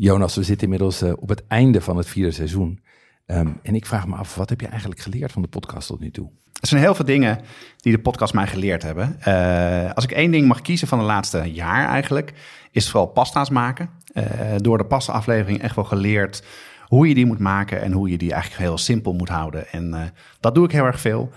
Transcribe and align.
Jonas, 0.00 0.34
we 0.34 0.42
zitten 0.42 0.62
inmiddels 0.62 1.02
eh, 1.02 1.12
op 1.16 1.28
het 1.28 1.46
einde 1.46 1.80
van 1.80 1.96
het 1.96 2.06
vierde 2.06 2.30
seizoen. 2.30 2.80
Ehm, 3.26 3.48
en 3.62 3.74
ik 3.74 3.86
vraag 3.86 4.06
me 4.06 4.16
af, 4.16 4.34
wat 4.34 4.48
heb 4.48 4.60
je 4.60 4.66
eigenlijk 4.66 5.00
geleerd 5.00 5.32
van 5.32 5.42
de 5.42 5.48
podcast 5.48 5.86
tot 5.86 6.00
nu 6.00 6.10
toe? 6.10 6.30
Er 6.60 6.68
zijn 6.68 6.80
heel 6.80 6.94
veel 6.94 7.04
dingen 7.04 7.40
die 7.76 7.92
de 7.92 7.98
podcast 7.98 8.34
mij 8.34 8.46
geleerd 8.46 8.82
hebben. 8.82 9.20
Eh, 9.20 9.92
als 9.92 10.04
ik 10.04 10.10
één 10.10 10.30
ding 10.30 10.46
mag 10.46 10.60
kiezen 10.60 10.88
van 10.88 10.98
de 10.98 11.04
laatste 11.04 11.52
jaar 11.52 11.88
eigenlijk, 11.88 12.32
is 12.70 12.90
vooral 12.90 13.06
pasta's 13.06 13.50
maken. 13.50 13.90
Uh, 14.14 14.24
door 14.56 14.78
de 14.78 14.84
pasta-aflevering 14.84 15.62
echt 15.62 15.74
wel 15.74 15.84
geleerd 15.84 16.42
hoe 16.84 17.08
je 17.08 17.14
die 17.14 17.26
moet 17.26 17.38
maken 17.38 17.80
en 17.80 17.92
hoe 17.92 18.10
je 18.10 18.18
die 18.18 18.32
eigenlijk 18.32 18.62
heel 18.62 18.78
simpel 18.78 19.12
moet 19.12 19.28
houden. 19.28 19.68
En 19.68 20.12
dat 20.40 20.54
doe 20.54 20.64
ik 20.64 20.72
heel 20.72 20.84
erg 20.84 21.00
veel. 21.00 21.30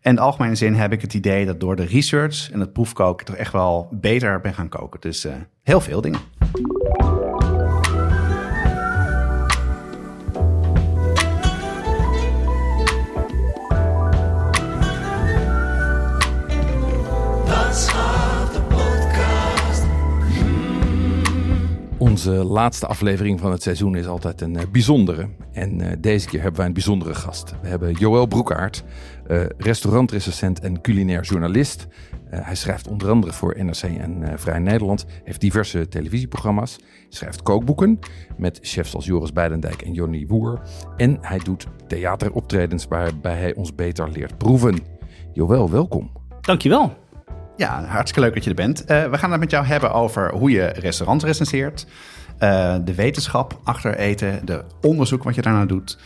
En 0.00 0.10
in 0.10 0.14
de 0.14 0.20
algemene 0.20 0.54
zin 0.54 0.74
heb 0.74 0.92
ik 0.92 1.00
het 1.00 1.14
idee 1.14 1.46
dat 1.46 1.60
door 1.60 1.76
de 1.76 1.84
research 1.84 2.50
en 2.50 2.60
het 2.60 2.72
proefkoken 2.72 3.26
toch 3.26 3.36
echt 3.36 3.52
wel 3.52 3.88
beter 3.90 4.40
ben 4.40 4.54
gaan 4.54 4.68
koken. 4.68 5.00
Dus 5.00 5.26
heel 5.62 5.80
veel 5.80 6.00
dingen. 6.00 6.20
Onze 22.14 22.44
laatste 22.44 22.86
aflevering 22.86 23.40
van 23.40 23.50
het 23.50 23.62
seizoen 23.62 23.96
is 23.96 24.06
altijd 24.06 24.40
een 24.40 24.54
uh, 24.54 24.62
bijzondere. 24.72 25.28
En 25.52 25.80
uh, 25.80 25.88
deze 25.98 26.28
keer 26.28 26.40
hebben 26.40 26.58
wij 26.58 26.66
een 26.66 26.72
bijzondere 26.72 27.14
gast. 27.14 27.54
We 27.62 27.68
hebben 27.68 27.92
Joël 27.92 28.26
Broekaert, 28.26 28.84
uh, 29.28 29.42
restaurantrecensent 29.58 30.60
en 30.60 30.80
culinair 30.80 31.22
journalist. 31.22 31.86
hij 32.30 32.54
schrijft 32.54 32.88
onder 32.88 33.10
andere 33.10 33.32
voor 33.32 33.64
NRC 33.64 33.82
en 33.82 34.38
Vrij 34.38 34.58
Nederland. 34.58 35.06
Heeft 35.24 35.40
diverse 35.40 35.88
televisieprogramma's. 35.88 36.76
Schrijft 37.08 37.42
kookboeken 37.42 37.98
met 38.36 38.58
chefs 38.62 38.94
als 38.94 39.04
Joris 39.04 39.32
Beidendijk 39.32 39.82
en 39.82 39.92
Jonny 39.92 40.26
Woer. 40.26 40.60
En 40.96 41.18
hij 41.20 41.38
doet 41.38 41.66
theateroptredens 41.86 42.86
waarbij 42.86 43.36
hij 43.36 43.54
ons 43.54 43.74
beter 43.74 44.10
leert 44.10 44.38
proeven. 44.38 44.78
Joël, 45.32 45.70
welkom. 45.70 46.10
Dankjewel. 46.40 47.03
Ja, 47.56 47.84
hartstikke 47.84 48.20
leuk 48.20 48.34
dat 48.34 48.44
je 48.44 48.50
er 48.50 48.56
bent. 48.56 48.80
Uh, 48.80 49.10
we 49.10 49.18
gaan 49.18 49.30
het 49.30 49.40
met 49.40 49.50
jou 49.50 49.64
hebben 49.64 49.92
over 49.92 50.32
hoe 50.32 50.50
je 50.50 50.66
restaurants 50.66 51.24
recenseert. 51.24 51.86
Uh, 52.40 52.76
de 52.84 52.94
wetenschap 52.94 53.60
achter 53.64 53.96
eten, 53.96 54.46
de 54.46 54.64
onderzoek 54.80 55.22
wat 55.22 55.34
je 55.34 55.42
daarna 55.42 55.64
doet. 55.64 55.98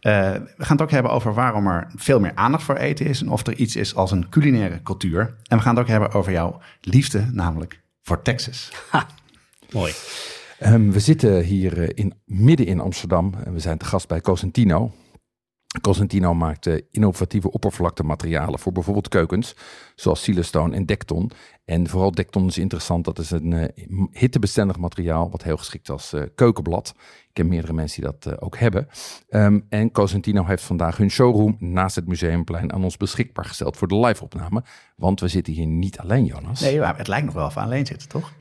Uh, 0.00 0.12
we 0.32 0.64
gaan 0.64 0.76
het 0.76 0.82
ook 0.82 0.90
hebben 0.90 1.12
over 1.12 1.34
waarom 1.34 1.66
er 1.66 1.86
veel 1.94 2.20
meer 2.20 2.32
aandacht 2.34 2.62
voor 2.62 2.76
eten 2.76 3.06
is 3.06 3.20
en 3.20 3.28
of 3.28 3.46
er 3.46 3.54
iets 3.54 3.76
is 3.76 3.94
als 3.94 4.10
een 4.10 4.28
culinaire 4.28 4.82
cultuur. 4.82 5.36
En 5.48 5.56
we 5.56 5.62
gaan 5.62 5.74
het 5.74 5.84
ook 5.84 5.90
hebben 5.90 6.12
over 6.12 6.32
jouw 6.32 6.60
liefde, 6.80 7.26
namelijk 7.32 7.80
voor 8.02 8.22
Texas. 8.22 8.72
Mooi. 9.70 9.92
Um, 10.66 10.92
we 10.92 11.00
zitten 11.00 11.42
hier 11.42 11.98
in, 11.98 12.14
midden 12.24 12.66
in 12.66 12.80
Amsterdam 12.80 13.34
en 13.44 13.52
we 13.52 13.60
zijn 13.60 13.78
te 13.78 13.84
gast 13.84 14.08
bij 14.08 14.20
Cosentino. 14.20 14.92
Cosentino 15.80 16.34
maakt 16.34 16.68
innovatieve 16.90 17.50
oppervlaktematerialen 17.50 18.58
voor 18.58 18.72
bijvoorbeeld 18.72 19.08
keukens, 19.08 19.56
zoals 19.94 20.22
Silestone 20.22 20.76
en 20.76 20.86
Dekton. 20.86 21.30
En 21.64 21.88
vooral 21.88 22.10
Dekton 22.10 22.46
is 22.46 22.58
interessant, 22.58 23.04
dat 23.04 23.18
is 23.18 23.30
een 23.30 23.50
uh, 23.50 23.64
hittebestendig 24.10 24.78
materiaal, 24.78 25.30
wat 25.30 25.42
heel 25.42 25.56
geschikt 25.56 25.88
is 25.88 25.90
als 25.90 26.12
uh, 26.12 26.22
keukenblad. 26.34 26.94
Ik 26.98 27.30
ken 27.32 27.48
meerdere 27.48 27.72
mensen 27.72 28.02
die 28.02 28.10
dat 28.10 28.32
uh, 28.32 28.38
ook 28.38 28.58
hebben. 28.58 28.88
Um, 29.30 29.66
en 29.68 29.90
Cosentino 29.90 30.44
heeft 30.44 30.62
vandaag 30.62 30.96
hun 30.96 31.10
showroom 31.10 31.56
naast 31.58 31.96
het 31.96 32.06
Museumplein 32.06 32.72
aan 32.72 32.84
ons 32.84 32.96
beschikbaar 32.96 33.44
gesteld 33.44 33.76
voor 33.76 33.88
de 33.88 33.98
live-opname. 33.98 34.64
Want 34.96 35.20
we 35.20 35.28
zitten 35.28 35.52
hier 35.52 35.66
niet 35.66 35.98
alleen, 35.98 36.24
Jonas. 36.24 36.60
Nee, 36.60 36.80
maar 36.80 36.96
het 36.96 37.08
lijkt 37.08 37.24
nog 37.24 37.34
wel 37.34 37.46
of 37.46 37.54
we 37.54 37.60
alleen 37.60 37.86
zitten, 37.86 38.08
toch? 38.08 38.32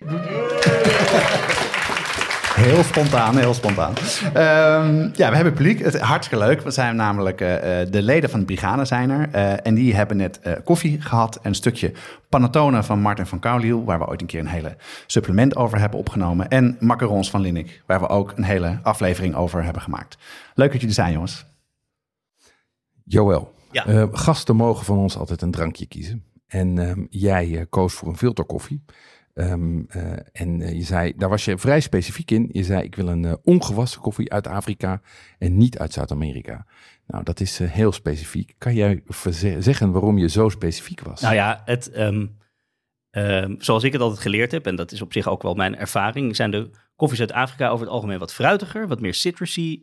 Heel 2.53 2.84
spontaan, 2.84 3.38
heel 3.38 3.53
spontaan. 3.53 3.94
Um, 4.25 5.12
ja, 5.16 5.30
we 5.30 5.36
hebben 5.36 5.53
publiek. 5.53 5.80
Het 5.80 6.00
hartstikke 6.00 6.46
leuk. 6.46 6.62
We 6.62 6.72
zijn 6.72 6.96
namelijk 6.96 7.41
uh, 7.41 7.50
de 7.90 8.02
leden 8.02 8.30
van 8.30 8.40
de 8.40 8.46
brigade 8.46 8.86
zijn 8.86 9.09
er. 9.09 9.30
Uh, 9.36 9.66
en 9.68 9.74
die 9.74 9.96
hebben 9.96 10.18
net 10.18 10.40
uh, 10.44 10.53
koffie 10.63 11.02
gehad. 11.02 11.36
En 11.36 11.42
een 11.44 11.56
stukje 11.56 11.92
panettone 12.30 12.84
van 12.84 13.00
Martin 13.00 13.25
van 13.25 13.40
Kouliel, 13.40 13.84
waar 13.84 14.00
we 14.00 14.08
ooit 14.08 14.22
een 14.22 14.28
keer 14.28 14.40
een 14.40 14.47
hele 14.47 14.75
supplement 15.08 15.56
over 15.56 15.80
hebben 15.80 16.00
opgenomen. 16.00 16.50
En 16.50 16.78
macarons 16.80 17.30
van 17.30 17.42
Linnik, 17.42 17.84
waar 17.86 18.00
we 18.00 18.08
ook 18.08 18.34
een 18.36 18.44
hele 18.44 18.80
aflevering 18.84 19.36
over 19.36 19.63
hebben 19.63 19.81
gemaakt. 19.81 20.18
Leuk 20.53 20.72
dat 20.72 20.80
jullie 20.80 20.96
zijn, 20.96 21.13
jongens. 21.13 21.46
Joël, 23.03 23.53
ja. 23.72 24.08
gasten 24.12 24.56
mogen 24.56 24.86
van 24.86 24.97
ons 24.97 25.18
altijd 25.18 25.42
een 25.42 25.52
drankje 25.52 25.86
kiezen. 25.86 26.24
En 26.47 26.78
ehm, 26.78 27.06
jij 27.09 27.66
koos 27.69 27.94
voor 27.94 28.08
een 28.08 28.18
filterkoffie. 28.18 28.84
Um, 29.35 29.88
uh, 29.95 30.11
en 30.31 30.59
uh, 30.59 30.73
je 30.73 30.81
zei, 30.81 31.13
daar 31.16 31.29
was 31.29 31.45
je 31.45 31.57
vrij 31.57 31.79
specifiek 31.79 32.31
in. 32.31 32.49
Je 32.51 32.63
zei, 32.63 32.83
ik 32.83 32.95
wil 32.95 33.07
een 33.07 33.23
uh, 33.23 33.33
ongewassen 33.44 34.01
koffie 34.01 34.31
uit 34.31 34.47
Afrika 34.47 35.01
en 35.38 35.57
niet 35.57 35.77
uit 35.77 35.94
Zuid-Amerika. 35.94 36.66
Nou, 37.07 37.23
dat 37.23 37.39
is 37.39 37.57
heel 37.57 37.91
specifiek. 37.91 38.55
Kan 38.57 38.73
jij 38.73 39.03
zeggen 39.59 39.91
waarom 39.91 40.17
je 40.17 40.29
zo 40.29 40.49
specifiek 40.49 41.01
was? 41.01 41.21
Nou 41.21 41.33
ja, 41.33 41.61
het, 41.66 41.97
um, 41.97 42.38
um, 43.11 43.55
zoals 43.59 43.83
ik 43.83 43.91
het 43.91 44.01
altijd 44.01 44.21
geleerd 44.21 44.51
heb, 44.51 44.67
en 44.67 44.75
dat 44.75 44.91
is 44.91 45.01
op 45.01 45.13
zich 45.13 45.27
ook 45.27 45.41
wel 45.41 45.53
mijn 45.53 45.77
ervaring, 45.77 46.35
zijn 46.35 46.51
de 46.51 46.69
koffies 46.95 47.19
uit 47.19 47.31
Afrika 47.31 47.69
over 47.69 47.85
het 47.85 47.95
algemeen 47.95 48.19
wat 48.19 48.33
fruitiger, 48.33 48.88
wat 48.88 49.01
meer 49.01 49.13
citrusy 49.13 49.79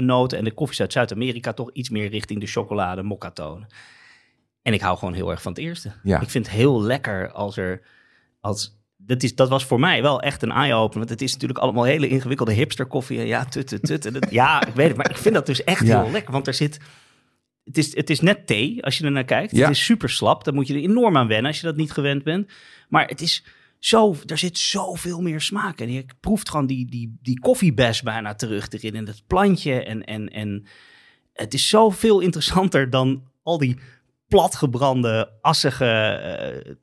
noten. 0.00 0.38
En 0.38 0.44
de 0.44 0.54
koffies 0.54 0.80
uit 0.80 0.92
Zuid-Amerika 0.92 1.52
toch 1.52 1.72
iets 1.72 1.90
meer 1.90 2.08
richting 2.08 2.40
de 2.40 2.46
chocolade, 2.46 3.02
mokka 3.02 3.30
tonen. 3.30 3.66
En 4.62 4.72
ik 4.72 4.80
hou 4.80 4.98
gewoon 4.98 5.14
heel 5.14 5.30
erg 5.30 5.42
van 5.42 5.52
het 5.52 5.60
eerste. 5.60 5.92
Ja. 6.02 6.20
Ik 6.20 6.30
vind 6.30 6.46
het 6.46 6.54
heel 6.54 6.82
lekker 6.82 7.30
als 7.30 7.56
er 7.56 7.82
als 8.40 8.76
dat, 9.08 9.22
is, 9.22 9.34
dat 9.34 9.48
was 9.48 9.64
voor 9.64 9.80
mij 9.80 10.02
wel 10.02 10.20
echt 10.20 10.42
een 10.42 10.50
eye-opener. 10.50 10.98
Want 10.98 11.08
het 11.08 11.22
is 11.22 11.32
natuurlijk 11.32 11.58
allemaal 11.58 11.84
hele 11.84 12.08
ingewikkelde 12.08 12.52
hipster 12.52 12.86
koffie. 12.86 13.26
Ja, 13.26 13.44
tut, 13.44 13.66
tut, 13.66 14.00
tut. 14.00 14.26
ja, 14.30 14.66
ik 14.66 14.74
weet 14.74 14.88
het. 14.88 14.96
Maar 14.96 15.10
ik 15.10 15.16
vind 15.16 15.34
dat 15.34 15.46
dus 15.46 15.64
echt 15.64 15.82
heel 15.82 16.10
lekker. 16.10 16.32
Want 16.32 16.46
er 16.46 16.54
zit... 16.54 16.80
Het 17.64 17.78
is, 17.78 17.96
het 17.96 18.10
is 18.10 18.20
net 18.20 18.46
thee, 18.46 18.84
als 18.84 18.98
je 18.98 19.04
er 19.04 19.10
naar 19.10 19.24
kijkt. 19.24 19.56
Ja. 19.56 19.68
Het 19.68 19.76
is 19.76 19.84
super 19.84 20.10
slap. 20.10 20.44
Daar 20.44 20.54
moet 20.54 20.66
je 20.66 20.74
er 20.74 20.80
enorm 20.80 21.16
aan 21.16 21.26
wennen 21.26 21.46
als 21.46 21.60
je 21.60 21.66
dat 21.66 21.76
niet 21.76 21.92
gewend 21.92 22.22
bent. 22.22 22.50
Maar 22.88 23.06
het 23.06 23.20
is 23.20 23.44
zo... 23.78 24.16
Er 24.26 24.38
zit 24.38 24.58
zoveel 24.58 25.20
meer 25.20 25.40
smaak. 25.40 25.80
En 25.80 25.92
je 25.92 26.04
proeft 26.20 26.50
gewoon 26.50 26.66
die, 26.66 26.90
die, 26.90 27.18
die 27.22 27.40
koffiebes 27.40 28.02
bijna 28.02 28.34
terug 28.34 28.68
erin. 28.70 28.94
En 28.94 29.04
dat 29.04 29.22
plantje. 29.26 29.84
En, 29.84 30.04
en, 30.04 30.28
en 30.28 30.66
het 31.32 31.54
is 31.54 31.68
zoveel 31.68 32.20
interessanter 32.20 32.90
dan 32.90 33.22
al 33.42 33.58
die 33.58 33.78
platgebrande, 34.26 35.32
assige 35.40 36.20
uh, 36.66 36.74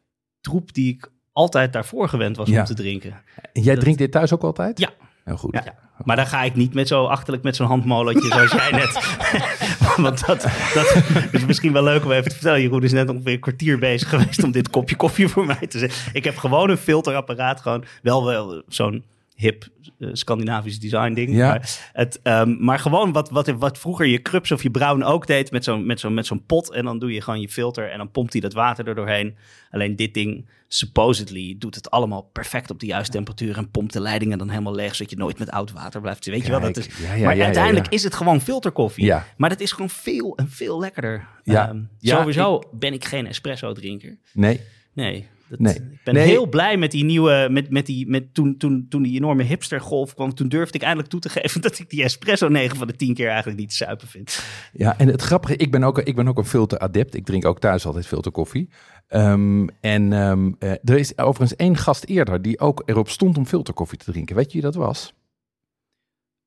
troep 0.41 0.74
die 0.74 0.94
ik 0.94 1.14
altijd 1.35 1.73
daarvoor 1.73 2.09
gewend 2.09 2.38
was 2.38 2.50
om 2.50 2.63
te 2.63 2.73
drinken. 2.73 3.22
En 3.53 3.62
jij 3.62 3.75
drinkt 3.75 4.00
dit 4.00 4.12
thuis 4.12 4.34
ook 4.34 4.44
altijd? 4.44 4.79
Ja. 4.79 4.90
Heel 5.23 5.38
goed. 5.38 5.53
Ja. 5.53 5.75
Maar 6.03 6.16
dan 6.16 6.28
ga 6.28 6.44
ik 6.44 6.56
niet 6.56 6.73
met 6.73 6.88
zo 6.88 7.06
achterlijk 7.06 7.44
met 7.44 7.56
zo'n 7.56 7.68
handmolotje 7.68 8.28
zoals 8.28 8.51
jij 8.51 8.72
net. 8.72 9.18
Want 10.06 10.25
dat, 10.25 10.41
dat 10.73 11.03
is 11.31 11.46
misschien 11.46 11.73
wel 11.73 11.84
leuk 11.84 12.06
om 12.06 12.12
even 12.12 12.23
te 12.23 12.35
vertellen. 12.35 12.62
Jeroen 12.62 12.84
is 12.84 12.91
net 12.91 13.09
ongeveer 13.09 13.34
een 13.34 13.40
kwartier 13.40 13.79
bezig 13.79 14.09
geweest 14.09 14.44
om 14.44 14.51
dit 14.51 14.69
kopje 14.69 14.96
koffie 14.96 15.28
voor 15.28 15.46
mij 15.46 15.68
te 15.68 15.79
zetten. 15.79 15.97
Ik 16.13 16.23
heb 16.23 16.38
gewoon 16.38 16.69
een 16.69 16.78
filterapparaat, 16.78 17.62
gewoon 17.62 17.84
wel 18.02 18.25
wel 18.25 18.63
zo'n 18.67 19.03
hip 19.35 19.68
uh, 20.00 20.09
Scandinavisch 20.13 20.79
design 20.79 21.13
ding. 21.13 21.35
Ja. 21.35 21.47
Maar, 21.47 21.90
het, 21.94 22.19
um, 22.23 22.57
maar 22.63 22.79
gewoon 22.79 23.12
wat, 23.12 23.29
wat, 23.29 23.47
wat 23.47 23.78
vroeger 23.78 24.05
je 24.05 24.20
krups 24.20 24.52
of 24.52 24.64
je 24.64 24.72
brown 24.72 25.03
ook 25.03 25.28
deed 25.28 25.52
met 25.52 25.64
zo'n 25.64 25.85
met 25.85 25.99
zo'n 25.99 26.14
met 26.14 26.26
zo'n 26.26 26.46
pot. 26.46 26.72
En 26.72 26.85
dan 26.85 26.99
doe 26.99 27.14
je 27.14 27.22
gewoon 27.22 27.41
je 27.41 27.49
filter 27.49 27.91
en 27.91 27.97
dan 27.97 28.11
pompt 28.11 28.32
hij 28.32 28.41
dat 28.41 28.53
water 28.53 28.87
er 28.87 28.96
doorheen. 28.96 29.35
Alleen 29.72 29.96
dit 29.96 30.14
ding, 30.14 30.49
supposedly, 30.67 31.55
doet 31.59 31.76
het 31.76 31.91
allemaal 31.91 32.22
perfect 32.22 32.70
op 32.70 32.79
de 32.79 32.85
juiste 32.85 33.11
temperatuur. 33.11 33.58
En 33.58 33.70
pompt 33.70 33.93
de 33.93 34.02
leidingen 34.02 34.37
dan 34.37 34.49
helemaal 34.49 34.76
leeg, 34.76 34.96
zodat 34.96 35.11
je 35.11 35.17
nooit 35.17 35.40
met 35.40 35.52
oud 35.52 35.72
water 35.72 36.02
blijft. 36.02 36.26
Weet 36.26 36.34
Kijk, 36.34 36.46
je 36.46 36.52
wel, 36.52 36.73
dat 36.73 36.78
is, 36.78 36.97
ja, 36.97 37.14
ja, 37.14 37.26
maar 37.26 37.41
uiteindelijk 37.41 37.87
is 37.87 38.03
het 38.03 38.14
gewoon 38.14 38.41
filterkoffie. 38.41 39.14
Maar 39.37 39.49
dat 39.49 39.59
is 39.59 39.72
gewoon 39.72 39.90
veel 39.90 40.37
en 40.37 40.49
veel 40.49 40.79
lekkerder. 40.79 41.28
Ja. 41.43 41.70
Um, 41.70 41.90
sowieso 42.02 42.55
ik... 42.55 42.67
ben 42.72 42.93
ik 42.93 43.05
geen 43.05 43.28
espresso 43.28 43.73
drinker. 43.73 44.17
Nee. 44.34 44.61
Nee, 44.93 45.28
dat, 45.50 45.59
nee. 45.59 45.74
Ik 45.74 46.03
ben 46.03 46.16
heel 46.16 46.47
blij 46.50 46.78
met 46.78 46.92
die 46.92 47.03
nieuwe, 47.03 47.47
met, 47.52 47.70
met 47.70 47.86
die, 47.86 48.08
met 48.08 48.34
toen, 48.34 48.58
toen, 48.58 48.86
toen 48.90 49.02
die 49.02 49.16
enorme 49.16 49.44
hipstergolf 49.44 50.14
kwam. 50.14 50.34
Toen 50.34 50.47
durfde 50.47 50.78
ik 50.78 50.84
eindelijk 50.84 51.09
toe 51.09 51.20
te 51.20 51.30
geven 51.30 51.62
dat 51.68 51.80
ik 51.80 51.90
die 51.90 52.03
espresso 52.03 52.47
9 52.47 52.78
van 52.78 52.88
de 52.88 52.96
10 52.96 53.14
keer 53.14 53.28
eigenlijk 53.28 53.59
niet 53.59 53.74
zuipen 53.74 54.08
vind. 54.08 54.44
Ja, 54.74 54.97
en 54.97 55.08
het 55.08 55.22
grappige, 55.22 55.56
ik 55.56 55.72
ben 55.72 55.84
ook, 55.84 56.00
ik 56.00 56.16
ben 56.16 56.28
ook 56.28 56.38
een 56.38 56.46
filteradept. 56.46 57.16
Ik 57.16 57.26
drink 57.26 57.46
ook 57.46 57.59
thuis 57.59 57.86
altijd 57.86 58.08
filterkoffie. 58.08 58.70
Um, 59.09 59.70
en 59.82 60.12
um, 60.12 60.56
uh, 60.59 60.72
er 60.72 60.97
is 60.97 61.18
overigens 61.18 61.56
één 61.56 61.78
gast 61.78 62.06
eerder 62.06 62.42
die 62.42 62.59
ook 62.59 62.82
erop 62.86 63.09
stond 63.09 63.38
om 63.38 63.46
filterkoffie 63.46 63.97
te 63.97 64.12
drinken. 64.12 64.36
Weet 64.36 64.46
je 64.46 64.52
wie 64.52 64.62
dat 64.62 64.76
was? 64.76 65.14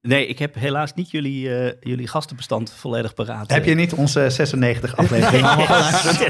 Nee, 0.02 0.26
ik 0.26 0.38
heb 0.38 0.54
helaas 0.54 0.94
niet 0.94 1.10
jullie, 1.10 1.54
eh, 1.58 1.74
jullie 1.80 2.06
gastenbestand 2.08 2.72
volledig 2.72 3.14
paraat. 3.14 3.50
Heb 3.50 3.64
je 3.64 3.74
niet 3.74 3.92
onze 3.92 4.30
96 4.30 4.96
aflevering? 4.96 5.46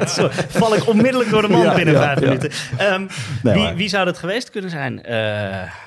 Zo, 0.08 0.28
val 0.30 0.74
ik 0.74 0.86
onmiddellijk 0.88 1.30
door 1.30 1.42
de 1.42 1.48
man 1.48 1.60
Ja, 1.62 1.74
binnen 1.74 1.94
ja, 1.94 2.00
vijf 2.00 2.20
ja. 2.20 2.26
minuten. 2.26 2.50
Ehm, 2.78 3.06
Nee, 3.42 3.54
wie, 3.66 3.72
wie 3.76 3.88
zou 3.88 4.04
dat 4.04 4.18
geweest 4.18 4.50
kunnen 4.50 4.70
zijn? 4.70 5.02
Eh, 5.02 5.14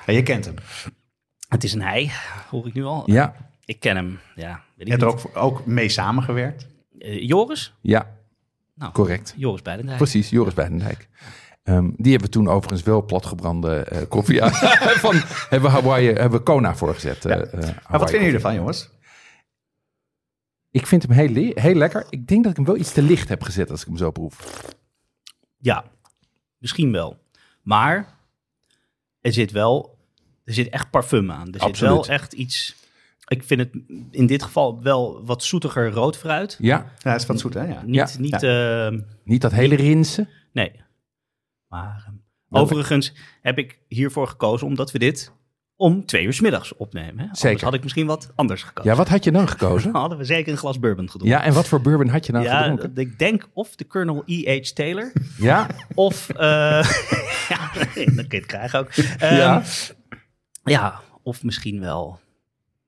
Ja, 0.05 0.13
je 0.13 0.23
kent 0.23 0.45
hem. 0.45 0.55
het 1.47 1.63
is 1.63 1.73
een 1.73 1.81
hij, 1.81 2.11
hoor 2.49 2.67
ik 2.67 2.73
nu 2.73 2.83
al. 2.83 3.03
Ja, 3.05 3.35
Ik 3.65 3.79
ken 3.79 3.95
hem, 3.95 4.19
ja. 4.35 4.49
Weet 4.75 4.87
Je 4.87 4.93
ik 4.93 5.01
hebt 5.01 5.01
er 5.01 5.07
ook, 5.07 5.37
ook 5.37 5.65
mee 5.65 5.89
samengewerkt. 5.89 6.67
Eh, 6.99 7.27
Joris? 7.27 7.73
ja, 7.81 8.07
Nou, 8.75 8.91
correct. 8.91 9.33
Joris 9.37 9.61
Beidendijk. 9.61 9.97
Precies, 9.97 10.29
Joris 10.29 10.53
Beidendijk. 10.53 11.07
Ehm, 11.63 11.89
die 11.95 12.11
hebben 12.11 12.29
we 12.29 12.35
toen 12.35 12.47
overigens 12.49 12.83
wel 12.83 13.05
platgebrande 13.05 13.75
eh 13.75 14.01
koffie 14.09 14.43
aan. 14.43 14.51
van, 15.05 15.15
hebben 15.49 15.69
we 15.71 15.75
Hawaii, 15.77 16.05
hebben 16.07 16.31
we 16.39 16.45
Kona 16.45 16.75
voorgezet. 16.75 17.25
eh, 17.25 17.37
Ja. 17.37 17.41
eh, 17.43 17.51
Maar 17.51 17.61
Hawaii 17.61 17.81
wat 17.99 17.99
vinden 18.09 18.19
jullie 18.19 18.33
ervan, 18.35 18.55
jongens? 18.55 18.89
Ik 20.71 20.87
vind 20.87 21.03
hem 21.03 21.11
heel, 21.11 21.51
heel 21.55 21.75
lekker. 21.75 22.05
Ik 22.09 22.27
denk 22.27 22.41
dat 22.41 22.51
ik 22.51 22.57
hem 22.57 22.65
wel 22.65 22.77
iets 22.77 22.91
te 22.91 23.01
licht 23.01 23.29
heb 23.29 23.43
gezet 23.43 23.69
als 23.71 23.81
ik 23.81 23.87
hem 23.87 23.97
zo 23.97 24.11
proef. 24.11 24.65
Ja, 25.57 25.83
misschien 26.57 26.91
wel. 26.91 27.17
Maar 27.61 28.17
er 29.21 29.33
zit 29.33 29.51
wel, 29.51 29.97
er 30.43 30.53
zit 30.53 30.69
echt 30.69 30.89
parfum 30.89 31.31
aan. 31.31 31.53
Er 31.53 31.61
zit 31.61 31.79
wel 31.79 32.07
echt 32.07 32.33
iets, 32.33 32.75
ik 33.27 33.43
vind 33.43 33.59
het 33.59 33.69
in 34.11 34.25
dit 34.27 34.43
geval 34.43 34.81
wel 34.83 35.25
wat 35.25 35.43
zoetiger 35.43 35.89
rood 35.91 36.17
fruit. 36.17 36.57
Ja, 36.59 36.91
Ja, 36.99 37.11
het 37.11 37.21
is 37.21 37.27
wat 37.27 37.39
zoet, 37.39 37.53
hè? 37.53 37.63
Ja. 37.63 37.81
Niet, 37.85 37.95
Ja. 37.95 38.09
niet 38.19 38.43
ehm, 38.43 38.99
niet 39.23 39.41
dat 39.41 39.51
hele 39.51 39.75
rinsen. 39.75 40.29
nee. 40.51 40.71
Maar 41.71 42.03
ehm, 42.07 42.15
overigens 42.61 43.13
heb 43.41 43.57
ik 43.57 43.79
hiervoor 43.87 44.27
gekozen 44.27 44.67
omdat 44.67 44.91
we 44.91 44.99
dit 44.99 45.31
om 45.75 46.05
twee 46.05 46.25
uur 46.25 46.33
's 46.33 46.39
middags 46.41 46.75
opnemen. 46.75 47.15
Hè? 47.17 47.21
Anders 47.21 47.39
Zeker. 47.39 47.63
had 47.63 47.73
ik 47.73 47.83
misschien 47.83 48.05
wat 48.05 48.31
anders 48.35 48.63
gekozen. 48.63 48.91
Ja, 48.91 48.97
wat 48.97 49.07
had 49.09 49.23
je 49.23 49.31
dan 49.31 49.47
gekozen? 49.47 49.91
Dan 49.91 50.01
hadden 50.01 50.17
we 50.19 50.23
zeker 50.23 50.51
een 50.51 50.57
glas 50.57 50.79
bourbon 50.79 51.09
gedronken. 51.09 51.37
Ja, 51.37 51.43
en 51.43 51.53
wat 51.53 51.67
voor 51.67 51.81
bourbon 51.81 52.07
had 52.07 52.25
je 52.25 52.31
nou 52.31 52.45
Ja, 52.45 52.59
gedronken? 52.61 52.95
ik 52.95 53.19
denk 53.19 53.49
of 53.53 53.75
de 53.75 53.87
Colonel 53.87 54.23
E.H. 54.25 54.61
Taylor 54.73 55.11
Ja, 55.37 55.67
Of, 55.95 56.29
eh 56.29 56.37
ja, 57.49 57.71
dat 58.15 58.27
kun 58.27 58.39
je 58.39 58.45
krijgen 58.45 58.79
ook. 58.79 58.89
Ehm, 58.89 59.35
Ja. 59.35 59.63
ja, 60.63 61.01
of 61.23 61.43
misschien 61.43 61.79
wel, 61.79 62.19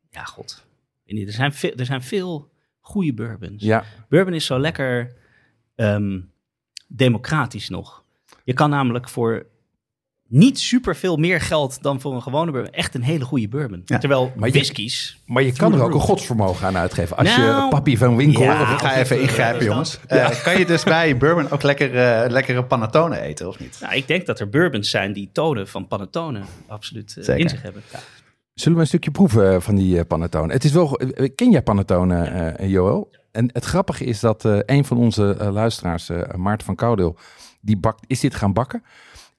ja, 0.09 0.23
god. 0.23 0.65
Er, 1.05 1.31
zijn 1.31 1.53
veel, 1.53 1.73
er 1.75 1.85
zijn 1.85 2.03
veel 2.03 2.51
goede 2.79 3.13
bourbons. 3.13 3.63
ja, 3.63 3.83
Bourbon 4.09 4.33
is 4.33 4.45
zo 4.45 4.59
lekker 4.59 5.15
ehm, 5.75 6.19
democratisch 6.87 7.69
nog. 7.69 8.02
Je 8.43 8.53
kan 8.53 8.69
namelijk 8.69 9.09
voor 9.09 9.45
niet 10.27 10.59
super 10.59 10.95
veel 10.95 11.17
meer 11.17 11.41
geld 11.41 11.81
dan 11.83 12.01
voor 12.01 12.13
een 12.15 12.21
gewone 12.21 12.51
bourbon 12.51 12.71
echt 12.71 12.95
een 12.95 13.01
hele 13.01 13.25
goede 13.25 13.47
bourbon. 13.47 13.81
Ja. 13.85 13.97
Terwijl 13.97 14.31
Maar 14.35 14.47
je- 14.47 14.53
whiskies... 14.53 15.21
maar 15.25 15.43
je 15.43 15.51
kan 15.53 15.73
er 15.73 15.81
ook 15.83 15.93
een 15.93 15.99
godsvermogen 15.99 16.67
aan 16.67 16.77
uitgeven. 16.77 17.17
Als 17.17 17.35
je 17.35 17.41
Nou, 17.41 17.69
Papi 17.69 17.97
van 17.97 18.15
Winkel... 18.15 18.41
ja. 18.43 18.61
of- 18.61 18.71
Ik 18.71 18.79
ga 18.79 18.95
even 18.95 19.21
ingrijpen, 19.21 19.65
jongens. 19.65 19.99
Eh, 20.07 20.43
kan 20.43 20.57
je 20.59 20.65
dus 20.65 20.83
bij 20.83 21.17
bourbon 21.17 21.49
ook 21.51 21.61
lekker, 21.63 21.95
eh, 21.95 22.29
lekkere 22.29 22.63
panettone 22.65 23.19
eten, 23.19 23.47
of 23.47 23.59
niet? 23.59 23.77
Nou, 23.81 23.95
ik 23.95 24.07
denk 24.07 24.25
dat 24.25 24.39
er 24.39 24.49
bourbons 24.49 24.89
zijn 24.89 25.13
die 25.13 25.29
tonen 25.33 25.67
van 25.67 25.87
panettone 25.87 26.41
absoluut 26.67 27.17
eh, 27.27 27.37
in 27.37 27.49
zich 27.49 27.61
hebben. 27.61 27.81
Ja. 27.91 27.99
Zullen 28.53 28.75
we 28.77 28.81
een 28.83 28.87
stukje 28.89 29.11
proeven 29.11 29.61
van 29.61 29.75
die 29.75 29.99
eh, 29.99 30.05
panettone? 30.07 30.53
Het 30.53 30.63
is 30.63 30.71
wel... 30.71 30.99
Ken 31.35 31.51
jij 31.51 31.61
panettone, 31.61 32.55
Joël? 32.61 33.09
En 33.31 33.49
het 33.53 33.65
grappige 33.65 34.03
is 34.05 34.19
dat 34.19 34.45
eh, 34.45 34.57
een 34.65 34.85
van 34.85 34.97
onze 34.97 35.37
luisteraars, 35.51 36.09
eh, 36.09 36.33
Maarten 36.35 36.65
van 36.65 36.75
Koudeel, 36.75 37.17
die 37.63 37.77
bakt, 37.77 38.03
is 38.07 38.19
dit 38.19 38.35
gaan 38.35 38.53
bakken. 38.53 38.83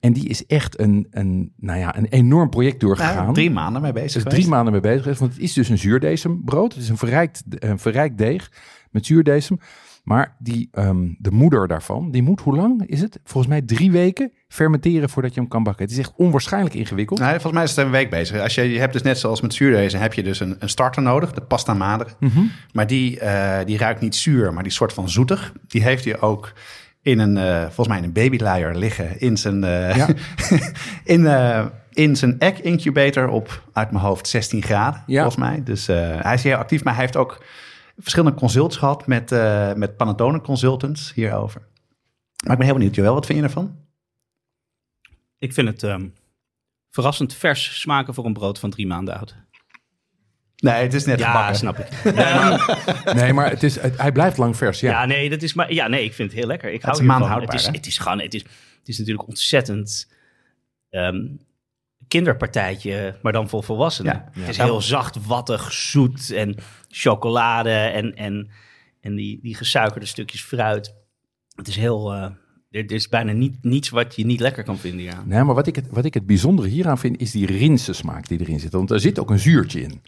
En 0.00 0.12
die 0.12 0.28
is 0.28 0.46
echt 0.46 0.80
een, 0.80 1.06
een, 1.10 1.52
nou 1.56 1.78
ja, 1.78 1.96
een 1.96 2.06
enorm 2.06 2.50
project 2.50 2.80
doorgegaan. 2.80 3.22
Nou, 3.22 3.34
drie 3.34 3.50
maanden 3.50 3.82
mee 3.82 3.92
bezig 3.92 4.22
geweest. 4.22 4.36
drie 4.36 4.48
maanden 4.48 4.72
mee 4.72 4.80
bezig 4.80 5.02
geweest, 5.02 5.20
want 5.20 5.32
het 5.32 5.42
is 5.42 5.52
dus 5.52 5.68
een 5.68 5.78
zuurdesembrood. 5.78 6.74
Het 6.74 6.82
is 6.82 6.88
een 6.88 6.96
verrijkt, 6.96 7.42
een 7.48 7.78
verrijkt 7.78 8.18
deeg 8.18 8.50
met 8.90 9.06
zuurdesem. 9.06 9.58
Maar 10.04 10.36
die, 10.38 10.68
ehm, 10.72 11.08
de 11.18 11.30
moeder 11.30 11.68
daarvan, 11.68 12.10
die 12.10 12.22
moet, 12.22 12.40
hoe 12.40 12.56
lang 12.56 12.86
is 12.86 13.00
het? 13.00 13.20
Volgens 13.24 13.52
mij 13.52 13.62
drie 13.62 13.90
weken 13.90 14.32
fermenteren 14.48 15.08
voordat 15.08 15.34
je 15.34 15.40
hem 15.40 15.48
kan 15.48 15.62
bakken. 15.62 15.82
Het 15.82 15.92
is 15.92 15.98
echt 15.98 16.12
onwaarschijnlijk 16.16 16.74
ingewikkeld. 16.74 17.18
Nee, 17.18 17.30
volgens 17.30 17.52
mij 17.52 17.62
is 17.62 17.70
het 17.70 17.84
een 17.84 17.90
week 17.90 18.10
bezig. 18.10 18.40
Als 18.40 18.54
je, 18.54 18.62
je 18.62 18.78
hebt 18.78 18.92
dus 18.92 19.02
net 19.02 19.18
zoals 19.18 19.40
met 19.40 19.54
zuurdezen, 19.54 20.00
heb 20.00 20.12
je 20.12 20.22
dus 20.22 20.40
een, 20.40 20.56
een 20.58 20.68
starter 20.68 21.02
nodig, 21.02 21.32
de 21.32 21.40
pasta 21.40 21.74
madre. 21.74 22.08
Mhm. 22.20 22.40
Maar 22.72 22.86
die, 22.86 23.20
eh, 23.20 23.64
die 23.66 23.78
ruikt 23.78 24.00
niet 24.00 24.14
zuur, 24.16 24.52
maar 24.52 24.62
die 24.62 24.72
soort 24.72 24.92
van 24.92 25.08
zoetig. 25.08 25.52
Die 25.66 25.82
heeft 25.82 26.04
hij 26.04 26.20
ook 26.20 26.52
in 27.04 27.18
een, 27.18 27.36
eh, 27.36 27.60
volgens 27.62 27.88
mij 27.88 27.98
in 27.98 28.04
een 28.04 28.12
babyluier 28.12 28.74
liggen 28.74 29.20
in 29.20 29.36
zijn, 29.36 29.64
eh, 29.64 29.96
Ja. 29.96 30.08
in, 31.14 31.26
eh, 31.26 31.66
in 31.92 32.16
zijn 32.16 32.38
egg 32.38 32.60
incubator 32.60 33.28
op, 33.28 33.62
uit 33.72 33.90
mijn 33.90 34.04
hoofd, 34.04 34.28
16 34.28 34.62
graden, 34.62 35.02
Ja. 35.06 35.22
volgens 35.22 35.44
mij. 35.44 35.62
Dus 35.62 35.88
eh, 35.88 36.20
hij 36.20 36.34
is 36.34 36.42
heel 36.42 36.56
actief, 36.56 36.84
maar 36.84 36.92
hij 36.94 37.02
heeft 37.02 37.16
ook 37.16 37.44
verschillende 37.98 38.38
consults 38.38 38.76
gehad 38.76 39.06
met, 39.06 39.32
eh 39.32 39.72
met 39.72 39.96
Panettone 39.96 40.40
consultants 40.40 41.12
hierover. 41.14 41.60
Maar 42.42 42.52
ik 42.52 42.58
ben 42.58 42.66
heel 42.66 42.76
benieuwd, 42.76 42.94
Joël, 42.94 43.14
wat 43.14 43.26
vind 43.26 43.38
je 43.38 43.44
ervan? 43.44 43.76
Ik 45.38 45.52
vind 45.52 45.68
het 45.68 45.82
ehm, 45.82 46.06
verrassend 46.90 47.34
vers 47.34 47.80
smaken 47.80 48.14
voor 48.14 48.24
een 48.24 48.32
brood 48.32 48.58
van 48.58 48.70
drie 48.70 48.86
maanden 48.86 49.16
oud. 49.18 49.36
Nee, 50.64 50.82
het 50.82 50.94
is 50.94 51.04
net 51.04 51.18
Ja, 51.18 51.30
gebakken. 51.30 51.56
snap 51.56 51.78
ik. 51.78 51.88
Nee, 53.14 53.32
maar 53.32 53.50
het 53.50 53.62
is, 53.62 53.80
het- 53.80 53.98
hij 54.00 54.12
blijft 54.12 54.36
lang 54.36 54.56
vers. 54.56 54.80
Ja. 54.80 54.90
ja. 54.90 55.04
nee, 55.06 55.30
dat 55.30 55.42
is 55.42 55.54
maar. 55.54 55.72
Ja, 55.72 55.88
nee, 55.88 56.04
ik 56.04 56.12
vind 56.14 56.30
het 56.30 56.38
heel 56.38 56.48
lekker. 56.48 56.72
Ik 56.72 56.82
hou 56.82 57.02
maandhoudbaar, 57.02 57.50
Het 57.50 57.60
is, 57.60 57.66
hè? 57.66 57.72
het 57.72 57.86
is 57.86 57.98
gewoon. 57.98 58.20
Het 58.20 58.34
is, 58.34 58.42
het 58.78 58.88
is 58.88 58.98
natuurlijk 58.98 59.28
ontzettend. 59.28 60.12
ehm, 60.90 61.16
kinderpartijtje, 62.08 63.18
maar 63.22 63.32
dan 63.32 63.48
voor 63.48 63.64
volwassenen. 63.64 64.12
Ja. 64.34 64.40
Het 64.40 64.48
is 64.48 64.56
heel 64.56 64.80
zacht, 64.80 65.26
wattig, 65.26 65.72
zoet 65.72 66.30
en 66.30 66.56
chocolade 66.88 67.70
en, 67.70 68.14
en, 68.16 68.50
en 69.00 69.14
die, 69.14 69.38
die 69.42 69.54
gesuikerde 69.54 70.06
stukjes 70.06 70.42
fruit. 70.42 70.94
Het 71.54 71.68
is 71.68 71.76
heel. 71.76 72.12
eh, 72.12 72.22
er, 72.70 72.84
er 72.84 72.92
is 72.92 73.08
bijna 73.08 73.32
niet, 73.32 73.56
niets 73.62 73.88
wat 73.88 74.16
je 74.16 74.24
niet 74.26 74.40
lekker 74.40 74.62
kan 74.64 74.78
vinden. 74.78 75.04
Ja. 75.04 75.22
Nee, 75.24 75.42
maar 75.42 75.54
wat 75.54 75.66
ik, 75.66 75.76
het, 75.76 75.86
wat 75.90 76.04
ik 76.04 76.14
het 76.14 76.26
bijzondere 76.26 76.68
hieraan 76.68 76.98
vind, 76.98 77.20
is 77.20 77.30
die 77.30 77.46
rinsensmaak 77.46 78.28
die 78.28 78.40
erin 78.40 78.60
zit. 78.60 78.72
Want 78.72 78.90
er 78.90 79.00
zit 79.00 79.18
ook 79.18 79.30
een 79.30 79.38
zuurtje 79.38 79.80
in. 79.82 80.02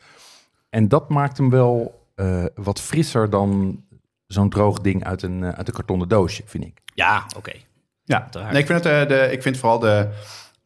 En 0.68 0.88
dat 0.88 1.08
maakt 1.08 1.36
hem 1.36 1.50
wel 1.50 2.04
eh, 2.14 2.44
wat 2.54 2.80
frisser 2.80 3.30
dan 3.30 3.80
zo'n 4.26 4.50
droog 4.50 4.80
ding 4.80 5.04
uit 5.04 5.22
een, 5.22 5.44
eh, 5.44 5.50
uit 5.50 5.68
een 5.68 5.74
kartonnen 5.74 6.08
doosje, 6.08 6.42
vind 6.46 6.64
ik. 6.64 6.80
Ja, 6.94 7.26
oké. 7.36 7.52
Ja, 8.04 8.28
nee, 8.32 8.60
ik, 8.60 8.66
vind 8.66 8.84
het, 8.84 8.92
eh, 8.92 9.08
de, 9.08 9.32
ik 9.32 9.42
vind 9.42 9.56
vooral 9.56 9.78
de, 9.78 10.08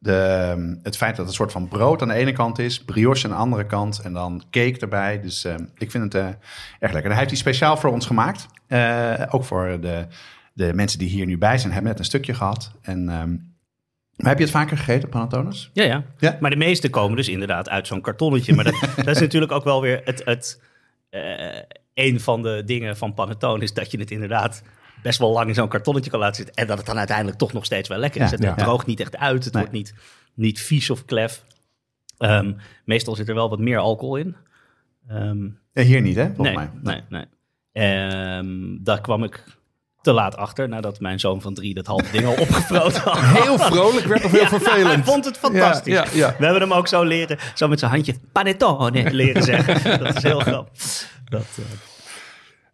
de, 0.01 0.17
ehm, 0.17 0.75
het 0.83 0.97
feit 0.97 1.17
dat 1.17 1.19
het 1.19 1.29
een 1.29 1.35
soort 1.35 1.53
van 1.53 1.69
brood 1.69 2.03
aan 2.03 2.09
de 2.09 2.15
ene 2.15 2.33
kant 2.33 2.59
is, 2.59 2.85
brioche 2.85 3.25
aan 3.25 3.31
de 3.31 3.37
andere 3.37 3.67
kant 3.67 3.99
en 3.99 4.13
dan 4.13 4.43
cake 4.51 4.79
erbij. 4.79 5.21
Dus 5.21 5.45
eh, 5.45 5.55
ik 5.77 5.91
vind 5.91 6.05
het 6.05 6.15
eh, 6.15 6.29
erg 6.79 6.93
lekker. 6.93 7.11
Hij 7.11 7.19
heeft 7.19 7.29
die 7.29 7.39
speciaal 7.39 7.77
voor 7.77 7.91
ons 7.91 8.07
gemaakt. 8.07 8.47
Eh, 8.67 9.23
ook 9.31 9.45
voor 9.45 9.79
de, 9.81 10.07
de 10.53 10.75
mensen 10.75 10.99
die 10.99 11.09
hier 11.09 11.27
nu 11.27 11.39
bij 11.39 11.59
zijn, 11.59 11.73
hebben 11.73 11.91
net 11.91 11.99
een 11.99 12.05
stukje 12.05 12.35
gehad. 12.35 12.73
En, 12.83 13.09
ehm, 13.09 13.37
maar 14.21 14.29
heb 14.31 14.39
je 14.39 14.45
het 14.45 14.53
vaker 14.53 14.77
gegeten, 14.77 15.09
panettones? 15.09 15.71
Ja, 15.73 15.85
ja, 15.85 16.05
Ja. 16.19 16.37
Maar 16.41 16.51
de 16.51 16.57
meeste 16.57 16.91
komen 16.91 17.17
dus 17.17 17.29
inderdaad 17.29 17.69
uit 17.69 17.87
zo'n 17.87 18.01
kartonnetje. 18.01 18.55
Maar 18.55 18.65
dat, 18.65 18.81
dat 18.97 19.07
is 19.07 19.21
natuurlijk 19.21 19.53
ook 19.53 19.65
wel 19.65 19.81
weer 19.81 20.01
het... 20.05 20.23
het 20.25 20.63
eh, 21.11 21.59
een 21.95 22.21
van 22.21 22.43
de 22.43 22.63
dingen 22.65 22.97
van 22.97 23.15
panettone 23.15 23.63
is 23.63 23.73
dat 23.75 23.91
je 23.91 23.99
het 23.99 24.11
inderdaad 24.11 24.63
best 25.03 25.19
wel 25.19 25.33
lang 25.33 25.49
in 25.49 25.55
zo'n 25.55 25.69
kartonnetje 25.69 26.11
kan 26.11 26.21
laten 26.21 26.37
zitten. 26.37 26.55
En 26.55 26.67
dat 26.67 26.77
het 26.79 26.87
dan 26.87 26.99
uiteindelijk 26.99 27.39
toch 27.39 27.53
nog 27.53 27.65
steeds 27.65 27.89
wel 27.89 27.99
lekker 27.99 28.21
is. 28.21 28.31
Ja, 28.31 28.37
het 28.37 28.45
ja. 28.45 28.55
droogt 28.55 28.87
niet 28.87 29.01
echt 29.01 29.17
uit. 29.17 29.45
Het 29.45 29.53
Nee. 29.55 29.63
wordt 29.63 29.77
niet, 29.77 29.95
niet 30.35 30.61
vies 30.61 30.91
of 30.91 31.05
klef. 31.05 31.45
Ehm, 32.19 32.53
meestal 32.85 33.15
zit 33.15 33.29
er 33.29 33.35
wel 33.35 33.49
wat 33.51 33.59
meer 33.59 33.79
alcohol 33.79 34.17
in. 34.17 34.37
Ja, 35.73 35.83
hier 35.83 36.01
niet, 36.01 36.17
hè? 36.17 36.27
Volgens 36.35 36.57
nee, 36.57 36.69
mij. 36.83 37.01
nee, 37.01 37.03
nee. 37.09 37.27
Ehm, 37.73 38.77
daar 38.81 39.01
kwam 39.01 39.25
ik 39.25 39.45
te 40.03 40.13
laat 40.13 40.37
achter 40.37 40.69
nadat 40.69 41.01
mijn 41.01 41.21
zoon 41.21 41.41
van 41.41 41.55
drie 41.55 41.75
dat 41.75 41.87
halve 41.87 42.13
ding 42.13 42.27
al 42.27 42.37
opgevroten 42.41 43.03
had. 43.03 43.19
Heel 43.45 43.59
vrolijk 43.59 44.07
werd 44.07 44.25
of 44.25 44.31
heel 44.31 44.41
Ja, 44.41 44.49
vervelend? 44.49 44.87
Hij 44.87 45.05
vond 45.05 45.25
het 45.25 45.37
fantastisch. 45.39 45.93
Ja, 45.93 46.05
ja, 46.05 46.11
ja. 46.13 46.35
We 46.39 46.45
hebben 46.45 46.63
hem 46.63 46.73
ook 46.73 46.89
zo 46.89 47.03
leren, 47.03 47.39
zo 47.55 47.69
met 47.69 47.79
zijn 47.79 47.91
handje 47.91 48.15
panettone 48.33 49.13
leren 49.23 49.43
zeggen. 49.43 49.99
Dat 49.99 50.17
is 50.17 50.23
heel 50.23 50.41
grappig. 50.41 51.09
Dat, 51.25 51.47
eh, 51.57 51.65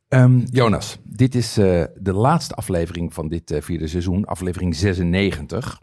Ehm, 0.08 0.40
Jonas, 0.50 0.98
dit 1.04 1.34
is 1.34 1.56
eh, 1.58 1.84
de 1.96 2.12
laatste 2.12 2.54
aflevering 2.54 3.14
van 3.14 3.28
dit 3.28 3.50
eh, 3.50 3.62
vierde 3.62 3.86
seizoen, 3.86 4.24
aflevering 4.24 4.76
96. 4.76 5.80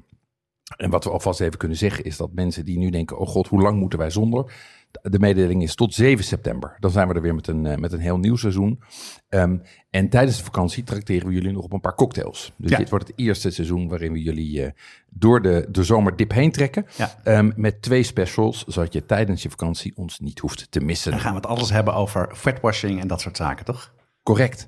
En 0.78 0.90
wat 0.90 1.04
we 1.04 1.10
alvast 1.10 1.42
even 1.42 1.58
kunnen 1.58 1.78
zeggen 1.78 2.04
is 2.04 2.18
dat 2.18 2.34
mensen 2.34 2.66
die 2.66 2.78
nu 2.78 2.90
denken, 2.90 3.18
oh 3.18 3.28
god, 3.28 3.48
hoe 3.48 3.62
lang 3.62 3.80
moeten 3.80 4.00
wij 4.00 4.10
zonder? 4.10 4.54
De 5.02 5.20
mededeling 5.20 5.64
is 5.64 5.76
tot 5.76 5.94
7 5.94 6.26
september. 6.26 6.76
Dan 6.80 6.92
zijn 6.92 7.08
we 7.08 7.14
er 7.14 7.22
weer 7.22 7.36
met 7.36 7.48
een, 7.48 7.66
eh, 7.66 7.78
met 7.78 7.92
een 7.92 8.00
heel 8.00 8.18
nieuw 8.18 8.36
seizoen. 8.36 8.80
Ehm, 9.30 9.58
en 9.90 10.10
tijdens 10.10 10.38
de 10.38 10.44
vakantie 10.44 10.84
trakteren 10.84 11.28
we 11.28 11.34
jullie 11.34 11.52
nog 11.52 11.64
op 11.64 11.74
een 11.74 11.80
paar 11.82 11.96
cocktails. 11.96 12.54
Dus 12.58 12.72
Ja. 12.72 12.78
dit 12.78 12.90
wordt 12.90 13.08
het 13.08 13.18
eerste 13.20 13.50
seizoen 13.50 13.88
waarin 13.88 14.12
we 14.14 14.22
jullie 14.22 14.64
eh, 14.66 14.72
door 15.10 15.42
de, 15.42 15.68
de 15.72 15.84
zomerdip 15.84 16.32
heen 16.32 16.52
trekken. 16.52 16.86
Ja. 16.98 17.20
Ehm, 17.24 17.52
met 17.56 17.82
twee 17.82 18.04
specials, 18.04 18.64
zodat 18.68 18.94
je 18.94 19.06
tijdens 19.06 19.44
je 19.44 19.50
vakantie 19.50 19.94
ons 19.96 20.20
niet 20.20 20.40
hoeft 20.40 20.72
te 20.72 20.80
missen. 20.80 21.12
Dan 21.12 21.20
gaan 21.20 21.32
we 21.32 21.38
het 21.38 21.46
alles 21.48 21.70
hebben 21.70 21.94
over 21.94 22.30
fatwashing 22.36 23.02
en 23.02 23.08
dat 23.08 23.22
soort 23.22 23.38
zaken, 23.38 23.66
toch? 23.66 23.94
Correct. 24.24 24.68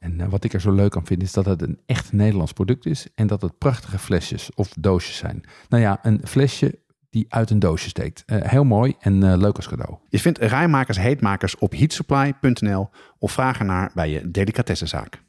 En 0.00 0.20
uh, 0.20 0.28
wat 0.28 0.44
ik 0.44 0.52
er 0.52 0.60
zo 0.60 0.72
leuk 0.72 0.96
aan 0.96 1.06
vind 1.06 1.22
is 1.22 1.32
dat 1.32 1.44
het 1.44 1.62
een 1.62 1.80
echt 1.86 2.12
Nederlands 2.12 2.52
product 2.52 2.86
is 2.86 3.06
en 3.14 3.26
dat 3.26 3.42
het 3.42 3.58
prachtige 3.58 3.98
flesjes 3.98 4.50
of 4.54 4.72
doosjes 4.78 5.16
zijn. 5.16 5.44
Nou 5.68 5.82
ja, 5.82 5.98
een 6.02 6.20
flesje 6.24 6.78
die 7.10 7.26
uit 7.28 7.50
een 7.50 7.58
doosje 7.58 7.88
steekt. 7.88 8.22
Uh, 8.26 8.38
heel 8.42 8.64
mooi 8.64 8.94
en 9.00 9.24
uh, 9.24 9.36
leuk 9.36 9.56
als 9.56 9.68
cadeau. 9.68 9.98
Je 10.08 10.18
vindt 10.18 10.38
rijmakers 10.38 10.98
heetmakers 10.98 11.58
op 11.58 11.72
heatsupply.nl 11.72 12.90
of 13.18 13.32
vraag 13.32 13.58
ernaar 13.58 13.90
bij 13.94 14.10
je 14.10 14.30
delicatessenzaak. 14.30 15.22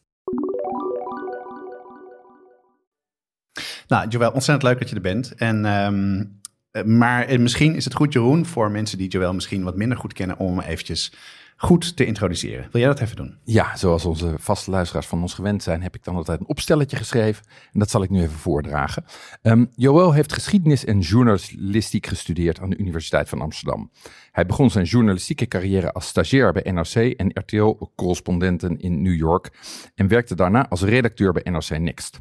Nou, 3.88 4.08
Joël, 4.08 4.32
ontzettend 4.32 4.64
leuk 4.64 4.80
dat 4.80 4.90
je 4.90 4.96
er 4.96 5.02
bent. 5.02 5.36
En, 5.36 5.66
um, 5.66 6.40
maar 6.86 7.40
misschien 7.42 7.76
is 7.76 7.84
het 7.84 7.94
goed, 7.94 8.14
Jeroen, 8.14 8.46
voor 8.46 8.72
mensen 8.72 8.98
die 8.98 9.10
Joël 9.10 9.34
misschien 9.34 9.64
wat 9.64 9.76
minder 9.76 9.98
goed 9.98 10.14
kennen, 10.14 10.38
om 10.38 10.60
eventjes 10.60 11.14
goed 11.62 11.96
te 11.96 12.06
introduceren. 12.06 12.68
Wil 12.72 12.82
jij 12.82 12.90
dat 12.90 13.00
even 13.00 13.16
doen? 13.16 13.38
Ja, 13.44 13.76
zoals 13.76 14.06
onze 14.06 14.34
vaste 14.38 14.72
luisteraars 14.72 15.08
van 15.08 15.22
ons 15.22 15.34
gewend 15.34 15.64
zijn, 15.64 15.82
heb 15.82 15.96
ik 15.96 16.04
dan 16.04 16.16
altijd 16.16 16.40
een 16.40 16.48
opstelletje 16.48 16.98
geschreven. 16.98 17.46
En 17.72 17.80
dat 17.80 17.90
zal 17.90 18.04
ik 18.04 18.10
nu 18.10 18.22
even 18.22 18.38
voordragen. 18.38 19.06
Um, 19.42 19.70
Joël 19.76 20.14
heeft 20.14 20.34
geschiedenis 20.34 20.86
en 20.86 21.00
journalistiek 21.00 22.06
gestudeerd 22.06 22.60
aan 22.60 22.70
de 22.70 22.78
Universiteit 22.78 23.30
van 23.30 23.42
Amsterdam. 23.42 23.92
Hij 24.32 24.46
begon 24.46 24.70
zijn 24.70 24.86
journalistieke 24.86 25.48
carrière 25.48 25.92
als 25.92 26.08
stagiair 26.08 26.54
bij 26.54 26.72
NRC 26.72 26.96
en 26.96 27.32
RTL-correspondenten 27.34 28.80
in 28.80 29.02
New 29.02 29.16
York. 29.16 29.50
En 29.96 30.08
werkte 30.08 30.36
daarna 30.36 30.70
als 30.70 30.82
redacteur 30.82 31.34
bij 31.34 31.52
NRC 31.52 31.80
Next. 31.80 32.20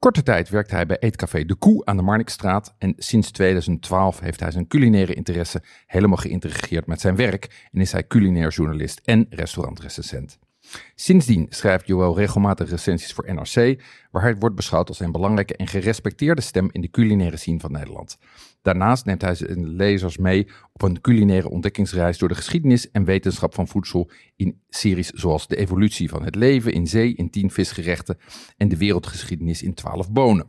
Korte 0.00 0.22
tijd 0.22 0.48
werkte 0.48 0.74
hij 0.74 0.86
bij 0.86 0.98
Eetcafé 0.98 1.44
De 1.44 1.54
Koe 1.54 1.84
aan 1.84 1.96
de 1.96 2.02
Marnixstraat 2.02 2.74
en 2.78 2.94
sinds 2.98 3.30
2012 3.30 4.20
heeft 4.20 4.40
hij 4.40 4.50
zijn 4.50 4.66
culinaire 4.66 5.14
interesse 5.14 5.62
helemaal 5.86 6.16
geïntegreerd 6.16 6.86
met 6.86 7.00
zijn 7.00 7.16
werk 7.16 7.68
en 7.72 7.80
is 7.80 7.92
hij 7.92 8.06
culinair 8.06 8.48
journalist 8.48 9.00
en 9.04 9.26
restaurantrecensent. 9.30 10.38
Sindsdien 10.94 11.46
schrijft 11.48 11.86
Joël 11.86 12.16
regelmatig 12.16 12.70
recensies 12.70 13.12
voor 13.12 13.34
NRC, 13.34 13.82
waar 14.10 14.22
hij 14.22 14.36
wordt 14.36 14.56
beschouwd 14.56 14.88
als 14.88 15.00
een 15.00 15.12
belangrijke 15.12 15.56
en 15.56 15.66
gerespecteerde 15.66 16.40
stem 16.40 16.68
in 16.72 16.80
de 16.80 16.90
culinaire 16.90 17.36
scene 17.36 17.60
van 17.60 17.72
Nederland. 17.72 18.18
Daarnaast 18.62 19.04
neemt 19.04 19.22
hij 19.22 19.34
zijn 19.34 19.68
lezers 19.68 20.16
mee 20.18 20.48
op 20.72 20.82
een 20.82 21.00
culinaire 21.00 21.50
ontdekkingsreis 21.50 22.18
door 22.18 22.28
de 22.28 22.34
geschiedenis 22.34 22.90
en 22.90 23.04
wetenschap 23.04 23.54
van 23.54 23.68
voedsel 23.68 24.10
in 24.36 24.62
series 24.68 25.10
zoals 25.10 25.46
De 25.46 25.56
evolutie 25.56 26.08
van 26.08 26.24
het 26.24 26.34
leven 26.34 26.72
in 26.72 26.86
zee 26.86 27.14
in 27.14 27.30
10 27.30 27.50
visgerechten 27.50 28.18
en 28.56 28.68
De 28.68 28.76
wereldgeschiedenis 28.76 29.62
in 29.62 29.74
12 29.74 30.10
bonen. 30.10 30.46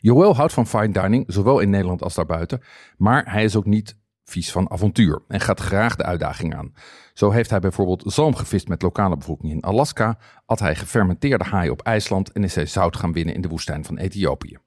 Joël 0.00 0.36
houdt 0.36 0.52
van 0.52 0.66
fine 0.66 0.90
dining, 0.90 1.24
zowel 1.26 1.60
in 1.60 1.70
Nederland 1.70 2.02
als 2.02 2.14
daarbuiten, 2.14 2.62
maar 2.96 3.32
hij 3.32 3.44
is 3.44 3.56
ook 3.56 3.66
niet 3.66 3.96
vies 4.24 4.52
van 4.52 4.70
avontuur 4.70 5.22
en 5.28 5.40
gaat 5.40 5.60
graag 5.60 5.96
de 5.96 6.04
uitdaging 6.04 6.54
aan. 6.54 6.72
Zo 7.12 7.30
heeft 7.30 7.50
hij 7.50 7.60
bijvoorbeeld 7.60 8.12
zalm 8.12 8.34
gevist 8.34 8.68
met 8.68 8.82
lokale 8.82 9.16
bevolking 9.16 9.52
in 9.52 9.62
Alaska, 9.62 10.18
at 10.46 10.58
hij 10.58 10.74
gefermenteerde 10.74 11.44
haai 11.44 11.70
op 11.70 11.82
IJsland 11.82 12.32
en 12.32 12.44
is 12.44 12.54
hij 12.54 12.66
zout 12.66 12.96
gaan 12.96 13.12
winnen 13.12 13.34
in 13.34 13.40
de 13.40 13.48
woestijn 13.48 13.84
van 13.84 13.98
Ethiopië. 13.98 14.58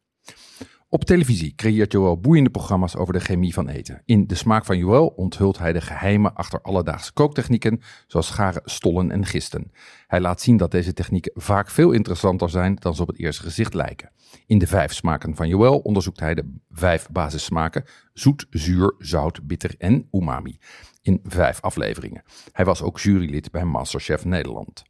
Op 0.93 1.03
televisie 1.03 1.55
creëert 1.55 1.91
Joël 1.91 2.19
boeiende 2.19 2.49
programma's 2.49 2.95
over 2.95 3.13
de 3.13 3.19
chemie 3.19 3.53
van 3.53 3.67
eten. 3.67 4.01
In 4.05 4.27
De 4.27 4.35
Smaak 4.35 4.65
van 4.65 4.77
Joël 4.77 5.07
onthult 5.07 5.57
hij 5.57 5.73
de 5.73 5.81
geheimen 5.81 6.33
achter 6.33 6.61
alledaagse 6.61 7.13
kooktechnieken, 7.13 7.81
zoals 8.07 8.27
scharen, 8.27 8.61
stollen 8.65 9.11
en 9.11 9.25
gisten. 9.25 9.71
Hij 10.07 10.19
laat 10.19 10.41
zien 10.41 10.57
dat 10.57 10.71
deze 10.71 10.93
technieken 10.93 11.31
vaak 11.35 11.69
veel 11.69 11.91
interessanter 11.91 12.49
zijn 12.49 12.75
dan 12.75 12.95
ze 12.95 13.01
op 13.01 13.07
het 13.07 13.19
eerste 13.19 13.43
gezicht 13.43 13.73
lijken. 13.73 14.11
In 14.45 14.57
de 14.57 14.67
vijf 14.67 14.93
smaken 14.93 15.35
van 15.35 15.47
Joël 15.47 15.77
onderzoekt 15.77 16.19
hij 16.19 16.33
de 16.33 16.53
vijf 16.69 17.07
basissmaken: 17.11 17.83
zoet, 18.13 18.45
zuur, 18.49 18.95
zout, 18.97 19.47
bitter 19.47 19.75
en 19.77 20.07
umami. 20.11 20.57
In 21.01 21.19
vijf 21.23 21.61
afleveringen. 21.61 22.23
Hij 22.51 22.65
was 22.65 22.81
ook 22.81 22.99
jurylid 22.99 23.51
bij 23.51 23.63
Masterchef 23.63 24.25
Nederland. 24.25 24.83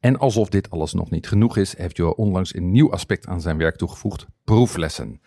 En 0.00 0.18
alsof 0.18 0.48
dit 0.48 0.70
alles 0.70 0.92
nog 0.92 1.10
niet 1.10 1.28
genoeg 1.28 1.56
is, 1.56 1.76
heeft 1.76 1.96
Joël 1.96 2.12
onlangs 2.12 2.54
een 2.54 2.70
nieuw 2.70 2.92
aspect 2.92 3.26
aan 3.26 3.40
zijn 3.40 3.56
werk 3.56 3.76
toegevoegd: 3.76 4.26
proeflessen. 4.44 5.20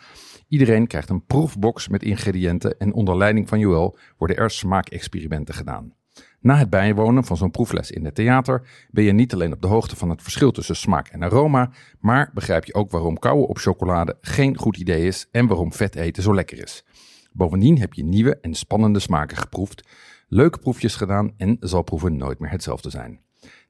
Iedereen 0.48 0.88
krijgt 0.88 1.10
een 1.10 1.26
proefbox 1.26 1.88
met 1.88 2.04
ingrediënten 2.04 2.80
en 2.80 2.94
onder 2.94 3.18
leiding 3.18 3.50
van 3.50 3.60
Joël 3.60 3.98
worden 4.18 4.38
er 4.38 4.52
smaakexperimenten 4.52 5.54
gedaan. 5.54 5.94
Na 6.40 6.58
het 6.58 6.70
bijwonen 6.70 7.24
van 7.24 7.38
zo'n 7.38 7.52
proefles 7.52 7.92
in 7.92 8.06
het 8.06 8.16
theater 8.16 8.68
ben 8.92 9.04
je 9.04 9.12
niet 9.12 9.34
alleen 9.34 9.54
op 9.54 9.62
de 9.62 9.68
hoogte 9.68 9.96
van 9.96 10.10
het 10.10 10.22
verschil 10.22 10.52
tussen 10.52 10.76
smaak 10.76 11.08
en 11.08 11.24
aroma, 11.24 11.72
maar 12.00 12.32
begrijp 12.34 12.66
je 12.66 12.74
ook 12.74 12.92
waarom 12.92 13.20
kauwen 13.20 13.48
op 13.48 13.58
chocolade 13.58 14.18
geen 14.22 14.58
goed 14.58 14.78
idee 14.78 15.06
is 15.06 15.28
en 15.32 15.48
waarom 15.48 15.74
vet 15.74 15.96
eten 15.96 16.24
zo 16.24 16.34
lekker 16.36 16.64
is. 16.64 16.86
Bovendien 17.32 17.80
heb 17.80 17.94
je 17.94 18.04
nieuwe 18.04 18.38
en 18.42 18.54
spannende 18.54 19.00
smaken 19.00 19.38
geproefd, 19.38 19.88
leuke 20.28 20.60
proefjes 20.60 20.96
gedaan 20.96 21.34
en 21.38 21.58
zal 21.60 21.84
proeven 21.84 22.18
nooit 22.18 22.40
meer 22.40 22.52
hetzelfde 22.52 22.90
zijn. 22.90 23.20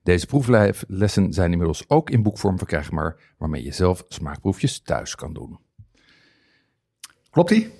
Deze 0.03 0.25
proeflessen 0.25 1.33
zijn 1.33 1.51
inmiddels 1.51 1.83
ook 1.87 2.09
in 2.09 2.23
boekvorm 2.23 2.57
verkrijgbaar, 2.57 3.15
waarmee 3.37 3.63
je 3.63 3.71
zelf 3.71 4.05
smaakproefjes 4.07 4.81
thuis 4.81 5.15
kan 5.15 5.33
doen. 5.33 5.59
Klopt 7.29 7.49
die? 7.49 7.71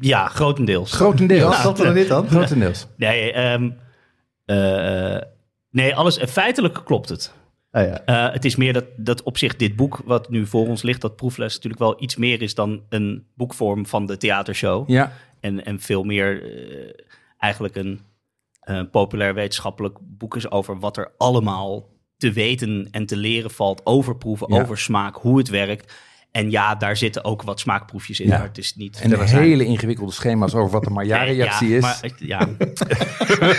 Ja, 0.00 0.28
grotendeels. 0.28 0.92
Grotendeels. 0.92 1.56
Ja, 1.56 1.62
klopt 1.62 1.78
er 1.78 1.94
dit 1.94 2.08
dan? 2.08 2.28
Grotendeels. 2.28 2.86
Nee, 2.96 3.38
um, 3.52 3.76
uh, 4.46 5.18
nee, 5.70 5.94
alles 5.94 6.18
feitelijk 6.28 6.80
klopt 6.84 7.08
het. 7.08 7.34
Oh 7.70 7.82
ja. 7.82 8.02
uh, 8.06 8.32
het 8.32 8.44
is 8.44 8.56
meer 8.56 8.72
dat, 8.72 8.84
dat 8.96 9.22
op 9.22 9.38
zich 9.38 9.56
dit 9.56 9.76
boek, 9.76 10.02
wat 10.04 10.30
nu 10.30 10.46
voor 10.46 10.66
ons 10.66 10.82
ligt, 10.82 11.00
dat 11.00 11.16
proefles 11.16 11.54
natuurlijk 11.54 11.82
wel 11.82 12.02
iets 12.02 12.16
meer 12.16 12.42
is 12.42 12.54
dan 12.54 12.82
een 12.88 13.26
boekvorm 13.34 13.86
van 13.86 14.06
de 14.06 14.16
theatershow. 14.16 14.88
Ja. 14.88 15.12
En, 15.40 15.64
en 15.64 15.80
veel 15.80 16.02
meer 16.02 16.42
uh, 16.42 16.90
eigenlijk 17.38 17.76
een 17.76 18.00
populair 18.90 19.34
wetenschappelijk 19.34 19.98
boek 20.00 20.36
is 20.36 20.50
over 20.50 20.78
wat 20.78 20.96
er 20.96 21.12
allemaal 21.18 21.88
te 22.16 22.32
weten 22.32 22.88
en 22.90 23.06
te 23.06 23.16
leren 23.16 23.50
valt 23.50 23.86
over 23.86 24.16
proeven, 24.16 24.54
ja. 24.54 24.60
over 24.60 24.78
smaak, 24.78 25.16
hoe 25.16 25.38
het 25.38 25.48
werkt. 25.48 25.92
En 26.30 26.50
ja, 26.50 26.74
daar 26.74 26.96
zitten 26.96 27.24
ook 27.24 27.42
wat 27.42 27.60
smaakproefjes 27.60 28.20
in. 28.20 28.26
Ja. 28.26 28.38
Maar 28.38 28.46
het 28.46 28.58
is 28.58 28.74
niet. 28.76 29.00
En 29.00 29.10
de 29.10 29.28
hele 29.28 29.64
ingewikkelde 29.64 30.12
schema's 30.12 30.54
over 30.54 30.70
wat 30.70 30.84
de 30.84 30.90
Maillard-reactie 30.98 31.68
ja, 31.68 31.76
is. 31.76 31.82
Maar, 31.82 32.10
ja. 32.16 32.40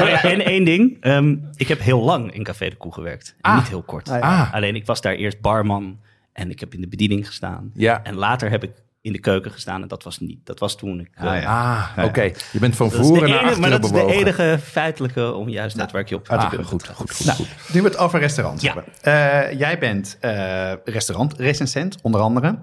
oh 0.01 0.07
ja, 0.07 0.23
en 0.23 0.45
één 0.45 0.65
ding. 0.65 1.05
Um, 1.05 1.49
ik 1.55 1.67
heb 1.67 1.79
heel 1.79 2.01
lang 2.01 2.33
in 2.33 2.43
Café 2.43 2.69
de 2.69 2.75
Koe 2.75 2.93
gewerkt. 2.93 3.35
Ah. 3.41 3.55
Niet 3.57 3.67
heel 3.67 3.83
kort. 3.83 4.09
Ah. 4.09 4.53
Alleen 4.53 4.75
ik 4.75 4.85
was 4.85 5.01
daar 5.01 5.13
eerst 5.13 5.41
barman. 5.41 5.99
En 6.33 6.49
ik 6.49 6.59
heb 6.59 6.73
in 6.73 6.81
de 6.81 6.87
bediening 6.87 7.27
gestaan. 7.27 7.71
Ja. 7.73 8.03
En 8.03 8.15
later 8.15 8.49
heb 8.49 8.63
ik 8.63 8.71
in 9.05 9.11
de 9.11 9.19
keuken 9.19 9.51
gestaan. 9.51 9.81
En 9.81 9.87
dat 9.87 10.03
was 10.03 10.19
niet. 10.19 10.39
Dat 10.43 10.59
was 10.59 10.75
toen 10.75 10.99
ik. 10.99 11.09
Ah, 11.15 11.41
ja. 11.41 11.89
Ah, 11.95 12.05
oké. 12.05 12.21
Je 12.51 12.59
bent 12.59 12.75
van 12.75 12.89
dat 12.89 12.97
voren 13.05 13.29
naar 13.29 13.39
achteren 13.39 13.59
Maar 13.59 13.69
dat 13.69 13.83
is 13.83 13.91
de 13.91 14.05
enige 14.05 14.59
feitelijke 14.63 15.33
onjuistheid 15.33 15.91
waar 15.91 16.01
ik 16.01 16.09
je 16.09 16.15
op 16.15 16.25
te 16.25 16.45
kunnen 16.49 16.67
goed, 16.67 16.87
goed, 16.87 17.11
goed, 17.11 17.25
Nou, 17.25 17.37
goed. 17.37 17.73
nu 17.73 17.81
we 17.81 17.87
het 17.87 17.97
over 17.97 18.19
restaurants 18.19 18.63
Ja. 18.63 18.73
hebben. 18.73 18.93
Eh, 19.01 19.59
jij 19.59 19.77
bent 19.79 20.17
uh, 20.21 20.71
restaurantrecensent, 20.85 21.97
onder 22.01 22.21
andere. 22.21 22.59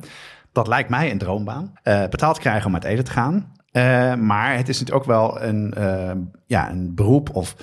Dat 0.53 0.67
lijkt 0.69 0.89
mij 0.89 1.11
een 1.11 1.19
droombaan. 1.19 1.73
Uh, 1.85 2.01
betaald 2.11 2.39
krijgen 2.39 2.67
om 2.67 2.75
uit 2.75 2.85
eten 2.85 3.05
te 3.05 3.11
gaan. 3.11 3.53
Maar 4.25 4.57
het 4.57 4.69
is 4.69 4.81
natuurlijk 4.81 5.09
ook 5.11 5.17
wel 5.17 5.43
een, 5.43 5.75
ja, 6.47 6.71
een 6.71 6.95
beroep 6.95 7.31
of 7.35 7.55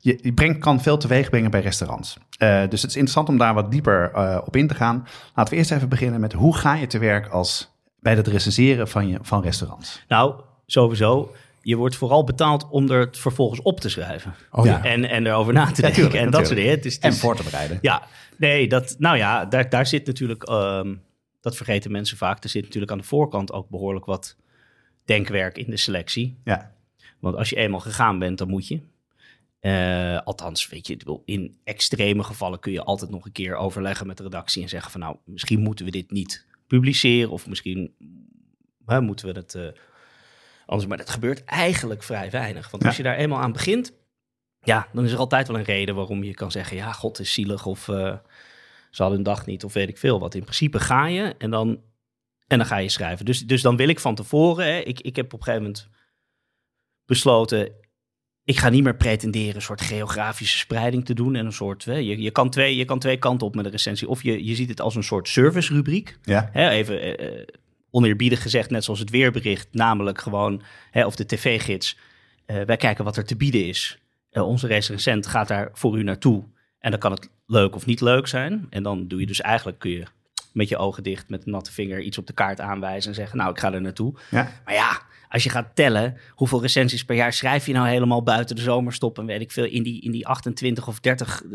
je, 0.00 0.18
je 0.22 0.32
brengt, 0.32 0.58
kan 0.58 0.80
veel 0.80 0.96
teweeg 0.98 1.30
brengen 1.30 1.50
bij 1.50 1.60
restaurants. 1.60 2.18
dus 2.38 2.82
het 2.82 2.90
is 2.90 2.96
interessant 2.96 3.28
om 3.28 3.38
daar 3.38 3.54
wat 3.54 3.70
dieper 3.70 4.12
op 4.46 4.56
in 4.56 4.68
te 4.68 4.74
gaan. 4.74 5.06
Laten 5.34 5.52
we 5.52 5.58
eerst 5.58 5.70
even 5.70 5.88
beginnen 5.88 6.20
met 6.20 6.32
hoe 6.32 6.56
ga 6.56 6.74
je 6.74 6.86
te 6.86 6.98
werk 6.98 7.26
als 7.28 7.76
bij 8.00 8.14
het 8.14 8.26
recenseren 8.26 8.88
van, 8.88 9.08
je, 9.08 9.18
van 9.22 9.42
restaurants? 9.42 10.04
Nou, 10.08 10.40
sowieso. 10.66 11.34
Je 11.62 11.76
wordt 11.76 11.96
vooral 11.96 12.24
betaald 12.24 12.68
om 12.70 12.90
er 12.90 13.00
het 13.00 13.18
vervolgens 13.18 13.62
op 13.62 13.80
te 13.80 13.88
schrijven. 13.88 14.34
Oh, 14.50 14.64
ja. 14.64 14.84
en, 14.84 15.04
en 15.04 15.26
erover 15.26 15.52
na 15.52 15.66
te 15.66 15.80
denken. 15.80 15.92
tuurlijk, 15.92 16.24
en 16.24 16.30
dat 16.30 16.44
soort 16.44 16.56
dingen. 16.56 16.70
Het 16.70 16.84
is, 16.84 16.94
het 16.94 17.04
En 17.04 17.14
voor 17.14 17.36
te 17.36 17.42
bereiden. 17.42 17.78
Ja, 17.80 18.02
nee, 18.36 18.68
dat, 18.68 18.96
nou 18.98 19.16
ja, 19.16 19.44
daar, 19.44 19.68
daar 19.68 19.86
zit 19.86 20.06
natuurlijk, 20.06 20.42
ehm, 20.42 20.94
dat 21.40 21.56
vergeten 21.56 21.90
mensen 21.90 22.16
vaak, 22.16 22.44
er 22.44 22.48
zit 22.48 22.64
natuurlijk 22.64 22.92
aan 22.92 22.98
de 22.98 23.04
voorkant 23.04 23.52
ook 23.52 23.68
behoorlijk 23.68 24.04
wat 24.04 24.36
denkwerk 25.04 25.58
in 25.58 25.70
de 25.70 25.76
selectie. 25.76 26.38
Ja. 26.44 26.72
Want 27.18 27.36
als 27.36 27.50
je 27.50 27.56
eenmaal 27.56 27.80
gegaan 27.80 28.18
bent, 28.18 28.38
dan 28.38 28.48
moet 28.48 28.68
je. 28.68 28.80
Eh, 29.60 30.18
althans, 30.24 30.68
weet 30.68 30.86
je, 30.86 31.20
in 31.24 31.58
extreme 31.64 32.22
gevallen 32.22 32.58
kun 32.58 32.72
je 32.72 32.82
altijd 32.82 33.10
nog 33.10 33.24
een 33.24 33.32
keer 33.32 33.54
overleggen 33.54 34.06
met 34.06 34.16
de 34.16 34.22
redactie 34.22 34.62
en 34.62 34.68
zeggen 34.68 34.90
van 34.90 35.00
nou, 35.00 35.16
misschien 35.24 35.60
moeten 35.60 35.84
we 35.84 35.90
dit 35.90 36.10
niet 36.10 36.46
publiceren 36.68 37.30
of 37.30 37.46
misschien 37.46 37.94
hè, 38.86 39.00
moeten 39.00 39.26
we 39.26 39.32
het 39.40 39.54
eh, 39.54 39.68
anders. 40.66 40.88
Maar 40.88 40.98
dat 40.98 41.10
gebeurt 41.10 41.44
eigenlijk 41.44 42.02
vrij 42.02 42.30
weinig. 42.30 42.70
Want 42.70 42.82
Ja. 42.82 42.88
als 42.88 42.96
je 42.96 43.02
daar 43.02 43.16
eenmaal 43.16 43.40
aan 43.40 43.52
begint, 43.52 43.92
ja, 44.62 44.88
dan 44.92 45.04
is 45.04 45.12
er 45.12 45.18
altijd 45.18 45.48
wel 45.48 45.56
een 45.58 45.64
reden 45.64 45.94
waarom 45.94 46.22
je 46.22 46.34
kan 46.34 46.50
zeggen, 46.50 46.76
ja, 46.76 46.92
God 46.92 47.18
is 47.18 47.32
zielig 47.32 47.66
of 47.66 47.88
eh, 47.88 48.16
ze 48.90 49.02
hadden 49.02 49.18
een 49.18 49.24
dag 49.24 49.46
niet 49.46 49.64
of 49.64 49.72
weet 49.72 49.88
ik 49.88 49.98
veel 49.98 50.20
wat. 50.20 50.34
In 50.34 50.42
principe 50.42 50.80
ga 50.80 51.06
je 51.06 51.34
en 51.38 51.50
dan 51.50 51.80
En 52.46 52.58
dan 52.58 52.66
ga 52.66 52.76
je 52.76 52.88
schrijven. 52.88 53.24
Dus, 53.24 53.46
dus 53.46 53.62
dan 53.62 53.76
wil 53.76 53.88
ik 53.88 54.00
van 54.00 54.14
tevoren, 54.14 54.64
hè, 54.66 54.78
ik, 54.78 55.00
ik 55.00 55.16
heb 55.16 55.32
op 55.32 55.38
een 55.38 55.44
gegeven 55.44 55.62
moment 55.66 55.88
besloten, 57.04 57.72
ik 58.48 58.58
ga 58.58 58.68
niet 58.68 58.82
meer 58.82 58.96
pretenderen 58.96 59.54
een 59.54 59.62
soort 59.62 59.80
geografische 59.80 60.58
spreiding 60.58 61.04
te 61.04 61.14
doen. 61.14 61.34
En 61.34 61.46
een 61.46 61.52
soort, 61.52 61.84
hè, 61.84 61.94
je, 61.94 62.20
je, 62.20 62.30
kan 62.30 62.50
twee, 62.50 62.76
je 62.76 62.84
kan 62.84 62.98
twee 62.98 63.16
kanten 63.16 63.46
op 63.46 63.54
met 63.54 63.64
een 63.64 63.70
recensie. 63.70 64.08
Of 64.08 64.22
je, 64.22 64.44
je 64.44 64.54
ziet 64.54 64.68
het 64.68 64.80
als 64.80 64.94
een 64.94 65.02
soort 65.02 65.28
service-rubriek. 65.28 66.18
Ja. 66.22 66.48
Hè, 66.52 66.68
even 66.68 67.00
eh, 67.00 67.40
eh, 67.40 67.46
oneerbiedig 67.90 68.42
gezegd, 68.42 68.70
net 68.70 68.84
zoals 68.84 69.00
het 69.00 69.10
weerbericht. 69.10 69.68
Namelijk 69.70 70.20
gewoon, 70.20 70.62
hè, 70.90 71.06
of 71.06 71.16
de 71.16 71.26
tv-gids. 71.26 71.98
Eh, 72.46 72.62
wij 72.62 72.76
kijken 72.76 73.04
wat 73.04 73.16
er 73.16 73.24
te 73.24 73.36
bieden 73.36 73.66
is. 73.66 73.98
Eh, 74.30 74.46
onze 74.46 74.66
recensent 74.66 75.26
gaat 75.26 75.48
daar 75.48 75.70
voor 75.72 75.98
u 75.98 76.02
naartoe. 76.02 76.44
En 76.78 76.90
dan 76.90 77.00
kan 77.00 77.12
het 77.12 77.30
leuk 77.46 77.74
of 77.74 77.86
niet 77.86 78.00
leuk 78.00 78.26
zijn. 78.26 78.66
En 78.70 78.82
dan 78.82 79.08
doe 79.08 79.20
je 79.20 79.26
dus 79.26 79.40
eigenlijk, 79.40 79.78
kun 79.78 79.90
je 79.90 80.04
met 80.52 80.68
je 80.68 80.76
ogen 80.76 81.02
dicht, 81.02 81.28
met 81.28 81.46
een 81.46 81.52
natte 81.52 81.72
vinger 81.72 82.00
iets 82.00 82.18
op 82.18 82.26
de 82.26 82.32
kaart 82.32 82.60
aanwijzen 82.60 83.10
en 83.10 83.16
zeggen, 83.16 83.38
nou, 83.38 83.50
ik 83.50 83.58
ga 83.58 83.72
er 83.72 83.80
naartoe. 83.80 84.14
Ja. 84.30 84.52
Maar 84.64 84.74
ja, 84.74 85.00
als 85.28 85.42
je 85.42 85.50
gaat 85.50 85.74
tellen, 85.74 86.16
hoeveel 86.30 86.60
recensies 86.60 87.04
per 87.04 87.16
jaar 87.16 87.32
schrijf 87.32 87.66
je 87.66 87.72
nou 87.72 87.88
helemaal 87.88 88.22
buiten 88.22 88.56
de 88.56 88.62
zomerstop 88.62 89.18
en 89.18 89.26
weet 89.26 89.40
ik 89.40 89.52
veel, 89.52 89.64
in 89.64 89.82
die, 89.82 90.00
in 90.00 90.10
die 90.10 90.26
28 90.26 90.88
of 90.88 91.00
30 91.00 91.42
eh, 91.42 91.50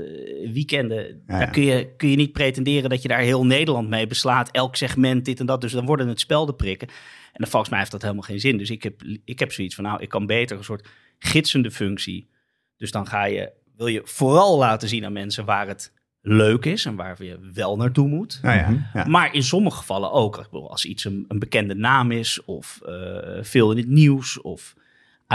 weekenden, 0.52 1.24
Ja, 1.28 1.40
daar 1.40 1.50
kun 1.50 1.64
je, 1.64 1.96
kun 1.98 2.10
je 2.10 2.16
niet 2.16 2.32
pretenderen 2.32 2.90
dat 2.90 3.02
je 3.02 3.08
daar 3.08 3.20
heel 3.20 3.46
Nederland 3.46 3.90
mee 3.90 4.08
beslaat, 4.08 4.52
elk 4.52 4.76
segment, 4.76 5.26
dit 5.26 5.40
en 5.40 5.46
dat. 5.46 5.62
Dus 5.62 5.72
dan 5.72 5.86
worden 5.86 6.08
het 6.08 6.20
spelden 6.20 6.56
prikken. 6.56 6.88
En 6.88 7.40
dan, 7.40 7.48
volgens 7.48 7.70
mij 7.70 7.80
heeft 7.80 7.92
dat 7.92 8.02
helemaal 8.02 8.24
geen 8.24 8.40
zin. 8.40 8.58
Dus 8.58 8.70
ik 8.70 8.84
heb, 8.84 9.02
ik 9.26 9.40
heb 9.40 9.52
zoiets 9.52 9.76
van, 9.76 9.84
nou, 9.84 10.02
ik 10.02 10.10
kan 10.10 10.26
beter 10.26 10.58
een 10.58 10.64
soort 10.64 10.88
gidsende 11.20 11.72
functie. 11.72 12.30
Dus 12.78 12.92
dan 12.92 13.08
ga 13.08 13.26
je, 13.26 13.52
wil 13.76 13.88
je 13.88 14.02
vooral 14.04 14.58
laten 14.58 14.90
zien 14.90 15.06
aan 15.06 15.14
mensen 15.14 15.46
waar 15.46 15.68
het 15.68 15.94
leuk 16.26 16.66
is 16.66 16.86
en 16.86 16.96
waar 16.96 17.24
je 17.24 17.50
wel 17.54 17.76
naartoe 17.78 18.08
moet. 18.08 18.40
Nou 18.42 18.58
ja, 18.58 18.70
Mhm. 18.70 18.82
ja. 18.94 19.06
Maar 19.06 19.34
in 19.34 19.44
sommige 19.44 19.78
gevallen 19.78 20.12
ook. 20.12 20.38
Ik 20.38 20.50
bedoel, 20.52 20.70
als 20.70 20.86
iets 20.86 21.04
een, 21.06 21.26
een 21.28 21.40
bekende 21.40 21.76
naam 21.76 22.12
is, 22.12 22.44
of 22.46 22.82
eh, 22.86 22.94
veel 23.42 23.72
in 23.72 23.78
het 23.78 23.88
nieuws, 23.88 24.42
of 24.42 24.74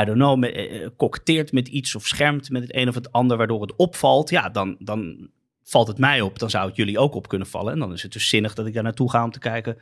I 0.01 0.05
don't 0.05 0.19
know, 0.19 0.39
met, 0.39 0.53
eh, 0.53 0.83
eh, 0.85 0.91
koketteert 0.97 1.53
met 1.53 1.69
iets 1.69 1.95
of 1.95 2.07
schermt 2.07 2.51
met 2.51 2.63
het 2.63 2.75
een 2.75 2.89
of 2.89 2.95
het 2.95 3.13
ander, 3.13 3.37
waardoor 3.37 3.61
het 3.61 3.77
opvalt, 3.77 4.31
ja, 4.31 4.49
dan, 4.49 4.77
dan 4.79 5.29
valt 5.65 5.89
het 5.89 5.99
mij 5.99 6.21
op. 6.21 6.39
Dan 6.39 6.51
zou 6.51 6.67
het 6.67 6.77
jullie 6.77 6.99
ook 6.99 7.15
op 7.15 7.29
kunnen 7.29 7.49
vallen. 7.49 7.73
En 7.73 7.79
dan 7.79 7.93
is 7.93 8.03
het 8.03 8.13
dus 8.13 8.29
zinnig 8.29 8.55
dat 8.55 8.67
ik 8.67 8.75
daar 8.75 8.83
naartoe 8.83 9.11
ga 9.11 9.25
om 9.25 9.31
te 9.31 9.39
kijken 9.39 9.77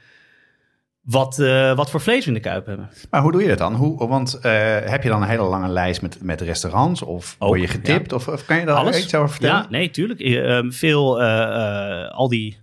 wat, 1.06 1.38
eh, 1.38 1.76
wat 1.76 1.90
voor 1.90 2.00
vlees 2.00 2.25
we 2.25 2.26
in 2.26 2.34
de 2.34 2.40
kuip 2.40 2.66
hebben. 2.66 2.90
Maar 3.10 3.22
hoe 3.22 3.32
doe 3.32 3.42
je 3.42 3.48
dat 3.48 3.58
dan? 3.58 3.75
Hoe, 3.75 4.08
want 4.08 4.34
eh, 4.34 4.78
heb 4.84 5.02
je 5.02 5.08
dan 5.08 5.22
een 5.22 5.28
hele 5.28 5.42
lange 5.42 5.68
lijst 5.68 6.02
met, 6.02 6.22
met 6.22 6.40
restaurants? 6.40 7.02
Of 7.02 7.36
Ook, 7.38 7.48
word 7.48 7.60
je 7.60 7.68
getipt? 7.68 8.12
Of, 8.12 8.28
of 8.28 8.44
kan 8.44 8.58
je 8.58 8.66
daar 8.66 8.98
iets 8.98 9.14
over 9.14 9.30
vertellen? 9.30 9.56
Ja, 9.56 9.66
nee, 9.70 9.90
tuurlijk. 9.90 10.20
Eh, 10.20 10.56
ehm, 10.56 10.70
veel, 10.70 11.22
al 12.10 12.28
die 12.28 12.58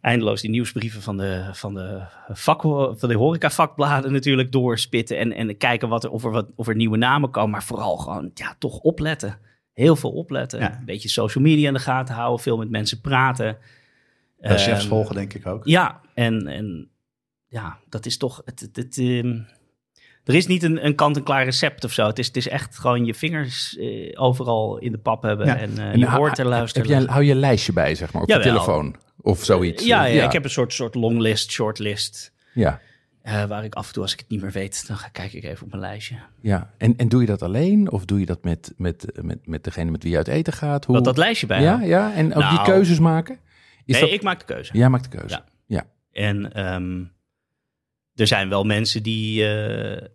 eindeloos 0.00 0.40
die 0.40 0.50
nieuwsbrieven 0.50 1.02
van 1.02 1.16
de, 1.16 1.44
van 1.52 1.74
de, 1.74 2.00
vak, 2.28 2.62
van 2.62 3.08
de 3.08 3.14
horecavakbladen 3.14 4.12
natuurlijk 4.12 4.52
doorspitten. 4.52 5.18
En, 5.18 5.32
en 5.32 5.56
kijken 5.56 5.88
wat 5.88 6.04
er, 6.04 6.10
of, 6.10 6.24
er 6.24 6.30
wat, 6.30 6.46
of 6.54 6.68
er 6.68 6.76
nieuwe 6.76 6.96
namen 6.96 7.30
komen. 7.30 7.50
Maar 7.50 7.64
vooral 7.64 7.96
gewoon, 7.96 8.30
ja, 8.34 8.54
toch 8.58 8.78
opletten. 8.78 9.38
Heel 9.72 9.96
veel 9.96 10.10
opletten. 10.10 10.60
Ja. 10.60 10.76
Een 10.78 10.84
beetje 10.84 11.08
social 11.08 11.44
media 11.44 11.68
in 11.68 11.74
de 11.74 11.80
gaten 11.80 12.14
houden. 12.14 12.40
Veel 12.40 12.56
met 12.56 12.70
mensen 12.70 13.00
praten. 13.00 13.58
Chefs 14.40 14.66
Ehm, 14.66 14.88
volgen 14.88 15.14
denk 15.14 15.34
ik 15.34 15.46
ook. 15.46 15.64
Ja, 15.64 16.00
en, 16.14 16.46
en 16.46 16.90
ja, 17.50 17.78
dat 17.88 18.06
is 18.06 18.16
toch. 18.16 18.42
Het, 18.44 18.60
het, 18.60 18.76
het, 18.76 18.98
ehm, 18.98 19.38
er 20.24 20.34
is 20.34 20.46
niet 20.46 20.62
een, 20.62 20.84
een 20.86 20.94
kant-en-klaar 20.94 21.44
recept 21.44 21.84
of 21.84 21.92
zo. 21.92 22.06
Het 22.06 22.18
is, 22.18 22.26
het 22.26 22.36
is 22.36 22.48
echt 22.48 22.78
gewoon 22.78 23.04
je 23.04 23.14
vingers 23.14 23.76
eh, 23.78 24.20
overal 24.22 24.78
in 24.78 24.92
de 24.92 24.98
pap 24.98 25.22
hebben 25.22 25.46
Ja. 25.46 25.56
en, 25.58 25.78
eh 25.78 25.84
En 25.92 25.98
je 25.98 26.18
oor 26.18 26.32
te 26.32 26.44
luisteren. 26.44 26.88
Heb 26.90 26.98
jij, 27.00 27.08
hou 27.10 27.24
je 27.24 27.34
lijstje 27.34 27.72
bij, 27.72 27.94
zeg 27.94 28.12
maar, 28.12 28.22
op 28.22 28.28
Jawel. 28.28 28.44
je 28.46 28.52
telefoon? 28.52 28.96
Of 29.20 29.44
zoiets? 29.44 29.84
ja, 29.86 30.04
ja, 30.04 30.24
ik 30.24 30.32
heb 30.32 30.44
een 30.44 30.50
soort, 30.50 30.72
soort 30.72 30.94
longlist, 30.94 31.50
shortlist. 31.50 32.32
Ja, 32.54 32.80
eh, 33.22 33.44
waar 33.44 33.64
ik 33.64 33.74
af 33.74 33.86
en 33.86 33.92
toe, 33.92 34.02
als 34.02 34.12
ik 34.12 34.18
het 34.18 34.28
niet 34.28 34.40
meer 34.42 34.50
weet, 34.50 34.86
dan 34.86 34.96
ga, 34.96 35.08
kijk 35.08 35.32
ik 35.32 35.44
even 35.44 35.62
op 35.64 35.70
mijn 35.70 35.82
lijstje. 35.82 36.16
ja. 36.40 36.70
En, 36.78 36.96
en 36.96 37.08
doe 37.08 37.20
je 37.20 37.26
dat 37.26 37.42
alleen? 37.42 37.90
Of 37.90 38.04
doe 38.04 38.20
je 38.20 38.26
dat 38.26 38.44
met, 38.44 38.72
met, 38.76 39.06
met, 39.22 39.46
met 39.46 39.64
degene 39.64 39.90
met 39.90 40.02
wie 40.02 40.12
je 40.12 40.16
uit 40.18 40.28
eten 40.28 40.52
gaat? 40.52 40.84
Hoe... 40.84 40.94
Wat 40.94 41.04
dat 41.04 41.16
lijstje 41.16 41.46
bij 41.46 41.62
ja, 41.62 41.80
ja, 41.82 42.12
en 42.14 42.26
ook 42.34 42.42
die 42.42 42.52
Nou, 42.52 42.64
keuzes 42.64 42.98
maken? 42.98 43.38
Is 43.84 43.94
Nee, 43.94 44.00
dat... 44.04 44.10
ik 44.12 44.22
maak 44.22 44.38
de 44.38 44.44
keuze. 44.44 44.72
Jij 44.76 44.88
maakt 44.88 45.10
de 45.10 45.18
keuze. 45.18 45.34
Ja. 45.34 45.44
Ja. 45.66 45.84
En 46.12 46.52
ehm, 46.52 47.02
er 48.20 48.26
zijn 48.26 48.48
wel 48.48 48.64
mensen 48.64 49.02
die, 49.02 49.46
eh, 49.46 50.06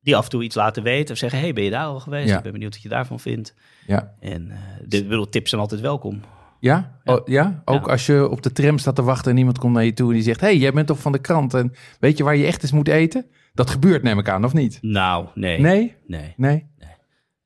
die 0.00 0.16
af 0.16 0.24
en 0.24 0.30
toe 0.30 0.42
iets 0.42 0.54
laten 0.54 0.82
weten. 0.82 1.12
Of 1.12 1.18
zeggen, 1.18 1.38
hey, 1.38 1.52
ben 1.52 1.64
je 1.64 1.70
daar 1.70 1.84
al 1.84 2.00
geweest? 2.00 2.28
Ja. 2.28 2.36
Ik 2.36 2.42
ben 2.42 2.52
benieuwd 2.52 2.72
wat 2.74 2.82
je 2.82 2.88
daarvan 2.88 3.20
vindt. 3.20 3.54
Ja. 3.86 4.14
En 4.20 4.50
eh, 4.50 4.58
de 4.84 5.04
bedoel, 5.04 5.28
tips 5.28 5.48
zijn 5.50 5.60
altijd 5.60 5.80
welkom. 5.80 6.20
Ja? 6.60 7.00
Ja. 7.04 7.14
Oh, 7.14 7.26
ja? 7.28 7.62
Ook 7.64 7.86
Ja. 7.86 7.92
als 7.92 8.06
je 8.06 8.28
op 8.28 8.42
de 8.42 8.52
tram 8.52 8.78
staat 8.78 8.94
te 8.94 9.02
wachten 9.02 9.30
en 9.32 9.38
iemand 9.38 9.58
komt 9.58 9.72
naar 9.74 9.84
je 9.84 9.92
toe 9.92 10.08
en 10.08 10.14
die 10.14 10.22
zegt... 10.22 10.40
hey, 10.40 10.56
jij 10.56 10.72
bent 10.72 10.86
toch 10.86 10.98
van 11.00 11.12
de 11.12 11.20
krant 11.20 11.54
en 11.54 11.72
weet 12.00 12.18
je 12.18 12.24
waar 12.24 12.36
je 12.36 12.46
echt 12.46 12.62
eens 12.62 12.72
moet 12.72 12.88
eten? 12.88 13.26
Dat 13.54 13.70
gebeurt 13.70 14.02
neem 14.02 14.18
ik 14.18 14.28
aan, 14.28 14.44
of 14.44 14.52
niet? 14.52 14.78
Nou, 14.82 15.26
nee. 15.34 15.60
Nee? 15.60 15.94
Nee. 16.06 16.34
Nee? 16.36 16.66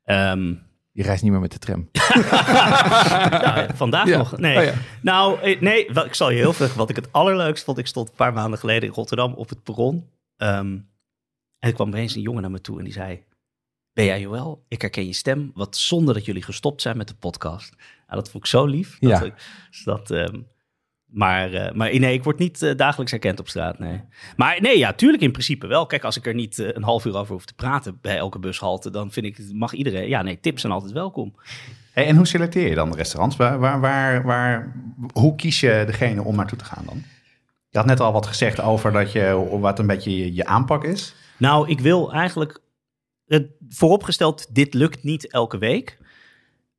Ehm, 0.03 0.53
Je 1.01 1.07
reist 1.07 1.23
niet 1.23 1.31
meer 1.31 1.41
met 1.41 1.51
de 1.51 1.57
tram. 1.59 1.89
nou, 3.41 3.69
vandaag 3.75 4.07
Ja. 4.07 4.17
nog. 4.17 4.37
Nee. 4.37 4.57
Oh 4.57 4.63
ja. 4.63 4.73
Nou, 5.01 5.39
eh, 5.41 5.61
nee, 5.61 5.89
wel, 5.93 6.05
ik 6.05 6.13
zal 6.13 6.29
je 6.29 6.37
heel 6.37 6.53
veel 6.53 6.67
Wat 6.75 6.89
ik 6.89 6.95
het 6.95 7.11
allerleukst 7.11 7.63
vond, 7.63 7.77
ik 7.77 7.87
stond 7.87 8.09
een 8.09 8.15
paar 8.15 8.33
maanden 8.33 8.59
geleden 8.59 8.89
in 8.89 8.95
Rotterdam 8.95 9.33
op 9.33 9.49
het 9.49 9.63
perron. 9.63 10.09
Ehm, 10.37 10.55
en 11.59 11.69
er 11.69 11.73
kwam 11.73 11.87
opeens 11.87 12.15
een 12.15 12.21
jongen 12.21 12.41
naar 12.41 12.51
me 12.51 12.61
toe 12.61 12.77
en 12.77 12.83
die 12.83 12.93
zei... 12.93 13.23
Ben 13.93 14.05
jij 14.05 14.19
Joël? 14.21 14.65
Ik 14.67 14.81
herken 14.81 15.05
je 15.05 15.13
stem. 15.13 15.51
Wat 15.53 15.77
zonde 15.77 16.13
dat 16.13 16.25
jullie 16.25 16.41
gestopt 16.43 16.81
zijn 16.81 16.97
met 16.97 17.07
de 17.07 17.15
podcast. 17.15 17.75
Nou, 18.07 18.19
dat 18.21 18.29
vond 18.29 18.43
ik 18.43 18.49
zo 18.49 18.65
lief. 18.65 18.99
Dat 18.99 19.09
Ja. 19.09 19.21
ik- 19.21 19.33
dus 19.69 19.83
dat, 19.83 20.11
ehm, 20.11 20.39
maar, 21.11 21.53
eh, 21.53 21.73
maar 21.73 21.99
nee, 21.99 22.13
ik 22.13 22.23
word 22.23 22.37
niet 22.37 22.61
eh, 22.61 22.75
dagelijks 22.75 23.11
herkend 23.11 23.39
op 23.39 23.47
straat, 23.47 23.79
nee. 23.79 24.01
Maar 24.35 24.61
nee, 24.61 24.77
ja, 24.77 24.93
tuurlijk 24.93 25.23
in 25.23 25.31
principe 25.31 25.67
wel. 25.67 25.85
Kijk, 25.85 26.03
als 26.03 26.17
ik 26.17 26.25
er 26.25 26.33
niet 26.33 26.59
eh, 26.59 26.67
een 26.73 26.83
half 26.83 27.05
uur 27.05 27.17
over 27.17 27.33
hoef 27.33 27.45
te 27.45 27.53
praten 27.53 27.97
bij 28.01 28.17
elke 28.17 28.39
bushalte... 28.39 28.91
dan 28.91 29.11
vind 29.11 29.25
ik, 29.25 29.53
mag 29.53 29.73
iedereen... 29.73 30.07
Ja, 30.07 30.21
nee, 30.21 30.39
tips 30.39 30.61
zijn 30.61 30.73
altijd 30.73 30.91
welkom. 30.91 31.35
Hey, 31.91 32.07
en 32.07 32.15
hoe 32.15 32.27
selecteer 32.27 32.69
je 32.69 32.75
dan 32.75 32.91
de 32.91 32.97
restaurants? 32.97 33.35
Waar, 33.35 33.59
waar, 33.59 33.79
waar, 33.79 34.23
waar, 34.23 34.75
hoe 35.13 35.35
kies 35.35 35.59
je 35.59 35.83
degene 35.85 36.23
om 36.23 36.35
naartoe 36.35 36.57
te 36.57 36.65
gaan 36.65 36.85
dan? 36.85 37.03
Je 37.69 37.77
had 37.77 37.87
net 37.87 37.99
al 37.99 38.13
wat 38.13 38.25
gezegd 38.25 38.61
over 38.61 38.91
dat 38.91 39.11
je, 39.11 39.57
wat 39.59 39.79
een 39.79 39.87
beetje 39.87 40.17
je, 40.17 40.33
je 40.33 40.45
aanpak 40.45 40.83
is. 40.83 41.15
Nou, 41.37 41.69
ik 41.69 41.79
wil 41.79 42.13
eigenlijk 42.13 42.61
vooropgesteld, 43.69 44.55
dit 44.55 44.73
lukt 44.73 45.03
niet 45.03 45.31
elke 45.31 45.57
week. 45.57 45.97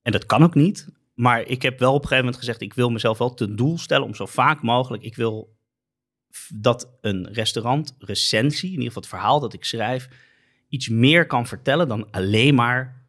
En 0.03 0.13
dat 0.13 0.27
kan 0.27 0.43
ook 0.43 0.55
niet. 0.55 0.89
Maar 1.15 1.41
ik 1.43 1.63
heb 1.63 1.79
wel 1.79 1.89
op 1.91 1.95
een 2.03 2.09
gegeven 2.09 2.25
moment 2.25 2.37
gezegd, 2.43 2.61
ik 2.61 2.75
wil 2.75 2.91
mezelf 2.91 3.19
wel 3.19 3.35
ten 3.35 3.57
doel 3.57 3.79
stellen 3.79 4.07
om 4.07 4.15
zo 4.15 4.27
vaak 4.27 4.63
mogelijk, 4.63 5.03
ik 5.03 5.17
wil 5.17 5.57
dat 6.55 6.91
een 7.01 7.29
restaurant 7.33 7.95
recensie, 7.99 8.69
in 8.69 8.75
ieder 8.75 8.87
geval 8.87 9.03
het 9.03 9.11
verhaal 9.11 9.41
dat 9.41 9.53
ik 9.53 9.65
schrijf, 9.65 10.09
iets 10.69 10.89
meer 10.89 11.27
kan 11.27 11.47
vertellen 11.47 11.89
dan 11.89 12.11
alleen 12.11 12.55
maar 12.55 13.07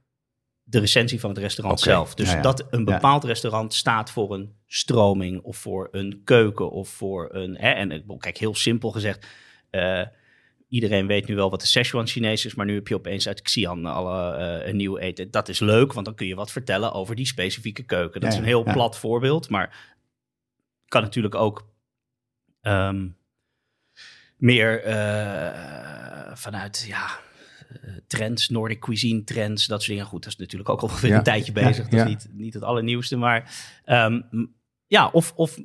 de 0.64 0.80
recensie 0.80 1.20
van 1.20 1.30
het 1.30 1.40
restaurant 1.40 1.80
zelf. 1.80 2.16
Dus 2.16 2.30
ja, 2.30 2.36
ja. 2.36 2.42
dat 2.42 2.68
een 2.70 2.80
Ja. 2.86 2.94
bepaald 2.94 3.24
restaurant 3.24 3.74
staat 3.74 4.12
voor 4.12 4.34
een 4.34 4.54
stroming 4.68 5.42
of 5.42 5.58
voor 5.58 5.88
een 5.92 6.22
keuken 6.24 6.72
of 6.72 6.90
voor 6.90 7.34
een... 7.34 7.56
Hè, 7.58 7.70
en 7.70 7.92
ik- 7.92 8.04
kijk, 8.18 8.38
heel 8.38 8.56
simpel 8.56 8.92
gezegd, 8.92 9.28
eh, 9.70 10.02
iedereen 10.74 11.08
weet 11.08 11.28
nu 11.28 11.36
wel 11.36 11.50
wat 11.50 11.62
de 11.62 11.68
Szechuan 11.68 12.08
Chinees 12.08 12.46
is, 12.46 12.56
maar 12.56 12.66
nu 12.66 12.74
heb 12.74 12.88
je 12.88 12.96
opeens 12.96 13.28
uit 13.28 13.42
Xi'an 13.42 13.86
alle, 13.86 14.36
eh, 14.36 14.68
een 14.68 14.76
nieuw 14.76 14.98
eten. 14.98 15.32
Dat 15.32 15.50
is 15.50 15.60
leuk, 15.60 15.94
want 15.94 16.06
dan 16.06 16.16
kun 16.16 16.28
je 16.28 16.36
wat 16.36 16.52
vertellen 16.52 16.94
over 16.94 17.16
die 17.16 17.26
specifieke 17.26 17.84
keuken. 17.84 18.22
Dat 18.22 18.30
Ja, 18.30 18.36
is 18.36 18.42
een 18.42 18.48
heel 18.48 18.66
ja. 18.66 18.74
plat 18.74 18.98
voorbeeld, 18.98 19.50
maar 19.50 19.96
kan 20.88 21.02
natuurlijk 21.02 21.36
ook 21.36 21.68
ehm, 22.62 23.08
meer 24.38 24.84
eh, 24.84 26.36
vanuit 26.36 26.86
ja, 26.88 27.20
eh, 27.70 27.92
trends, 28.08 28.50
Nordic 28.50 28.80
cuisine 28.80 29.24
trends, 29.24 29.66
dat 29.68 29.80
soort 29.84 29.92
dingen. 29.98 30.10
Goed, 30.12 30.24
dat 30.24 30.32
is 30.32 30.38
natuurlijk 30.38 30.70
ook 30.70 30.82
al 30.82 30.90
weer 31.02 31.12
Ja. 31.12 31.18
een 31.18 31.24
tijdje 31.24 31.52
bezig. 31.52 31.88
Dat 31.90 32.00
is 32.00 32.06
niet, 32.08 32.28
niet 32.32 32.54
het 32.54 32.64
allernieuwste, 32.64 33.18
maar 33.18 33.70
ehm, 33.86 34.22
ja, 34.88 35.10
of, 35.10 35.34
of 35.36 35.58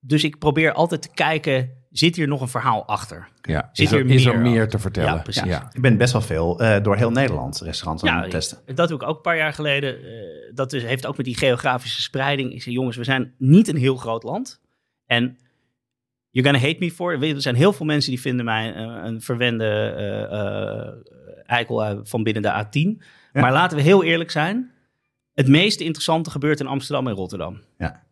dus 0.00 0.24
ik 0.24 0.38
probeer 0.38 0.72
altijd 0.72 1.02
te 1.02 1.10
kijken, 1.14 1.85
zit 1.98 2.16
hier 2.16 2.28
nog 2.28 2.40
een 2.40 2.48
verhaal 2.48 2.86
achter? 2.86 3.28
Ja. 3.42 3.68
Zit 3.72 3.86
Is 3.86 3.92
er, 3.92 4.06
is 4.06 4.24
er 4.24 4.38
meer 4.38 4.52
achter? 4.52 4.68
te 4.68 4.78
vertellen? 4.78 5.14
Ja, 5.14 5.22
precies. 5.22 5.42
Ja. 5.42 5.70
Je 5.72 5.80
bent 5.80 5.98
best 5.98 6.12
wel 6.12 6.22
veel 6.22 6.60
eh, 6.60 6.82
door 6.82 6.96
heel 6.96 7.10
Nederland 7.10 7.60
restaurants 7.60 8.04
aan 8.04 8.22
het 8.22 8.30
testen. 8.30 8.58
dat 8.74 8.88
doe 8.88 8.96
ik 8.96 9.08
ook 9.08 9.16
een 9.16 9.22
paar 9.22 9.36
jaar 9.36 9.52
geleden. 9.52 9.98
Eh, 9.98 10.54
dat 10.54 10.72
is, 10.72 10.82
heeft 10.82 11.06
ook 11.06 11.16
met 11.16 11.26
die 11.26 11.36
geografische 11.36 12.02
spreiding. 12.02 12.52
Ik 12.52 12.62
zeg, 12.62 12.74
jongens, 12.74 12.96
we 12.96 13.04
zijn 13.04 13.34
niet 13.38 13.68
een 13.68 13.76
heel 13.76 13.96
groot 13.96 14.22
land. 14.22 14.60
En 15.06 15.38
you're 16.36 16.48
gonna 16.48 16.66
hate 16.66 16.78
me 16.80 16.90
for. 16.90 17.12
it. 17.12 17.34
Er 17.34 17.42
zijn 17.42 17.54
heel 17.54 17.72
veel 17.72 17.86
mensen 17.86 18.10
die 18.10 18.20
vinden 18.20 18.44
mij 18.44 18.76
een, 18.76 19.06
een 19.06 19.20
verwende 19.20 19.64
eh, 19.64 20.22
eh, 20.22 20.92
eikel 21.46 21.84
eh, 21.84 21.98
van 22.02 22.22
binnen 22.22 22.42
de 22.42 22.64
A10. 22.64 23.04
Ja. 23.32 23.40
Maar 23.40 23.52
laten 23.52 23.76
we 23.76 23.82
heel 23.82 24.04
eerlijk 24.04 24.30
zijn. 24.30 24.70
Het 25.34 25.48
meest 25.48 25.80
interessante 25.80 26.30
gebeurt 26.30 26.60
in 26.60 26.66
Amsterdam 26.66 27.06
en 27.06 27.14
Rotterdam. 27.14 27.60
Ja. 27.78 28.05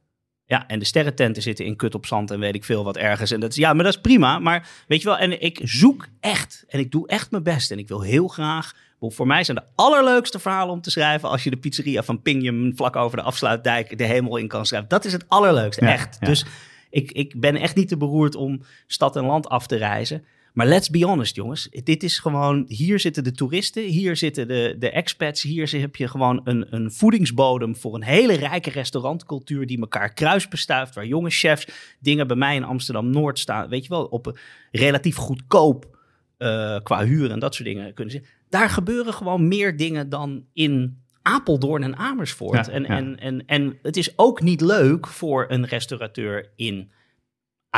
Ja, 0.47 0.67
en 0.67 0.79
de 0.79 0.85
sterrententen 0.85 1.43
zitten 1.43 1.65
in 1.65 1.77
kut 1.77 1.95
op 1.95 2.07
zand 2.07 2.31
en 2.31 2.41
weet 2.41 2.55
ik 2.55 2.65
veel 2.65 2.85
wat 2.85 2.97
ergens. 2.97 3.31
En 3.31 3.41
dat 3.41 3.51
is, 3.51 3.57
ja, 3.57 3.73
maar 3.73 3.85
dat 3.85 3.95
is 3.95 4.01
prima. 4.01 4.39
Maar 4.39 4.69
weet 4.87 5.03
je 5.03 5.09
wel, 5.09 5.19
en 5.19 5.41
ik 5.43 5.61
zoek 5.63 6.07
echt 6.21 6.65
en 6.69 6.79
ik 6.79 6.91
doe 6.91 7.09
echt 7.09 7.31
mijn 7.31 7.43
best. 7.43 7.71
En 7.71 7.79
ik 7.79 7.89
wil 7.89 8.01
heel 8.01 8.29
graag. 8.29 8.73
Voor 9.01 9.27
mij 9.27 9.45
zijn 9.45 9.57
de 9.57 9.63
allerleukste 9.75 10.39
verhalen 10.39 10.75
om 10.75 10.81
te 10.81 10.91
schrijven 10.91 11.29
als 11.29 11.45
je 11.45 11.51
de 11.51 11.57
pizzeria 11.57 12.03
van 12.03 12.23
Pingjum 12.23 12.77
vlak 12.77 12.97
over 12.97 13.17
de 13.17 13.23
afsluitdijk 13.23 13.99
de 13.99 14.05
hemel 14.05 14.37
in 14.37 14.49
kan 14.49 14.67
schrijven. 14.67 14.89
Dat 14.89 15.05
is 15.05 15.13
het 15.13 15.25
allerleukste, 15.29 15.85
Ja, 15.85 15.93
echt. 15.93 16.17
ja. 16.21 16.27
Dus 16.27 16.45
Ik, 16.91 17.13
ik 17.13 17.41
ben 17.41 17.57
echt 17.57 17.75
niet 17.77 17.89
te 17.89 17.97
beroerd 17.97 18.35
om 18.35 18.63
stad 18.87 19.17
en 19.17 19.25
land 19.25 19.49
af 19.49 19.67
te 19.67 19.77
reizen. 19.77 20.25
Maar 20.55 20.67
let's 20.67 20.91
be 20.91 21.05
honest, 21.05 21.37
jongens. 21.37 21.69
Dit 21.71 22.03
is 22.03 22.19
gewoon. 22.19 22.65
Hier 22.69 23.01
zitten 23.01 23.25
de 23.25 23.33
toeristen, 23.33 23.83
hier 23.83 24.17
zitten 24.17 24.49
de, 24.49 24.77
de 24.79 24.91
expats. 24.91 25.43
Hier 25.43 25.81
heb 25.81 25.97
je 25.97 26.09
gewoon 26.09 26.41
een, 26.45 26.75
een 26.75 26.93
voedingsbodem 26.93 27.77
voor 27.77 27.95
een 27.95 28.03
hele 28.03 28.33
rijke 28.33 28.71
restaurantcultuur. 28.71 29.67
die 29.67 29.81
elkaar 29.81 30.13
kruisbestuift. 30.13 30.95
Waar 30.95 31.07
jonge 31.07 31.31
chefs 31.31 31.69
dingen 32.01 32.27
bij 32.27 32.37
mij 32.37 32.55
in 32.57 32.65
Amsterdam 32.65 33.11
Noord 33.11 33.39
staan. 33.39 33.69
Weet 33.69 33.83
je 33.83 33.89
wel, 33.89 34.05
op 34.05 34.27
een 34.27 34.37
relatief 34.71 35.17
goedkoop 35.17 35.99
uh, 36.39 36.79
qua 36.83 37.05
huur 37.05 37.31
en 37.31 37.39
dat 37.39 37.55
soort 37.55 37.69
dingen 37.69 37.95
kunnen 37.95 38.13
zien. 38.13 38.27
Daar 38.49 38.71
gebeuren 38.71 39.15
gewoon 39.15 39.49
meer 39.49 39.77
dingen 39.77 40.09
dan 40.09 40.45
in 40.53 41.03
Apeldoorn 41.23 41.83
en 41.83 41.97
Amersfoort. 41.97 42.67
Ja, 42.67 42.73
en, 42.73 42.83
ja. 42.83 42.89
En, 42.89 43.19
en, 43.19 43.47
en 43.47 43.79
het 43.83 43.97
is 43.97 44.19
ook 44.19 44.43
niet 44.43 44.61
leuk 44.61 45.07
voor 45.07 45.45
een 45.49 45.67
restaurateur 45.67 46.53
in 46.57 46.91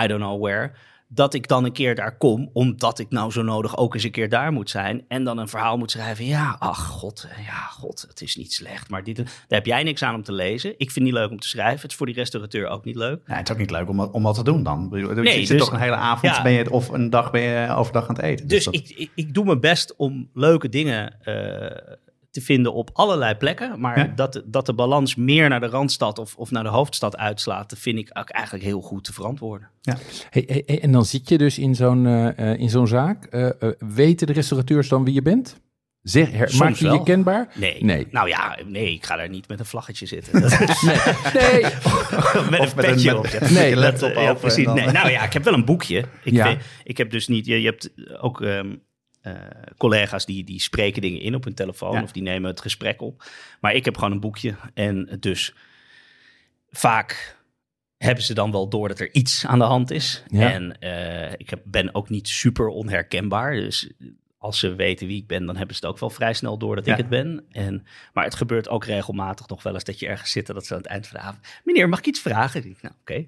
I 0.02 0.06
don't 0.06 0.20
know 0.20 0.42
where. 0.42 0.72
Dat 1.08 1.34
ik 1.34 1.48
dan 1.48 1.64
een 1.64 1.72
keer 1.72 1.94
daar 1.94 2.16
kom, 2.16 2.50
omdat 2.52 2.98
ik 2.98 3.10
nou 3.10 3.30
zo 3.30 3.42
nodig 3.42 3.76
ook 3.76 3.94
eens 3.94 4.02
een 4.04 4.10
keer 4.10 4.28
daar 4.28 4.52
moet 4.52 4.70
zijn. 4.70 5.04
En 5.08 5.24
dan 5.24 5.38
een 5.38 5.48
verhaal 5.48 5.76
moet 5.78 5.90
schrijven. 5.90 6.24
Ja, 6.24 6.56
ach 6.58 6.86
god, 6.86 7.26
ja, 7.46 7.52
god, 7.70 8.04
het 8.08 8.20
is 8.20 8.36
niet 8.36 8.52
slecht. 8.52 8.90
Maar 8.90 9.04
dit, 9.04 9.16
daar 9.16 9.26
heb 9.48 9.66
jij 9.66 9.82
niks 9.82 10.02
aan 10.02 10.14
om 10.14 10.22
te 10.22 10.32
lezen. 10.32 10.70
Ik 10.70 10.76
vind 10.78 10.94
het 10.94 11.04
niet 11.04 11.12
leuk 11.14 11.30
om 11.30 11.40
te 11.40 11.48
schrijven. 11.48 11.80
Het 11.80 11.90
is 11.90 11.96
voor 11.96 12.06
die 12.06 12.14
restaurateur 12.14 12.68
ook 12.68 12.84
niet 12.84 12.96
leuk. 12.96 13.20
Ja, 13.26 13.34
het 13.34 13.48
is 13.48 13.52
ook 13.54 13.60
niet 13.60 13.70
leuk 13.70 13.88
om, 13.88 14.00
om 14.00 14.22
dat 14.22 14.34
te 14.34 14.44
doen 14.44 14.62
dan. 14.62 14.88
Bedoel, 14.88 15.12
Nee, 15.14 15.40
je 15.40 15.46
zit 15.46 15.48
dus- 15.48 15.58
toch 15.66 15.72
een 15.74 15.80
hele 15.80 15.96
avond 15.96 16.36
ja. 16.36 16.42
ben 16.42 16.52
je, 16.52 16.70
of 16.70 16.88
een 16.88 17.10
dag 17.10 17.30
ben 17.30 17.42
je 17.42 17.74
overdag 17.74 18.08
aan 18.08 18.14
het 18.14 18.24
eten. 18.24 18.48
Dus 18.48 18.64
dat- 18.64 18.74
ik, 18.74 18.88
ik, 18.88 19.10
ik 19.14 19.34
doe 19.34 19.44
mijn 19.44 19.60
best 19.60 19.96
om 19.96 20.30
leuke 20.34 20.68
dingen 20.68 21.22
eh, 21.22 21.94
te 22.38 22.44
vinden 22.44 22.72
op 22.74 22.90
allerlei 22.92 23.34
plekken. 23.34 23.80
Maar 23.80 23.98
Ja. 23.98 24.12
dat, 24.16 24.42
dat 24.44 24.66
de 24.66 24.74
balans 24.74 25.14
meer 25.14 25.48
naar 25.48 25.60
de 25.60 25.66
Randstad 25.66 26.18
of, 26.18 26.34
of 26.36 26.50
naar 26.50 26.62
de 26.62 26.68
hoofdstad 26.68 27.16
uitslaat, 27.16 27.70
dat 27.70 27.78
vind 27.78 27.98
ik 27.98 28.10
ook 28.12 28.28
eigenlijk 28.30 28.64
heel 28.64 28.80
goed 28.80 29.04
te 29.04 29.12
verantwoorden. 29.12 29.68
Hey, 30.30 30.44
hey, 30.46 30.62
hey, 30.66 30.80
en 30.80 30.92
dan 30.92 31.04
zit 31.04 31.28
je 31.28 31.38
dus 31.38 31.58
in 31.58 31.74
zo'n 31.74 32.06
eh, 32.06 32.52
eh, 32.52 32.60
in 32.60 32.68
zo'n 32.70 32.86
zaak. 32.88 33.24
Eh, 33.24 33.48
weten 33.78 34.26
de 34.26 34.32
restaurateurs 34.32 34.88
dan 34.88 35.04
wie 35.04 35.14
je 35.14 35.22
bent? 35.22 35.60
Zeg, 36.02 36.30
her, 36.32 36.54
maak 36.58 36.74
je 36.74 36.90
je 36.90 37.02
kenbaar? 37.02 37.48
Nee. 37.54 37.84
Nee. 37.84 38.06
Nou 38.10 38.28
ja, 38.28 38.58
nee, 38.66 38.92
ik 38.92 39.04
ga 39.06 39.16
daar 39.16 39.28
niet 39.28 39.48
met 39.48 39.58
een 39.60 39.66
vlaggetje 39.66 40.06
zitten. 40.06 40.40
Dat- 40.42 40.58
Nee. 41.32 41.62
met 42.50 42.60
Of 42.60 42.70
een 42.70 42.74
petje 42.84 43.14
met- 43.14 43.16
op. 43.34 43.40
met 43.40 43.50
Nee, 43.50 43.76
laptop 43.76 44.14
ja, 44.14 44.20
open 44.28 44.40
precies. 44.40 44.66
Nee, 44.66 44.86
nou 44.86 45.10
ja, 45.10 45.24
ik 45.24 45.32
heb 45.32 45.44
wel 45.44 45.54
een 45.54 45.64
boekje. 45.64 46.04
Ik, 46.24 46.32
Ja. 46.32 46.56
ik 46.84 46.96
heb 46.96 47.10
dus 47.10 47.28
niet... 47.28 47.46
Je, 47.46 47.60
je 47.60 47.66
hebt 47.66 47.90
ook 48.20 48.40
ehm, 48.42 48.66
eh, 48.70 48.76
collega's 49.76 50.26
die, 50.26 50.44
die 50.44 50.60
spreken 50.60 51.02
dingen 51.02 51.20
in 51.20 51.34
op 51.34 51.44
hun 51.44 51.54
telefoon... 51.54 51.92
Ja. 51.92 52.02
of 52.02 52.12
die 52.12 52.22
nemen 52.22 52.50
het 52.50 52.60
gesprek 52.60 53.02
op. 53.02 53.24
Maar 53.60 53.74
ik 53.74 53.84
heb 53.84 53.94
gewoon 53.96 54.12
een 54.12 54.20
boekje. 54.20 54.54
En 54.74 55.16
dus 55.20 55.54
vaak 56.70 57.36
hebben 57.98 58.24
ze 58.24 58.34
dan 58.34 58.50
wel 58.50 58.68
door 58.68 58.88
dat 58.88 59.00
er 59.00 59.14
iets 59.14 59.46
aan 59.46 59.58
de 59.58 59.64
hand 59.64 59.90
is. 59.90 60.22
Ja. 60.28 60.52
En 60.52 60.78
eh, 60.78 61.32
ik 61.36 61.50
heb, 61.50 61.60
ben 61.64 61.94
ook 61.94 62.08
niet 62.08 62.28
super 62.28 62.68
onherkenbaar. 62.68 63.52
Dus 63.52 63.90
als 64.38 64.58
ze 64.58 64.74
weten 64.74 65.06
wie 65.06 65.20
ik 65.20 65.26
ben, 65.26 65.46
dan 65.46 65.56
hebben 65.56 65.76
ze 65.76 65.86
het 65.86 65.94
ook 65.94 66.00
wel 66.00 66.10
vrij 66.10 66.34
snel 66.34 66.58
door 66.58 66.76
dat 66.76 66.86
Ja. 66.86 66.92
ik 66.92 66.98
het 66.98 67.08
ben. 67.08 67.44
En, 67.50 67.86
maar 68.12 68.24
het 68.24 68.34
gebeurt 68.34 68.68
ook 68.68 68.84
regelmatig 68.84 69.48
nog 69.48 69.62
wel 69.62 69.74
eens 69.74 69.84
dat 69.84 69.98
je 69.98 70.06
ergens 70.06 70.30
zit 70.30 70.48
en 70.48 70.54
dat 70.54 70.66
ze 70.66 70.72
aan 70.74 70.80
het 70.80 70.88
eind 70.88 71.06
van 71.06 71.20
de 71.20 71.26
avond... 71.26 71.46
Meneer, 71.64 71.88
mag 71.88 71.98
ik 71.98 72.06
iets 72.06 72.20
vragen? 72.20 72.60
Ik 72.60 72.66
denk, 72.66 72.82
nou, 72.82 72.94
oké. 73.00 73.14
Eh, 73.14 73.24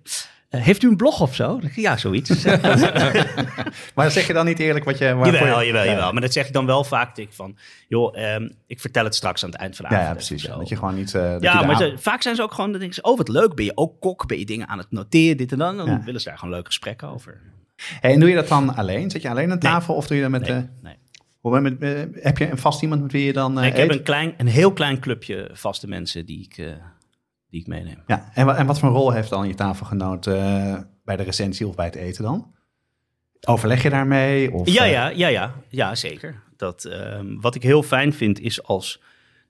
heeft 0.49 0.83
u 0.83 0.89
een 0.89 0.97
blog 0.97 1.21
of 1.21 1.35
zo? 1.35 1.61
Ja, 1.75 1.97
zoiets. 1.97 2.45
Maar 3.95 4.11
zeg 4.11 4.27
je 4.27 4.33
dan 4.33 4.45
niet 4.47 4.59
eerlijk 4.59 4.85
wat 4.85 4.99
je... 4.99 5.05
jawel, 5.05 5.61
je- 5.61 5.67
jawel, 5.67 5.85
Ja. 5.85 5.91
jawel. 5.91 6.13
Maar 6.13 6.21
dat 6.23 6.33
zeg 6.33 6.47
ik 6.47 6.53
dan 6.53 6.67
wel 6.67 6.85
vaak. 6.85 7.17
ik 7.17 7.29
van, 7.33 7.57
joh, 7.89 8.19
ehm, 8.19 8.49
ik 8.67 8.81
vertel 8.81 9.05
het 9.05 9.15
straks 9.15 9.45
aan 9.45 9.51
het 9.51 9.59
eind 9.61 9.77
van 9.77 9.85
de 9.89 9.95
Ja, 9.95 10.01
avond. 10.01 10.21
ja, 10.21 10.27
precies. 10.27 10.49
zo. 10.49 10.59
Dat 10.59 10.69
je 10.69 10.77
gewoon 10.77 10.95
niet... 10.95 11.15
eh, 11.15 11.37
Ja, 11.41 11.63
maar 11.63 11.77
ze- 11.77 11.95
vaak 11.99 12.23
zijn 12.23 12.37
ze 12.37 12.43
ook 12.43 12.53
gewoon, 12.55 12.71
dan 12.71 12.79
denken 12.81 12.97
ze, 12.97 13.03
oh 13.11 13.17
wat 13.17 13.29
leuk, 13.29 13.55
ben 13.55 13.65
je 13.65 13.73
ook 13.77 14.01
kok? 14.01 14.27
Ben 14.27 14.39
je 14.39 14.45
dingen 14.47 14.69
aan 14.69 14.79
het 14.79 14.91
noteren, 14.91 15.37
dit 15.37 15.53
en 15.53 15.59
dan? 15.59 15.77
Dan 15.77 15.87
Ja. 15.87 16.03
willen 16.05 16.21
ze 16.21 16.29
daar 16.29 16.39
gewoon 16.39 16.55
leuk 16.55 16.67
gesprek 16.67 17.03
over. 17.03 17.41
Hey, 18.01 18.13
en 18.13 18.21
doe 18.21 18.29
je 18.29 18.35
dat 18.35 18.49
dan 18.49 18.75
alleen? 18.77 19.11
Zit 19.11 19.23
je 19.23 19.29
alleen 19.31 19.51
aan 19.51 19.59
tafel 19.59 19.95
of 19.95 20.07
doe 20.07 20.17
je 20.17 20.23
dat 20.23 20.31
met... 20.33 20.41
Nee, 20.49 20.51
eh, 20.57 20.63
nee. 20.83 20.95
hoe- 21.41 21.61
met 21.61 21.79
eh, 21.83 21.91
heb 22.23 22.39
je 22.39 22.51
een 22.51 22.59
vast 22.59 22.83
iemand 22.83 23.03
met 23.03 23.13
wie 23.13 23.25
je 23.25 23.33
dan 23.33 23.55
eh, 23.55 23.61
Nee, 23.61 23.71
ik 23.71 23.77
heb 23.77 23.91
een, 23.91 24.03
klein, 24.03 24.35
een 24.37 24.47
heel 24.47 24.73
klein 24.73 24.99
clubje 25.01 25.51
vaste 25.53 25.89
mensen 25.89 26.27
die 26.27 26.45
ik, 26.45 26.59
eh, 26.59 26.73
die 27.51 27.61
ik 27.61 27.67
meeneem. 27.67 28.03
Ja, 28.07 28.31
en, 28.35 28.57
en 28.57 28.67
wat 28.67 28.79
voor 28.79 28.89
rol 28.91 29.13
heeft 29.13 29.31
dan 29.31 29.49
je 29.49 29.55
tafelgenoot 29.55 30.27
eh, 30.27 30.79
bij 31.05 31.17
de 31.17 31.23
recensie 31.23 31.67
of 31.67 31.75
bij 31.75 31.85
het 31.85 31.95
eten 31.95 32.23
dan? 32.25 32.55
Overleg 33.47 33.83
je 33.83 33.91
daarmee? 33.91 34.53
Of, 34.53 34.69
Ja, 34.69 34.85
eh, 34.85 34.91
ja, 34.91 35.09
ja, 35.09 35.29
ja, 35.29 35.55
ja, 35.69 35.95
zeker. 35.95 36.43
Dat, 36.57 36.85
ehm, 36.85 37.41
wat 37.41 37.55
ik 37.55 37.63
heel 37.63 37.83
fijn 37.83 38.13
vind 38.13 38.41
is 38.41 38.63
als 38.63 39.03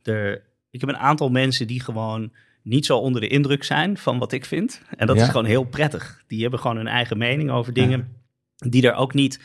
er... 0.02 0.42
Ik 0.70 0.80
heb 0.80 0.88
een 0.88 0.96
aantal 0.98 1.28
mensen 1.30 1.66
die 1.66 1.80
gewoon 1.80 2.32
niet 2.62 2.87
zo 2.87 2.98
onder 2.98 3.20
de 3.20 3.28
indruk 3.28 3.64
zijn 3.64 3.98
van 3.98 4.18
wat 4.18 4.32
ik 4.32 4.44
vind. 4.44 4.82
En 4.96 5.06
dat 5.06 5.16
Ja. 5.16 5.22
is 5.22 5.28
gewoon 5.28 5.44
heel 5.44 5.64
prettig. 5.64 6.22
Die 6.26 6.42
hebben 6.42 6.61
gewoon 6.61 6.76
hun 6.76 6.87
eigen 6.88 7.18
mening 7.18 7.50
over 7.50 7.72
dingen 7.72 8.16
die 8.56 8.87
er 8.88 8.94
ook 8.94 9.14
niet... 9.14 9.40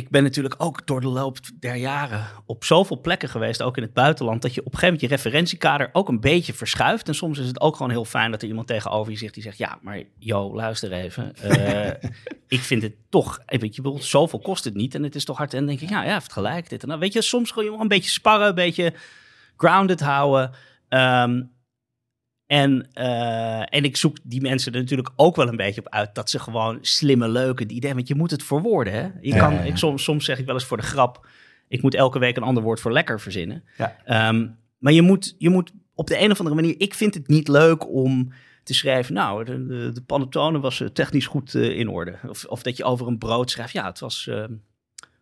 Ik 0.00 0.10
ben 0.10 0.22
natuurlijk 0.22 0.54
ook 0.58 0.86
door 0.86 1.00
de 1.00 1.08
loop 1.08 1.38
der 1.58 1.74
jaren 1.74 2.26
op 2.46 2.64
zoveel 2.64 3.00
plekken 3.00 3.28
geweest, 3.28 3.62
ook 3.62 3.76
in 3.76 3.82
het 3.82 3.92
buitenland, 3.92 4.42
dat 4.42 4.54
je 4.54 4.60
op 4.60 4.66
een 4.66 4.78
gegeven 4.78 4.94
moment 4.94 5.10
je 5.10 5.16
referentiekader 5.16 5.88
ook 5.92 6.08
een 6.08 6.20
beetje 6.20 6.52
verschuift. 6.52 7.08
En 7.08 7.14
soms 7.14 7.38
is 7.38 7.46
het 7.46 7.60
ook 7.60 7.76
gewoon 7.76 7.90
heel 7.90 8.04
fijn 8.04 8.30
dat 8.30 8.42
er 8.42 8.48
iemand 8.48 8.66
tegenover 8.66 9.12
je 9.12 9.18
zegt 9.18 9.34
die 9.34 9.42
zegt, 9.42 9.58
ja, 9.58 9.78
maar 9.82 10.02
yo, 10.18 10.54
luister 10.54 10.92
even. 10.92 11.36
Eh, 11.36 12.10
ik 12.48 12.60
vind 12.60 12.82
het 12.82 12.94
toch, 13.08 13.40
eh, 13.46 13.58
weet 13.58 13.74
je, 13.74 13.82
wel, 13.82 13.98
zoveel 14.02 14.38
kost 14.38 14.64
het 14.64 14.74
niet 14.74 14.94
en 14.94 15.02
het 15.02 15.14
is 15.14 15.24
toch 15.24 15.36
hard. 15.36 15.52
En 15.52 15.58
dan 15.58 15.68
denk 15.68 15.80
ik, 15.80 15.88
ja, 15.88 16.04
ja, 16.04 16.12
heeft 16.12 16.32
gelijk. 16.32 16.68
Dit 16.68 16.82
en 16.82 16.88
dat. 16.88 16.98
Weet 16.98 17.12
je, 17.12 17.22
soms 17.22 17.50
gewoon 17.50 17.80
een 17.80 17.88
beetje 17.88 18.10
sparren, 18.10 18.48
een 18.48 18.54
beetje 18.54 18.92
grounded 19.56 20.00
houden. 20.00 20.50
Ehm, 20.88 21.42
en, 22.50 22.88
eh, 22.92 23.60
en 23.60 23.84
ik 23.84 23.96
zoek 23.96 24.16
die 24.22 24.40
mensen 24.40 24.72
er 24.72 24.80
natuurlijk 24.80 25.10
ook 25.16 25.36
wel 25.36 25.48
een 25.48 25.56
beetje 25.56 25.80
op 25.80 25.88
uit 25.88 26.14
dat 26.14 26.30
ze 26.30 26.38
gewoon 26.38 26.78
slimme, 26.80 27.28
leuke 27.28 27.66
ideeën. 27.68 27.94
Want 27.94 28.08
je 28.08 28.14
moet 28.14 28.30
het 28.30 28.42
verwoorden. 28.42 28.92
Hè? 28.92 29.00
Je 29.00 29.34
Ja, 29.34 29.38
kan, 29.38 29.52
ja, 29.54 29.58
ja. 29.58 29.64
Ik, 29.64 29.76
soms, 29.76 30.04
soms 30.04 30.24
zeg 30.24 30.38
ik 30.38 30.46
wel 30.46 30.54
eens 30.54 30.64
voor 30.64 30.76
de 30.76 30.82
grap: 30.82 31.26
ik 31.68 31.82
moet 31.82 31.94
elke 31.94 32.18
week 32.18 32.36
een 32.36 32.42
ander 32.42 32.62
woord 32.62 32.80
voor 32.80 32.92
lekker 32.92 33.20
verzinnen. 33.20 33.64
Ehm, 34.04 34.48
maar 34.78 34.92
je 34.92 35.02
moet, 35.02 35.34
je 35.38 35.48
moet 35.50 35.72
op 35.94 36.06
de 36.06 36.20
een 36.20 36.30
of 36.30 36.38
andere 36.38 36.56
manier. 36.56 36.74
Ik 36.78 36.94
vind 36.94 37.14
het 37.14 37.28
niet 37.28 37.48
leuk 37.48 37.88
om 37.88 38.32
te 38.62 38.74
schrijven. 38.74 39.14
Nou, 39.14 39.44
de, 39.44 39.66
de, 39.66 39.90
de 39.92 40.02
panettone 40.02 40.60
was 40.60 40.80
eh, 40.80 40.88
technisch 40.88 41.26
goed 41.26 41.54
eh, 41.54 41.78
in 41.78 41.88
orde. 41.88 42.18
Of, 42.28 42.44
of 42.44 42.62
dat 42.62 42.76
je 42.76 42.84
over 42.84 43.06
een 43.06 43.18
brood 43.18 43.50
schrijft. 43.50 43.72
Ja, 43.72 43.86
het 43.86 43.98
was, 43.98 44.26
ehm, 44.26 44.52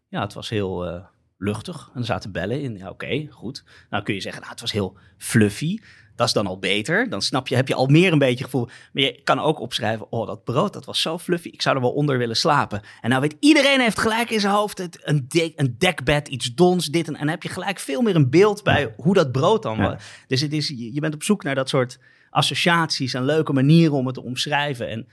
ja, 0.09 0.21
het 0.21 0.35
was 0.35 0.49
heel 0.49 1.03
luchtig. 1.39 1.91
En 1.95 2.01
er 2.01 2.07
zaten 2.07 2.33
bellen 2.33 2.61
in. 2.61 2.77
Ja, 2.77 2.91
oké, 2.91 3.27
goed. 3.31 3.65
Nou 3.91 4.03
kun 4.03 4.15
je 4.15 4.21
zeggen, 4.21 4.41
nou, 4.41 4.53
het 4.53 4.61
was 4.61 4.73
heel 4.73 4.97
fluffy. 5.17 5.79
Dat 6.19 6.27
is 6.27 6.33
dan 6.33 6.47
al 6.47 6.59
beter. 6.59 7.09
Dan 7.09 7.23
snap 7.23 7.49
je, 7.49 7.55
heb 7.57 7.69
je 7.69 7.75
al 7.75 7.87
meer 7.87 8.13
een 8.13 8.19
beetje 8.19 8.45
gevoel. 8.45 8.69
Maar 8.93 9.03
je 9.03 9.21
kan 9.25 9.39
ook 9.39 9.61
opschrijven, 9.61 10.07
oh, 10.13 10.27
dat 10.27 10.45
brood, 10.45 10.73
dat 10.73 10.85
was 10.85 11.01
zo 11.01 11.19
fluffy. 11.19 11.49
Ik 11.49 11.63
zou 11.63 11.77
er 11.77 11.83
wel 11.83 11.93
onder 11.93 12.19
willen 12.19 12.37
slapen. 12.37 12.81
En 13.01 13.09
nou 13.11 13.21
weet 13.23 13.37
iedereen 13.41 13.81
heeft 13.81 13.99
gelijk 13.99 14.31
in 14.31 14.41
zijn 14.41 14.53
hoofd 14.53 14.79
het, 14.79 14.99
een, 15.03 15.25
dek, 15.29 15.53
een 15.57 15.75
dekbed, 15.79 16.29
iets 16.29 16.55
dons, 16.55 16.87
dit. 16.87 17.07
En, 17.09 17.13
en 17.15 17.21
dan 17.21 17.29
heb 17.29 17.43
je 17.43 17.49
gelijk 17.49 17.79
veel 17.79 18.03
meer 18.03 18.17
een 18.17 18.31
beeld 18.31 18.63
bij 18.63 18.95
hoe 18.97 19.15
dat 19.15 19.33
brood 19.33 19.63
dan 19.63 19.77
Ja. 19.77 19.83
was. 19.91 20.03
Dus 20.27 20.41
het 20.41 20.53
is, 20.53 20.69
je 20.69 21.01
bent 21.01 21.15
op 21.15 21.23
zoek 21.23 21.43
naar 21.43 21.55
dat 21.55 21.69
soort 21.69 21.99
associaties 22.31 23.15
en 23.15 23.25
leuke 23.25 23.53
manieren 23.53 23.95
om 23.95 24.07
het 24.07 24.15
te 24.15 24.23
omschrijven. 24.23 24.89
En 24.89 25.07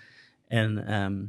een 0.47 0.77
ehm, 0.85 1.23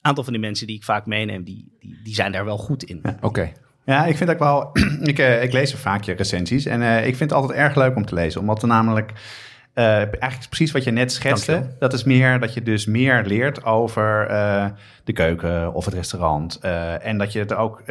aantal 0.00 0.24
van 0.24 0.32
die 0.32 0.42
mensen 0.42 0.66
die 0.66 0.76
ik 0.76 0.84
vaak 0.84 1.06
meeneem, 1.06 1.44
die, 1.44 1.76
die, 1.80 2.00
die 2.04 2.14
zijn 2.14 2.32
daar 2.32 2.44
wel 2.44 2.58
goed 2.58 2.82
in. 2.82 3.02
Oké. 3.20 3.52
Ja, 3.90 4.04
ik 4.06 4.16
vind 4.16 4.30
ook 4.30 4.38
wel. 4.38 4.70
ik, 5.12 5.18
eh, 5.18 5.42
ik 5.42 5.52
lees 5.52 5.74
vaak 5.74 6.02
je 6.02 6.12
recensies. 6.12 6.66
En 6.66 6.82
eh, 6.82 6.98
ik 7.06 7.16
vind 7.16 7.30
het 7.30 7.32
altijd 7.32 7.58
erg 7.58 7.74
leuk 7.74 7.96
om 7.96 8.04
te 8.06 8.14
lezen. 8.14 8.40
Omdat 8.40 8.62
er 8.62 8.68
namelijk. 8.68 9.12
eh, 9.74 9.84
eigenlijk 9.96 10.48
precies 10.48 10.72
wat 10.72 10.84
je 10.84 10.90
net 10.90 11.12
schetste. 11.12 11.50
Dankjewel. 11.52 11.78
Dat 11.78 11.92
is 11.92 12.04
meer 12.04 12.40
dat 12.40 12.54
je 12.54 12.62
dus 12.62 12.86
meer 12.86 13.24
leert 13.24 13.64
over 13.64 14.26
de 15.04 15.12
keuken 15.12 15.74
of 15.74 15.84
het 15.84 15.94
restaurant. 15.94 16.58
En 17.02 17.18
dat 17.18 17.32
je 17.32 17.38
het 17.38 17.52
ook. 17.54 17.82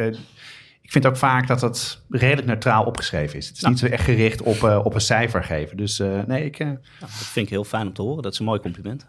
ik 0.82 0.90
vind 0.92 1.06
ook 1.06 1.16
vaak 1.16 1.46
dat 1.46 1.60
het 1.60 2.02
redelijk 2.10 2.46
neutraal 2.46 2.84
opgeschreven 2.84 3.38
is. 3.38 3.46
Het 3.46 3.56
is 3.56 3.62
Nou. 3.62 3.74
niet 3.74 3.82
zo 3.82 3.88
echt 3.90 4.04
gericht 4.04 4.42
op, 4.42 4.62
op 4.62 4.94
een 4.94 5.00
cijfer 5.00 5.44
geven. 5.44 5.76
Dus 5.76 5.98
nee, 6.26 6.44
ik. 6.44 6.58
Nou, 6.58 6.78
dat 7.00 7.10
vind 7.10 7.46
ik 7.46 7.52
heel 7.52 7.64
fijn 7.64 7.86
om 7.86 7.92
te 7.92 8.02
horen. 8.02 8.22
Dat 8.22 8.32
is 8.32 8.38
een 8.38 8.44
mooi 8.44 8.60
compliment. 8.60 9.06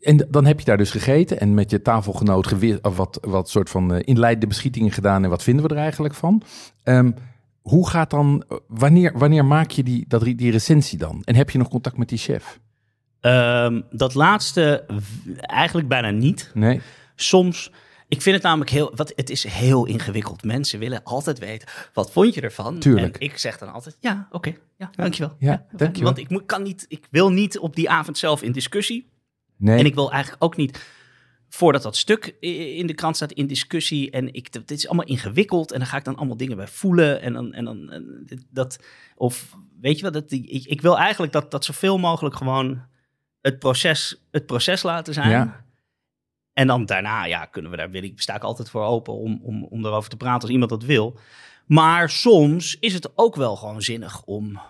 En 0.00 0.26
dan 0.30 0.46
heb 0.46 0.58
je 0.58 0.64
daar 0.64 0.76
dus 0.76 0.90
gegeten 0.90 1.40
en 1.40 1.54
met 1.54 1.70
je 1.70 1.82
tafelgenoot 1.82 2.80
wat, 2.82 3.18
wat 3.20 3.48
soort 3.48 3.70
van 3.70 3.94
eh, 3.94 4.00
inleidende 4.04 4.46
beschietingen 4.46 4.92
gedaan. 4.92 5.24
En 5.24 5.30
wat 5.30 5.42
vinden 5.42 5.68
we 5.68 5.74
er 5.74 5.80
eigenlijk 5.80 6.14
van? 6.14 6.42
Ehm, 6.82 7.10
hoe 7.62 7.88
gaat 7.88 8.10
dan, 8.10 8.44
wanneer, 8.66 9.18
wanneer 9.18 9.44
maak 9.44 9.70
je 9.70 9.82
die, 9.82 10.04
dat, 10.08 10.24
die 10.24 10.50
recensie 10.50 10.98
dan? 10.98 11.22
En 11.24 11.34
heb 11.34 11.50
je 11.50 11.58
nog 11.58 11.68
contact 11.68 11.96
met 11.96 12.08
die 12.08 12.18
chef? 12.18 12.60
Ehm, 13.20 13.80
dat 13.90 14.14
laatste 14.14 14.84
eigenlijk 15.40 15.88
bijna 15.88 16.10
niet. 16.10 16.50
Nee? 16.54 16.80
Soms, 17.14 17.72
ik 18.08 18.22
vind 18.22 18.36
het 18.36 18.44
namelijk 18.44 18.70
heel, 18.70 18.92
wat, 18.94 19.12
het 19.16 19.30
is 19.30 19.44
heel 19.44 19.86
ingewikkeld. 19.86 20.44
Mensen 20.44 20.78
willen 20.78 21.02
altijd 21.04 21.38
weten, 21.38 21.68
wat 21.92 22.12
vond 22.12 22.34
je 22.34 22.40
ervan? 22.40 22.78
Tuurlijk. 22.78 23.16
En 23.16 23.20
ik 23.20 23.38
zeg 23.38 23.58
dan 23.58 23.72
altijd, 23.72 23.96
ja, 24.00 24.28
oké, 24.30 24.54
ja, 24.76 24.90
dankjewel. 24.94 25.36
Ja, 25.38 25.66
dankjewel. 25.72 26.12
Want 26.12 26.18
ik, 26.18 26.30
moet, 26.30 26.46
kan 26.46 26.62
niet, 26.62 26.84
ik 26.88 27.06
wil 27.10 27.32
niet 27.32 27.58
op 27.58 27.76
die 27.76 27.90
avond 27.90 28.18
zelf 28.18 28.42
in 28.42 28.52
discussie. 28.52 29.08
Nee? 29.60 29.78
En 29.78 29.84
ik 29.84 29.94
wil 29.94 30.12
eigenlijk 30.12 30.44
ook 30.44 30.56
niet, 30.56 30.86
voordat 31.48 31.82
dat 31.82 31.96
stuk 31.96 32.36
in 32.40 32.86
de 32.86 32.94
krant 32.94 33.16
staat, 33.16 33.32
in 33.32 33.46
discussie. 33.46 34.10
En 34.10 34.34
ik, 34.34 34.52
dit 34.52 34.70
is 34.70 34.86
allemaal 34.86 35.06
ingewikkeld. 35.06 35.72
En 35.72 35.78
dan 35.78 35.88
ga 35.88 35.96
ik 35.96 36.04
dan 36.04 36.16
allemaal 36.16 36.36
dingen 36.36 36.56
bij 36.56 36.68
voelen. 36.68 37.20
En 37.20 37.32
dan, 37.32 37.52
en 37.52 37.64
dan 37.64 37.90
en 37.90 38.26
dat, 38.50 38.78
of 39.16 39.56
weet 39.80 39.96
je 39.96 40.02
wat, 40.02 40.12
dat, 40.12 40.32
ik, 40.32 40.64
ik 40.64 40.80
wil 40.80 40.98
eigenlijk 40.98 41.32
dat, 41.32 41.50
dat 41.50 41.64
zoveel 41.64 41.98
mogelijk 41.98 42.36
gewoon 42.36 42.82
het 43.40 43.58
proces, 43.58 44.26
het 44.30 44.46
proces 44.46 44.82
laten 44.82 45.14
zijn. 45.14 45.30
Ja. 45.30 45.64
En 46.52 46.66
dan 46.66 46.86
daarna, 46.86 47.24
ja, 47.24 47.44
kunnen 47.44 47.70
we 47.70 47.76
daar, 47.76 47.90
wil 47.90 48.02
ik, 48.02 48.20
sta 48.20 48.34
ik 48.34 48.42
altijd 48.42 48.70
voor 48.70 48.84
open 48.84 49.14
om, 49.14 49.40
om, 49.42 49.64
om 49.64 49.86
erover 49.86 50.10
te 50.10 50.16
praten 50.16 50.40
als 50.42 50.50
iemand 50.50 50.70
dat 50.70 50.82
wil. 50.82 51.18
Maar 51.66 52.10
soms 52.10 52.78
is 52.78 52.94
het 52.94 53.12
ook 53.14 53.36
wel 53.36 53.56
gewoon 53.56 53.82
zinnig 53.82 54.22
om 54.22 54.60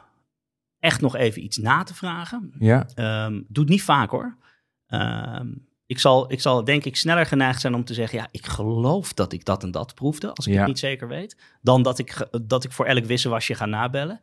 echt 0.79 1.01
nog 1.01 1.17
even 1.17 1.45
iets 1.45 1.57
na 1.57 1.83
te 1.83 1.95
vragen. 1.95 2.53
Ja. 2.59 2.87
Ehm 2.95 3.33
doe 3.33 3.65
het 3.65 3.73
niet 3.73 3.83
vaak 3.83 4.11
hoor. 4.11 4.37
Ehm, 4.91 5.47
ik, 5.87 5.99
zal, 5.99 6.33
ik 6.33 6.41
zal 6.41 6.65
denk 6.65 6.85
ik 6.85 6.97
sneller 6.97 7.27
geneigd 7.27 7.61
zijn 7.61 7.75
om 7.75 7.85
te 7.85 7.95
zeggen... 7.95 8.19
ja, 8.19 8.29
ik 8.31 8.47
geloof 8.47 9.13
dat 9.15 9.33
ik 9.33 9.45
dat 9.45 9.63
en 9.63 9.71
dat 9.71 9.95
proefde... 9.95 10.33
als 10.35 10.47
ik 10.47 10.53
Ja. 10.53 10.59
het 10.59 10.69
niet 10.69 10.79
zeker 10.79 11.09
weet... 11.09 11.37
dan 11.63 11.83
dat 11.83 11.99
ik, 11.99 12.29
dat 12.43 12.65
ik 12.65 12.73
voor 12.73 12.87
elk 12.87 13.05
wissewasje 13.05 13.55
ga 13.55 13.67
nabellen. 13.67 14.21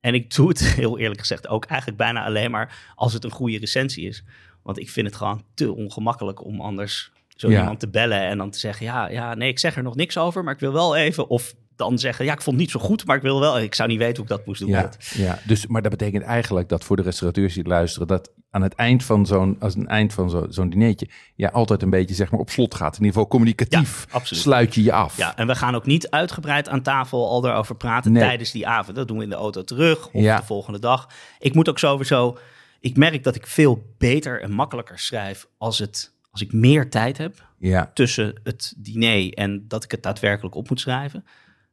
En 0.00 0.14
ik 0.14 0.34
doe 0.34 0.48
het 0.48 0.64
heel 0.74 0.98
eerlijk 0.98 1.20
gezegd 1.20 1.48
ook 1.48 1.64
eigenlijk 1.64 1.98
bijna 2.00 2.24
alleen 2.24 2.50
maar... 2.50 2.92
als 2.94 3.12
het 3.12 3.24
een 3.24 3.30
goede 3.30 3.58
recensie 3.58 4.06
is. 4.08 4.24
Want 4.62 4.78
ik 4.78 4.90
vind 4.90 5.06
het 5.06 5.16
gewoon 5.16 5.42
te 5.54 5.72
ongemakkelijk 5.74 6.44
om 6.44 6.60
anders 6.60 7.12
zo 7.28 7.50
Ja. 7.50 7.58
iemand 7.58 7.80
te 7.80 7.88
bellen... 7.88 8.20
en 8.20 8.38
dan 8.38 8.50
te 8.50 8.58
zeggen, 8.58 8.86
ja, 8.86 9.08
ja, 9.08 9.34
nee, 9.34 9.48
ik 9.48 9.58
zeg 9.58 9.76
er 9.76 9.82
nog 9.82 9.96
niks 9.96 10.18
over... 10.18 10.44
maar 10.44 10.54
ik 10.54 10.60
wil 10.60 10.72
wel 10.72 10.96
even... 10.96 11.28
of 11.28 11.54
dan 11.76 11.98
zeggen, 11.98 12.24
ja, 12.24 12.32
ik 12.32 12.42
vond 12.42 12.56
het 12.56 12.64
niet 12.64 12.74
zo 12.74 12.80
goed... 12.80 13.06
maar 13.06 13.16
ik 13.16 13.22
wil 13.22 13.40
wel... 13.40 13.58
ik 13.60 13.74
zou 13.74 13.88
niet 13.88 13.98
weten 13.98 14.14
hoe 14.16 14.24
ik 14.24 14.30
dat 14.36 14.46
moest 14.46 14.60
doen. 14.60 14.68
Ja, 14.70 14.90
ja, 15.14 15.38
dus, 15.46 15.66
maar 15.66 15.82
dat 15.82 15.90
betekent 15.90 16.22
eigenlijk 16.24 16.68
dat 16.68 16.84
voor 16.84 16.96
de 16.96 17.02
restaurateurs 17.02 17.54
die 17.54 17.64
luisteren, 17.64 18.06
dat 18.08 18.30
aan 18.50 18.62
het 18.62 18.74
eind 18.74 19.04
van 19.04 19.26
zo'n, 19.26 19.56
als 19.60 19.74
een 19.74 19.88
eind 19.88 20.12
van 20.12 20.30
zo, 20.30 20.46
zo'n 20.48 20.70
dinertje, 20.70 21.08
ja, 21.34 21.48
altijd 21.48 21.82
een 21.82 21.90
beetje 21.90 22.14
zeg 22.14 22.30
maar 22.30 22.40
op 22.40 22.50
slot 22.50 22.74
gaat. 22.74 22.92
In 22.92 22.98
ieder 22.98 23.12
geval 23.12 23.28
communicatief 23.28 24.06
Ja, 24.12 24.20
sluit 24.22 24.74
je 24.74 24.82
je 24.82 24.92
af. 24.92 25.16
Ja, 25.16 25.36
en 25.36 25.46
we 25.46 25.54
gaan 25.54 25.74
ook 25.74 25.86
niet 25.86 26.10
uitgebreid 26.10 26.68
aan 26.68 26.82
tafel 26.82 27.28
al 27.28 27.40
daarover 27.40 27.74
praten 27.76 28.12
Nee. 28.12 28.22
tijdens 28.22 28.50
die 28.50 28.66
avond. 28.66 28.96
Dat 28.96 29.08
doen 29.08 29.16
we 29.16 29.22
in 29.22 29.28
de 29.30 29.34
auto 29.36 29.64
terug 29.64 30.06
of 30.06 30.22
Ja. 30.22 30.36
de 30.36 30.46
volgende 30.46 30.78
dag. 30.78 31.08
Ik 31.38 31.54
moet 31.54 31.68
ook 31.68 31.78
sowieso... 31.78 32.38
Ik 32.80 32.96
merk 32.96 33.24
dat 33.24 33.34
ik 33.36 33.46
veel 33.46 33.82
beter 33.98 34.42
en 34.42 34.50
makkelijker 34.52 34.98
schrijf 34.98 35.46
als, 35.58 35.78
het, 35.78 36.12
als 36.30 36.40
ik 36.40 36.52
meer 36.52 36.90
tijd 36.90 37.18
heb 37.18 37.46
Ja, 37.58 37.90
tussen 37.94 38.40
het 38.42 38.74
diner 38.76 39.32
en 39.32 39.64
dat 39.68 39.84
ik 39.84 39.90
het 39.90 40.02
daadwerkelijk 40.02 40.54
op 40.54 40.68
moet 40.68 40.80
schrijven. 40.80 41.22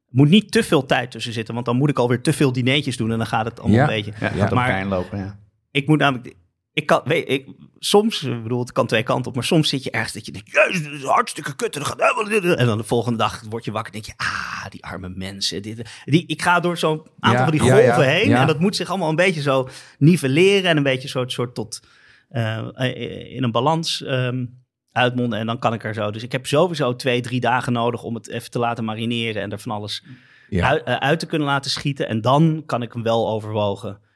Er 0.09 0.15
moet 0.15 0.29
niet 0.29 0.51
te 0.51 0.63
veel 0.63 0.85
tijd 0.85 1.11
tussen 1.11 1.33
zitten, 1.33 1.53
want 1.53 1.65
dan 1.65 1.77
moet 1.77 1.89
ik 1.89 1.99
alweer 1.99 2.21
te 2.21 2.33
veel 2.33 2.51
dineetjes 2.51 2.97
doen 2.97 3.11
en 3.11 3.17
dan 3.17 3.27
gaat 3.27 3.45
het 3.45 3.59
allemaal 3.59 3.77
Ja. 3.77 3.83
een 3.83 4.03
beetje. 4.03 4.11
Ja, 4.19 4.31
Ja. 4.35 4.41
gaat 4.45 4.53
Maar- 4.53 4.85
lopen, 4.85 5.17
ja. 5.17 5.39
Ik 5.71 5.87
moet 5.87 5.99
namelijk. 5.99 6.35
Ik 6.77 6.85
kan, 6.85 7.01
weet, 7.05 7.29
ik, 7.29 7.47
soms, 7.79 8.23
ik 8.23 8.43
bedoel, 8.43 8.59
het 8.59 8.71
kan 8.71 8.87
twee 8.87 9.03
kanten 9.03 9.27
op, 9.27 9.35
maar 9.35 9.43
soms 9.43 9.69
zit 9.69 9.83
je 9.83 9.91
ergens 9.91 10.13
dat 10.13 10.25
je 10.25 10.31
denkt, 10.31 10.51
jezus, 10.51 10.83
dit 10.83 10.91
is 10.91 11.03
hartstikke 11.03 11.55
kut. 11.55 11.75
En 11.75 11.81
dan, 11.81 11.89
gaat 11.89 12.01
helemaal 12.01 12.41
dit- 12.41 12.55
en 12.59 12.65
dan 12.65 12.77
de 12.77 12.83
volgende 12.83 13.17
dag 13.17 13.43
word 13.49 13.65
je 13.65 13.71
wakker 13.71 13.93
en 13.93 14.01
denk 14.01 14.17
je, 14.17 14.23
ah, 14.25 14.65
die 14.69 14.83
arme 14.85 15.09
mensen. 15.09 15.61
Dit, 15.61 15.89
die, 16.05 16.23
ik 16.27 16.41
ga 16.41 16.59
door 16.59 16.77
zo'n 16.77 16.99
aantal 17.19 17.39
Ja, 17.39 17.43
van 17.49 17.51
die 17.51 17.59
golven 17.59 17.83
ja, 17.83 17.99
heen 17.99 18.31
en 18.35 18.47
dat 18.47 18.59
moet 18.59 18.75
zich 18.75 18.89
allemaal 18.89 19.09
een 19.09 19.15
beetje 19.15 19.41
zo 19.41 19.69
nivelleren 19.97 20.69
en 20.69 20.77
een 20.77 20.83
beetje 20.83 21.07
soort, 21.07 21.31
soort 21.31 21.55
tot 21.55 21.79
eh, 22.29 22.67
in 23.35 23.43
een 23.43 23.51
balans 23.51 24.03
ehm, 24.03 24.45
uitmonden. 24.91 25.39
En 25.39 25.45
dan 25.45 25.59
kan 25.59 25.73
ik 25.73 25.83
er 25.83 25.93
zo. 25.93 26.11
Dus 26.11 26.23
ik 26.23 26.31
heb 26.31 26.45
sowieso 26.45 26.95
twee, 26.95 27.21
drie 27.21 27.39
dagen 27.39 27.73
nodig 27.73 28.03
om 28.03 28.15
het 28.15 28.29
even 28.29 28.51
te 28.51 28.59
laten 28.59 28.83
marineren 28.83 29.41
en 29.41 29.51
er 29.51 29.59
van 29.59 29.71
alles 29.71 30.03
uit, 30.63 30.83
eh, 30.83 30.95
uit 30.95 31.19
te 31.19 31.25
kunnen 31.25 31.47
laten 31.47 31.71
schieten. 31.71 32.07
En 32.07 32.21
dan 32.21 32.63
kan 32.65 32.81
ik 32.81 32.93
hem 32.93 33.03
wel 33.03 33.29
overwogen 33.29 33.89
eh, 33.89 34.06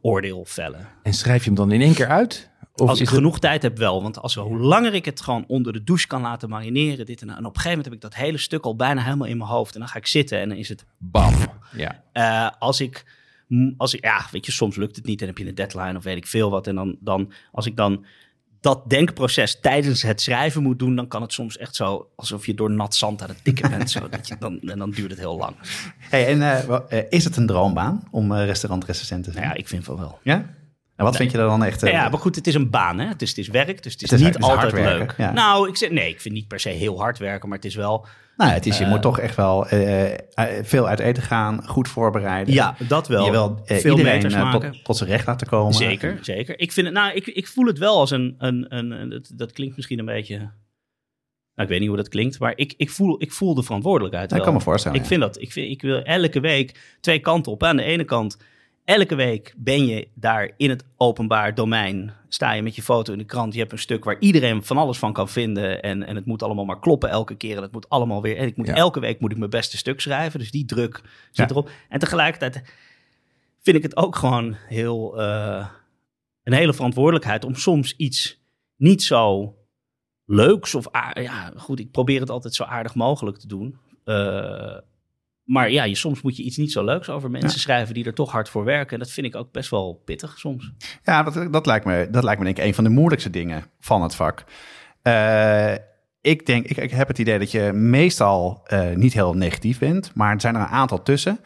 oordeel 0.00 0.44
vellen. 0.44 0.88
En 1.02 1.12
schrijf 1.12 1.40
je 1.40 1.46
hem 1.46 1.54
dan 1.54 1.72
in 1.72 1.80
één 1.80 1.94
keer 1.94 2.08
uit? 2.08 2.50
Of 2.74 2.88
als 2.88 3.00
ik 3.00 3.06
het- 3.06 3.14
genoeg 3.14 3.38
tijd 3.38 3.62
heb 3.62 3.78
wel. 3.78 4.02
Want 4.02 4.18
als, 4.18 4.34
hoe 4.34 4.58
langer 4.58 4.94
ik 4.94 5.04
het 5.04 5.20
gewoon 5.20 5.44
onder 5.46 5.72
de 5.72 5.84
douche 5.84 6.06
kan 6.06 6.22
laten 6.22 6.48
marineren. 6.48 7.06
Dit 7.06 7.22
en, 7.22 7.28
en 7.30 7.36
op 7.36 7.38
een 7.38 7.44
gegeven 7.60 7.68
moment 7.68 7.84
heb 7.84 7.94
ik 7.94 8.00
dat 8.00 8.14
hele 8.14 8.38
stuk 8.38 8.64
al 8.64 8.76
bijna 8.76 9.02
helemaal 9.02 9.26
in 9.26 9.36
mijn 9.36 9.50
hoofd. 9.50 9.74
En 9.74 9.80
dan 9.80 9.88
ga 9.88 9.98
ik 9.98 10.06
zitten 10.06 10.40
en 10.40 10.48
dan 10.48 10.58
is 10.58 10.68
het... 10.68 10.84
Bam. 10.98 11.34
Ja. 11.76 12.02
eh, 12.12 12.50
als 12.58 12.80
ik... 12.80 13.04
Als 13.76 13.94
ik, 13.94 14.04
ja, 14.04 14.26
weet 14.30 14.46
je, 14.46 14.52
soms 14.52 14.76
lukt 14.76 14.96
het 14.96 15.04
niet 15.04 15.20
en 15.20 15.26
heb 15.26 15.38
je 15.38 15.46
een 15.46 15.54
deadline 15.54 15.96
of 15.96 16.04
weet 16.04 16.16
ik 16.16 16.26
veel 16.26 16.50
wat. 16.50 16.66
En 16.66 16.74
dan, 16.74 16.96
dan 17.00 17.32
als 17.52 17.66
ik 17.66 17.76
dan 17.76 18.04
dat 18.60 18.90
denkproces 18.90 19.60
tijdens 19.60 20.02
het 20.02 20.20
schrijven 20.20 20.62
moet 20.62 20.78
doen, 20.78 20.96
dan 20.96 21.08
kan 21.08 21.22
het 21.22 21.32
soms 21.32 21.56
echt 21.56 21.74
zo 21.76 22.08
alsof 22.16 22.46
je 22.46 22.54
door 22.54 22.70
nat 22.70 22.94
zand 22.94 23.22
aan 23.22 23.28
het 23.28 23.44
tikken 23.44 23.70
bent. 23.70 23.90
zo, 23.90 24.08
dat 24.08 24.28
je 24.28 24.36
dan, 24.38 24.60
en 24.60 24.78
dan 24.78 24.90
duurt 24.90 25.10
het 25.10 25.18
heel 25.18 25.36
lang. 25.36 25.56
Hey, 25.98 26.26
en 26.26 26.42
eh, 26.42 26.98
eh, 26.98 27.04
is 27.08 27.24
het 27.24 27.36
een 27.36 27.46
droombaan 27.46 28.02
om 28.10 28.34
restaurantrecensent 28.34 29.24
te 29.24 29.30
zijn? 29.30 29.44
Nou 29.44 29.56
ja, 29.56 29.60
ik 29.62 29.68
vind 29.68 29.84
van 29.84 29.96
wel. 29.96 30.18
Ja? 30.22 30.34
En 30.96 31.04
wat 31.06 31.16
vind 31.16 31.30
je 31.30 31.36
dan 31.36 31.64
echt... 31.64 31.80
ja, 31.80 32.08
maar 32.08 32.18
goed, 32.18 32.36
het 32.36 32.46
is 32.46 32.54
een 32.54 32.70
baan, 32.70 32.98
hè? 32.98 33.06
Het 33.06 33.22
is, 33.22 33.28
het 33.28 33.38
is 33.38 33.48
werk, 33.48 33.82
dus 33.82 33.92
het 33.92 34.02
is, 34.02 34.10
Het 34.10 34.20
is- 34.20 34.26
niet 34.26 34.34
het 34.34 34.42
is 34.44 34.48
hard 34.50 34.64
altijd 34.64 34.98
leuk. 34.98 35.14
ja. 35.16 35.32
Nou, 35.32 35.68
ik 35.68 35.76
zeg, 35.76 35.90
nee, 35.90 36.08
ik 36.08 36.20
vind 36.20 36.34
niet 36.34 36.48
per 36.48 36.60
se 36.60 36.68
heel 36.68 37.00
hard 37.00 37.18
werken, 37.18 37.48
maar 37.48 37.58
het 37.58 37.66
is 37.66 37.74
wel... 37.74 38.06
Nou, 38.40 38.52
het 38.52 38.66
is, 38.66 38.78
je 38.78 38.84
Eh, 38.84 38.90
moet 38.90 39.02
toch 39.02 39.18
echt 39.18 39.36
wel 39.36 39.66
eh, 39.68 40.12
eh, 40.12 40.18
veel 40.62 40.88
uit 40.88 40.98
eten 40.98 41.22
gaan, 41.22 41.66
goed 41.66 41.88
voorbereiden. 41.88 42.54
Ja, 42.54 42.74
dat 42.88 43.08
wel. 43.08 43.24
Je 43.24 43.30
wil 43.30 43.60
eh, 43.64 43.76
Veel 43.76 43.96
iedereen 43.98 44.24
eh, 44.24 44.42
maken. 44.42 44.72
tot, 44.72 44.84
tot 44.84 44.96
zijn 44.96 45.10
recht 45.10 45.26
laten 45.26 45.46
komen. 45.46 45.74
Zeker, 45.74 46.18
zeker. 46.20 46.58
Ik, 46.60 46.72
vind 46.72 46.86
het, 46.86 46.94
nou, 46.94 47.14
ik, 47.14 47.26
ik 47.26 47.46
voel 47.46 47.66
het 47.66 47.78
wel 47.78 47.98
als 47.98 48.10
een... 48.10 48.34
een, 48.38 48.66
een, 48.68 48.90
een- 48.90 49.08
dat, 49.08 49.30
dat 49.34 49.52
klinkt 49.52 49.76
misschien 49.76 49.98
een 49.98 50.04
beetje... 50.04 50.36
Nou, 50.38 50.52
ik 51.54 51.68
weet 51.68 51.78
niet 51.78 51.88
hoe 51.88 51.96
dat 51.96 52.08
klinkt, 52.08 52.38
maar 52.38 52.52
ik, 52.56 52.74
ik, 52.76 52.90
voel, 52.90 53.22
ik 53.22 53.32
voel 53.32 53.54
de 53.54 53.62
verantwoordelijkheid 53.62 54.32
ik 54.32 54.42
kan 54.42 54.52
me 54.52 54.60
voorstellen. 54.60 54.96
Ik 54.96 55.02
ja. 55.02 55.08
vind 55.08 55.20
dat. 55.20 55.40
Ik, 55.40 55.52
vind, 55.52 55.70
ik 55.70 55.82
wil 55.82 56.02
elke 56.02 56.40
week 56.40 56.96
twee 57.00 57.18
kanten 57.18 57.52
op. 57.52 57.62
Aan 57.62 57.76
de 57.76 57.82
ene 57.82 58.04
kant, 58.04 58.36
elke 58.84 59.14
week 59.14 59.54
ben 59.56 59.86
je 59.86 60.08
daar 60.14 60.50
in 60.56 60.70
het 60.70 60.84
openbaar 60.96 61.54
domein. 61.54 62.12
Sta 62.28 62.52
je 62.52 62.62
met 62.62 62.74
je 62.74 62.82
foto 62.82 63.12
in 63.12 63.18
de 63.18 63.24
krant. 63.24 63.52
Je 63.52 63.58
hebt 63.60 63.72
een 63.72 63.78
stuk 63.78 64.04
waar 64.04 64.16
iedereen 64.18 64.64
van 64.64 64.76
alles 64.76 64.98
van 64.98 65.12
kan 65.12 65.28
vinden. 65.28 65.82
En, 65.82 66.02
en 66.06 66.16
het 66.16 66.26
moet 66.26 66.42
allemaal 66.42 66.64
maar 66.64 66.78
kloppen 66.80 67.08
elke 67.10 67.34
keer. 67.34 67.56
En 67.56 67.62
het 67.62 67.72
moet 67.72 67.88
allemaal 67.88 68.22
weer. 68.22 68.36
En 68.36 68.46
ik 68.46 68.56
moet, 68.56 68.66
Ja. 68.66 68.74
elke 68.74 69.00
week 69.00 69.20
moet 69.20 69.32
ik 69.32 69.38
mijn 69.38 69.50
beste 69.50 69.76
stuk 69.76 70.00
schrijven. 70.00 70.38
Dus 70.38 70.50
die 70.50 70.64
druk 70.64 70.94
zit 71.26 71.36
Ja. 71.36 71.48
erop. 71.48 71.70
En 71.88 71.98
tegelijkertijd 71.98 72.62
vind 73.62 73.76
ik 73.76 73.82
het 73.82 73.96
ook 73.96 74.16
gewoon 74.16 74.56
heel. 74.68 75.20
eh, 75.20 75.66
een 76.42 76.52
hele 76.52 76.72
verantwoordelijkheid 76.74 77.44
om 77.44 77.54
soms 77.54 77.96
iets 77.96 78.40
niet 78.76 79.02
zo 79.02 79.54
leuks 80.24 80.74
of 80.74 80.86
ja, 81.14 81.52
goed, 81.56 81.80
ik 81.80 81.90
probeer 81.90 82.20
het 82.20 82.30
altijd 82.30 82.54
zo 82.54 82.62
aardig 82.64 82.94
mogelijk 82.94 83.38
te 83.38 83.46
doen. 83.46 83.78
Eh, 84.04 84.76
maar 85.50 85.70
ja, 85.70 85.84
je, 85.84 85.94
soms 85.94 86.22
moet 86.22 86.36
je 86.36 86.42
iets 86.42 86.56
niet 86.56 86.72
zo 86.72 86.84
leuks 86.84 87.08
over 87.08 87.30
mensen 87.30 87.50
Ja. 87.50 87.56
schrijven 87.56 87.94
die 87.94 88.04
er 88.04 88.14
toch 88.14 88.30
hard 88.32 88.48
voor 88.48 88.64
werken. 88.64 88.92
En 88.92 88.98
dat 88.98 89.10
vind 89.10 89.26
ik 89.26 89.36
ook 89.36 89.52
best 89.52 89.70
wel 89.70 90.02
pittig 90.04 90.38
soms. 90.38 90.72
Ja, 91.02 91.22
dat, 91.22 91.52
dat, 91.52 91.66
lijkt 91.66 91.84
me, 91.84 92.08
dat 92.10 92.24
lijkt 92.24 92.38
me 92.38 92.44
denk 92.44 92.58
ik 92.58 92.64
een 92.64 92.74
van 92.74 92.84
de 92.84 92.90
moeilijkste 92.90 93.30
dingen 93.30 93.64
van 93.80 94.02
het 94.02 94.14
vak. 94.14 94.44
Eh, 95.02 95.72
ik 96.20 96.46
denk, 96.46 96.66
ik, 96.66 96.76
ik 96.76 96.90
heb 96.90 97.08
het 97.08 97.18
idee 97.18 97.38
dat 97.38 97.50
je 97.50 97.72
meestal 97.72 98.60
eh, 98.64 98.90
niet 98.94 99.12
heel 99.12 99.34
negatief 99.34 99.78
bent, 99.78 100.10
maar 100.14 100.34
er 100.34 100.40
zijn 100.40 100.54
er 100.54 100.60
een 100.60 100.66
aantal 100.66 101.02
tussen. 101.02 101.40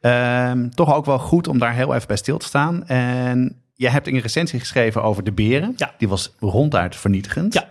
Ehm, 0.00 0.68
toch 0.68 0.94
ook 0.94 1.04
wel 1.04 1.18
goed 1.18 1.48
om 1.48 1.58
daar 1.58 1.74
heel 1.74 1.94
even 1.94 2.06
bij 2.06 2.16
stil 2.16 2.38
te 2.38 2.46
staan. 2.46 2.86
En 2.86 3.62
je 3.74 3.88
hebt 3.88 4.06
een 4.06 4.18
recensie 4.18 4.58
geschreven 4.58 5.02
over 5.02 5.24
de 5.24 5.32
beren. 5.32 5.72
Ja. 5.76 5.94
Die 5.98 6.08
was 6.08 6.34
ronduit 6.40 6.96
vernietigend. 6.96 7.54
Ja. 7.54 7.68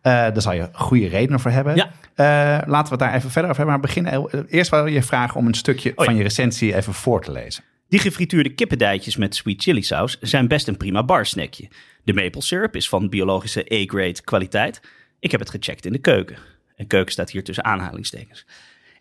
Eh, 0.00 0.12
daar 0.12 0.42
zal 0.42 0.52
je 0.52 0.68
goede 0.72 1.06
redenen 1.08 1.40
voor 1.40 1.50
hebben. 1.50 1.76
Ja. 1.76 1.90
Eh, 2.14 2.68
laten 2.68 2.84
we 2.84 2.90
het 2.90 2.98
daar 2.98 3.14
even 3.14 3.30
verder 3.30 3.50
over 3.50 3.62
hebben. 3.62 3.66
Maar 3.66 3.80
beginnen, 3.80 4.12
heel- 4.12 4.44
eerst 4.48 4.70
wil 4.70 4.86
je 4.86 5.02
vragen 5.02 5.36
om 5.36 5.46
een 5.46 5.54
stukje 5.54 5.92
Oh 5.94 6.04
van 6.04 6.16
je 6.16 6.22
recensie 6.22 6.74
even 6.74 6.94
voor 6.94 7.22
te 7.22 7.32
lezen. 7.32 7.64
Die 7.88 7.98
gefrituurde 8.00 8.54
kippendijtjes 8.54 9.16
met 9.16 9.34
sweet 9.34 9.62
chili 9.62 9.82
saus 9.82 10.18
zijn 10.20 10.48
best 10.48 10.68
een 10.68 10.76
prima 10.76 11.04
barsnackje. 11.04 11.68
De 12.04 12.14
maple 12.14 12.42
syrup 12.42 12.76
is 12.76 12.88
van 12.88 13.08
biologische 13.08 13.60
A-grade 13.74 14.22
kwaliteit. 14.22 14.80
Ik 15.20 15.30
heb 15.30 15.40
het 15.40 15.50
gecheckt 15.50 15.86
in 15.86 15.92
de 15.92 15.98
keuken. 15.98 16.36
En 16.76 16.86
keuken 16.86 17.12
staat 17.12 17.30
hier 17.30 17.44
tussen 17.44 17.64
aanhalingstekens. 17.64 18.46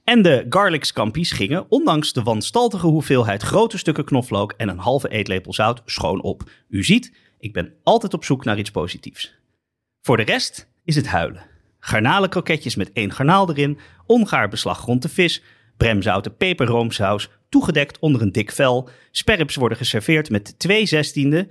En 0.04 0.22
de 0.22 0.46
garlic 0.50 0.84
scampi's 0.84 1.32
gingen, 1.32 1.66
ondanks 1.70 2.14
de 2.14 2.24
wanstaltige 2.24 2.88
hoeveelheid 2.88 3.42
grote 3.44 3.78
stukken 3.78 4.06
knoflook 4.06 4.54
en 4.58 4.70
een 4.70 4.78
halve 4.78 5.10
eetlepel 5.10 5.54
zout, 5.54 5.82
schoon 5.86 6.22
op. 6.22 6.50
U 6.70 6.84
ziet, 6.84 7.14
ik 7.40 7.54
ben 7.54 7.74
altijd 7.84 8.14
op 8.14 8.24
zoek 8.24 8.46
naar 8.46 8.58
iets 8.58 8.72
positiefs. 8.72 9.34
Voor 10.02 10.18
de 10.18 10.24
rest 10.24 10.68
is 10.88 10.96
het 10.96 11.08
huilen. 11.08 11.46
Garnalenkroketjes 11.80 12.76
met 12.76 12.92
één 12.94 13.12
garnaal 13.12 13.50
erin, 13.50 13.80
ongaar 14.06 14.50
beslag 14.50 14.86
rond 14.86 15.02
de 15.02 15.10
vis, 15.10 15.44
bremzouten 15.78 16.38
peperroomsaus, 16.38 17.30
toegedekt 17.50 18.00
onder 18.00 18.22
een 18.22 18.32
dik 18.32 18.52
vel. 18.52 18.90
Sperrips 19.12 19.56
worden 19.56 19.78
geserveerd 19.78 20.30
met 20.30 20.60
twee 20.60 20.86
zestiende. 20.86 21.48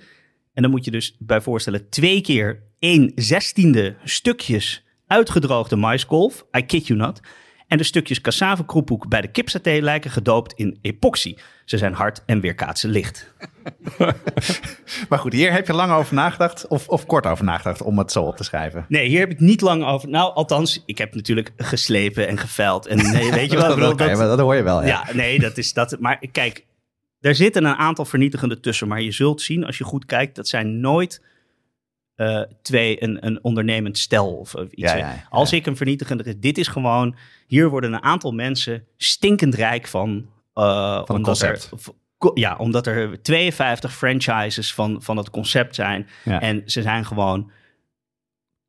En 0.53 0.62
dan 0.62 0.70
moet 0.70 0.85
je 0.85 0.90
dus 0.90 1.16
bij 1.18 1.40
voorstellen 1.40 1.88
twee 1.88 2.20
keer 2.20 2.62
één 2.79 3.12
zestiende 3.14 3.96
stukjes 4.05 4.85
uitgedroogde 5.07 5.77
maiskolf. 5.77 6.46
I 6.59 6.62
kid 6.66 6.87
you 6.87 6.99
not. 6.99 7.20
En 7.68 7.79
de 7.79 7.85
stukjes 7.85 8.20
cassavekroephoek 8.20 9.09
bij 9.09 9.20
de 9.20 9.29
kipsaté 9.29 9.79
lijken 9.81 10.11
gedoopt 10.11 10.52
in 10.52 10.79
epoxy. 10.83 11.37
Ze 11.64 11.79
zijn 11.79 11.92
hard 11.92 12.22
en 12.26 12.40
weerkaatsen 12.40 12.90
licht. 12.90 13.35
Maar 15.09 15.18
goed, 15.18 15.33
hier 15.33 15.52
heb 15.52 15.66
je 15.66 15.72
lang 15.72 15.92
over 15.92 16.14
nagedacht 16.14 16.66
of, 16.66 16.88
of 16.88 17.07
kort 17.07 17.26
over 17.26 17.44
nagedacht 17.44 17.83
om 17.83 17.98
het 17.98 18.12
zo 18.12 18.22
op 18.22 18.37
te 18.37 18.44
schrijven. 18.44 18.85
Nee, 18.88 19.09
hier 19.09 19.18
heb 19.20 19.31
ik 19.31 19.40
niet 19.40 19.61
lang 19.61 19.85
over. 19.85 20.09
Nou, 20.09 20.35
althans, 20.35 20.83
ik 20.87 20.98
heb 20.98 21.14
natuurlijk 21.14 21.52
geslepen 21.57 22.29
en 22.29 22.38
geveild. 22.38 22.87
En 22.87 22.96
nee, 23.12 23.31
weet 23.31 23.50
je 23.50 23.57
wel, 23.61 23.76
dat, 23.76 23.98
dat- 23.98 24.16
wel, 24.18 24.29
dat 24.29 24.38
hoor 24.38 24.55
je 24.55 24.62
wel. 24.62 24.81
Ja. 24.83 24.87
Ja, 24.87 25.14
nee, 25.14 25.38
dat 25.38 25.59
is 25.59 25.72
dat. 25.72 25.96
Maar 26.00 26.22
kijk, 26.33 26.64
er 27.20 27.35
zitten 27.35 27.64
een 27.64 27.74
aantal 27.74 28.05
vernietigende 28.05 28.61
tussen. 28.61 28.88
Maar 28.88 29.00
je 29.02 29.12
zult 29.12 29.40
zien, 29.42 29.64
als 29.64 29.79
je 29.79 29.85
goed 29.85 30.05
kijkt, 30.07 30.37
dat 30.37 30.48
zijn 30.48 30.81
nooit 30.81 31.22
eh, 32.16 32.40
twee, 32.62 33.02
een, 33.02 33.26
een 33.26 33.44
ondernemend 33.44 33.98
stel 33.98 34.37
of 34.37 34.55
iets. 34.55 34.70
Ja, 34.92 34.96
ja, 34.96 35.09
ja. 35.11 35.26
Als 35.31 35.52
ik 35.52 35.66
een 35.66 35.76
vernietigende... 35.76 36.38
Dit 36.38 36.59
is 36.59 36.68
gewoon... 36.68 37.16
Hier 37.46 37.68
worden 37.68 37.92
een 37.92 38.02
aantal 38.02 38.33
mensen 38.33 38.85
stinkend 38.96 39.55
rijk 39.55 39.87
van. 39.87 40.26
eh, 40.55 40.64
een 41.05 41.14
omdat 41.16 41.24
concept. 41.40 41.70
er- 41.72 42.31
ja, 42.35 42.57
omdat 42.57 42.87
er 42.87 43.22
52 43.22 43.94
franchises 43.96 44.74
van, 44.74 45.02
van 45.02 45.16
het 45.16 45.31
concept 45.31 45.74
zijn. 45.74 46.07
En 46.24 46.62
ze 46.66 46.83
zijn 46.83 47.05
gewoon 47.05 47.50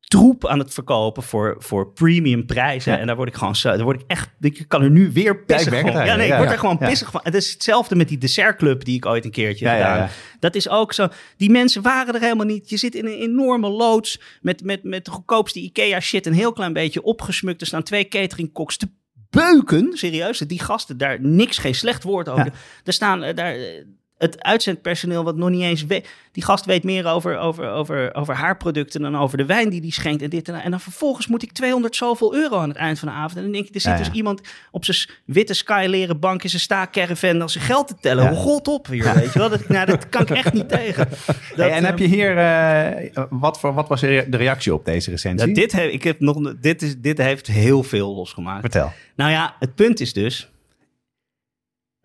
troep 0.08 0.46
aan 0.46 0.58
het 0.58 0.74
verkopen 0.74 1.22
voor, 1.22 1.56
voor 1.58 1.92
premium 1.92 2.46
prijzen. 2.46 2.92
Ja. 2.92 2.98
En 2.98 3.06
daar 3.06 3.16
word 3.16 3.28
ik 3.28 3.34
gewoon 3.34 3.56
zo, 3.56 3.68
daar 3.68 3.82
word 3.82 4.00
ik 4.00 4.06
echt, 4.06 4.30
ik 4.40 4.64
kan 4.68 4.82
er 4.82 4.90
nu 4.90 5.12
weer 5.12 5.44
pissig 5.44 5.80
van. 5.80 5.92
Ja, 5.92 6.16
nee, 6.16 6.28
ik 6.28 6.34
word 6.34 6.48
ja. 6.48 6.52
er 6.52 6.58
gewoon 6.58 6.78
pissig 6.78 7.10
van. 7.10 7.20
Het 7.24 7.34
is 7.34 7.52
hetzelfde 7.52 7.96
met 7.96 8.08
die 8.08 8.18
dessertclub 8.18 8.84
die 8.84 8.96
ik 8.96 9.06
ooit 9.06 9.24
een 9.24 9.30
keertje 9.30 9.68
gedaan. 9.68 10.08
Dat 10.40 10.54
is 10.54 10.68
ook 10.68 10.92
zo. 10.92 11.08
Die 11.36 11.50
mensen 11.50 11.82
waren 11.82 12.14
er 12.14 12.20
helemaal 12.20 12.46
niet. 12.46 12.70
Je 12.70 12.76
zit 12.76 12.94
in 12.94 13.06
een 13.06 13.18
enorme 13.18 13.68
loods 13.68 14.20
met, 14.40 14.64
met, 14.64 14.82
met 14.82 15.04
de 15.04 15.10
goedkoopste 15.10 15.60
IKEA 15.60 16.00
shit 16.00 16.26
een 16.26 16.32
heel 16.32 16.52
klein 16.52 16.72
beetje 16.72 17.02
opgesmukt. 17.02 17.60
Er 17.60 17.66
staan 17.66 17.82
twee 17.82 18.08
cateringkoks 18.08 18.76
te 18.76 18.88
beuken. 19.30 19.90
Serieus, 19.92 20.38
die 20.38 20.60
gasten 20.60 20.98
daar 20.98 21.20
niks, 21.20 21.58
geen 21.58 21.74
slecht 21.74 22.02
woord 22.02 22.28
over. 22.28 22.52
Er 22.84 22.92
staan 22.92 23.22
eh, 23.22 23.36
daar 23.36 23.54
eh, 23.54 23.84
het 24.18 24.42
uitzendpersoneel 24.42 25.24
wat 25.24 25.36
nog 25.36 25.48
niet 25.50 25.62
eens 25.62 25.86
weet. 25.86 26.08
Die 26.32 26.44
gast 26.44 26.64
weet 26.64 26.84
meer 26.84 27.06
over, 27.06 27.38
over, 27.38 27.70
over, 27.70 28.14
over 28.14 28.34
haar 28.34 28.56
producten 28.56 29.02
dan 29.02 29.16
over 29.16 29.36
de 29.38 29.44
wijn 29.46 29.68
die 29.68 29.80
die 29.80 29.92
schenkt 29.92 30.22
en 30.22 30.30
dit 30.30 30.48
en. 30.48 30.54
En 30.54 30.70
dan 30.70 30.80
vervolgens 30.80 31.26
moet 31.26 31.42
ik 31.42 31.52
200 31.52 31.96
zoveel 31.96 32.34
euro 32.34 32.58
aan 32.58 32.68
het 32.68 32.76
eind 32.78 32.98
van 32.98 33.08
de 33.08 33.14
avond. 33.14 33.36
En 33.36 33.42
dan 33.42 33.52
denk 33.52 33.66
ik, 33.68 33.74
er 33.74 33.80
zit 33.80 33.90
Ja, 33.92 33.98
ja. 33.98 34.04
dus 34.04 34.12
iemand 34.14 34.40
op 34.70 34.84
zijn 34.84 34.96
witte 35.24 35.54
sky 35.54 35.86
leren 35.88 36.18
bank 36.20 36.42
in 36.42 36.48
zijn 36.48 36.62
staakcaravan 36.62 37.42
als 37.42 37.52
zijn 37.52 37.64
geld 37.64 37.88
te 37.88 37.94
tellen. 38.00 38.24
Ja. 38.24 38.34
God 38.34 38.68
op 38.68 38.86
weer, 38.86 39.14
weet 39.14 39.32
je 39.32 39.38
wel. 39.38 39.48
Dat, 39.48 39.68
nou, 39.68 39.86
dat 39.86 40.08
kan 40.08 40.22
ik 40.22 40.30
echt 40.30 40.52
niet 40.52 40.68
tegen. 40.68 41.08
Dat, 41.56 41.66
Hey, 41.66 41.70
en 41.70 41.84
heb 41.84 41.94
eh, 41.94 42.00
je 42.00 42.14
hier, 42.14 42.36
eh, 42.38 43.24
wat, 43.30 43.60
voor, 43.60 43.74
wat 43.74 43.88
was 43.88 44.00
de 44.00 44.26
reactie 44.30 44.74
op 44.74 44.84
deze 44.84 45.10
recensie? 45.10 45.52
dit, 45.54 45.72
he- 45.72 45.82
ik 45.82 46.02
heb 46.02 46.20
nog, 46.20 46.54
dit, 46.60 46.82
is, 46.82 46.96
dit 46.98 47.18
heeft 47.18 47.46
heel 47.46 47.82
veel 47.82 48.14
losgemaakt. 48.14 48.60
Vertel. 48.60 48.92
Nou 49.16 49.30
ja, 49.30 49.54
het 49.58 49.74
punt 49.74 50.00
is 50.00 50.12
dus. 50.12 50.50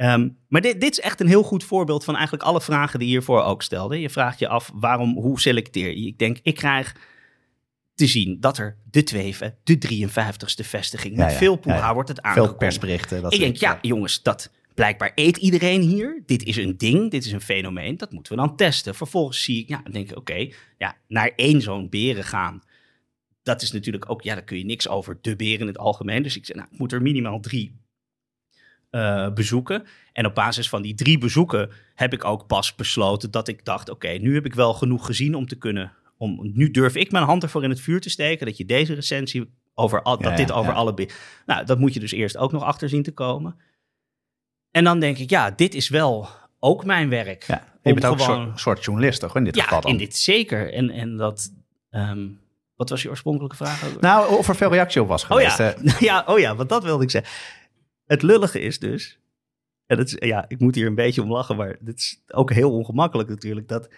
Ehm, 0.03 0.29
maar 0.47 0.61
dit, 0.61 0.81
dit 0.81 0.91
is 0.91 0.99
echt 0.99 1.19
een 1.19 1.27
heel 1.27 1.43
goed 1.43 1.63
voorbeeld 1.63 2.03
van 2.03 2.13
eigenlijk 2.15 2.43
alle 2.43 2.61
vragen 2.61 2.99
die 2.99 3.07
je 3.07 3.13
hiervoor 3.13 3.43
ook 3.43 3.61
stelde. 3.63 3.99
Je 3.99 4.09
vraagt 4.09 4.39
je 4.39 4.47
af, 4.47 4.71
waarom, 4.73 5.17
hoe 5.17 5.39
selecteer 5.39 5.89
je? 5.97 6.07
Ik 6.07 6.17
denk, 6.17 6.39
ik 6.43 6.55
krijg 6.55 6.95
te 7.95 8.07
zien 8.07 8.39
dat 8.39 8.57
er 8.57 8.77
de 8.91 9.03
tweede, 9.03 9.55
de 9.63 9.77
53ste 9.77 10.65
vestiging, 10.65 11.17
Ja, 11.17 11.29
veel 11.29 11.55
poeha 11.55 11.77
ja, 11.77 11.93
wordt 11.93 12.09
het 12.09 12.19
Veel 12.19 12.29
aangekondigd. 12.29 12.59
persberichten. 12.59 13.21
Dat 13.21 13.33
Ik 13.33 13.39
denk, 13.39 13.55
ja, 13.55 13.79
jongens, 13.81 14.21
dat 14.21 14.51
blijkbaar 14.73 15.11
eet 15.15 15.37
iedereen 15.37 15.81
hier. 15.81 16.23
Dit 16.25 16.43
is 16.43 16.57
een 16.57 16.77
ding, 16.77 17.11
dit 17.11 17.25
is 17.25 17.31
een 17.31 17.41
fenomeen. 17.41 17.97
Dat 17.97 18.11
moeten 18.11 18.35
we 18.35 18.39
dan 18.39 18.55
testen. 18.55 18.95
Vervolgens 18.95 19.43
zie 19.43 19.61
ik, 19.61 19.67
ja, 19.69 19.83
denk 19.91 20.09
ik, 20.11 20.17
oké, 20.17 20.49
ja, 20.77 20.97
naar 21.07 21.31
één 21.35 21.61
zo'n 21.61 21.89
beren 21.89 22.23
gaan. 22.23 22.61
Dat 23.43 23.61
is 23.61 23.71
natuurlijk 23.71 24.09
ook, 24.09 24.21
ja, 24.21 24.33
daar 24.33 24.43
kun 24.43 24.57
je 24.57 24.65
niks 24.65 24.87
over 24.87 25.17
de 25.21 25.35
beren 25.35 25.59
in 25.59 25.67
het 25.67 25.77
algemeen. 25.77 26.23
Dus 26.23 26.35
ik 26.35 26.45
zeg, 26.45 26.55
nou, 26.55 26.67
ik 26.71 26.79
moet 26.79 26.91
er 26.91 27.01
minimaal 27.01 27.39
drie 27.39 27.75
eh, 28.93 29.29
bezoeken. 29.33 29.83
En 30.13 30.25
op 30.25 30.35
basis 30.35 30.69
van 30.69 30.81
die 30.81 30.95
drie 30.95 31.17
bezoeken 31.17 31.69
heb 31.95 32.13
ik 32.13 32.23
ook 32.25 32.47
pas 32.47 32.75
besloten 32.75 33.31
dat 33.31 33.47
ik 33.47 33.65
dacht, 33.65 33.89
oké, 33.89 34.07
nu 34.07 34.33
heb 34.33 34.45
ik 34.45 34.53
wel 34.53 34.73
genoeg 34.73 35.05
gezien 35.05 35.35
om 35.35 35.47
te 35.47 35.55
kunnen, 35.55 35.91
om, 36.17 36.39
nu 36.53 36.71
durf 36.71 36.95
ik 36.95 37.11
mijn 37.11 37.23
hand 37.25 37.43
ervoor 37.43 37.63
in 37.63 37.69
het 37.69 37.79
vuur 37.81 38.01
te 38.01 38.09
steken 38.09 38.45
dat 38.45 38.57
je 38.57 38.65
deze 38.65 38.93
recensie 38.93 39.53
over, 39.73 40.01
al, 40.01 40.17
Ja, 40.17 40.23
dat 40.29 40.37
dit 40.37 40.47
ja, 40.49 40.55
over 40.55 40.71
ja. 40.71 40.77
alle, 40.77 41.09
nou, 41.45 41.65
dat 41.65 41.79
moet 41.79 41.93
je 41.93 41.99
dus 41.99 42.11
eerst 42.11 42.37
ook 42.37 42.51
nog 42.51 42.63
achter 42.63 42.89
zien 42.89 43.03
te 43.03 43.11
komen. 43.11 43.55
En 44.71 44.83
dan 44.83 44.99
denk 44.99 45.17
ik, 45.17 45.29
ja, 45.29 45.51
dit 45.51 45.73
is 45.75 45.89
wel 45.89 46.27
ook 46.59 46.85
mijn 46.85 47.09
werk. 47.09 47.43
Ja, 47.43 47.63
je 47.83 47.93
bent 47.93 48.05
ook 48.05 48.13
een 48.13 48.19
gewoon- 48.19 48.45
soort, 48.45 48.59
soort 48.59 48.83
journalist, 48.83 49.19
toch? 49.19 49.35
In 49.35 49.43
dit 49.43 49.55
Ja, 49.55 49.63
geval 49.63 49.81
dan. 49.81 49.91
in 49.91 49.97
dit 49.97 50.15
zeker. 50.17 50.73
En, 50.73 50.89
en 50.89 51.17
dat, 51.17 51.53
ehm, 51.89 52.27
wat 52.75 52.89
was 52.89 53.01
je 53.01 53.09
oorspronkelijke 53.09 53.55
vraag? 53.55 53.85
ook? 53.85 54.01
Nou, 54.01 54.37
of 54.37 54.47
er 54.47 54.55
veel 54.55 54.71
reactie 54.71 55.01
op 55.01 55.07
was 55.07 55.23
Oh 55.23 55.27
geweest. 55.29 55.57
ja. 55.57 55.73
eh. 55.83 55.99
ja, 55.99 56.23
oh 56.27 56.39
ja, 56.39 56.55
want 56.55 56.69
dat 56.69 56.83
wilde 56.83 57.03
ik 57.03 57.09
zeggen. 57.11 57.31
Het 58.05 58.21
lullige 58.21 58.59
is 58.59 58.79
dus, 58.79 59.19
en 59.85 59.97
het 59.97 60.07
is, 60.07 60.27
ja, 60.29 60.45
ik 60.47 60.59
moet 60.59 60.75
hier 60.75 60.87
een 60.87 60.95
beetje 60.95 61.21
om 61.21 61.31
lachen, 61.31 61.55
maar 61.55 61.75
dit 61.79 61.97
is 61.99 62.21
ook 62.27 62.51
heel 62.53 62.71
ongemakkelijk 62.71 63.29
natuurlijk, 63.29 63.67
dat 63.67 63.89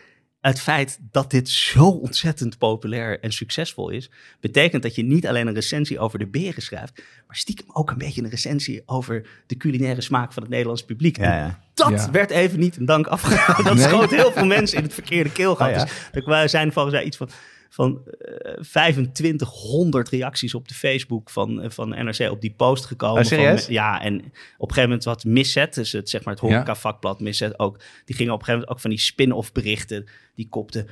het 0.42 0.60
feit 0.62 1.00
dat 1.12 1.32
dit 1.32 1.50
zo 1.50 1.86
ontzettend 1.88 2.58
populair 2.58 3.20
en 3.20 3.32
succesvol 3.32 3.90
is, 3.90 4.10
betekent 4.40 4.84
dat 4.84 4.96
je 4.96 5.04
niet 5.04 5.28
alleen 5.28 5.48
een 5.48 5.54
recensie 5.54 6.00
over 6.00 6.20
de 6.20 6.28
beren 6.28 6.62
schrijft, 6.62 7.04
maar 7.28 7.36
stiekem 7.36 7.66
ook 7.68 7.92
een 7.92 7.98
beetje 7.98 8.24
een 8.24 8.30
recensie 8.30 8.82
over 8.86 9.28
de 9.48 9.58
culinaire 9.58 10.02
smaak 10.02 10.34
van 10.34 10.42
het 10.44 10.52
Nederlands 10.52 10.84
publiek. 10.86 11.18
Ja, 11.18 11.38
ja. 11.38 11.60
Dat 11.74 11.90
Ja. 11.90 12.12
werd 12.12 12.30
even 12.30 12.60
niet 12.60 12.78
een 12.78 12.86
dank 12.86 13.08
afgegaan. 13.08 13.64
Dat 13.66 13.76
Nee. 13.76 13.88
schoot 13.88 14.10
heel 14.12 14.32
veel 14.32 14.46
mensen 14.46 14.78
in 14.78 14.84
het 14.84 14.94
verkeerde 14.94 15.32
keelgat. 15.32 15.70
Oh. 15.70 15.84
Dus 16.12 16.26
er 16.26 16.50
zijn 16.50 16.72
volgens 16.72 16.96
mij 16.96 17.04
iets 17.04 17.18
van, 17.18 17.30
van 17.70 18.02
eh 18.08 18.62
2500 18.62 20.10
reacties 20.10 20.54
op 20.54 20.68
de 20.68 20.74
Facebook 20.74 21.30
van, 21.30 21.62
eh, 21.62 21.70
van 21.70 21.90
NRC 21.90 22.32
op 22.32 22.42
die 22.42 22.54
post 22.58 22.86
gekomen. 22.86 23.22
Oh, 23.22 23.28
serieus? 23.28 23.66
Van, 23.66 23.74
ja, 23.74 24.02
en 24.02 24.16
op 24.16 24.22
een 24.22 24.34
gegeven 24.58 24.82
moment 24.82 25.04
wat 25.04 25.24
Misset, 25.24 25.74
dus 25.74 25.92
het, 25.92 26.10
zeg 26.10 26.24
maar 26.24 26.34
het 26.34 26.44
horeca 26.44 26.76
vakblad 26.76 27.20
Misset 27.20 27.60
ook, 27.60 27.80
die 28.06 28.16
gingen 28.16 28.34
op 28.34 28.40
een 28.40 28.46
gegeven 28.46 28.54
moment 28.54 28.70
ook 28.70 28.80
van 28.80 28.90
die 28.90 29.00
spin-off 29.00 29.52
berichten, 29.52 30.06
die 30.36 30.48
kopten... 30.50 30.88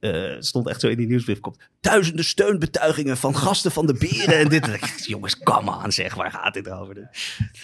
eh, 0.00 0.12
het 0.12 0.46
stond 0.46 0.68
echt 0.68 0.80
zo 0.80 0.88
in 0.88 0.96
die 0.96 1.06
nieuwsbrief. 1.06 1.40
Komt, 1.40 1.58
duizenden 1.80 2.24
steunbetuigingen 2.24 3.16
van 3.16 3.36
gasten 3.36 3.70
van 3.70 3.86
de 3.86 3.94
beren. 3.94 4.38
En 4.38 4.48
dit. 4.48 4.68
Jongens, 5.06 5.38
come 5.38 5.70
aan 5.70 5.92
zeg. 5.92 6.14
Waar 6.14 6.30
gaat 6.30 6.54
dit 6.54 6.70
over? 6.70 7.10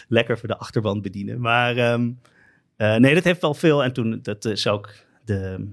Lekker 0.09 0.39
voor 0.39 0.49
de 0.49 0.59
achterban 0.59 1.03
bedienen. 1.03 1.41
Maar 1.41 1.77
ehm, 1.77 2.11
eh, 2.77 2.97
nee, 2.97 3.15
dat 3.15 3.25
heeft 3.25 3.41
wel 3.41 3.55
veel. 3.55 3.85
En 3.85 3.93
toen, 3.93 4.19
dat 4.23 4.45
is 4.45 4.67
ook 4.67 4.95
de, 5.25 5.71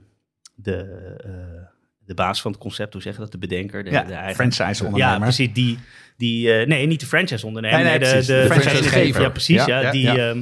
de, 0.56 0.78
eh, 1.24 1.68
de 2.06 2.13
baas 2.13 2.42
van 2.42 2.52
het 2.52 2.60
concept, 2.60 2.94
hoe 2.94 3.02
zeg 3.02 3.13
je 3.13 3.20
dat? 3.20 3.32
De 3.32 3.38
bedenker. 3.38 3.84
De, 3.84 3.92
ja, 3.92 4.04
de 4.04 4.13
eigen, 4.13 4.36
franchise-ondernemer. 4.36 5.18
ja, 5.18 5.20
precies. 5.20 5.54
Die, 5.54 5.80
die 6.18 6.54
eh, 6.54 6.68
nee, 6.68 6.88
niet 6.88 7.00
de 7.00 7.06
franchise-ondernemer. 7.06 7.84
Nee, 7.84 8.00
nee, 8.00 8.00
nee, 8.00 8.22
de, 8.22 8.26
de, 8.26 8.34
De 8.34 8.46
franchisegever. 8.46 9.22
Ja, 9.22 9.30
precies. 9.30 9.66
Ja, 9.66 9.92
die, 9.92 10.10
ehm, 10.10 10.42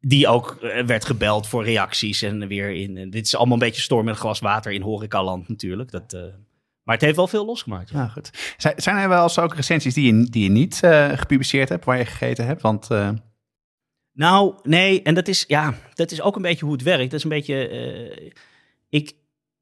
die 0.00 0.28
ook 0.28 0.58
eh, 0.62 0.84
werd 0.84 1.04
gebeld 1.04 1.46
voor 1.46 1.64
reacties 1.64 2.22
en 2.22 2.48
weer 2.48 2.70
in. 2.70 2.96
en 2.96 3.10
dit 3.10 3.26
is 3.26 3.36
allemaal 3.36 3.54
een 3.54 3.64
beetje 3.64 3.82
storm 3.82 4.04
met 4.04 4.14
een 4.14 4.20
glas 4.20 4.40
water 4.40 4.72
in 4.72 4.82
horecaland 4.82 5.48
natuurlijk. 5.48 5.90
Dat, 5.90 6.12
eh, 6.12 6.20
maar 6.82 6.94
het 6.94 7.04
heeft 7.04 7.16
wel 7.16 7.28
veel 7.28 7.44
losgemaakt. 7.44 7.90
Ja. 7.90 8.08
Goed. 8.08 8.54
Zijn, 8.56 8.96
er 8.96 9.08
wel 9.08 9.22
eens 9.22 9.38
ook 9.38 9.54
recensies 9.54 9.94
die 9.94 10.14
je, 10.14 10.30
die 10.30 10.42
je 10.42 10.50
niet 10.50 10.80
gepubliceerd 11.14 11.68
hebt, 11.68 11.84
waar 11.84 11.98
je 11.98 12.04
gegeten 12.04 12.46
hebt? 12.46 12.62
Want 12.62 12.88
Nou, 14.12 14.54
nee, 14.62 15.02
en 15.02 15.14
dat 15.14 15.28
is, 15.28 15.44
ja, 15.46 15.74
dat 15.94 16.10
is 16.10 16.20
ook 16.20 16.36
een 16.36 16.42
beetje 16.42 16.64
hoe 16.64 16.74
het 16.74 16.82
werkt. 16.82 17.10
Dat 17.10 17.18
is 17.18 17.24
een 17.24 17.30
beetje, 17.30 17.68
ik 18.88 19.14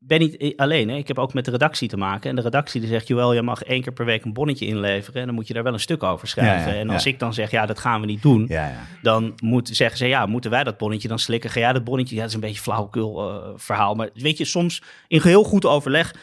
ben 0.06 0.18
niet 0.18 0.52
alleen, 0.56 0.88
hè. 0.88 0.96
ik 0.96 1.08
heb 1.08 1.18
ook 1.18 1.34
met 1.34 1.44
de 1.44 1.50
redactie 1.50 1.88
te 1.88 1.96
maken. 1.96 2.30
En 2.30 2.36
de 2.36 2.42
redactie 2.42 2.80
die 2.80 2.88
zegt, 2.90 3.06
Joël, 3.06 3.34
je 3.34 3.42
mag 3.42 3.62
één 3.62 3.82
keer 3.82 3.92
per 3.92 4.04
week 4.04 4.24
een 4.24 4.32
bonnetje 4.32 4.66
inleveren. 4.66 5.20
En 5.20 5.26
dan 5.26 5.34
moet 5.34 5.46
je 5.46 5.54
daar 5.54 5.62
wel 5.62 5.72
een 5.72 5.80
stuk 5.80 6.02
over 6.02 6.28
schrijven. 6.28 6.68
Ja, 6.68 6.74
ja, 6.74 6.80
en 6.80 6.90
als 6.90 7.04
ja. 7.04 7.10
ik 7.10 7.18
dan 7.18 7.34
zeg, 7.34 7.50
ja, 7.50 7.66
dat 7.66 7.78
gaan 7.78 8.00
we 8.00 8.06
niet 8.06 8.22
doen. 8.22 8.44
ja, 8.48 8.68
ja. 8.68 8.86
Dan 9.02 9.34
moet, 9.42 9.68
zeggen 9.72 9.98
ze, 9.98 10.06
ja, 10.06 10.26
moeten 10.26 10.50
wij 10.50 10.64
dat 10.64 10.78
bonnetje 10.78 11.08
dan 11.08 11.18
slikken? 11.18 11.50
Ga 11.50 11.60
jij 11.60 11.72
dat 11.72 11.84
bonnetje? 11.84 12.14
Ja, 12.14 12.20
dat 12.20 12.28
is 12.28 12.34
een 12.34 12.40
beetje 12.40 12.62
flauwekul 12.62 13.30
eh, 13.30 13.48
verhaal. 13.56 13.94
Maar 13.94 14.10
weet 14.14 14.38
je, 14.38 14.44
soms 14.44 14.82
in 15.08 15.20
geheel 15.20 15.44
goed 15.44 15.64
overleg 15.64 16.14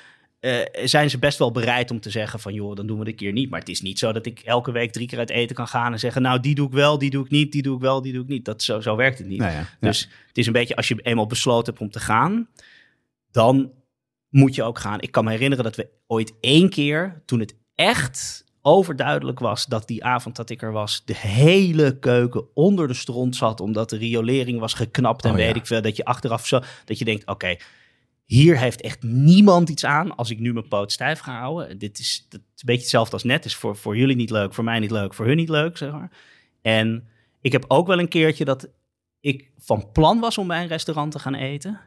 eh, 0.43 0.59
zijn 0.83 1.09
ze 1.09 1.19
best 1.19 1.37
wel 1.37 1.51
bereid 1.51 1.91
om 1.91 1.99
te 1.99 2.09
zeggen 2.09 2.39
van... 2.39 2.53
joh, 2.53 2.75
dan 2.75 2.87
doen 2.87 2.99
we 2.99 3.07
een 3.07 3.15
keer 3.15 3.31
niet. 3.31 3.49
Maar 3.49 3.59
het 3.59 3.69
is 3.69 3.81
niet 3.81 3.99
zo 3.99 4.11
dat 4.11 4.25
ik 4.25 4.39
elke 4.39 4.71
week 4.71 4.91
drie 4.91 5.07
keer 5.07 5.17
uit 5.17 5.29
eten 5.29 5.55
kan 5.55 5.67
gaan... 5.67 5.91
en 5.91 5.99
zeggen, 5.99 6.21
nou, 6.21 6.39
die 6.39 6.55
doe 6.55 6.67
ik 6.67 6.73
wel, 6.73 6.97
die 6.97 7.09
doe 7.09 7.25
ik 7.25 7.31
niet, 7.31 7.51
die 7.51 7.61
doe 7.61 7.75
ik 7.75 7.81
wel, 7.81 8.01
die 8.01 8.13
doe 8.13 8.21
ik 8.21 8.27
niet. 8.27 8.45
Dat, 8.45 8.63
zo, 8.63 8.79
zo 8.79 8.95
werkt 8.95 9.17
het 9.17 9.27
niet. 9.27 9.39
Nou 9.39 9.51
ja, 9.51 9.57
ja. 9.57 9.67
Dus 9.79 10.09
het 10.27 10.37
is 10.37 10.47
een 10.47 10.53
beetje, 10.53 10.75
als 10.75 10.87
je 10.87 10.99
eenmaal 11.01 11.27
besloten 11.27 11.73
hebt 11.73 11.85
om 11.85 11.91
te 11.91 11.99
gaan... 11.99 12.47
dan 13.33 13.71
moet 14.29 14.55
je 14.55 14.63
ook 14.63 14.79
gaan. 14.79 15.01
Ik 15.01 15.11
kan 15.11 15.23
me 15.23 15.29
herinneren 15.29 15.63
dat 15.63 15.75
we 15.75 15.89
ooit 16.07 16.33
één 16.39 16.69
keer, 16.69 17.21
toen 17.25 17.39
het 17.39 17.55
echt 17.75 18.45
overduidelijk 18.61 19.39
was 19.39 19.65
dat 19.65 19.87
die 19.87 20.03
avond 20.03 20.35
dat 20.35 20.49
ik 20.49 20.61
er 20.61 20.71
was, 20.71 21.05
de 21.05 21.15
hele 21.15 21.99
keuken 21.99 22.45
onder 22.53 22.87
de 22.87 22.93
stront 22.93 23.35
zat, 23.35 23.59
omdat 23.59 23.89
de 23.89 23.97
riolering 23.97 24.59
was 24.59 24.73
geknapt 24.73 25.25
en 25.25 25.31
Oh, 25.31 25.37
ja. 25.37 25.45
weet 25.45 25.55
ik 25.55 25.65
veel, 25.65 25.81
dat 25.81 25.95
je 25.95 26.05
achteraf 26.05 26.47
zo, 26.47 26.59
dat 26.85 26.99
je 26.99 27.05
denkt, 27.05 27.27
oké, 27.27 27.55
hier 28.23 28.57
heeft 28.57 28.81
echt 28.81 29.03
niemand 29.03 29.69
iets 29.69 29.85
aan 29.85 30.15
als 30.15 30.29
ik 30.29 30.39
nu 30.39 30.53
mijn 30.53 30.67
poot 30.67 30.91
stijf 30.91 31.19
ga 31.19 31.39
houden. 31.39 31.77
Dit 31.77 31.99
is, 31.99 32.25
dat 32.29 32.39
is 32.39 32.61
een 32.61 32.65
beetje 32.65 32.81
hetzelfde 32.81 33.13
als 33.13 33.23
net, 33.23 33.45
is 33.45 33.55
voor, 33.55 33.75
voor 33.75 33.97
jullie 33.97 34.15
niet 34.15 34.29
leuk, 34.29 34.53
voor 34.53 34.63
mij 34.63 34.79
niet 34.79 34.91
leuk, 34.91 35.13
voor 35.13 35.25
hun 35.25 35.35
niet 35.35 35.49
leuk, 35.49 35.77
zeg 35.77 35.91
maar. 35.91 36.11
En 36.61 37.07
ik 37.41 37.51
heb 37.51 37.65
ook 37.67 37.87
wel 37.87 37.99
een 37.99 38.07
keertje 38.07 38.45
dat 38.45 38.69
ik 39.19 39.51
van 39.57 39.91
plan 39.91 40.19
was 40.19 40.37
om 40.37 40.47
bij 40.47 40.61
een 40.61 40.67
restaurant 40.67 41.11
te 41.11 41.19
gaan 41.19 41.35
eten. 41.35 41.79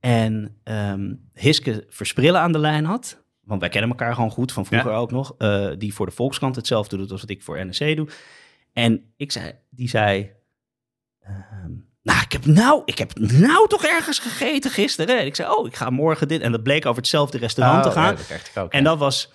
En 0.00 0.56
ehm, 0.64 1.14
Hiske 1.34 1.84
Versprillen 1.88 2.40
aan 2.40 2.52
de 2.52 2.58
lijn 2.58 2.84
had. 2.84 3.22
Want 3.44 3.60
wij 3.60 3.68
kennen 3.70 3.90
elkaar 3.90 4.14
gewoon 4.14 4.30
goed, 4.30 4.52
van 4.52 4.66
vroeger 4.66 4.92
ook 4.92 5.10
nog. 5.10 5.34
eh, 5.38 5.70
die 5.78 5.94
voor 5.94 6.06
de 6.06 6.12
Volkskrant 6.12 6.56
hetzelfde 6.56 6.96
doet 6.96 7.10
als 7.10 7.20
wat 7.20 7.30
ik 7.30 7.42
voor 7.42 7.64
NRC 7.66 7.96
doe. 7.96 8.08
En 8.72 9.12
ik 9.16 9.32
zei, 9.32 9.52
die 9.70 9.88
zei... 9.88 10.30
ehm, 11.20 11.70
nou, 12.02 12.20
ik 12.22 12.32
heb 12.32 12.44
nou, 12.46 12.82
ik 12.84 12.98
heb 12.98 13.18
nou 13.18 13.68
toch 13.68 13.84
ergens 13.84 14.18
gegeten 14.18 14.70
gisteren. 14.70 15.18
En 15.18 15.26
ik 15.26 15.34
zei, 15.34 15.50
oh, 15.52 15.66
ik 15.66 15.76
ga 15.76 15.90
morgen 15.90 16.28
dit. 16.28 16.40
En 16.40 16.52
dat 16.52 16.62
bleek 16.62 16.86
over 16.86 17.00
hetzelfde 17.00 17.38
restaurant 17.38 17.82
te 17.82 17.88
Oh, 17.88 17.94
gaan. 17.94 18.04
ja, 18.10 18.12
dat 18.12 18.26
krijg 18.26 18.48
ik 18.50 18.56
ook. 18.56 18.72
En 18.72 18.78
ja. 18.78 18.84
dat 18.84 18.98
was, 18.98 19.32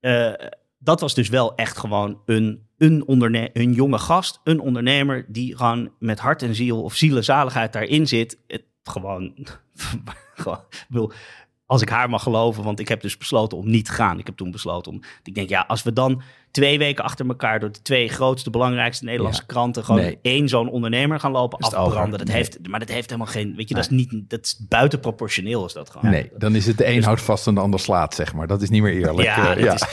eh, 0.00 0.32
dat 0.78 1.00
was 1.00 1.14
dus 1.14 1.28
wel 1.28 1.54
echt 1.54 1.78
gewoon 1.78 2.20
een, 2.26 2.66
een, 2.78 3.06
onderne 3.06 3.50
een 3.52 3.72
jonge 3.72 3.98
gast, 3.98 4.40
een 4.44 4.60
ondernemer 4.60 5.24
die 5.28 5.56
gewoon 5.56 5.90
met 5.98 6.18
hart 6.18 6.42
en 6.42 6.54
ziel 6.54 6.82
of 6.82 6.94
zielenzaligheid 6.94 7.72
daarin 7.72 8.06
zit. 8.08 8.38
Het 8.46 8.64
gewoon, 8.82 9.34
als 11.66 11.82
ik 11.82 11.88
haar 11.88 12.10
mag 12.10 12.22
geloven, 12.22 12.64
want 12.64 12.80
ik 12.80 12.88
heb 12.88 13.00
dus 13.00 13.16
besloten 13.16 13.58
om 13.58 13.70
niet 13.70 13.84
te 13.84 13.92
gaan. 13.92 14.18
Ik 14.18 14.26
heb 14.26 14.36
toen 14.36 14.50
besloten 14.50 14.92
om, 14.92 15.00
ik 15.22 15.34
denk 15.34 15.48
ja, 15.48 15.64
als 15.68 15.82
we 15.82 15.92
dan 15.92 16.22
twee 16.54 16.78
weken 16.78 17.04
achter 17.04 17.26
elkaar 17.28 17.60
door 17.60 17.72
de 17.72 17.82
twee 17.82 18.08
grootste, 18.08 18.50
belangrijkste 18.50 19.04
Nederlandse 19.04 19.40
Ja. 19.46 19.52
kranten 19.52 19.84
gewoon 19.84 20.00
Nee. 20.00 20.18
één 20.22 20.48
zo'n 20.48 20.70
ondernemer 20.70 21.20
gaan 21.20 21.32
lopen 21.32 21.58
Is 21.58 21.72
afbranden. 21.72 22.18
Dat 22.18 22.26
Nee. 22.28 22.36
heeft, 22.36 22.58
maar 22.68 22.80
dat 22.80 22.88
heeft 22.88 23.10
helemaal 23.10 23.32
geen, 23.32 23.54
weet 23.56 23.68
je, 23.68 23.74
dat 23.74 23.84
is 23.84 23.90
niet, 23.90 24.12
dat 24.28 24.40
is 24.44 24.56
buitenproportioneel 24.68 25.64
is 25.66 25.72
dat 25.72 25.90
gewoon. 25.90 26.10
Nee, 26.10 26.30
dan 26.38 26.54
is 26.54 26.66
het 26.66 26.78
de 26.78 26.86
een 26.86 27.02
houdt 27.04 27.22
vast 27.22 27.46
en 27.46 27.54
de 27.54 27.60
ander 27.60 27.80
slaat, 27.80 28.14
zeg 28.14 28.34
maar. 28.34 28.46
Dat 28.46 28.62
is 28.62 28.70
niet 28.70 28.82
meer 28.82 28.92
eerlijk. 28.92 29.22
Ja, 29.28 29.56
Eh, 29.56 29.64
dat 29.64 29.74
is, 29.74 29.88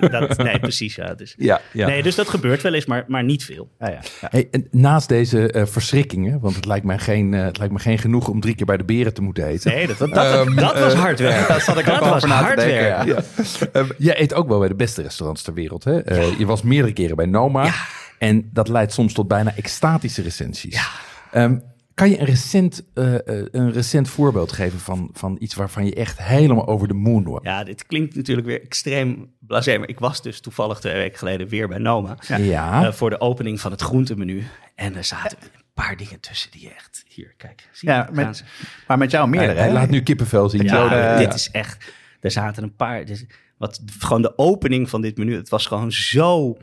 dat, 0.00 0.10
dat, 0.28 0.36
nee, 0.36 0.58
precies. 0.58 0.94
Ja, 0.94 1.14
dus, 1.14 1.34
ja, 1.38 1.60
ja. 1.72 1.86
Nee, 1.86 2.02
dus 2.02 2.14
dat 2.14 2.28
gebeurt 2.28 2.62
wel 2.62 2.74
eens, 2.74 2.86
maar, 2.86 3.04
maar 3.06 3.24
niet 3.24 3.44
veel. 3.44 3.68
Ja, 3.78 3.88
ja, 3.88 4.00
ja. 4.20 4.28
Hey, 4.30 4.48
en 4.50 4.68
naast 4.70 5.08
deze 5.08 5.50
eh, 5.52 5.66
verschrikkingen, 5.66 6.40
want 6.40 6.56
het 6.56 6.64
lijkt, 6.66 6.84
mij 6.84 6.98
geen, 6.98 7.34
eh, 7.34 7.44
het 7.44 7.58
lijkt 7.58 7.72
me 7.72 7.78
geen 7.78 7.98
genoeg 7.98 8.28
om 8.28 8.40
drie 8.40 8.54
keer 8.54 8.66
bij 8.66 8.76
de 8.76 8.84
beren 8.84 9.14
te 9.14 9.22
moeten 9.22 9.46
eten. 9.46 9.70
Nee, 9.72 9.86
dat, 9.86 9.98
dat, 9.98 10.14
dat, 10.14 10.24
Ehm, 10.46 10.54
dat 10.56 10.78
was 10.78 10.94
hard 10.94 11.18
werk. 11.18 11.48
Daar 11.48 11.60
zat 11.60 11.78
ik 11.78 11.88
ook 11.88 11.94
dat 11.94 12.02
al 12.02 12.08
was 12.08 12.16
over 12.24 12.28
na 12.28 12.38
te 12.38 12.44
hard 12.44 12.56
denken, 12.56 12.76
werk. 12.82 13.06
ja. 13.06 13.66
Ehm, 13.72 13.88
jij 13.98 14.20
eet 14.20 14.34
ook 14.34 14.48
wel 14.48 14.58
bij 14.58 14.68
de 14.68 14.74
beste 14.74 15.02
restaurants 15.02 15.42
ter 15.42 15.54
wereld. 15.54 15.84
Hè? 15.84 15.95
Eh, 16.04 16.38
je 16.38 16.46
was 16.46 16.62
meerdere 16.62 16.92
keren 16.92 17.16
bij 17.16 17.26
Noma. 17.26 17.70
En 18.18 18.50
dat 18.52 18.68
leidt 18.68 18.92
soms 18.92 19.12
tot 19.12 19.28
bijna 19.28 19.54
extatische 19.56 20.22
recensies. 20.22 20.88
Ehm, 21.32 21.58
kan 21.96 22.10
je 22.10 22.18
een 22.18 22.26
recent, 22.26 22.84
eh, 22.94 23.14
eh, 23.14 23.46
een 23.50 23.72
recent 23.72 24.08
voorbeeld 24.08 24.52
geven 24.52 24.80
van, 24.80 25.10
van 25.12 25.36
iets 25.40 25.54
waarvan 25.54 25.84
je 25.84 25.94
echt 25.94 26.22
helemaal 26.22 26.66
over 26.66 26.88
de 26.88 26.94
moon 26.94 27.24
was? 27.24 27.40
Ja, 27.42 27.64
dit 27.64 27.86
klinkt 27.86 28.14
natuurlijk 28.14 28.46
weer 28.46 28.62
extreem 28.62 29.32
blasé, 29.38 29.78
maar 29.78 29.88
ik 29.88 29.98
was 29.98 30.22
dus 30.22 30.40
toevallig 30.40 30.80
twee 30.80 30.94
weken 30.94 31.18
geleden 31.18 31.48
weer 31.48 31.68
bij 31.68 31.78
Noma. 31.78 32.16
Ja. 32.26 32.86
eh, 32.86 32.92
voor 32.92 33.10
de 33.10 33.20
opening 33.20 33.60
van 33.60 33.70
het 33.70 33.80
groentemenu. 33.80 34.46
En 34.74 34.96
er 34.96 35.04
zaten 35.04 35.38
een 35.42 35.62
paar 35.74 35.96
dingen 35.96 36.20
tussen 36.20 36.50
die 36.50 36.72
echt... 36.76 37.04
Hier, 37.08 37.34
kijk. 37.36 37.68
Zie 37.72 37.88
je? 37.88 37.94
Ja, 37.94 38.02
Gaan 38.04 38.14
met, 38.14 38.36
ze. 38.36 38.44
maar 38.86 38.98
met 38.98 39.10
jou 39.10 39.28
meerdere. 39.28 39.58
hij 39.58 39.72
laat 39.72 39.90
nu 39.90 40.02
kippenvel 40.02 40.48
zien. 40.48 40.64
Ja, 40.64 41.18
dit 41.18 41.34
is 41.34 41.50
echt... 41.50 41.92
Er 42.20 42.30
zaten 42.30 42.62
een 42.62 42.76
paar... 42.76 43.04
Dus 43.04 43.24
wat, 43.56 43.82
gewoon 43.98 44.22
de 44.22 44.38
opening 44.38 44.90
van 44.90 45.00
dit 45.00 45.16
menu, 45.16 45.34
het 45.36 45.48
was 45.48 45.66
gewoon 45.66 45.92
zo... 45.92 46.56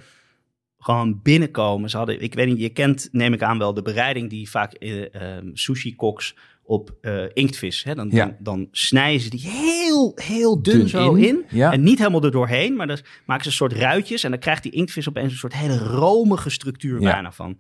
Gewoon 0.78 1.20
binnenkomen. 1.22 1.90
Ze 1.90 1.98
hadden, 1.98 2.22
ik 2.22 2.34
weet 2.34 2.48
niet, 2.48 2.60
je 2.60 2.70
kent, 2.70 3.10
neem 3.12 3.34
ik 3.34 3.44
aan 3.44 3.58
wel, 3.58 3.74
de 3.74 3.82
bereiding 3.82 4.30
die 4.30 4.50
vaak 4.50 4.74
eh, 4.74 5.16
ehm, 5.16 5.50
sushi-koks 5.54 6.36
op 6.64 6.94
eh, 7.02 7.24
inktvis. 7.34 7.84
Hè? 7.84 7.96
Dan, 7.96 8.10
Ja. 8.12 8.26
dan, 8.26 8.36
dan 8.40 8.68
snijden 8.72 9.22
ze 9.22 9.30
die 9.30 9.40
heel, 9.50 10.12
heel 10.16 10.62
dun, 10.62 10.78
Dun 10.78 10.90
zo 10.90 11.14
in, 11.14 11.28
in. 11.28 11.44
ja. 11.50 11.72
En 11.72 11.84
niet 11.84 11.98
helemaal 11.98 12.24
er 12.24 12.32
doorheen, 12.32 12.76
maar 12.76 12.88
dan 12.88 12.98
maken 13.26 13.44
ze 13.44 13.50
een 13.50 13.56
soort 13.56 13.74
ruitjes. 13.74 14.24
En 14.24 14.30
dan 14.32 14.40
krijgt 14.40 14.64
die 14.64 14.72
inktvis 14.72 15.10
opeens 15.10 15.32
een 15.32 15.38
soort 15.38 15.54
hele 15.56 15.78
romige 15.78 16.50
structuur 16.50 17.02
Ja. 17.02 17.12
bijna 17.12 17.32
van. 17.32 17.58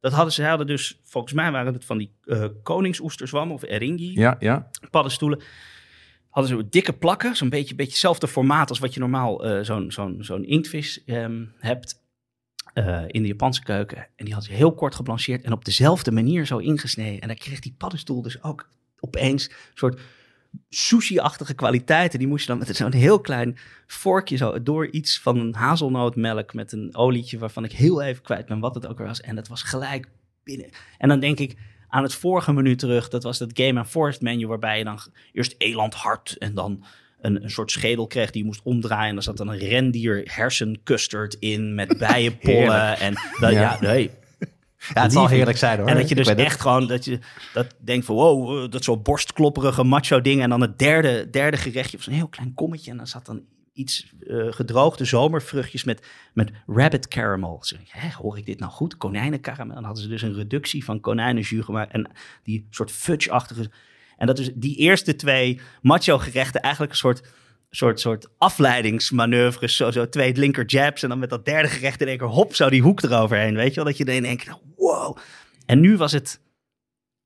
Dat 0.00 0.12
hadden 0.12 0.32
ze, 0.32 0.44
hadden 0.44 0.66
dus, 0.66 1.00
volgens 1.04 1.32
mij 1.32 1.50
waren 1.50 1.72
het 1.72 1.84
van 1.84 1.98
die 1.98 2.10
koningsoesterzwammen 2.62 3.54
of 3.54 3.62
eringi 3.62 4.12
Ja, 4.20 4.36
ja. 4.40 4.70
paddenstoelen. 4.90 5.40
Hadden 6.34 6.56
ze 6.56 6.68
dikke 6.68 6.92
plakken, 6.92 7.36
zo'n 7.36 7.48
beetje, 7.48 7.74
beetje 7.74 7.92
hetzelfde 7.92 8.28
formaat 8.28 8.68
als 8.68 8.78
wat 8.78 8.94
je 8.94 9.00
normaal 9.00 9.44
eh, 9.44 9.64
zo'n 9.64 9.92
zo'n 9.92 10.16
zo'n 10.20 10.44
inktvis 10.44 11.04
ehm, 11.04 11.44
hebt 11.58 12.02
eh, 12.72 13.02
in 13.06 13.22
de 13.22 13.28
Japanse 13.28 13.62
keuken. 13.62 13.98
En 14.16 14.24
die 14.24 14.34
hadden 14.34 14.52
ze 14.52 14.56
heel 14.56 14.74
kort 14.74 14.94
geblancheerd 14.94 15.42
en 15.42 15.52
op 15.52 15.64
dezelfde 15.64 16.12
manier 16.12 16.46
zo 16.46 16.58
ingesneden. 16.58 17.20
En 17.20 17.28
dan 17.28 17.36
kreeg 17.36 17.60
die 17.60 17.74
paddenstoel 17.78 18.22
dus 18.22 18.42
ook 18.42 18.68
opeens 19.00 19.48
een 19.48 19.56
soort 19.74 20.00
sushi-achtige 20.68 21.54
kwaliteiten. 21.54 22.18
Die 22.18 22.28
moest 22.28 22.46
je 22.46 22.50
dan 22.50 22.58
met 22.58 22.76
zo'n 22.76 22.92
heel 22.92 23.20
klein 23.20 23.56
vorkje 23.86 24.36
zo 24.36 24.62
door 24.62 24.90
iets 24.90 25.20
van 25.20 25.38
een 25.38 25.54
hazelnootmelk 25.54 26.54
met 26.54 26.72
een 26.72 26.96
olietje 26.96 27.38
waarvan 27.38 27.64
ik 27.64 27.72
heel 27.72 28.02
even 28.02 28.22
kwijt 28.22 28.46
ben 28.46 28.60
wat 28.60 28.74
het 28.74 28.86
ook 28.86 28.98
was. 28.98 29.20
En 29.20 29.34
dat 29.34 29.48
was 29.48 29.62
gelijk 29.62 30.08
binnen. 30.44 30.70
En 30.98 31.08
dan 31.08 31.20
denk 31.20 31.38
ik 31.38 31.56
aan 31.94 32.02
het 32.02 32.14
vorige 32.14 32.52
menu 32.52 32.76
terug. 32.76 33.08
Dat 33.08 33.22
was 33.22 33.38
dat 33.38 33.50
Game 33.54 33.78
and 33.80 33.88
Forest 33.88 34.20
menu 34.20 34.46
waarbij 34.46 34.78
je 34.78 34.84
dan 34.84 34.98
eerst 35.32 35.54
elandhart 35.58 36.36
en 36.38 36.54
dan 36.54 36.84
een, 37.20 37.42
een 37.44 37.50
soort 37.50 37.70
schedel 37.70 38.06
kreeg 38.06 38.30
die 38.30 38.40
je 38.40 38.46
moest 38.46 38.60
omdraaien. 38.64 39.08
En 39.08 39.14
daar 39.14 39.22
zat 39.22 39.36
dan 39.36 39.48
een 39.48 39.58
rendier 39.58 40.22
hersencustard 40.32 41.34
in 41.34 41.74
met 41.74 41.98
bijenpollen. 42.08 42.98
En 42.98 43.14
dan, 43.40 43.52
Ja. 43.52 43.60
ja, 43.60 43.78
nee, 43.80 44.10
Ja, 44.94 45.02
het 45.02 45.12
zal 45.12 45.28
heerlijk 45.28 45.58
zijn 45.58 45.78
hoor. 45.78 45.88
en 45.88 45.96
dat 45.96 46.08
je 46.08 46.14
dus 46.14 46.28
het. 46.28 46.38
echt 46.38 46.60
gewoon, 46.60 46.86
dat 46.86 47.04
je 47.04 47.18
dat 47.52 47.66
denkt 47.78 48.06
van 48.06 48.14
wow, 48.14 48.64
eh, 48.64 48.70
dat 48.70 48.84
zo'n 48.84 49.02
borstklopperige 49.02 49.84
macho 49.84 50.20
ding. 50.20 50.42
En 50.42 50.48
dan 50.50 50.60
het 50.60 50.78
derde, 50.78 51.30
derde 51.30 51.56
gerechtje, 51.56 51.96
was 51.96 52.06
een 52.06 52.12
heel 52.12 52.28
klein 52.28 52.54
kommetje. 52.54 52.90
En 52.90 52.96
dan 52.96 53.06
zat 53.06 53.26
dan 53.26 53.42
iets 53.74 54.12
eh, 54.20 54.46
gedroogde 54.52 55.04
zomervruchtjes 55.04 55.84
met, 55.84 56.06
met 56.32 56.50
rabbit 56.66 57.08
caramel. 57.08 57.58
Zo, 57.64 57.76
hè, 57.88 58.08
hoor 58.08 58.38
ik 58.38 58.46
dit 58.46 58.58
nou 58.58 58.72
goed? 58.72 58.96
Konijnenkaramel. 58.96 59.68
En 59.68 59.74
dan 59.74 59.84
hadden 59.84 60.02
ze 60.02 60.08
dus 60.08 60.22
een 60.22 60.34
reductie 60.34 60.84
van 60.84 61.00
konijnenjus 61.00 61.64
gemaakt. 61.64 61.92
En 61.92 62.10
die 62.42 62.66
soort 62.70 62.90
fudge-achtige... 62.90 63.70
En 64.16 64.26
dat 64.26 64.38
is 64.38 64.50
die 64.54 64.76
eerste 64.76 65.16
twee 65.16 65.60
macho 65.82 66.18
gerechten 66.18 66.60
eigenlijk 66.60 66.92
een 66.92 66.98
soort 66.98 67.22
soort, 67.76 68.00
soort 68.00 68.28
afleidingsmanoeuvres. 68.38 69.76
Zo, 69.76 69.90
zo 69.90 70.08
twee 70.08 70.36
linker 70.36 70.64
jabs 70.64 71.02
en 71.02 71.08
dan 71.08 71.18
met 71.18 71.30
dat 71.30 71.44
derde 71.44 71.68
gerecht 71.68 72.00
in 72.00 72.08
één 72.08 72.18
keer 72.18 72.26
hop, 72.26 72.54
zo 72.54 72.70
die 72.70 72.82
hoek 72.82 73.02
eroverheen. 73.02 73.54
Weet 73.54 73.68
je 73.68 73.74
wel? 73.74 73.84
Dat 73.84 73.96
je 73.96 74.04
in 74.04 74.24
één 74.24 74.36
keer, 74.36 74.58
wow. 74.76 75.16
En 75.66 75.80
nu 75.80 75.96
was 75.96 76.12
het 76.12 76.40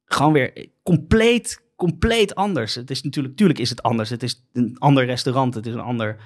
gewoon 0.05 0.33
weer 0.33 0.69
compleet, 0.83 1.63
compleet 1.79 2.35
anders. 2.35 2.75
Het 2.75 2.91
is 2.91 3.03
natuurlijk, 3.03 3.35
natuurlijk 3.35 3.59
is 3.59 3.71
het 3.71 3.83
anders. 3.83 4.11
Het 4.11 4.23
is 4.23 4.45
een 4.53 4.77
ander 4.79 5.05
restaurant, 5.05 5.55
het 5.55 5.67
is 5.67 5.75
een 5.75 5.81
ander... 5.81 6.17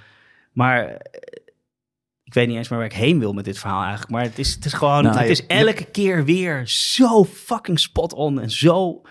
Maar 0.53 0.85
eh, 0.87 0.97
ik 2.23 2.35
weet 2.35 2.49
niet 2.49 2.57
eens 2.57 2.69
meer 2.69 2.79
waar 2.79 2.89
ik 2.89 2.95
heen 2.95 3.19
wil 3.19 3.33
met 3.33 3.45
dit 3.45 3.59
verhaal 3.59 3.83
eigenlijk. 3.83 4.11
Maar 4.11 4.23
het 4.23 4.39
is, 4.39 4.55
het 4.55 4.65
is 4.65 4.73
gewoon, 4.73 5.03
Nou, 5.03 5.17
het 5.19 5.29
is 5.29 5.47
elke 5.47 5.85
keer 5.85 6.25
weer 6.25 6.63
zo 6.69 7.25
fucking 7.25 7.81
spot 7.81 8.13
on 8.13 8.41
en 8.41 8.51
zo 8.51 9.03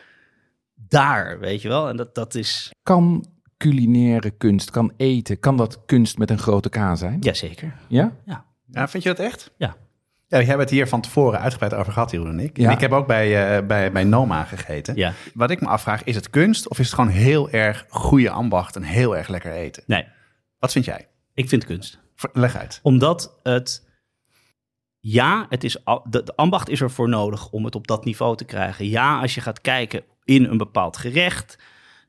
daar, 0.76 1.40
weet 1.40 1.62
je 1.62 1.68
wel. 1.68 1.90
En 1.90 1.96
dat, 1.96 2.16
dat 2.16 2.36
is, 2.36 2.72
Kan 2.84 3.26
culinaire 3.58 4.32
kunst, 4.32 4.72
kan 4.72 4.94
eten, 4.98 5.40
kan 5.40 5.58
dat 5.58 5.86
kunst 5.86 6.18
met 6.18 6.30
een 6.30 6.40
grote 6.40 6.70
K 6.70 6.76
zijn? 6.94 7.18
jazeker. 7.20 7.76
Ja? 7.88 8.16
Ja, 8.72 8.88
vind 8.88 9.04
je 9.04 9.10
dat 9.10 9.20
echt? 9.20 9.52
Ja. 9.58 9.76
Ja, 10.32 10.38
we 10.38 10.44
hebben 10.46 10.66
het 10.66 10.70
hier 10.70 10.88
van 10.88 11.02
tevoren 11.02 11.40
uitgebreid 11.40 11.74
over 11.74 11.94
gehad, 11.94 12.12
Jeroen 12.12 12.28
en 12.30 12.40
ik. 12.40 12.58
Ja. 12.58 12.66
En 12.68 12.72
ik 12.72 12.80
heb 12.80 12.92
ook 12.92 13.08
bij, 13.08 13.58
eh, 13.58 13.66
bij, 13.68 13.92
bij 13.92 14.04
Noma 14.04 14.44
gegeten. 14.44 14.96
Ja, 14.96 15.14
Wat 15.34 15.52
ik 15.52 15.62
me 15.62 15.68
afvraag, 15.68 16.04
is 16.04 16.16
het 16.16 16.30
kunst 16.30 16.68
of 16.70 16.80
is 16.80 16.86
het 16.86 16.96
gewoon 16.96 17.10
heel 17.10 17.50
erg 17.50 17.86
goede 17.90 18.30
ambacht 18.30 18.76
en 18.76 18.84
heel 18.84 19.18
erg 19.18 19.28
lekker 19.28 19.52
eten? 19.52 19.84
nee, 19.88 20.06
Wat 20.60 20.72
vind 20.72 20.86
jij? 20.86 21.08
ik 21.34 21.50
vind 21.50 21.66
kunst. 21.66 22.00
Leg 22.34 22.56
uit. 22.56 22.80
Omdat 22.84 23.40
het. 23.44 23.90
Ja, 25.00 25.46
het 25.50 25.64
is, 25.64 25.78
de, 26.10 26.24
de 26.24 26.36
ambacht 26.36 26.70
is 26.70 26.82
er 26.82 26.92
voor 26.92 27.10
nodig 27.10 27.50
om 27.50 27.66
het 27.66 27.76
op 27.76 27.88
dat 27.88 28.06
niveau 28.06 28.38
te 28.38 28.46
krijgen. 28.46 28.88
Ja, 28.90 29.20
als 29.20 29.36
je 29.36 29.42
gaat 29.42 29.62
kijken 29.62 30.04
in 30.24 30.44
een 30.46 30.58
bepaald 30.58 30.98
gerecht, 30.98 31.58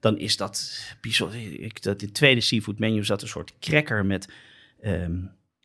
dan 0.01 0.19
is 0.19 0.37
dat 0.37 0.85
dat 1.81 2.03
in 2.03 2.13
tweede 2.13 2.41
seafood 2.41 2.79
menu 2.79 3.05
zat 3.05 3.23
een 3.23 3.29
soort 3.29 3.55
cracker 3.61 4.07
met 4.07 4.29
ehm, 4.81 5.17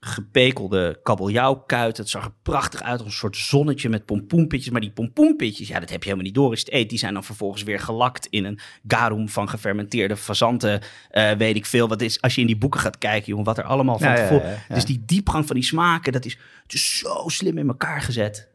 gepekelde 0.07 0.99
kabeljauwkuit. 1.03 1.97
Het 1.97 2.09
zag 2.09 2.25
er 2.25 2.31
prachtig 2.41 2.81
uit 2.81 2.99
als 2.99 3.07
een 3.07 3.13
soort 3.13 3.37
zonnetje 3.37 3.89
met 3.89 4.05
pompoenpitjes. 4.05 4.71
Maar 4.71 4.81
die 4.81 4.91
pompoenpitjes, 4.91 5.67
ja, 5.67 5.79
dat 5.79 5.89
heb 5.89 5.99
je 5.99 6.09
helemaal 6.09 6.25
niet 6.25 6.35
door 6.35 6.51
je 6.51 6.59
het 6.59 6.71
eet. 6.71 6.89
Die 6.89 6.99
zijn 6.99 7.13
dan 7.13 7.23
vervolgens 7.23 7.63
weer 7.63 7.79
gelakt 7.79 8.27
in 8.29 8.45
een 8.45 8.59
garum 8.87 9.29
van 9.29 9.49
gefermenteerde 9.49 10.17
fazanten. 10.17 10.81
eh, 11.09 11.31
weet 11.31 11.55
ik 11.55 11.65
veel. 11.65 11.87
Wat 11.87 12.01
is, 12.01 12.21
als 12.21 12.35
je 12.35 12.41
in 12.41 12.47
die 12.47 12.57
boeken 12.57 12.79
gaat 12.79 12.97
kijken, 12.97 13.27
jongen, 13.27 13.45
wat 13.45 13.57
er 13.57 13.63
allemaal 13.63 13.99
van 13.99 14.07
Ja, 14.07 14.17
ja, 14.17 14.27
tevoren... 14.27 14.49
ja, 14.49 14.63
ja. 14.67 14.75
Dus 14.75 14.85
die 14.85 15.03
diepgang 15.05 15.45
van 15.45 15.55
die 15.55 15.65
smaken, 15.65 16.11
dat 16.11 16.25
is, 16.25 16.37
het 16.63 16.73
is 16.73 16.97
zo 16.97 17.23
slim 17.27 17.57
in 17.57 17.67
elkaar 17.67 18.01
gezet. 18.01 18.47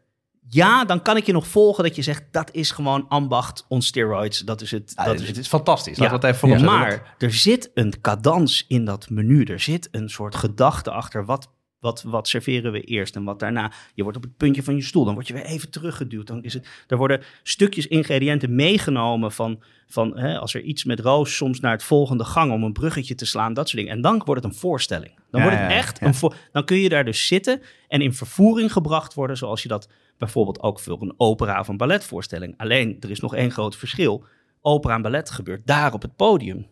Ja, 0.49 0.85
dan 0.85 1.01
kan 1.01 1.17
ik 1.17 1.25
je 1.25 1.31
nog 1.31 1.47
volgen 1.47 1.83
dat 1.83 1.95
je 1.95 2.01
zegt, 2.01 2.23
dat 2.31 2.51
is 2.51 2.71
gewoon 2.71 3.05
ambacht 3.07 3.65
on 3.67 3.81
steroids. 3.81 4.39
Dat 4.39 4.61
is 4.61 4.71
het. 4.71 4.93
Ja, 4.95 5.03
dat 5.03 5.13
het, 5.13 5.21
is 5.21 5.27
het 5.27 5.37
is 5.37 5.47
fantastisch. 5.47 5.97
Laten 5.97 6.19
we 6.19 6.25
het 6.27 6.35
even 6.35 6.47
Ja. 6.49 6.57
zetten. 6.57 6.77
maar 6.77 7.15
er 7.17 7.33
zit 7.33 7.71
een 7.73 7.93
cadans 8.01 8.65
in 8.67 8.85
dat 8.85 9.09
menu. 9.09 9.43
Er 9.43 9.59
zit 9.59 9.87
een 9.91 10.09
soort 10.09 10.35
gedachte 10.35 10.91
achter. 10.91 11.25
Wat, 11.25 11.51
wat, 11.79 12.03
wat 12.03 12.27
serveren 12.27 12.71
we 12.71 12.81
eerst 12.81 13.15
en 13.15 13.23
wat 13.23 13.39
daarna? 13.39 13.71
Je 13.93 14.03
wordt 14.03 14.17
op 14.17 14.23
het 14.23 14.37
puntje 14.37 14.63
van 14.63 14.75
je 14.75 14.81
stoel. 14.81 15.05
Dan 15.05 15.13
word 15.13 15.27
je 15.27 15.33
weer 15.33 15.45
even 15.45 15.69
teruggeduwd. 15.71 16.27
Dan 16.27 16.43
is 16.43 16.53
het, 16.53 16.67
er 16.87 16.97
worden 16.97 17.21
stukjes 17.43 17.87
ingrediënten 17.87 18.55
meegenomen 18.55 19.31
van, 19.31 19.63
van 19.87 20.17
hè, 20.17 20.37
als 20.39 20.53
er 20.53 20.61
iets 20.61 20.83
met 20.83 20.99
roos 20.99 21.35
soms 21.35 21.59
naar 21.59 21.71
het 21.71 21.83
volgende 21.83 22.23
gang 22.23 22.51
om 22.51 22.63
een 22.63 22.73
bruggetje 22.73 23.15
te 23.15 23.25
slaan. 23.25 23.53
Dat 23.53 23.69
soort 23.69 23.81
dingen. 23.81 23.95
En 23.97 24.01
dan 24.01 24.21
wordt 24.25 24.43
het 24.43 24.53
een 24.53 24.59
voorstelling. 24.59 25.11
Dan 25.31 25.41
wordt 25.41 25.57
het 25.57 25.71
echt 25.71 26.01
een 26.01 26.13
voor, 26.13 26.35
Dan 26.51 26.65
kun 26.65 26.77
je 26.77 26.89
daar 26.89 27.05
dus 27.05 27.27
zitten 27.27 27.61
en 27.87 28.01
in 28.01 28.13
vervoering 28.13 28.71
gebracht 28.71 29.13
worden. 29.13 29.37
Zoals 29.37 29.61
je 29.61 29.67
dat 29.67 29.89
bijvoorbeeld 30.17 30.61
ook 30.61 30.79
voor 30.79 31.01
een 31.01 31.13
opera 31.17 31.59
of 31.59 31.67
een 31.67 31.77
balletvoorstelling. 31.77 32.53
Alleen, 32.57 32.97
er 32.99 33.09
is 33.11 33.19
nog 33.19 33.35
één 33.35 33.51
groot 33.51 33.75
verschil. 33.75 34.25
Opera 34.61 34.95
en 34.95 35.01
ballet 35.01 35.29
gebeurt 35.29 35.67
daar 35.67 35.93
op 35.93 36.01
het 36.01 36.15
podium 36.15 36.67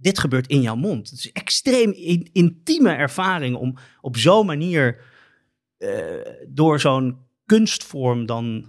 dit 0.00 0.18
gebeurt 0.18 0.46
in 0.46 0.60
jouw 0.60 0.76
mond. 0.76 1.10
Het 1.10 1.18
is 1.18 1.24
een 1.26 1.32
extreem 1.32 1.90
in- 1.90 2.28
intieme 2.32 2.90
ervaring 2.92 3.56
om 3.56 3.76
op 4.00 4.16
zo'n 4.16 4.46
manier 4.46 5.00
eh, 5.76 6.04
door 6.48 6.80
zo'n 6.80 7.18
kunstvorm 7.46 8.26
dan 8.26 8.64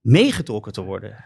meegetrokken 0.00 0.72
te 0.72 0.82
worden. 0.82 1.22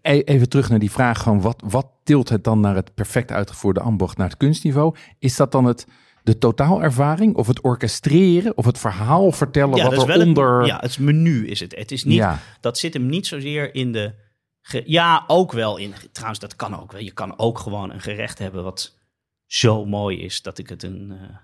E- 0.00 0.20
Even 0.20 0.48
terug 0.48 0.68
naar 0.68 0.78
die 0.78 0.90
vraag 0.90 1.22
van 1.22 1.40
wat, 1.40 1.62
wat 1.66 1.86
tilt 2.02 2.28
het 2.28 2.44
dan 2.44 2.60
naar 2.60 2.74
het 2.74 2.94
perfect 2.94 3.30
uitgevoerde 3.30 3.80
ambacht, 3.80 4.16
naar 4.16 4.28
het 4.28 4.36
kunstniveau? 4.36 4.96
Is 5.18 5.36
dat 5.36 5.52
dan 5.52 5.64
het, 5.64 5.86
de 6.24 6.38
totaalervaring 6.38 7.34
of 7.36 7.46
het 7.46 7.60
orchestreren 7.60 8.56
of 8.56 8.64
het 8.64 8.78
verhaal 8.78 9.32
vertellen 9.32 9.78
dat 9.78 9.94
wat 9.94 10.08
eronder... 10.08 10.58
Het, 10.58 10.66
ja, 10.66 10.78
het 10.80 10.98
menu 10.98 11.46
is 11.46 11.60
het. 11.60 11.74
Het 11.76 11.90
is 11.92 12.04
niet, 12.04 12.14
Ja. 12.16 12.38
Dat 12.60 12.78
zit 12.78 12.94
hem 12.94 13.06
niet 13.06 13.26
zozeer 13.26 13.74
in 13.74 13.92
de... 13.92 14.14
ge- 14.60 14.82
ja, 14.86 15.24
ook 15.26 15.52
wel 15.52 15.76
in... 15.76 15.92
Trouwens, 16.12 16.40
dat 16.40 16.56
kan 16.56 16.80
ook 16.80 16.92
wel. 16.92 17.00
Je 17.00 17.12
kan 17.12 17.38
ook 17.38 17.58
gewoon 17.58 17.90
een 17.92 18.00
gerecht 18.00 18.38
hebben 18.38 18.64
wat 18.64 18.98
zo 19.46 19.84
mooi 19.84 20.20
is 20.20 20.42
dat 20.42 20.58
ik 20.58 20.68
het 20.68 20.82
een... 20.82 21.10
eh, 21.12 21.36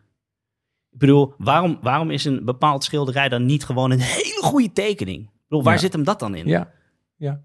Ik 0.93 0.99
bedoel, 0.99 1.35
waarom, 1.39 1.79
waarom 1.83 2.11
is 2.11 2.25
een 2.25 2.45
bepaald 2.45 2.85
schilderij 2.85 3.29
dan 3.29 3.47
niet 3.47 3.65
gewoon 3.65 3.91
een 3.91 4.01
hele 4.21 4.41
goede 4.43 4.73
tekening? 4.73 5.23
Ik 5.25 5.49
bedoel, 5.49 5.65
waar 5.65 5.75
Ja. 5.75 5.81
zit 5.81 5.93
hem 5.93 6.05
dat 6.05 6.19
dan 6.19 6.35
in? 6.35 6.47
Ja, 6.47 6.71
ja. 7.17 7.41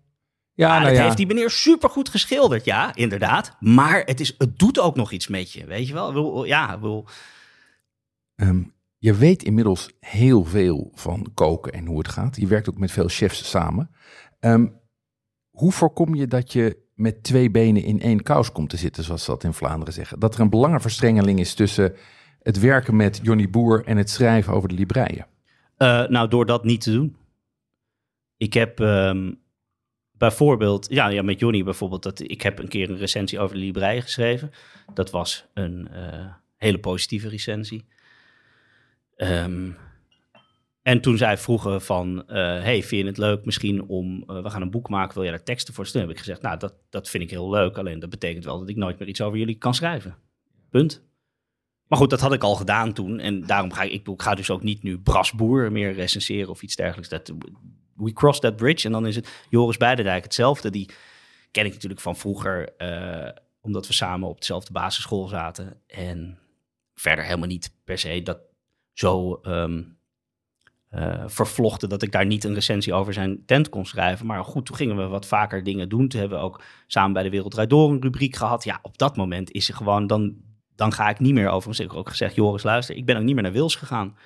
Ja, 0.55 0.67
Ja, 0.67 0.73
nou 0.73 0.89
dat 0.89 0.97
ja. 0.97 1.03
heeft 1.03 1.17
die 1.17 1.27
meneer 1.27 1.49
supergoed 1.49 2.09
geschilderd, 2.09 2.65
ja, 2.65 2.95
inderdaad. 2.95 3.55
Maar 3.59 4.01
het, 4.05 4.19
is, 4.19 4.35
het 4.37 4.59
doet 4.59 4.79
ook 4.79 4.95
nog 4.95 5.11
iets 5.11 5.27
met 5.27 5.51
je, 5.51 5.65
weet 5.65 5.87
je 5.87 5.93
wel? 5.93 6.07
Bedoel, 6.07 6.45
Ja, 6.45 6.73
bedoel, 6.77 7.05
Ehm, 8.35 8.63
je 8.97 9.13
weet 9.13 9.43
inmiddels 9.43 9.89
heel 9.99 10.43
veel 10.45 10.91
van 10.93 11.31
koken 11.33 11.73
en 11.73 11.85
hoe 11.85 11.97
het 11.97 12.07
gaat. 12.07 12.35
Je 12.35 12.47
werkt 12.47 12.69
ook 12.69 12.77
met 12.77 12.91
veel 12.91 13.07
chefs 13.07 13.49
samen. 13.49 13.89
Ehm, 14.39 14.67
hoe 15.49 15.71
voorkom 15.71 16.15
je 16.15 16.27
dat 16.27 16.53
je 16.53 16.83
met 16.93 17.23
twee 17.23 17.51
benen 17.51 17.83
in 17.83 18.01
één 18.01 18.23
kous 18.23 18.51
komt 18.51 18.69
te 18.69 18.77
zitten, 18.77 19.03
zoals 19.03 19.23
ze 19.23 19.31
dat 19.31 19.43
in 19.43 19.53
Vlaanderen 19.53 19.93
zeggen? 19.93 20.19
Dat 20.19 20.35
er 20.35 20.41
een 20.41 20.49
belangenverstrengeling 20.49 21.39
is 21.39 21.53
tussen 21.53 21.95
het 22.41 22.59
werken 22.59 22.95
met 22.95 23.19
Johnny 23.23 23.49
Boer 23.49 23.85
en 23.85 23.97
het 23.97 24.09
schrijven 24.09 24.53
over 24.53 24.69
de 24.69 24.75
libreien. 24.75 25.27
Eh, 25.77 26.07
nou, 26.07 26.27
door 26.27 26.45
dat 26.45 26.63
niet 26.63 26.81
te 26.81 26.91
doen. 26.91 27.15
Ik 28.37 28.53
heb 28.53 28.79
ehm, 28.79 29.33
bijvoorbeeld, 30.17 30.87
ja, 30.89 31.07
ja, 31.07 31.21
met 31.21 31.39
Johnny 31.39 31.63
bijvoorbeeld, 31.63 32.03
dat, 32.03 32.19
ik 32.19 32.41
heb 32.41 32.59
een 32.59 32.67
keer 32.67 32.89
een 32.89 32.97
recensie 32.97 33.39
over 33.39 33.55
de 33.55 33.61
Librei 33.61 34.01
geschreven. 34.01 34.51
Dat 34.93 35.11
was 35.11 35.45
een 35.53 35.87
eh, 35.87 36.25
hele 36.57 36.79
positieve 36.79 37.29
recensie. 37.29 37.85
Ehm, 39.15 39.69
en 40.81 41.01
toen 41.01 41.17
zij 41.17 41.37
vroegen 41.37 41.81
van, 41.81 42.27
eh, 42.27 42.35
hey, 42.37 42.83
vind 42.83 43.01
je 43.01 43.07
het 43.07 43.17
leuk 43.17 43.45
misschien 43.45 43.87
om, 43.87 44.23
eh, 44.27 44.43
we 44.43 44.49
gaan 44.49 44.61
een 44.61 44.71
boek 44.71 44.89
maken, 44.89 45.13
wil 45.13 45.23
jij 45.23 45.31
daar 45.31 45.43
teksten 45.43 45.73
voor 45.73 45.85
sturen? 45.85 46.07
Heb 46.07 46.17
ik 46.17 46.23
gezegd, 46.23 46.41
nou, 46.41 46.59
dat, 46.59 46.73
dat 46.89 47.09
vind 47.09 47.23
ik 47.23 47.29
heel 47.29 47.49
leuk, 47.49 47.77
alleen 47.77 47.99
dat 47.99 48.09
betekent 48.09 48.45
wel 48.45 48.59
dat 48.59 48.69
ik 48.69 48.75
nooit 48.75 48.99
meer 48.99 49.07
iets 49.07 49.21
over 49.21 49.37
jullie 49.37 49.57
kan 49.57 49.73
schrijven. 49.73 50.15
Punt. 50.69 51.03
Maar 51.87 51.99
goed, 51.99 52.09
dat 52.09 52.19
had 52.19 52.33
ik 52.33 52.43
al 52.43 52.55
gedaan 52.55 52.93
toen. 52.93 53.19
En 53.19 53.41
daarom 53.41 53.71
ga 53.73 53.83
ik, 53.83 54.07
ik 54.07 54.21
ga 54.21 54.35
dus 54.35 54.49
ook 54.49 54.63
niet 54.63 54.83
nu 54.83 54.99
Brasboer 54.99 55.71
meer 55.71 55.93
recenseren 55.93 56.49
of 56.49 56.61
iets 56.61 56.75
dergelijks. 56.75 57.09
Dat, 57.09 57.33
we 57.95 58.13
cross 58.13 58.39
that 58.39 58.55
bridge. 58.55 58.85
En 58.85 58.91
dan 58.91 59.07
is 59.07 59.15
het 59.15 59.45
Joris 59.49 59.77
Beidendijk 59.77 60.23
hetzelfde. 60.23 60.69
Die 60.69 60.89
ken 61.51 61.65
ik 61.65 61.73
natuurlijk 61.73 62.01
van 62.01 62.15
vroeger, 62.15 62.75
eh, 62.77 63.41
omdat 63.61 63.87
we 63.87 63.93
samen 63.93 64.29
op 64.29 64.39
dezelfde 64.39 64.71
basisschool 64.71 65.27
zaten. 65.27 65.81
En 65.87 66.39
verder 66.93 67.25
helemaal 67.25 67.47
niet 67.47 67.73
per 67.83 67.97
se 67.97 68.21
dat 68.21 68.39
zo 68.93 69.39
ehm, 69.41 69.83
eh, 70.89 71.23
vervlochten 71.25 71.89
dat 71.89 72.01
ik 72.01 72.11
daar 72.11 72.25
niet 72.25 72.43
een 72.43 72.53
recensie 72.53 72.93
over 72.93 73.13
zijn 73.13 73.45
tent 73.45 73.69
kon 73.69 73.85
schrijven. 73.85 74.25
Maar 74.25 74.43
goed, 74.43 74.65
toen 74.65 74.75
gingen 74.75 74.97
we 74.97 75.07
wat 75.07 75.25
vaker 75.25 75.63
dingen 75.63 75.89
doen. 75.89 76.07
Toen 76.07 76.19
hebben 76.19 76.37
we 76.37 76.43
ook 76.43 76.61
samen 76.87 77.13
bij 77.13 77.23
de 77.23 77.29
Wereld 77.29 77.69
Door 77.69 77.91
een 77.91 78.01
rubriek 78.01 78.35
gehad. 78.35 78.63
Ja, 78.63 78.79
op 78.81 78.97
dat 78.97 79.15
moment 79.15 79.51
is 79.51 79.67
er 79.67 79.75
gewoon, 79.75 80.07
dan, 80.07 80.35
dan 80.75 80.93
ga 80.93 81.09
ik 81.09 81.19
niet 81.19 81.33
meer 81.33 81.49
over. 81.49 81.81
Ik 81.81 81.93
ook 81.93 82.09
gezegd, 82.09 82.35
Joris, 82.35 82.63
luister, 82.63 82.95
ik 82.95 83.05
ben 83.05 83.17
ook 83.17 83.23
niet 83.23 83.33
meer 83.33 83.43
naar 83.43 83.51
Wils 83.51 83.75
gegaan. 83.75 84.17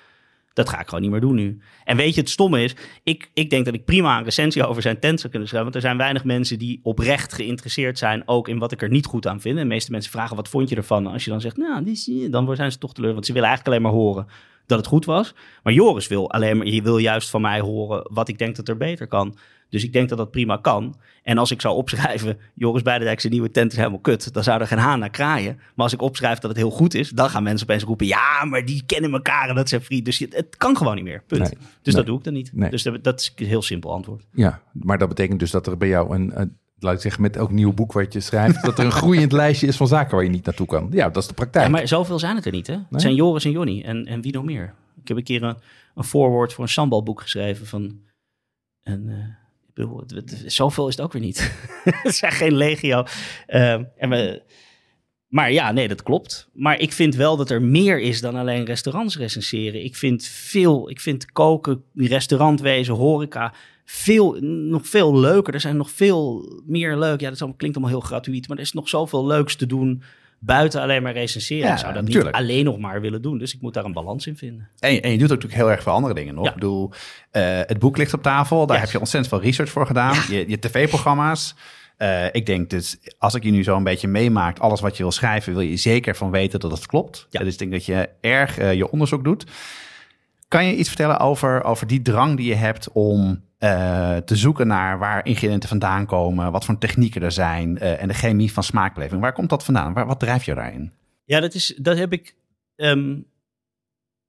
Dat 0.60 0.68
ga 0.68 0.80
ik 0.80 0.88
gewoon 0.88 1.00
niet 1.00 1.10
meer 1.10 1.20
doen 1.20 1.34
nu. 1.34 1.60
En 1.84 1.96
weet 1.96 2.14
je, 2.14 2.20
het 2.20 2.30
stomme 2.30 2.62
is, 2.62 2.74
ik, 3.02 3.30
ik 3.34 3.50
denk 3.50 3.64
dat 3.64 3.74
ik 3.74 3.84
prima 3.84 4.18
een 4.18 4.24
recensie 4.24 4.66
over 4.66 4.82
zijn 4.82 5.00
tent 5.00 5.18
zou 5.20 5.30
kunnen 5.30 5.48
schrijven. 5.48 5.70
Want 5.72 5.84
er 5.84 5.90
zijn 5.90 6.00
weinig 6.00 6.24
mensen 6.24 6.58
die 6.58 6.80
oprecht 6.82 7.32
geïnteresseerd 7.32 7.98
zijn, 7.98 8.22
ook 8.26 8.48
in 8.48 8.58
wat 8.58 8.72
ik 8.72 8.82
er 8.82 8.90
niet 8.90 9.06
goed 9.06 9.26
aan 9.26 9.40
vind. 9.40 9.56
En 9.56 9.62
de 9.62 9.68
meeste 9.68 9.90
mensen 9.90 10.10
vragen, 10.10 10.36
wat 10.36 10.48
vond 10.48 10.68
je 10.68 10.76
ervan? 10.76 11.06
Als 11.06 11.24
je 11.24 11.30
dan 11.30 11.40
zegt, 11.40 11.56
nou, 11.56 11.84
die 11.84 12.28
dan 12.28 12.56
zijn 12.56 12.72
ze 12.72 12.78
toch 12.78 12.94
teleur. 12.94 13.12
Want 13.12 13.26
ze 13.26 13.32
willen 13.32 13.48
eigenlijk 13.48 13.76
alleen 13.76 13.92
maar 13.92 14.02
horen 14.02 14.26
dat 14.66 14.78
het 14.78 14.88
goed 14.88 15.04
was. 15.04 15.34
Maar 15.62 15.72
Joris 15.72 16.08
wil 16.08 16.30
alleen 16.30 16.56
maar, 16.56 16.66
je 16.66 16.82
wil 16.82 16.98
juist 16.98 17.30
van 17.30 17.40
mij 17.40 17.60
horen 17.60 18.08
wat 18.12 18.28
ik 18.28 18.38
denk 18.38 18.56
dat 18.56 18.68
er 18.68 18.76
beter 18.76 19.06
kan. 19.06 19.36
Dus 19.70 19.84
ik 19.84 19.92
denk 19.92 20.08
dat 20.08 20.18
dat 20.18 20.30
prima 20.30 20.56
kan. 20.56 20.96
En 21.22 21.38
als 21.38 21.50
ik 21.50 21.60
zou 21.60 21.76
opschrijven, 21.76 22.38
Joris 22.54 22.82
Beidendijk 22.82 23.20
zijn 23.20 23.32
nieuwe 23.32 23.50
tent 23.50 23.72
is 23.72 23.78
helemaal 23.78 23.98
kut, 23.98 24.32
dan 24.32 24.42
zou 24.42 24.60
er 24.60 24.66
geen 24.66 24.78
haan 24.78 24.98
naar 24.98 25.10
kraaien. 25.10 25.56
Maar 25.56 25.84
als 25.84 25.92
ik 25.92 26.02
opschrijf 26.02 26.38
dat 26.38 26.50
het 26.50 26.58
heel 26.58 26.70
goed 26.70 26.94
is, 26.94 27.10
dan 27.10 27.30
gaan 27.30 27.42
mensen 27.42 27.66
opeens 27.68 27.82
roepen, 27.82 28.06
ja, 28.06 28.44
maar 28.44 28.64
die 28.64 28.82
kennen 28.86 29.12
elkaar 29.12 29.48
en 29.48 29.54
dat 29.54 29.68
zijn 29.68 29.82
vrienden. 29.82 30.06
Dus 30.06 30.18
het 30.18 30.56
kan 30.56 30.76
gewoon 30.76 30.94
niet 30.94 31.04
meer, 31.04 31.22
punt. 31.26 31.40
Nee, 31.40 31.50
dus 31.50 31.58
nee. 31.82 31.94
dat 31.94 32.06
doe 32.06 32.18
ik 32.18 32.24
dan 32.24 32.32
niet. 32.32 32.50
Nee. 32.52 32.70
Dus 32.70 32.82
dat, 32.82 33.04
dat 33.04 33.20
is 33.20 33.32
een 33.36 33.46
heel 33.46 33.62
simpel 33.62 33.92
antwoord. 33.92 34.26
Ja, 34.32 34.62
maar 34.72 34.98
dat 34.98 35.08
betekent 35.08 35.38
dus 35.38 35.50
dat 35.50 35.66
er 35.66 35.76
bij 35.76 35.88
jou 35.88 36.14
een, 36.14 36.40
een 36.40 36.58
laat 36.80 36.94
ik 36.94 37.00
zeggen, 37.00 37.22
met 37.22 37.36
elk 37.36 37.50
nieuw 37.50 37.72
boek 37.72 37.92
wat 37.92 38.12
je 38.12 38.20
schrijft, 38.20 38.62
dat 38.62 38.78
er 38.78 38.84
een 38.84 38.92
groeiend 38.92 39.32
lijstje 39.42 39.66
is 39.66 39.76
van 39.76 39.86
zaken 39.86 40.14
waar 40.14 40.24
je 40.24 40.30
niet 40.30 40.44
naartoe 40.44 40.66
kan. 40.66 40.88
Ja, 40.90 41.08
dat 41.08 41.22
is 41.22 41.28
de 41.28 41.34
praktijk. 41.34 41.64
Ja, 41.64 41.70
maar 41.70 41.88
zoveel 41.88 42.18
zijn 42.18 42.36
het 42.36 42.46
er 42.46 42.52
niet, 42.52 42.66
hè? 42.66 42.76
Het 42.90 43.00
zijn 43.00 43.14
Joris 43.14 43.44
en 43.44 43.50
Jonny 43.50 43.82
en, 43.82 44.06
en 44.06 44.20
wie 44.20 44.32
nog 44.32 44.44
meer. 44.44 44.74
Ik 45.02 45.08
heb 45.08 45.16
een 45.16 45.22
keer 45.22 45.42
een, 45.42 45.56
een 45.94 46.04
voorwoord 46.04 46.52
voor 46.52 46.64
een 46.64 46.70
sambal-boek 46.70 47.20
geschreven 47.20 47.66
van... 47.66 48.00
En, 48.82 49.08
eh, 49.08 49.39
zoveel 50.46 50.88
is 50.88 50.96
het 50.96 51.04
ook 51.04 51.12
weer 51.12 51.22
niet. 51.22 51.52
het 52.02 52.14
zijn 52.14 52.32
geen 52.32 52.54
legio. 52.54 53.04
Ehm, 53.46 53.84
en 53.96 54.10
we, 54.10 54.42
maar 55.30 55.52
ja, 55.52 55.72
nee, 55.72 55.88
dat 55.88 56.02
klopt. 56.02 56.48
Maar 56.52 56.80
ik 56.80 56.92
vind 56.92 57.14
wel 57.14 57.36
dat 57.36 57.50
er 57.50 57.62
meer 57.62 58.00
is 58.00 58.20
dan 58.20 58.34
alleen 58.34 58.64
restaurants 58.64 59.16
recenseren. 59.16 59.84
Ik 59.84 59.96
vind 59.96 60.24
veel, 60.24 60.90
ik 60.90 61.00
vind 61.00 61.32
koken, 61.32 61.84
restaurantwezen, 61.94 62.94
horeca, 62.94 63.54
veel, 63.84 64.32
nog 64.42 64.86
veel 64.86 65.18
leuker. 65.18 65.54
Er 65.54 65.60
zijn 65.60 65.76
nog 65.76 65.90
veel 65.90 66.44
meer 66.66 66.98
leuk. 66.98 67.20
Ja, 67.20 67.30
dat 67.30 67.38
klinkt 67.38 67.76
allemaal 67.76 67.98
heel 67.98 68.08
gratuit, 68.08 68.48
maar 68.48 68.56
er 68.56 68.62
is 68.62 68.72
nog 68.72 68.88
zoveel 68.88 69.26
leuks 69.26 69.56
te 69.56 69.66
doen 69.66 70.02
buiten 70.42 70.80
alleen 70.80 71.02
maar 71.02 71.12
recenseren. 71.12 71.66
Ja, 71.66 71.72
ik 71.72 71.78
zou 71.78 71.92
dat 71.94 72.04
niet 72.04 72.24
alleen 72.24 72.64
nog 72.64 72.78
maar 72.78 73.00
willen 73.00 73.22
doen. 73.22 73.38
Dus 73.38 73.54
ik 73.54 73.60
moet 73.60 73.74
daar 73.74 73.84
een 73.84 73.92
balans 73.92 74.26
in 74.26 74.36
vinden. 74.36 74.68
En, 74.78 74.92
je- 74.92 75.00
en 75.00 75.10
je 75.10 75.18
doet 75.18 75.32
ook 75.32 75.34
natuurlijk 75.34 75.62
heel 75.62 75.70
erg 75.70 75.82
veel 75.82 75.92
andere 75.92 76.14
dingen 76.14 76.34
nog. 76.34 76.44
Ja. 76.44 76.48
Ik 76.50 76.54
bedoel, 76.56 76.90
eh, 77.30 77.42
het 77.66 77.78
boek 77.78 77.96
ligt 77.96 78.14
op 78.14 78.22
tafel. 78.22 78.66
Daar 78.66 78.76
Yes. 78.76 78.84
heb 78.84 78.92
je 78.92 78.98
ontzettend 78.98 79.32
veel 79.34 79.42
research 79.42 79.70
voor 79.70 79.86
gedaan. 79.86 80.14
Je, 80.28 80.44
je 80.48 80.58
tv-programma's. 80.58 81.54
Eh, 81.96 82.24
ik 82.32 82.46
denk 82.46 82.70
dus, 82.70 82.96
als 83.18 83.34
ik 83.34 83.42
je 83.42 83.50
nu 83.50 83.62
zo 83.64 83.76
een 83.76 83.84
beetje 83.84 84.08
meemaakt, 84.08 84.60
alles 84.60 84.80
wat 84.80 84.96
je 84.96 85.02
wil 85.02 85.12
schrijven, 85.12 85.52
wil 85.52 85.62
je 85.62 85.76
zeker 85.76 86.16
van 86.16 86.30
weten 86.30 86.60
dat 86.60 86.70
het 86.70 86.86
klopt. 86.86 87.26
Ja. 87.30 87.40
Dus 87.44 87.52
ik 87.52 87.58
denk 87.58 87.72
dat 87.72 87.84
je 87.84 88.08
erg 88.20 88.58
eh, 88.58 88.74
je 88.74 88.90
onderzoek 88.90 89.24
doet. 89.24 89.44
Kan 90.48 90.64
je 90.66 90.76
iets 90.76 90.88
vertellen 90.88 91.18
over, 91.18 91.64
over 91.64 91.86
die 91.86 92.02
drang 92.02 92.36
die 92.36 92.46
je 92.46 92.54
hebt 92.54 92.88
om 92.92 93.42
eh, 93.60 94.16
te 94.16 94.36
zoeken 94.36 94.66
naar 94.66 94.98
waar 94.98 95.24
ingrediënten 95.26 95.68
vandaan 95.68 96.06
komen, 96.06 96.52
wat 96.52 96.64
voor 96.64 96.78
technieken 96.78 97.22
er 97.22 97.32
zijn 97.32 97.78
eh, 97.78 98.02
en 98.02 98.08
de 98.08 98.14
chemie 98.14 98.52
van 98.52 98.62
smaakbeleving? 98.62 99.20
Waar 99.20 99.32
komt 99.32 99.48
dat 99.50 99.64
vandaan? 99.64 99.92
Waar, 99.92 100.06
wat 100.06 100.20
drijft 100.20 100.44
je 100.44 100.54
daarin? 100.54 100.92
Ja, 101.24 101.40
dat, 101.40 101.54
is, 101.54 101.74
dat 101.76 101.96
heb 101.98 102.12
ik. 102.12 102.34
ehm, 102.76 103.16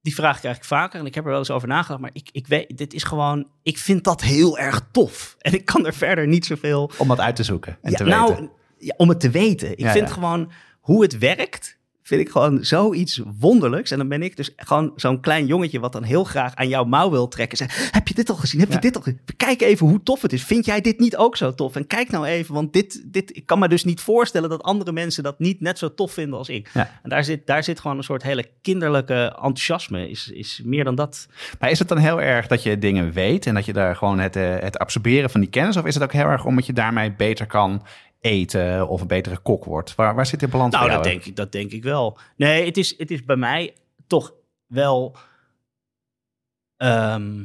die 0.00 0.14
vraag 0.14 0.40
krijg 0.40 0.56
ik 0.56 0.64
vaker 0.64 1.00
en 1.00 1.06
ik 1.06 1.14
heb 1.14 1.24
er 1.24 1.30
wel 1.30 1.38
eens 1.38 1.50
over 1.50 1.68
nagedacht. 1.68 2.00
Maar 2.00 2.10
ik, 2.12 2.28
ik 2.32 2.46
weet, 2.46 2.76
dit 2.78 2.94
is 2.94 3.02
gewoon. 3.04 3.46
Ik 3.62 3.78
vind 3.78 4.04
dat 4.04 4.20
heel 4.22 4.58
erg 4.58 4.88
tof. 4.92 5.34
En 5.38 5.52
ik 5.54 5.64
kan 5.64 5.86
er 5.86 5.94
verder 5.94 6.26
niet 6.26 6.46
zoveel. 6.46 6.90
Om 6.98 7.08
dat 7.08 7.20
uit 7.20 7.36
te 7.36 7.42
zoeken 7.42 7.78
en 7.82 7.90
Ja, 7.90 7.96
te 7.96 8.04
nou, 8.04 8.28
weten. 8.28 8.50
ja, 8.78 8.94
om 8.96 9.08
het 9.08 9.20
te 9.20 9.30
weten. 9.30 9.70
Ik 9.70 9.78
Ja, 9.78 9.92
vind 9.92 10.10
gewoon 10.10 10.52
hoe 10.80 11.02
het 11.02 11.18
werkt. 11.18 11.78
Vind 12.12 12.24
ik 12.26 12.30
gewoon 12.32 12.64
zoiets 12.64 13.20
wonderlijks. 13.38 13.90
En 13.90 13.98
dan 13.98 14.08
ben 14.08 14.22
ik 14.22 14.36
dus 14.36 14.52
gewoon 14.56 14.92
zo'n 14.96 15.20
klein 15.20 15.46
jongetje. 15.46 15.80
wat 15.80 15.92
dan 15.92 16.02
heel 16.02 16.24
graag 16.24 16.54
aan 16.54 16.68
jouw 16.68 16.84
mouw 16.84 17.10
wil 17.10 17.28
trekken. 17.28 17.56
Zeg, 17.58 17.90
heb 17.92 18.08
je 18.08 18.14
dit 18.14 18.30
al 18.30 18.36
gezien? 18.36 18.60
Heb 18.60 18.68
je 18.68 18.74
Ja. 18.74 18.80
dit 18.80 18.96
al 18.96 19.02
gezien? 19.02 19.20
Kijk 19.36 19.60
even 19.62 19.86
hoe 19.86 20.02
tof 20.02 20.22
het 20.22 20.32
is. 20.32 20.42
Vind 20.44 20.64
jij 20.64 20.80
dit 20.80 20.98
niet 20.98 21.16
ook 21.16 21.36
zo 21.36 21.54
tof? 21.54 21.76
En 21.76 21.86
kijk 21.86 22.10
nou 22.10 22.26
even, 22.26 22.54
want 22.54 22.72
dit, 22.72 23.02
dit, 23.06 23.36
ik 23.36 23.46
kan 23.46 23.58
me 23.58 23.68
dus 23.68 23.84
niet 23.84 24.00
voorstellen 24.00 24.48
dat 24.50 24.62
andere 24.62 24.92
mensen 24.92 25.22
dat 25.22 25.38
niet 25.38 25.60
net 25.60 25.78
zo 25.78 25.94
tof 25.94 26.12
vinden 26.12 26.38
als 26.38 26.48
ik. 26.48 26.70
Ja. 26.74 26.90
En 27.02 27.10
daar 27.10 27.24
zit, 27.24 27.46
daar 27.46 27.64
zit 27.64 27.80
gewoon 27.80 27.96
een 27.96 28.04
soort 28.04 28.22
hele 28.22 28.46
kinderlijke 28.62 29.24
enthousiasme. 29.34 30.10
Is, 30.10 30.30
is 30.34 30.60
meer 30.64 30.84
dan 30.84 30.94
dat. 30.94 31.26
Maar 31.60 31.70
is 31.70 31.78
het 31.78 31.88
dan 31.88 31.98
heel 31.98 32.20
erg 32.20 32.46
dat 32.46 32.62
je 32.62 32.78
dingen 32.78 33.12
weet 33.12 33.46
en 33.46 33.54
dat 33.54 33.64
je 33.64 33.72
daar 33.72 33.96
gewoon 33.96 34.18
het, 34.18 34.36
eh, 34.36 34.58
het 34.58 34.78
absorberen 34.78 35.30
van 35.30 35.40
die 35.40 35.50
kennis? 35.50 35.76
Of 35.76 35.84
is 35.84 35.94
het 35.94 36.02
ook 36.02 36.12
heel 36.12 36.26
erg 36.26 36.44
omdat 36.44 36.66
je 36.66 36.72
daarmee 36.72 37.12
beter 37.12 37.46
kan 37.46 37.82
eten 38.22 38.88
of 38.88 39.00
een 39.00 39.06
betere 39.06 39.38
kok 39.38 39.64
wordt? 39.64 39.94
Waar, 39.94 40.14
waar 40.14 40.26
zit 40.26 40.40
de 40.40 40.48
balans 40.48 40.74
Nou, 40.74 40.90
dat 40.90 41.04
denk, 41.04 41.24
ik, 41.24 41.36
dat 41.36 41.52
denk 41.52 41.72
ik 41.72 41.82
wel. 41.82 42.18
Nee, 42.36 42.64
het 42.66 42.76
is, 42.76 42.98
het 42.98 43.10
is 43.10 43.24
bij 43.24 43.36
mij 43.36 43.74
toch 44.06 44.34
wel 44.66 45.16
ehm, 46.76 47.44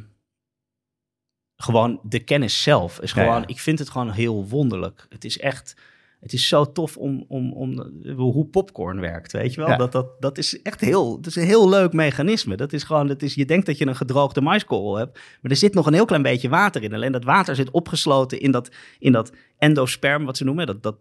gewoon 1.55 1.99
de 2.03 2.19
kennis 2.19 2.63
zelf. 2.63 2.99
Is 2.99 3.11
Ja, 3.11 3.21
gewoon, 3.23 3.41
ja. 3.41 3.47
Ik 3.47 3.59
vind 3.59 3.79
het 3.79 3.89
gewoon 3.89 4.11
heel 4.11 4.47
wonderlijk. 4.47 5.05
Het 5.09 5.25
is 5.25 5.39
echt, 5.39 5.75
het 6.19 6.33
is 6.33 6.47
zo 6.47 6.71
tof 6.71 6.97
om, 6.97 7.25
om, 7.27 7.53
om 7.53 7.91
hoe 8.15 8.45
popcorn 8.45 8.99
werkt, 8.99 9.31
weet 9.31 9.53
je 9.53 9.61
wel? 9.61 9.69
Ja. 9.69 9.77
Dat, 9.77 9.91
dat, 9.91 10.07
dat 10.19 10.37
is 10.37 10.61
echt 10.61 10.81
heel, 10.81 11.15
dat 11.15 11.25
is 11.25 11.35
een 11.35 11.43
heel 11.43 11.69
leuk 11.69 11.93
mechanisme. 11.93 12.55
Dat 12.55 12.73
is 12.73 12.83
gewoon, 12.83 13.07
dat 13.07 13.21
is, 13.21 13.33
je 13.33 13.45
denkt 13.45 13.65
dat 13.65 13.77
je 13.77 13.87
een 13.87 13.95
gedroogde 13.95 14.41
maiskorrel 14.41 14.97
hebt, 14.97 15.19
maar 15.41 15.51
er 15.51 15.57
zit 15.57 15.73
nog 15.73 15.85
een 15.85 15.93
heel 15.93 16.05
klein 16.05 16.21
beetje 16.21 16.49
water 16.49 16.83
in. 16.83 16.93
Alleen 16.93 17.11
dat 17.11 17.23
water 17.23 17.55
zit 17.55 17.71
opgesloten 17.71 18.39
in 18.39 18.51
dat, 18.51 18.71
in 18.99 19.11
dat 19.11 19.31
endosperm, 19.57 20.25
wat 20.25 20.37
ze 20.37 20.43
noemen, 20.43 20.65
dat, 20.65 20.83
dat 20.83 20.95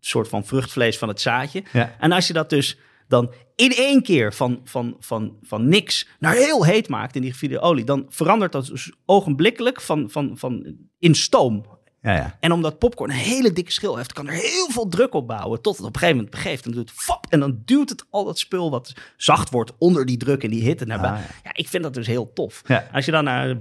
soort 0.00 0.28
van 0.28 0.44
vruchtvlees 0.44 0.98
van 0.98 1.08
het 1.08 1.20
zaadje. 1.20 1.62
Ja. 1.72 1.96
En 1.98 2.12
als 2.12 2.26
je 2.26 2.32
dat 2.32 2.50
dus 2.50 2.78
dan 3.08 3.32
in 3.56 3.72
één 3.72 4.02
keer 4.02 4.34
van, 4.34 4.60
van, 4.64 4.96
van, 5.00 5.36
van 5.42 5.68
niks 5.68 6.08
naar 6.18 6.34
heel 6.34 6.64
heet 6.64 6.88
maakt 6.88 7.16
in 7.16 7.22
die 7.22 7.32
gevierde 7.32 7.60
olie, 7.60 7.84
dan 7.84 8.06
verandert 8.08 8.52
dat 8.52 8.66
dus 8.66 8.92
ogenblikkelijk 9.06 9.80
van, 9.80 10.10
van, 10.10 10.38
van 10.38 10.76
in 10.98 11.14
stoom. 11.14 11.64
Ja, 12.08 12.14
ja. 12.14 12.36
En 12.40 12.52
omdat 12.52 12.78
popcorn 12.78 13.10
een 13.10 13.16
hele 13.16 13.52
dikke 13.52 13.72
schil 13.72 13.96
heeft, 13.96 14.12
kan 14.12 14.26
er 14.26 14.32
heel 14.32 14.70
veel 14.70 14.88
druk 14.88 15.14
op 15.14 15.26
bouwen. 15.26 15.62
Tot 15.62 15.76
het 15.76 15.86
op 15.86 15.94
een 15.94 16.00
gegeven 16.00 16.16
moment 16.16 16.34
begeeft. 16.34 16.64
En, 16.64 16.70
doet 16.70 16.88
het 16.88 16.98
fap, 16.98 17.26
en 17.28 17.40
dan 17.40 17.62
duwt 17.64 17.88
het 17.88 18.04
al 18.10 18.24
dat 18.24 18.38
spul 18.38 18.70
wat 18.70 18.92
zacht 19.16 19.50
wordt 19.50 19.72
onder 19.78 20.06
die 20.06 20.16
druk 20.16 20.44
en 20.44 20.50
die 20.50 20.62
hitte 20.62 20.84
naar 20.84 21.00
buiten. 21.00 21.24
Ah, 21.24 21.44
ja. 21.44 21.50
ik 21.54 21.68
vind 21.68 21.82
dat 21.82 21.94
dus 21.94 22.06
heel 22.06 22.32
tof. 22.32 22.62
Ja. 22.66 22.88
Als 22.92 23.04
je 23.04 23.10
dan 23.10 23.24
naar, 23.24 23.56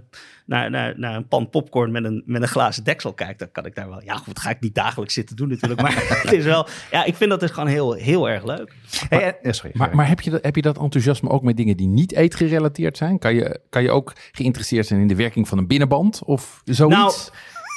naar, 0.45 0.69
naar, 0.69 0.99
naar 0.99 1.15
een 1.15 1.27
pan 1.27 1.49
popcorn 1.49 1.91
met 1.91 2.03
een, 2.03 2.23
met 2.25 2.41
een 2.41 2.47
glazen 2.47 2.83
deksel 2.83 3.13
kijkt, 3.13 3.39
dan 3.39 3.51
kan 3.51 3.65
ik 3.65 3.75
daar 3.75 3.89
wel. 3.89 4.03
Ja, 4.03 4.15
goed, 4.15 4.39
ga 4.39 4.49
ik 4.49 4.59
niet 4.59 4.75
dagelijks 4.75 5.13
zitten 5.13 5.35
doen 5.35 5.49
natuurlijk. 5.49 5.81
Maar 5.81 5.93
het 6.23 6.33
is 6.33 6.43
wel. 6.43 6.67
Ja, 6.91 7.03
ik 7.05 7.15
vind 7.15 7.29
dat 7.29 7.39
dus 7.39 7.51
gewoon 7.51 7.69
heel, 7.69 7.93
heel 7.93 8.29
erg 8.29 8.43
leuk. 8.43 8.73
Hey, 9.09 9.19
eh, 9.19 9.25
ja, 9.43 9.51
sorry, 9.51 9.71
Maar, 9.73 9.73
sorry. 9.73 9.95
maar 9.95 10.07
heb, 10.07 10.21
je 10.21 10.29
dat, 10.29 10.43
heb 10.43 10.55
je 10.55 10.61
dat 10.61 10.77
enthousiasme 10.77 11.29
ook 11.29 11.43
met 11.43 11.57
dingen 11.57 11.77
die 11.77 11.87
niet 11.87 12.13
eetgerelateerd 12.13 12.97
zijn? 12.97 13.19
Kan 13.19 13.35
je, 13.35 13.59
kan 13.69 13.83
je 13.83 13.91
ook 13.91 14.13
geïnteresseerd 14.31 14.87
zijn 14.87 14.99
in 14.99 15.07
de 15.07 15.15
werking 15.15 15.47
van 15.47 15.57
een 15.57 15.67
binnenband 15.67 16.23
of 16.23 16.61
zoiets? 16.65 16.97
Nou, 16.97 17.13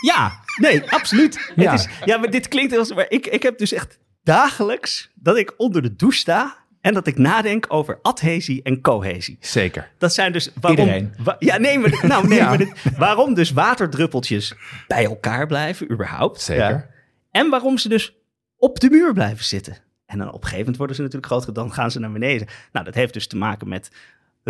ja, 0.01 0.40
nee, 0.57 0.90
absoluut. 0.92 1.53
Ja. 1.57 1.70
Het 1.70 1.80
is, 1.80 1.88
ja, 2.05 2.16
maar 2.18 2.30
dit 2.30 2.48
klinkt 2.48 2.76
als. 2.76 2.94
Maar 2.94 3.07
ik, 3.09 3.26
ik 3.26 3.42
heb 3.42 3.59
dus 3.59 3.72
echt 3.72 3.98
dagelijks 4.22 5.11
dat 5.14 5.36
ik 5.36 5.55
onder 5.57 5.82
de 5.82 5.96
douche 5.96 6.18
sta 6.18 6.57
en 6.80 6.94
dat 6.94 7.07
ik 7.07 7.18
nadenk 7.18 7.66
over 7.68 7.98
adhesie 8.03 8.62
en 8.62 8.80
cohesie. 8.80 9.36
Zeker. 9.40 9.90
Dat 9.98 10.14
zijn 10.14 10.32
dus 10.32 10.51
waarom. 10.61 10.80
Iedereen. 10.86 11.14
wa- 11.18 11.36
ja, 11.38 11.57
nee, 11.59 11.78
maar, 11.78 11.98
nou, 12.07 12.28
nee, 12.28 12.38
Ja. 12.38 12.48
maar 12.48 12.59
dit- 12.59 12.72
waarom 12.96 13.34
dus 13.34 13.51
waterdruppeltjes 13.51 14.55
bij 14.86 15.05
elkaar 15.05 15.46
blijven, 15.46 15.92
überhaupt. 15.92 16.40
Zeker. 16.40 16.68
Ja. 16.70 16.86
En 17.30 17.51
waarom 17.51 17.78
ze 17.78 17.88
dus 17.88 18.14
op 18.57 18.80
de 18.80 18.90
muur 18.90 19.12
blijven 19.12 19.44
zitten. 19.44 19.76
En 20.07 20.18
dan 20.18 20.26
op 20.28 20.34
een 20.34 20.40
gegeven 20.40 20.59
moment 20.59 20.76
worden 20.76 20.96
ze 20.96 21.03
natuurlijk 21.03 21.32
groter, 21.32 21.53
dan 21.55 21.72
gaan 21.72 21.90
ze 21.90 21.98
naar 22.01 22.12
beneden. 22.12 22.46
Nou, 22.72 22.84
dat 22.84 22.94
heeft 22.94 23.12
dus 23.12 23.26
te 23.26 23.36
maken 23.36 23.68
met 23.68 23.90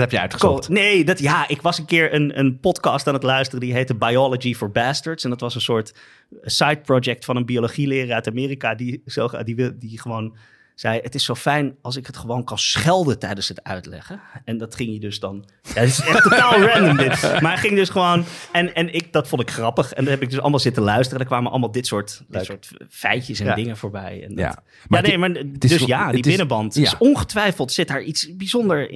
heb 0.00 0.10
je 0.10 0.20
uitgezocht. 0.20 0.66
Co- 0.66 0.72
Nee, 0.72 1.04
dat, 1.04 1.18
ja, 1.18 1.48
ik 1.48 1.62
was 1.62 1.78
een 1.78 1.84
keer 1.84 2.14
een, 2.14 2.38
een 2.38 2.60
podcast 2.60 3.06
aan 3.06 3.14
het 3.14 3.22
luisteren. 3.22 3.60
Die 3.60 3.72
heette 3.72 3.94
Biology 3.94 4.54
for 4.54 4.70
Bastards. 4.70 5.24
En 5.24 5.30
dat 5.30 5.40
was 5.40 5.54
een 5.54 5.60
soort 5.60 5.94
side 6.42 6.80
project 6.82 7.24
van 7.24 7.36
een 7.36 7.46
biologieleraar 7.46 8.14
uit 8.14 8.28
Amerika. 8.28 8.74
Die, 8.74 9.02
zo, 9.06 9.28
die, 9.44 9.78
die 9.78 10.00
gewoon 10.00 10.36
zei: 10.74 11.00
Het 11.02 11.14
is 11.14 11.24
zo 11.24 11.34
fijn 11.34 11.74
als 11.82 11.96
ik 11.96 12.06
het 12.06 12.16
gewoon 12.16 12.44
kan 12.44 12.58
schelden 12.58 13.18
tijdens 13.18 13.48
het 13.48 13.62
uitleggen. 13.64 14.20
En 14.44 14.58
dat 14.58 14.74
ging 14.74 14.92
je 14.92 15.00
dus 15.00 15.20
dan. 15.20 15.44
Ja, 15.62 15.80
het 15.80 15.88
is 15.88 16.00
echt 16.00 16.22
totaal 16.30 16.60
random 16.60 16.96
dit. 16.96 17.20
Maar 17.22 17.52
hij 17.52 17.56
ging 17.56 17.74
dus 17.74 17.88
gewoon. 17.88 18.24
En, 18.52 18.74
en 18.74 18.94
ik, 18.94 19.12
dat 19.12 19.28
vond 19.28 19.42
ik 19.42 19.50
grappig. 19.50 19.92
En 19.92 20.04
dan 20.04 20.12
heb 20.12 20.22
ik 20.22 20.30
dus 20.30 20.40
allemaal 20.40 20.58
zitten 20.58 20.82
luisteren. 20.82 21.14
En 21.14 21.20
er 21.20 21.30
kwamen 21.30 21.50
allemaal 21.50 21.70
dit 21.70 21.86
soort, 21.86 22.22
dit 22.28 22.44
soort 22.44 22.70
feitjes 22.90 23.40
en 23.40 23.46
Ja. 23.46 23.54
dingen 23.54 23.76
voorbij. 23.76 24.22
En 24.22 24.28
dat- 24.28 24.38
Ja. 24.38 24.44
ja, 24.44 24.62
Maar 24.88 25.02
nee, 25.02 25.10
het- 25.10 25.20
maar 25.20 25.32
dus 25.58 25.84
ja, 25.84 26.08
die 26.10 26.20
is- 26.20 26.26
binnenband. 26.26 26.74
ja. 26.74 26.82
is 26.82 26.98
ongetwijfeld 26.98 27.72
zit 27.72 27.88
daar 27.88 28.02
iets 28.02 28.36
bijzonder 28.36 28.90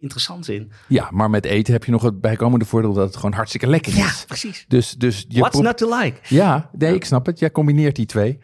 interessants 0.00 0.48
in. 0.48 0.72
Ja, 0.88 1.08
maar 1.10 1.30
met 1.30 1.44
eten 1.44 1.72
heb 1.72 1.84
je 1.84 1.90
nog 1.90 2.02
het 2.02 2.20
bijkomende 2.20 2.64
voordeel 2.64 2.92
dat 2.92 3.06
het 3.06 3.16
gewoon 3.16 3.32
hartstikke 3.32 3.66
lekker 3.66 3.96
Ja, 3.96 4.06
is. 4.06 4.24
precies. 4.24 4.64
Dus, 4.68 4.92
dus 4.92 5.24
je 5.28 5.40
What's 5.40 5.60
not 5.60 5.78
to 5.78 5.98
like? 5.98 6.20
Ja, 6.28 6.70
nee, 6.72 6.94
ik 6.94 7.04
snap 7.04 7.26
het. 7.26 7.38
Jij 7.38 7.50
combineert 7.50 7.96
die 7.96 8.06
twee. 8.06 8.38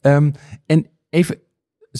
Ehm, 0.00 0.30
en 0.66 0.86
even, 1.10 1.40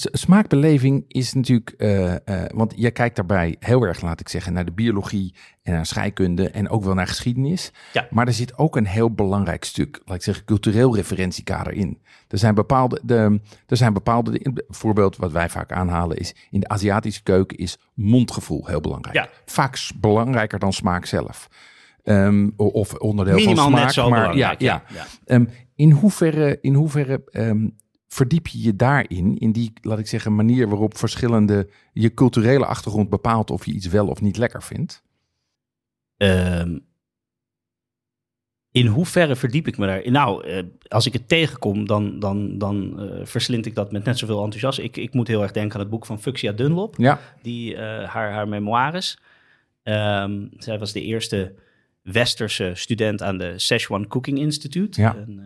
smaakbeleving 0.00 1.04
is 1.08 1.32
natuurlijk, 1.32 1.74
eh, 1.78 2.14
eh, 2.14 2.50
want 2.54 2.72
jij 2.76 2.92
kijkt 2.92 3.16
daarbij 3.16 3.56
heel 3.58 3.82
erg, 3.82 4.00
laat 4.02 4.20
ik 4.20 4.28
zeggen, 4.28 4.52
naar 4.52 4.64
de 4.64 4.72
biologie 4.72 5.34
en 5.62 5.72
naar 5.72 5.86
scheikunde 5.86 6.50
en 6.50 6.68
ook 6.68 6.84
wel 6.84 6.94
naar 6.94 7.06
geschiedenis. 7.06 7.72
Ja. 7.92 8.06
Maar 8.10 8.26
er 8.26 8.32
zit 8.32 8.58
ook 8.58 8.76
een 8.76 8.86
heel 8.86 9.10
belangrijk 9.10 9.64
stuk, 9.64 10.00
laat 10.04 10.16
ik 10.16 10.22
zeggen, 10.22 10.44
cultureel 10.44 10.96
referentiekader 10.96 11.72
in. 11.72 11.98
Er 12.28 12.38
zijn 12.38 12.54
bepaalde, 12.54 13.00
de, 13.02 13.40
er 13.66 13.76
zijn 13.76 13.92
bepaalde, 13.92 14.46
een 14.46 14.64
voorbeeld 14.68 15.16
wat 15.16 15.32
wij 15.32 15.48
vaak 15.48 15.72
aanhalen 15.72 16.16
is, 16.16 16.34
in 16.50 16.60
de 16.60 16.68
Aziatische 16.68 17.22
keuken 17.22 17.56
is 17.58 17.78
mondgevoel 17.94 18.66
heel 18.66 18.80
belangrijk. 18.80 19.16
Ja. 19.16 19.28
Vaak 19.44 19.78
belangrijker 19.96 20.58
dan 20.58 20.72
smaak 20.72 21.04
zelf. 21.04 21.48
Ehm, 22.02 22.48
of 22.56 22.94
onderdeel 22.94 23.34
Minimaal 23.34 23.70
van 23.70 23.90
smaak. 23.90 24.10
maar. 24.10 24.36
Ja, 24.36 24.54
ja. 24.58 24.82
ja. 24.94 25.06
Ehm, 25.24 25.44
in 25.74 25.90
hoeverre, 25.90 26.58
in 26.60 26.74
hoeverre 26.74 27.22
ehm, 27.30 27.68
verdiep 28.08 28.46
je 28.46 28.62
je 28.62 28.76
daarin, 28.76 29.38
in 29.38 29.52
die, 29.52 29.72
laat 29.82 29.98
ik 29.98 30.06
zeggen, 30.06 30.34
manier 30.34 30.68
waarop 30.68 30.96
verschillende 30.96 31.68
je 31.92 32.14
culturele 32.14 32.66
achtergrond 32.66 33.10
bepaalt 33.10 33.50
of 33.50 33.66
je 33.66 33.72
iets 33.72 33.86
wel 33.86 34.06
of 34.06 34.20
niet 34.20 34.36
lekker 34.36 34.62
vindt? 34.62 35.02
Ehm, 36.16 36.78
in 38.70 38.86
hoeverre 38.86 39.36
verdiep 39.36 39.66
ik 39.66 39.78
me 39.78 39.86
daar? 39.86 40.10
Nou, 40.10 40.46
eh, 40.46 40.62
als 40.88 41.06
ik 41.06 41.12
het 41.12 41.28
tegenkom, 41.28 41.86
dan, 41.86 42.18
dan, 42.18 42.58
dan 42.58 43.00
eh, 43.00 43.26
verslind 43.26 43.66
ik 43.66 43.74
dat 43.74 43.92
met 43.92 44.04
net 44.04 44.18
zoveel 44.18 44.42
enthousiasme. 44.42 44.84
Ik, 44.84 44.96
ik 44.96 45.14
moet 45.14 45.28
heel 45.28 45.42
erg 45.42 45.52
denken 45.52 45.74
aan 45.74 45.80
het 45.80 45.90
boek 45.90 46.06
van 46.06 46.20
Fuxia 46.20 46.52
Dunlop, 46.52 46.94
Ja, 46.98 47.20
die, 47.42 47.76
eh, 47.76 48.08
haar, 48.08 48.32
haar 48.32 48.48
memoires. 48.48 49.18
Ehm, 49.82 50.46
zij 50.56 50.78
was 50.78 50.92
de 50.92 51.02
eerste 51.02 51.54
westerse 52.02 52.70
student 52.74 53.22
aan 53.22 53.38
de 53.38 53.58
Szechuan 53.58 54.06
Cooking 54.06 54.38
Institute. 54.38 55.00
Ja. 55.00 55.16
Ehm, 55.16 55.38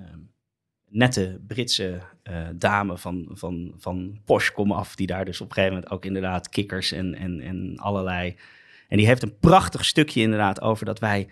nette 0.92 1.40
Britse 1.46 2.00
eh, 2.22 2.46
dame 2.54 2.98
van, 2.98 3.28
van, 3.30 3.74
van 3.76 4.20
posh 4.24 4.50
kom 4.50 4.72
af, 4.72 4.96
die 4.96 5.06
daar 5.06 5.24
dus 5.24 5.40
op 5.40 5.48
een 5.48 5.54
gegeven 5.54 5.74
moment 5.74 5.92
ook 5.92 6.04
inderdaad 6.04 6.48
kikkers 6.48 6.92
en, 6.92 7.14
en, 7.14 7.40
en 7.40 7.78
allerlei... 7.78 8.36
En 8.88 8.98
die 8.98 9.06
heeft 9.06 9.22
een 9.22 9.38
prachtig 9.38 9.84
stukje 9.84 10.20
inderdaad 10.20 10.60
over 10.60 10.86
dat 10.86 10.98
wij... 10.98 11.28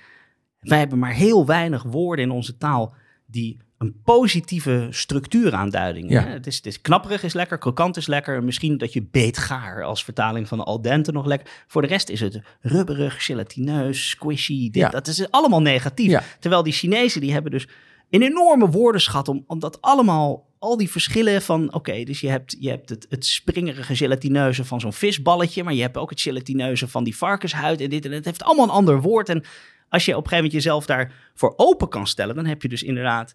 Wij 0.61 0.79
hebben 0.79 0.99
maar 0.99 1.15
heel 1.15 1.47
weinig 1.47 1.83
woorden 1.83 2.25
in 2.25 2.31
onze 2.31 2.57
taal 2.57 2.95
die 3.27 3.59
een 3.79 4.01
positieve 4.05 4.87
structuuraanduiding. 4.91 6.11
Ja. 6.11 6.23
hè. 6.23 6.31
Het, 6.31 6.47
is, 6.47 6.57
het 6.57 6.67
is 6.67 6.81
knapperig 6.81 7.23
is 7.23 7.33
lekker, 7.33 7.59
krokant 7.59 7.97
is 7.97 8.07
lekker. 8.07 8.45
Misschien 8.45 8.79
dat 8.79 8.93
je 8.93 9.03
beetgaar 9.03 9.85
als 9.85 10.05
vertaling 10.05 10.49
van 10.49 10.65
al 10.65 10.83
dente 10.83 11.13
nog 11.13 11.27
lekker. 11.27 11.49
Voor 11.67 11.83
de 11.83 11.89
rest 11.89 12.09
is 12.09 12.21
het 12.21 12.41
rubberig, 12.61 13.25
gelatineus, 13.25 14.09
squishy. 14.09 14.71
Dit, 14.71 14.83
Ja. 14.83 14.89
Dat 14.89 15.07
is 15.07 15.31
allemaal 15.31 15.63
negatief. 15.63 16.11
Ja. 16.11 16.23
Terwijl 16.39 16.63
die 16.63 16.73
Chinezen 16.73 17.21
die 17.21 17.33
hebben 17.33 17.51
dus 17.51 17.69
een 18.11 18.23
enorme 18.23 18.71
woordenschat 18.71 19.29
om, 19.29 19.45
om 19.47 19.59
dat 19.59 19.81
allemaal, 19.83 20.49
al 20.59 20.77
die 20.77 20.91
verschillen 20.91 21.43
van, 21.43 21.75
oké, 21.75 22.05
dus 22.05 22.21
je 22.21 22.29
hebt, 22.29 22.57
je 22.59 22.69
hebt 22.69 22.89
het, 22.89 23.07
het 23.09 23.27
springerige 23.27 23.97
gelatineuze 23.97 24.65
van 24.65 24.81
zo'n 24.81 24.93
visballetje, 24.93 25.65
maar 25.65 25.75
je 25.75 25.83
hebt 25.83 25.97
ook 25.97 26.11
het 26.11 26.21
gelatineuze 26.21 26.89
van 26.89 27.05
die 27.05 27.17
varkenshuid 27.17 27.81
en 27.81 27.91
dit 27.91 28.05
en 28.05 28.13
het 28.13 28.25
heeft 28.25 28.43
allemaal 28.43 28.65
een 28.65 28.71
ander 28.71 29.01
woord. 29.01 29.29
En 29.29 29.45
als 29.89 30.05
je 30.05 30.17
op 30.17 30.25
een 30.25 30.29
gegeven 30.29 30.45
moment 30.45 30.53
jezelf 30.53 30.87
daarvoor 30.87 31.53
open 31.57 31.89
kan 31.89 32.07
stellen, 32.07 32.35
dan 32.35 32.47
heb 32.47 32.63
je 32.63 32.69
dus 32.69 32.83
inderdaad 32.83 33.35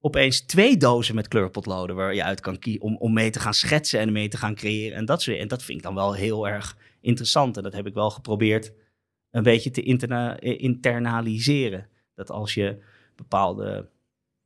opeens 0.00 0.40
twee 0.40 0.76
dozen 0.76 1.14
met 1.14 1.28
kleurpotloden 1.28 1.96
waar 1.96 2.14
je 2.14 2.24
uit 2.24 2.40
kan 2.40 2.58
kiezen 2.58 2.82
om, 2.82 2.96
om 2.96 3.12
mee 3.12 3.30
te 3.30 3.40
gaan 3.40 3.54
schetsen 3.54 4.00
en 4.00 4.12
mee 4.12 4.28
te 4.28 4.36
gaan 4.36 4.54
creëren 4.54 4.96
en 4.96 5.04
dat 5.04 5.22
soort 5.22 5.38
En 5.38 5.48
dat 5.48 5.62
vind 5.62 5.78
ik 5.78 5.84
dan 5.84 5.94
wel 5.94 6.14
heel 6.14 6.48
erg 6.48 6.76
interessant 7.00 7.56
en 7.56 7.62
dat 7.62 7.72
heb 7.72 7.86
ik 7.86 7.94
wel 7.94 8.10
geprobeerd 8.10 8.72
een 9.30 9.42
beetje 9.42 9.70
te 9.70 9.82
eh, 9.82 10.60
internaliseren. 10.60 11.88
Dat 12.14 12.30
als 12.30 12.54
je 12.54 12.82
bepaalde 13.16 13.88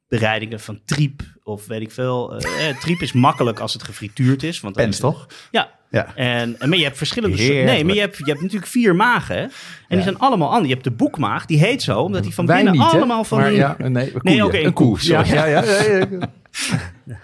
bereidingen 0.08 0.60
van 0.60 0.80
triep 0.84 1.22
of 1.42 1.66
weet 1.66 1.80
ik 1.80 1.90
veel. 1.90 2.36
eh, 2.38 2.68
eh, 2.68 2.76
triep 2.76 3.00
is 3.00 3.12
makkelijk 3.12 3.58
als 3.60 3.72
het 3.72 3.82
gefrituurd 3.82 4.42
is. 4.42 4.60
Want 4.60 4.74
Pens 4.76 4.98
toch? 4.98 5.26
Ja. 5.50 5.76
Ja. 5.90 6.14
En, 6.14 6.56
maar 6.58 6.76
je 6.78 6.84
hebt 6.84 6.96
verschillende 6.96 7.36
soorten. 7.36 7.64
Nee, 7.64 7.84
maar 7.84 7.94
je 7.94 8.00
hebt, 8.00 8.16
je 8.18 8.24
hebt 8.24 8.40
natuurlijk 8.40 8.70
vier 8.70 8.96
magen. 8.96 9.36
En 9.38 9.50
die 9.88 10.02
zijn 10.02 10.18
allemaal 10.18 10.48
anders. 10.48 10.66
Je 10.66 10.72
hebt 10.72 10.84
de 10.84 10.90
boekmaag, 10.90 11.46
die 11.46 11.58
heet 11.58 11.82
zo, 11.82 12.00
omdat 12.00 12.22
die 12.22 12.34
van 12.34 12.46
wij 12.46 12.56
binnen 12.56 12.74
niet, 12.74 12.82
hè? 12.90 12.96
allemaal 12.96 13.24
van 13.24 13.38
maar 13.38 13.48
die. 13.48 13.58
ja, 13.58 13.74
nee, 13.78 13.88
Nee, 13.88 14.40
een 14.40 14.66
een 14.66 14.72
koe, 14.72 14.98
koe. 14.98 14.98
Ja, 15.00 15.24
sorry. 15.24 15.40
ja, 15.40 15.46
ja, 15.46 15.62
ja, 17.04 17.18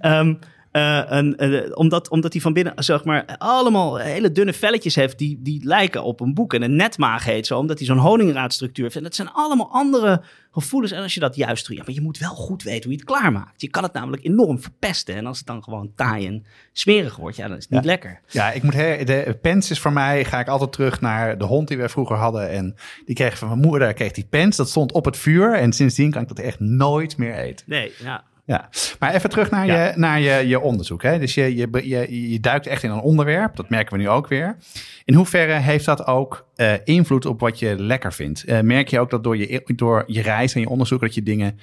eh, 0.72 1.18
eh, 1.64 1.70
omdat, 1.74 2.08
omdat 2.08 2.32
die 2.32 2.40
van 2.40 2.52
binnen, 2.52 2.72
zeg 2.76 3.04
maar, 3.04 3.24
allemaal 3.38 3.96
hele 3.96 4.32
dunne 4.32 4.52
velletjes 4.52 4.94
heeft 4.94 5.18
die, 5.18 5.38
die 5.42 5.64
lijken 5.64 6.02
op 6.02 6.20
een 6.20 6.34
boek. 6.34 6.54
En 6.54 6.62
een 6.62 6.76
netmaag 6.76 7.24
heet 7.24 7.46
zo, 7.46 7.58
omdat 7.58 7.78
hij 7.78 7.86
zo'n 7.86 7.98
honingraadstructuur 7.98 8.84
heeft. 8.84 8.96
En 8.96 9.02
dat 9.02 9.14
zijn 9.14 9.30
allemaal 9.32 9.70
andere 9.72 10.22
gevoelens. 10.50 10.92
En 10.92 11.02
als 11.02 11.14
je 11.14 11.20
dat 11.20 11.36
juist 11.36 11.66
doet, 11.66 11.76
ja, 11.76 11.82
maar 11.86 11.94
je 11.94 12.00
moet 12.00 12.18
wel 12.18 12.34
goed 12.34 12.62
weten 12.62 12.82
hoe 12.82 12.92
je 12.92 12.98
het 12.98 13.06
klaarmaakt. 13.08 13.60
Je 13.60 13.68
kan 13.68 13.82
het 13.82 13.92
namelijk 13.92 14.24
enorm 14.24 14.60
verpesten. 14.60 15.14
En 15.14 15.26
als 15.26 15.38
het 15.38 15.46
dan 15.46 15.62
gewoon 15.62 15.92
taai 15.96 16.26
en 16.26 16.44
smerig 16.72 17.16
wordt, 17.16 17.36
ja, 17.36 17.48
dan 17.48 17.56
is 17.56 17.62
het 17.62 17.72
niet 17.72 17.80
Ja. 17.80 17.86
lekker. 17.86 18.20
Ja, 18.28 18.50
ik 18.52 18.62
moet 18.62 18.74
he- 18.74 19.04
de 19.04 19.38
pens 19.42 19.70
is 19.70 19.78
voor 19.80 19.92
mij, 19.92 20.24
ga 20.24 20.40
ik 20.40 20.48
altijd 20.48 20.72
terug 20.72 21.00
naar 21.00 21.38
de 21.38 21.44
hond 21.44 21.68
die 21.68 21.78
we 21.78 21.88
vroeger 21.88 22.16
hadden. 22.16 22.50
En 22.50 22.74
die 23.06 23.14
kreeg 23.14 23.38
van 23.38 23.48
mijn 23.48 23.60
moeder, 23.60 23.92
kreeg 23.92 24.12
die 24.12 24.26
pens. 24.30 24.56
Dat 24.56 24.68
stond 24.68 24.92
op 24.92 25.04
het 25.04 25.16
vuur. 25.16 25.54
En 25.54 25.72
sindsdien 25.72 26.10
kan 26.10 26.22
ik 26.22 26.28
dat 26.28 26.38
echt 26.38 26.60
nooit 26.60 27.16
meer 27.16 27.34
eten. 27.34 27.64
Nee, 27.68 27.92
ja. 28.02 28.24
Ja, 28.44 28.68
maar 28.98 29.14
even 29.14 29.30
terug 29.30 29.50
naar, 29.50 29.66
Ja. 29.66 29.84
je, 29.86 29.92
naar 29.96 30.20
je, 30.20 30.48
je 30.48 30.60
onderzoek. 30.60 31.02
Hè? 31.02 31.18
Dus 31.18 31.34
je, 31.34 31.56
je, 31.56 31.68
je, 31.88 32.30
je 32.30 32.40
duikt 32.40 32.66
echt 32.66 32.82
in 32.82 32.90
een 32.90 33.00
onderwerp. 33.00 33.56
Dat 33.56 33.68
merken 33.68 33.96
we 33.96 34.02
nu 34.02 34.08
ook 34.08 34.28
weer. 34.28 34.56
In 35.04 35.14
hoeverre 35.14 35.52
heeft 35.52 35.84
dat 35.84 36.06
ook 36.06 36.46
eh, 36.54 36.72
invloed 36.84 37.26
op 37.26 37.40
wat 37.40 37.58
je 37.58 37.82
lekker 37.82 38.12
vindt? 38.12 38.44
Eh, 38.44 38.60
merk 38.60 38.88
je 38.88 39.00
ook 39.00 39.10
dat 39.10 39.24
door 39.24 39.36
je, 39.36 39.62
door 39.76 40.04
je 40.06 40.22
reis 40.22 40.54
en 40.54 40.60
je 40.60 40.68
onderzoek 40.68 41.00
dat 41.00 41.14
je 41.14 41.22
dingen, 41.22 41.58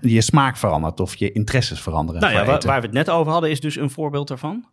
je 0.00 0.20
smaak 0.20 0.56
verandert 0.56 1.00
of 1.00 1.14
je 1.16 1.32
interesses 1.32 1.80
veranderen? 1.80 2.20
Nou 2.20 2.32
ja, 2.32 2.44
waar, 2.44 2.80
we 2.80 2.86
het 2.86 2.92
net 2.92 3.10
over 3.10 3.32
hadden, 3.32 3.50
is 3.50 3.60
dus 3.60 3.76
een 3.76 3.90
voorbeeld 3.90 4.28
daarvan. 4.28 4.66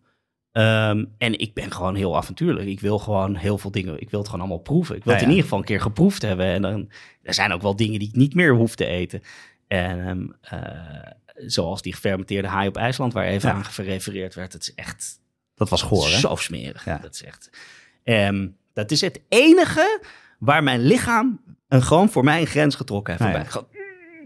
Ehm, 0.52 1.06
en 1.18 1.40
ik 1.40 1.54
ben 1.54 1.72
gewoon 1.72 1.96
heel 1.96 2.18
avontuurlijk. 2.18 2.68
Ik 2.68 2.80
wil 2.80 3.00
gewoon 3.00 3.36
heel 3.36 3.58
veel 3.58 3.72
dingen. 3.72 4.02
Ik 4.02 4.10
wil 4.10 4.20
het 4.20 4.30
gewoon 4.30 4.46
allemaal 4.46 4.64
proeven. 4.64 4.96
Ik 4.96 5.04
wil 5.04 5.14
Ja, 5.14 5.20
het 5.20 5.28
in 5.28 5.34
ja. 5.34 5.36
ieder 5.36 5.44
geval 5.44 5.60
een 5.60 5.74
keer 5.74 5.82
geproefd 5.82 6.22
hebben. 6.22 6.46
En 6.46 6.62
dan 6.62 6.90
er 7.24 7.34
zijn 7.34 7.54
ook 7.54 7.62
wel 7.62 7.76
dingen 7.76 8.00
die 8.00 8.08
ik 8.08 8.16
niet 8.16 8.34
meer 8.36 8.54
hoef 8.56 8.76
te 8.76 8.86
eten. 8.86 9.22
En 9.68 10.36
ehm, 10.42 10.62
eh, 10.64 11.12
zoals 11.36 11.82
die 11.82 11.94
gefermenteerde 11.94 12.48
haai 12.48 12.68
op 12.68 12.78
IJsland, 12.78 13.14
waar 13.14 13.26
even 13.26 13.50
Ja. 13.50 13.56
aan 13.56 13.66
gerefereerd 13.66 14.36
werd. 14.36 14.54
Het 14.54 14.62
is 14.62 14.74
echt 14.74 15.20
dat 15.56 15.70
was 15.70 15.82
goor, 15.82 16.04
hè? 16.10 16.18
zo 16.18 16.36
smerig. 16.36 16.86
Ja. 16.86 16.98
Dat 16.98 17.14
is 17.14 17.24
echt. 17.24 17.50
Ehm, 18.04 18.48
dat 18.74 18.92
is 18.92 19.02
het 19.02 19.20
enige 19.30 20.02
waar 20.40 20.64
mijn 20.64 20.82
lichaam 20.82 21.42
een 21.68 21.84
gewoon 21.84 22.10
voor 22.10 22.24
mij 22.24 22.40
een 22.42 22.48
grens 22.48 22.76
getrokken 22.76 23.14
heeft. 23.18 23.26
Nou 23.32 23.44
ja. 23.44 23.50
Gewoon, 23.50 23.68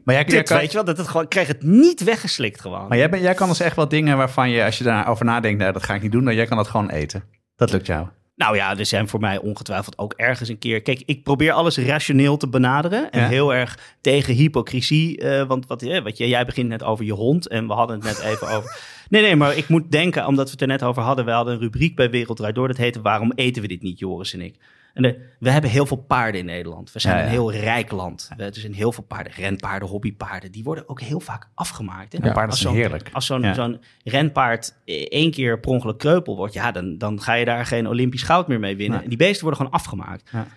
Maar 0.03 0.15
jij, 0.15 0.23
jij 0.27 0.37
Dit, 0.37 0.47
kan, 0.47 0.57
weet 0.57 0.67
je 0.71 0.73
wel, 0.73 0.85
dat 0.85 0.97
het 0.97 1.07
gewoon, 1.07 1.23
ik 1.23 1.29
kreeg 1.29 1.47
het 1.47 1.63
niet 1.63 2.03
weggeslikt 2.03 2.61
gewoon. 2.61 2.87
maar 2.87 2.97
jij, 2.97 3.09
ben- 3.09 3.21
jij 3.21 3.33
kan 3.33 3.47
dus 3.49 3.59
echt 3.59 3.75
wel 3.75 3.87
dingen 3.87 4.17
waarvan 4.17 4.49
je, 4.49 4.63
als 4.63 4.77
je 4.77 4.83
daarover 4.83 5.25
nadenkt, 5.25 5.59
nou, 5.59 5.73
dat 5.73 5.83
ga 5.83 5.93
ik 5.93 6.01
niet 6.01 6.11
doen, 6.11 6.25
dan 6.25 6.35
jij 6.35 6.45
kan 6.45 6.57
dat 6.57 6.67
gewoon 6.67 6.89
eten. 6.89 7.23
Dat 7.55 7.71
lukt 7.71 7.85
jou. 7.85 8.07
Nou 8.35 8.55
ja, 8.55 8.77
er 8.77 8.85
zijn 8.85 9.07
voor 9.07 9.19
mij 9.19 9.37
ongetwijfeld 9.37 9.97
ook 9.97 10.13
ergens 10.13 10.49
een 10.49 10.57
keer. 10.59 10.81
Kijk, 10.81 11.03
ik 11.05 11.23
probeer 11.23 11.51
alles 11.51 11.77
rationeel 11.77 12.37
te 12.37 12.47
benaderen. 12.49 13.11
En 13.11 13.21
Ja. 13.21 13.27
heel 13.27 13.53
erg 13.53 13.95
tegen 14.01 14.33
hypocrisie. 14.33 15.17
eh, 15.17 15.47
want 15.47 15.67
wat, 15.67 15.81
eh, 15.81 16.03
wat 16.03 16.17
jij 16.17 16.45
begint 16.45 16.69
net 16.69 16.83
over 16.83 17.05
je 17.05 17.13
hond. 17.13 17.47
En 17.47 17.67
we 17.67 17.73
hadden 17.73 17.95
het 17.95 18.05
net 18.05 18.19
even 18.19 18.47
over. 18.47 18.75
Nee, 19.09 19.21
nee, 19.21 19.35
maar 19.35 19.57
ik 19.57 19.67
moet 19.67 19.91
denken, 19.91 20.25
omdat 20.27 20.45
we 20.45 20.51
het 20.51 20.61
er 20.61 20.67
net 20.67 20.83
over 20.83 21.01
hadden. 21.01 21.25
We 21.25 21.31
hadden 21.31 21.53
een 21.53 21.59
rubriek 21.59 21.95
bij 21.95 22.09
Wereld 22.09 22.53
Door. 22.55 22.67
Dat 22.67 22.77
heette 22.77 23.01
Waarom 23.01 23.31
eten 23.35 23.61
we 23.61 23.67
dit 23.67 23.81
niet, 23.81 23.99
Joris 23.99 24.33
en 24.33 24.41
ik? 24.41 24.55
En 24.93 25.01
de- 25.01 25.29
we 25.39 25.51
hebben 25.51 25.69
heel 25.71 25.85
veel 25.85 25.97
paarden 25.97 26.39
in 26.39 26.45
Nederland. 26.45 26.91
We 26.91 26.99
zijn 26.99 27.17
Ja, 27.17 27.23
een 27.23 27.29
heel 27.29 27.51
rijk 27.51 27.91
land. 27.91 28.29
We, 28.37 28.43
er 28.43 28.55
zijn 28.55 28.73
heel 28.73 28.91
veel 28.91 29.03
paarden, 29.03 29.33
renpaarden, 29.33 29.87
hobbypaarden. 29.89 30.51
Die 30.51 30.63
worden 30.63 30.89
ook 30.89 31.01
heel 31.01 31.19
vaak 31.19 31.47
afgemaakt. 31.53 32.11
Hè? 32.13 32.17
Ja, 32.17 32.23
paarden 32.31 32.49
Als 32.49 32.59
zijn 32.61 32.73
zo'n- 32.73 32.81
heerlijk. 32.81 33.09
Als 33.13 33.25
zo'n 33.25 33.79
renpaard 34.03 34.75
eh, 34.85 35.05
één 35.09 35.31
keer 35.31 35.59
per 35.59 35.69
ongeluk 35.69 35.97
kreupel 35.97 36.35
wordt, 36.35 36.53
ja, 36.53 36.71
dan, 36.71 36.97
dan 36.97 37.21
ga 37.21 37.33
je 37.33 37.45
daar 37.45 37.65
geen 37.65 37.87
Olympisch 37.87 38.23
goud 38.23 38.47
meer 38.47 38.59
mee 38.59 38.75
winnen. 38.75 38.93
Nee. 38.95 39.03
En 39.03 39.09
die 39.09 39.17
beesten 39.17 39.41
worden 39.43 39.59
gewoon 39.59 39.75
afgemaakt. 39.75 40.29
Ja. 40.31 40.47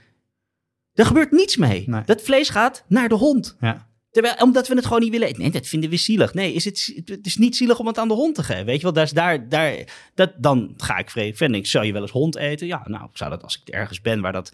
Er 0.94 1.06
gebeurt 1.06 1.30
niets 1.30 1.56
mee. 1.56 1.84
Nee. 1.88 2.02
Dat 2.04 2.22
vlees 2.22 2.48
gaat 2.48 2.84
naar 2.88 3.08
de 3.08 3.14
hond. 3.14 3.56
Ja. 3.60 3.86
Terwijl, 4.14 4.34
omdat 4.34 4.68
we 4.68 4.74
het 4.74 4.84
gewoon 4.84 5.00
niet 5.00 5.10
willen 5.10 5.28
eten. 5.28 5.40
Nee, 5.40 5.50
dat 5.50 5.66
vinden 5.66 5.90
we 5.90 5.96
zielig. 5.96 6.34
Nee, 6.34 6.52
is 6.52 6.64
het, 6.64 6.92
het 7.04 7.26
is 7.26 7.36
niet 7.36 7.56
zielig 7.56 7.78
om 7.78 7.86
het 7.86 7.98
aan 7.98 8.08
de 8.08 8.14
hond 8.14 8.34
te 8.34 8.42
geven. 8.42 8.64
Weet 8.64 8.76
je 8.76 8.82
wel, 8.82 8.92
daar, 8.92 9.14
daar, 9.14 9.48
daar, 9.48 9.84
dat, 10.14 10.32
dan 10.36 10.74
ga 10.76 10.98
ik 10.98 11.10
vreemd. 11.10 11.40
Ik, 11.40 11.66
zou 11.66 11.84
je 11.84 11.92
wel 11.92 12.02
eens 12.02 12.10
hond 12.10 12.36
eten? 12.36 12.66
Ja, 12.66 12.82
nou, 12.86 13.08
zou 13.12 13.30
dat 13.30 13.42
als 13.42 13.62
ik 13.64 13.74
ergens 13.74 14.00
ben 14.00 14.20
waar 14.20 14.32
dat 14.32 14.52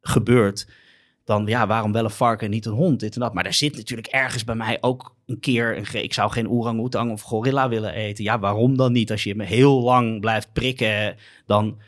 gebeurt. 0.00 0.66
Dan 1.24 1.46
ja, 1.46 1.66
waarom 1.66 1.92
wel 1.92 2.04
een 2.04 2.10
varken 2.10 2.46
en 2.46 2.52
niet 2.52 2.66
een 2.66 2.72
hond? 2.72 3.00
Dit 3.00 3.14
en 3.14 3.20
dat. 3.20 3.34
Maar 3.34 3.44
daar 3.44 3.54
zit 3.54 3.76
natuurlijk 3.76 4.08
ergens 4.08 4.44
bij 4.44 4.54
mij 4.54 4.78
ook 4.80 5.14
een 5.26 5.40
keer. 5.40 5.76
Een, 5.76 6.02
ik 6.02 6.14
zou 6.14 6.30
geen 6.30 6.48
orang-oetang 6.48 7.12
of 7.12 7.20
gorilla 7.20 7.68
willen 7.68 7.92
eten. 7.92 8.24
Ja, 8.24 8.38
waarom 8.38 8.76
dan 8.76 8.92
niet? 8.92 9.10
Als 9.10 9.22
je 9.22 9.34
me 9.34 9.44
heel 9.44 9.82
lang 9.82 10.20
blijft 10.20 10.52
prikken, 10.52 11.16
dan 11.46 11.78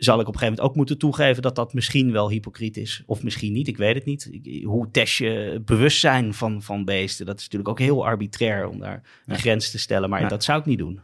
zal 0.00 0.20
ik 0.20 0.26
op 0.26 0.32
een 0.34 0.38
gegeven 0.38 0.54
moment 0.54 0.68
ook 0.70 0.76
moeten 0.76 0.98
toegeven 0.98 1.42
dat 1.42 1.56
dat 1.56 1.74
misschien 1.74 2.12
wel 2.12 2.30
hypocriet 2.30 2.76
is. 2.76 3.02
Of 3.06 3.22
misschien 3.22 3.52
niet, 3.52 3.68
ik 3.68 3.76
weet 3.76 3.94
het 3.94 4.04
niet. 4.04 4.30
Hoe 4.64 4.88
test 4.90 5.16
je 5.16 5.62
bewustzijn 5.64 6.34
van, 6.34 6.62
van 6.62 6.84
beesten? 6.84 7.26
Dat 7.26 7.36
is 7.38 7.42
natuurlijk 7.42 7.70
ook 7.70 7.78
heel 7.78 8.06
arbitrair 8.06 8.68
om 8.68 8.78
daar 8.78 9.02
een 9.26 9.38
grens 9.38 9.70
te 9.70 9.78
stellen. 9.78 10.10
Maar 10.10 10.20
Ja. 10.20 10.28
dat 10.28 10.44
zou 10.44 10.58
ik 10.60 10.66
niet 10.66 10.78
doen. 10.78 11.00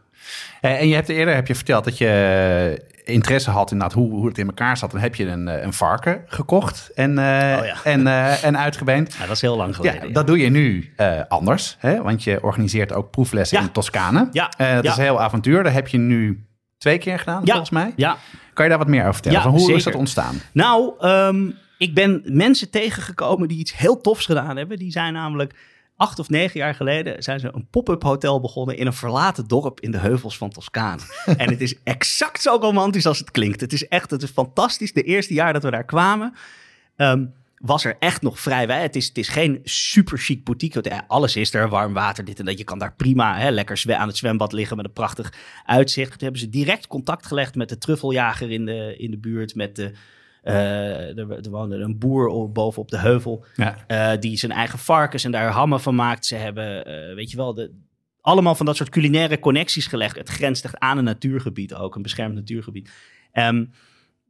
Eh, 0.61 0.79
En 0.81 0.87
je 0.87 0.95
hebt 0.95 1.09
eerder 1.09 1.35
heb 1.35 1.47
je 1.47 1.55
verteld 1.55 1.83
dat 1.83 1.97
je 1.97 2.85
interesse 3.05 3.49
had 3.51 3.71
inderdaad 3.71 3.95
hoe, 3.97 4.09
hoe 4.11 4.27
het 4.27 4.37
in 4.37 4.47
elkaar 4.47 4.77
zat. 4.77 4.91
Dan 4.91 4.99
heb 4.99 5.15
je 5.15 5.25
een, 5.27 5.47
eh, 5.47 5.63
een 5.63 5.73
varken 5.73 6.21
gekocht 6.25 6.91
en, 6.95 7.09
eh, 7.17 7.57
Oh 7.59 7.65
ja. 7.65 7.75
en, 7.83 8.07
eh, 8.07 8.43
en 8.43 8.57
uitgebeend. 8.57 9.13
Ja, 9.13 9.25
dat 9.25 9.35
is 9.35 9.41
heel 9.41 9.57
lang 9.57 9.75
geleden. 9.75 9.99
Ja, 10.01 10.07
ja. 10.07 10.13
dat 10.13 10.27
doe 10.27 10.37
je 10.39 10.49
nu 10.49 10.93
eh, 10.95 11.21
anders, 11.27 11.75
hè? 11.79 12.01
want 12.01 12.23
je 12.23 12.43
organiseert 12.43 12.93
ook 12.93 13.11
proeflessen 13.11 13.61
in 13.61 13.71
Toscane. 13.71 14.27
Ja, 14.31 14.51
Eh, 14.57 14.75
dat 14.75 14.85
is 14.85 14.97
een 14.97 15.03
heel 15.03 15.21
avontuur. 15.21 15.63
Dat 15.63 15.73
heb 15.73 15.87
je 15.87 15.97
nu 15.97 16.45
twee 16.77 16.97
keer 16.97 17.19
gedaan, 17.19 17.41
Ja. 17.43 17.49
volgens 17.49 17.69
mij. 17.69 17.93
Ja, 17.95 18.17
Kan 18.53 18.65
je 18.65 18.71
daar 18.71 18.79
wat 18.81 18.91
meer 18.91 19.01
over 19.01 19.13
vertellen? 19.13 19.37
Ja, 19.37 19.43
Van 19.43 19.53
hoe 19.53 19.73
is 19.73 19.83
dat 19.83 19.95
ontstaan? 19.95 20.41
Nou, 20.51 20.93
ehm, 20.99 21.49
ik 21.77 21.93
ben 21.93 22.21
mensen 22.25 22.69
tegengekomen 22.69 23.47
die 23.47 23.57
iets 23.59 23.77
heel 23.77 24.01
tofs 24.01 24.25
gedaan 24.25 24.57
hebben. 24.57 24.77
Die 24.77 24.91
zijn 24.91 25.13
namelijk 25.13 25.53
acht 25.95 26.19
of 26.19 26.29
negen 26.29 26.59
jaar 26.59 26.75
geleden 26.75 27.23
zijn 27.23 27.39
ze 27.39 27.49
een 27.53 27.67
pop-up 27.69 28.03
hotel 28.03 28.39
begonnen 28.41 28.77
in 28.77 28.85
een 28.87 28.93
verlaten 28.93 29.47
dorp 29.47 29.79
in 29.79 29.91
de 29.91 29.97
heuvels 29.97 30.37
van 30.37 30.49
Toscane. 30.49 31.01
en 31.37 31.49
het 31.49 31.61
is 31.61 31.75
exact 31.83 32.41
zo 32.41 32.57
romantisch 32.61 33.05
als 33.05 33.19
het 33.19 33.31
klinkt. 33.31 33.61
Het 33.61 33.73
is 33.73 33.87
echt, 33.87 34.11
het 34.11 34.21
is 34.23 34.29
fantastisch. 34.29 34.93
De 34.93 35.03
eerste 35.03 35.33
jaar 35.33 35.53
dat 35.53 35.63
we 35.63 35.71
daar 35.71 35.85
kwamen, 35.85 36.33
ehm, 36.95 37.25
was 37.57 37.85
er 37.85 37.95
echt 37.99 38.21
nog 38.21 38.39
vrij 38.39 38.67
wij. 38.67 38.81
Het 38.81 38.95
is, 38.95 39.07
het 39.07 39.17
is 39.17 39.27
geen 39.27 39.59
super 39.63 40.17
chic 40.17 40.43
boutique. 40.43 41.07
Alles 41.07 41.35
is 41.35 41.53
er, 41.53 41.69
warm 41.69 41.93
water, 41.93 42.25
dit 42.25 42.39
en 42.39 42.45
dat. 42.45 42.57
Je 42.57 42.63
kan 42.63 42.79
daar 42.79 42.95
prima 42.95 43.37
hè, 43.37 43.49
lekker 43.49 43.95
aan 43.95 44.07
het 44.07 44.17
zwembad 44.17 44.51
liggen 44.51 44.77
met 44.77 44.85
een 44.85 44.93
prachtig 44.93 45.33
uitzicht. 45.65 46.11
Toen 46.11 46.19
hebben 46.19 46.39
ze 46.39 46.49
direct 46.49 46.87
contact 46.87 47.25
gelegd 47.25 47.55
met 47.55 47.69
de 47.69 47.77
truffeljager 47.77 48.51
in 48.51 48.65
de, 48.65 48.95
in 48.97 49.11
de 49.11 49.17
buurt, 49.17 49.55
met 49.55 49.75
de... 49.75 49.91
eh, 50.43 51.17
er, 51.17 51.31
er 51.31 51.49
woonde 51.49 51.75
een 51.75 51.97
boer 51.97 52.51
boven 52.51 52.81
op 52.81 52.89
de 52.89 52.97
heuvel. 52.97 53.45
Ja. 53.55 53.85
eh, 53.87 54.19
die 54.19 54.37
zijn 54.37 54.51
eigen 54.51 54.79
varkens 54.79 55.23
en 55.23 55.31
daar 55.31 55.51
hammen 55.51 55.81
van 55.81 55.95
maakt. 55.95 56.25
Ze 56.25 56.35
hebben, 56.35 56.85
eh, 56.85 57.15
weet 57.15 57.31
je 57.31 57.37
wel, 57.37 57.53
de, 57.53 57.71
allemaal 58.21 58.55
van 58.55 58.65
dat 58.65 58.75
soort 58.75 58.89
culinaire 58.89 59.39
connecties 59.39 59.87
gelegd. 59.87 60.15
Het 60.15 60.29
grenst 60.29 60.63
echt 60.65 60.79
aan 60.79 60.97
een 60.97 61.03
natuurgebied 61.03 61.73
ook, 61.73 61.95
een 61.95 62.01
beschermd 62.01 62.35
natuurgebied. 62.35 62.91
Ehm, 63.31 63.65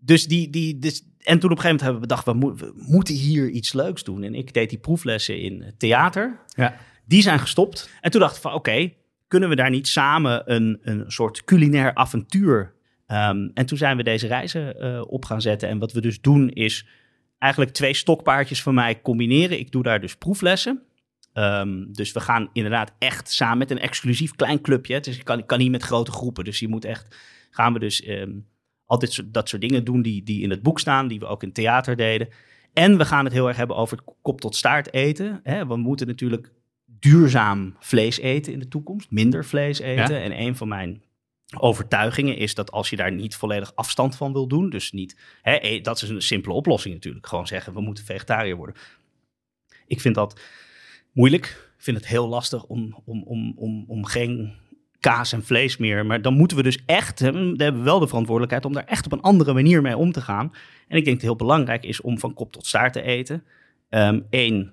dus 0.08 0.28
die, 0.28 0.50
die, 0.50 0.80
dus, 0.80 1.04
en 1.20 1.40
toen 1.40 1.52
op 1.52 1.58
een 1.58 1.64
gegeven 1.64 1.64
moment 1.64 1.82
hebben 1.82 2.02
we 2.02 2.08
bedacht, 2.08 2.26
we, 2.26 2.34
mo- 2.34 2.56
we 2.56 2.74
moeten 2.76 3.16
hier 3.16 3.50
iets 3.50 3.74
leuks 3.74 4.04
doen. 4.04 4.24
En 4.24 4.36
ik 4.36 4.54
deed 4.54 4.70
die 4.70 4.80
proeflessen 4.80 5.40
in 5.40 5.74
theater. 5.78 6.40
Ja. 6.48 6.78
Die 7.06 7.22
zijn 7.22 7.40
gestopt. 7.40 7.90
En 8.02 8.12
toen 8.12 8.22
dacht 8.22 8.36
ik 8.36 8.42
van, 8.42 8.54
oké, 8.54 8.92
kunnen 9.28 9.50
we 9.50 9.56
daar 9.56 9.70
niet 9.70 9.88
samen 9.88 10.54
een, 10.54 10.80
een 10.82 11.04
soort 11.12 11.44
culinair 11.44 11.96
avontuur... 11.96 12.76
Ehm, 13.06 13.50
en 13.54 13.66
toen 13.66 13.78
zijn 13.78 13.98
we 13.98 14.04
deze 14.04 14.28
reizen 14.28 14.80
eh, 14.80 15.02
op 15.08 15.26
gaan 15.26 15.42
zetten. 15.42 15.70
En 15.70 15.80
wat 15.80 15.92
we 15.92 16.02
dus 16.02 16.22
doen 16.22 16.50
is 16.50 16.86
eigenlijk 17.40 17.74
twee 17.74 17.94
stokpaardjes 17.94 18.62
van 18.62 18.74
mij 18.74 19.02
combineren. 19.02 19.60
Ik 19.60 19.72
doe 19.72 19.84
daar 19.84 20.02
dus 20.02 20.16
proeflessen. 20.16 20.82
Ehm, 21.34 21.86
dus 21.92 22.12
we 22.12 22.20
gaan 22.20 22.50
inderdaad 22.54 22.92
echt 23.00 23.32
samen 23.32 23.58
met 23.58 23.72
een 23.72 23.80
exclusief 23.80 24.36
klein 24.36 24.62
clubje. 24.62 25.00
Dus 25.00 25.18
ik 25.18 25.24
kan, 25.24 25.40
ik 25.40 25.48
kan 25.48 25.60
niet 25.60 25.72
met 25.72 25.84
grote 25.84 26.12
groepen. 26.12 26.44
Dus 26.44 26.60
je 26.60 26.68
moet 26.68 26.86
echt, 26.86 27.18
gaan 27.50 27.74
we 27.74 27.80
dus 27.80 28.02
ehm, 28.02 28.32
altijd 28.88 29.14
zo, 29.14 29.24
dat 29.32 29.50
soort 29.50 29.62
dingen 29.62 29.84
doen 29.84 30.02
die, 30.02 30.24
die 30.24 30.42
in 30.42 30.50
het 30.50 30.62
boek 30.62 30.80
staan, 30.80 31.08
die 31.08 31.20
we 31.20 31.26
ook 31.26 31.44
in 31.44 31.52
theater 31.52 31.96
deden. 31.96 32.30
En 32.74 32.98
we 32.98 33.06
gaan 33.06 33.24
het 33.24 33.34
heel 33.34 33.48
erg 33.48 33.58
hebben 33.58 33.76
over 33.76 33.98
het 33.98 34.16
kop 34.22 34.42
tot 34.42 34.56
staart 34.56 34.94
eten. 34.94 35.40
Hè? 35.44 35.68
We 35.68 35.76
moeten 35.76 36.08
natuurlijk 36.08 36.52
duurzaam 36.86 37.76
vlees 37.80 38.20
eten 38.20 38.54
in 38.54 38.60
de 38.60 38.68
toekomst, 38.68 39.12
minder 39.12 39.46
vlees 39.46 39.80
eten. 39.80 40.16
Ja. 40.16 40.22
En 40.22 40.40
een 40.40 40.56
van 40.56 40.68
mijn 40.68 41.04
overtuigingen 41.58 42.38
is 42.38 42.56
dat 42.56 42.72
als 42.72 42.90
je 42.90 42.96
daar 42.96 43.12
niet 43.12 43.36
volledig 43.36 43.76
afstand 43.76 44.16
van 44.16 44.34
wil 44.34 44.48
doen, 44.48 44.70
dus 44.70 44.92
niet, 44.92 45.18
hè, 45.42 45.56
eh, 45.56 45.84
dat 45.84 46.02
is 46.02 46.10
een 46.10 46.22
simpele 46.22 46.54
oplossing 46.54 46.94
natuurlijk, 46.94 47.28
gewoon 47.28 47.48
zeggen 47.48 47.74
we 47.74 47.82
moeten 47.82 48.06
vegetariër 48.06 48.56
worden. 48.56 48.76
Ik 49.88 50.02
vind 50.02 50.16
dat 50.16 50.40
moeilijk. 51.12 51.46
Ik 51.78 51.84
vind 51.84 51.98
het 51.98 52.08
heel 52.08 52.28
lastig 52.28 52.64
om, 52.64 53.02
om, 53.06 53.24
om, 53.24 53.54
om, 53.56 53.86
om 53.88 54.06
geen 54.06 54.54
kaas 55.00 55.34
en 55.34 55.44
vlees 55.44 55.78
meer. 55.78 56.06
Maar 56.06 56.22
dan 56.22 56.34
moeten 56.34 56.58
we 56.58 56.64
dus 56.64 56.80
echt, 56.86 57.20
hè, 57.20 57.32
we 57.32 57.64
hebben 57.64 57.84
wel 57.84 58.00
de 58.00 58.08
verantwoordelijkheid 58.08 58.66
om 58.66 58.74
daar 58.74 58.86
echt 58.86 59.06
op 59.06 59.12
een 59.12 59.22
andere 59.22 59.54
manier 59.54 59.82
mee 59.82 59.98
om 59.98 60.12
te 60.12 60.22
gaan. 60.22 60.54
En 60.88 60.98
ik 60.98 61.06
denk 61.06 61.06
dat 61.06 61.14
het 61.14 61.22
heel 61.22 61.36
belangrijk 61.36 61.84
is 61.84 62.02
om 62.02 62.20
van 62.20 62.34
kop 62.34 62.52
tot 62.52 62.66
staart 62.66 62.94
te 62.94 63.02
eten. 63.02 63.44
Eén, 64.30 64.72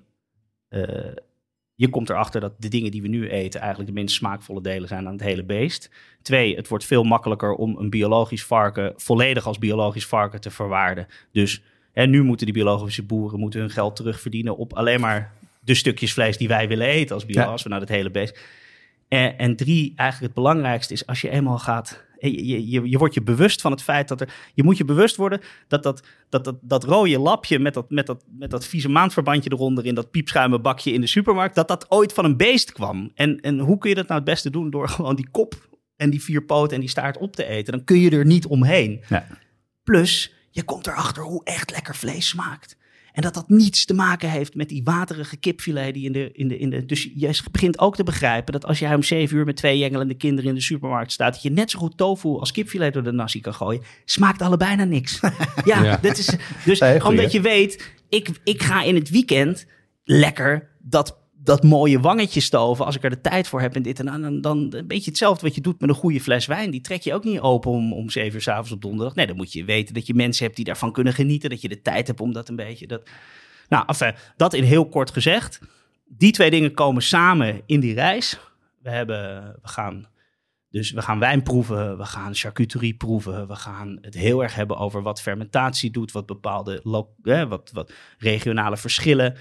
je 1.75 1.89
komt 1.89 2.09
erachter 2.09 2.41
dat 2.41 2.53
de 2.57 2.67
dingen 2.67 2.91
die 2.91 3.01
we 3.01 3.07
nu 3.07 3.29
eten 3.29 3.59
eigenlijk 3.59 3.89
de 3.89 3.95
minst 3.95 4.15
smaakvolle 4.15 4.61
delen 4.61 4.87
zijn 4.87 5.05
aan 5.07 5.13
het 5.13 5.21
hele 5.21 5.43
beest. 5.43 5.89
Twee, 6.21 6.55
het 6.55 6.67
wordt 6.67 6.85
veel 6.85 7.03
makkelijker 7.03 7.53
om 7.53 7.77
een 7.77 7.89
biologisch 7.89 8.43
varken 8.43 8.93
volledig 8.95 9.47
als 9.47 9.57
biologisch 9.57 10.05
varken 10.05 10.41
te 10.41 10.51
verwaarden. 10.51 11.07
Dus 11.31 11.61
hè, 11.91 12.05
nu 12.05 12.23
moeten 12.23 12.45
die 12.45 12.55
biologische 12.55 13.03
boeren 13.03 13.39
moeten 13.39 13.59
hun 13.59 13.69
geld 13.69 13.95
terugverdienen 13.95 14.57
op 14.57 14.73
alleen 14.73 14.99
maar 14.99 15.33
de 15.59 15.73
stukjes 15.73 16.13
vlees 16.13 16.37
die 16.37 16.47
wij 16.47 16.67
willen 16.67 16.87
eten 16.87 17.15
als, 17.15 17.25
bio, 17.25 17.41
Ja. 17.41 17.47
als 17.47 17.63
we 17.63 17.69
naar 17.69 17.79
het 17.79 17.89
hele 17.89 18.11
beest. 18.11 18.39
En, 19.07 19.37
en 19.37 19.55
drie, 19.55 19.93
eigenlijk 19.95 20.33
het 20.33 20.43
belangrijkste 20.43 20.93
is 20.93 21.07
als 21.07 21.21
je 21.21 21.29
eenmaal 21.29 21.59
gaat. 21.59 22.03
Je, 22.19 22.47
je, 22.47 22.69
je, 22.69 22.89
je 22.89 22.97
wordt 22.97 23.13
je 23.13 23.21
bewust 23.21 23.61
van 23.61 23.71
het 23.71 23.81
feit 23.81 24.07
dat 24.07 24.21
er. 24.21 24.33
Je 24.53 24.63
moet 24.63 24.77
je 24.77 24.85
bewust 24.85 25.15
worden 25.15 25.41
dat 25.67 25.83
dat, 25.83 26.03
dat, 26.29 26.43
dat, 26.43 26.55
dat 26.61 26.83
rode 26.83 27.19
lapje 27.19 27.59
met 27.59 27.73
dat, 27.73 27.89
met, 27.89 28.05
dat, 28.05 28.25
met 28.27 28.51
dat 28.51 28.65
vieze 28.65 28.89
maandverbandje 28.89 29.51
eronder 29.51 29.85
in 29.85 29.95
dat 29.95 30.11
piepschuimen 30.11 30.61
bakje 30.61 30.91
in 30.91 31.01
de 31.01 31.07
supermarkt. 31.07 31.55
dat 31.55 31.67
dat 31.67 31.91
ooit 31.91 32.13
van 32.13 32.25
een 32.25 32.37
beest 32.37 32.71
kwam. 32.71 33.11
En, 33.15 33.39
en 33.39 33.59
hoe 33.59 33.77
kun 33.77 33.89
je 33.89 33.95
dat 33.95 34.07
nou 34.07 34.19
het 34.19 34.29
beste 34.29 34.49
doen? 34.49 34.69
Door 34.69 34.89
gewoon 34.95 35.15
die 35.15 35.29
kop 35.31 35.69
en 35.95 36.09
die 36.09 36.23
vier 36.23 36.45
poten 36.45 36.75
en 36.75 36.79
die 36.79 36.89
staart 36.89 37.17
op 37.17 37.35
te 37.35 37.45
eten. 37.45 37.73
Dan 37.73 37.83
kun 37.83 37.99
je 37.99 38.09
er 38.09 38.25
niet 38.25 38.45
omheen. 38.45 39.03
Ja. 39.09 39.27
Plus, 39.83 40.33
je 40.51 40.63
komt 40.63 40.87
erachter 40.87 41.23
hoe 41.23 41.43
echt 41.43 41.71
lekker 41.71 41.95
vlees 41.95 42.27
smaakt. 42.27 42.77
En 43.15 43.21
dat 43.21 43.33
dat 43.33 43.49
niets 43.49 43.85
te 43.85 43.93
maken 43.93 44.29
heeft 44.29 44.55
met 44.55 44.69
die 44.69 44.83
waterige 44.83 45.37
kipfilet 45.37 45.93
die 45.93 46.05
in 46.05 46.11
de, 46.11 46.31
in 46.33 46.47
de, 46.47 46.57
in 46.57 46.69
de... 46.69 46.85
Dus 46.85 47.09
je 47.15 47.41
begint 47.51 47.79
ook 47.79 47.95
te 47.95 48.03
begrijpen 48.03 48.53
dat 48.53 48.65
als 48.65 48.79
jij 48.79 48.95
om 48.95 49.03
zeven 49.03 49.37
uur 49.37 49.45
met 49.45 49.55
twee 49.55 49.77
jengelende 49.77 50.13
kinderen 50.13 50.49
in 50.49 50.55
de 50.55 50.61
supermarkt 50.61 51.11
staat, 51.11 51.33
dat 51.33 51.43
je 51.43 51.51
net 51.51 51.71
zo 51.71 51.79
goed 51.79 51.97
tofu 51.97 52.29
als 52.29 52.51
kipfilet 52.51 52.93
door 52.93 53.03
de 53.03 53.11
nasi 53.11 53.41
kan 53.41 53.53
gooien. 53.53 53.81
Smaakt 54.05 54.41
allebei 54.41 54.75
naar 54.75 54.87
niks. 54.87 55.19
ja, 55.65 55.83
Ja. 55.83 55.97
Dat 56.01 56.17
is, 56.17 56.35
dus 56.65 56.79
Nee, 56.79 57.05
omdat 57.05 57.31
je 57.31 57.41
weet, 57.41 57.91
ik, 58.09 58.29
ik 58.43 58.63
ga 58.63 58.83
in 58.83 58.95
het 58.95 59.09
weekend 59.09 59.65
lekker 60.03 60.69
dat, 60.79 61.17
dat 61.45 61.63
mooie 61.63 61.99
wangetje 61.99 62.41
stoven 62.41 62.85
als 62.85 62.95
ik 62.95 63.03
er 63.03 63.09
de 63.09 63.21
tijd 63.21 63.47
voor 63.47 63.61
heb 63.61 63.75
en 63.75 63.81
dit 63.81 63.99
en. 63.99 64.21
Dan, 64.21 64.41
dan 64.41 64.73
een 64.73 64.87
beetje 64.87 65.09
hetzelfde 65.09 65.45
wat 65.45 65.55
je 65.55 65.61
doet 65.61 65.79
met 65.79 65.89
een 65.89 65.95
goede 65.95 66.21
fles 66.21 66.45
wijn. 66.45 66.71
Die 66.71 66.81
trek 66.81 67.01
je 67.01 67.13
ook 67.13 67.23
niet 67.23 67.39
open 67.39 67.71
om, 67.71 67.93
om 67.93 68.09
zeven 68.09 68.33
uur 68.33 68.41
s'avonds 68.41 68.71
op 68.71 68.81
donderdag. 68.81 69.15
Nee, 69.15 69.27
dan 69.27 69.35
moet 69.35 69.53
je 69.53 69.65
weten 69.65 69.93
dat 69.93 70.07
je 70.07 70.13
mensen 70.13 70.43
hebt 70.43 70.55
die 70.55 70.65
daarvan 70.65 70.91
kunnen 70.91 71.13
genieten. 71.13 71.49
Dat 71.49 71.61
je 71.61 71.69
de 71.69 71.81
tijd 71.81 72.07
hebt 72.07 72.21
om 72.21 72.33
dat 72.33 72.49
een 72.49 72.55
beetje... 72.55 72.87
Dat... 72.87 73.09
Nou, 73.69 73.83
enfin, 73.87 74.13
dat 74.37 74.53
in 74.53 74.63
heel 74.63 74.89
kort 74.89 75.11
gezegd. 75.11 75.59
Die 76.05 76.31
twee 76.31 76.49
dingen 76.49 76.73
komen 76.73 77.01
samen 77.01 77.61
in 77.65 77.79
die 77.79 77.93
reis. 77.93 78.39
We, 78.81 78.89
hebben, 78.89 79.43
we 79.61 79.67
gaan... 79.67 80.07
Dus 80.69 80.91
we 80.91 81.01
gaan 81.01 81.19
wijn 81.19 81.43
proeven, 81.43 81.97
we 81.97 82.05
gaan 82.05 82.35
charcuterie 82.35 82.93
proeven, 82.93 83.47
we 83.47 83.55
gaan 83.55 83.97
het 84.01 84.13
heel 84.13 84.43
erg 84.43 84.55
hebben 84.55 84.77
over 84.77 85.01
wat 85.01 85.21
fermentatie 85.21 85.91
doet, 85.91 86.11
wat 86.11 86.25
bepaalde 86.25 87.07
hè, 87.21 87.47
wat, 87.47 87.69
wat 87.73 87.91
regionale 88.17 88.77
verschillen. 88.77 89.35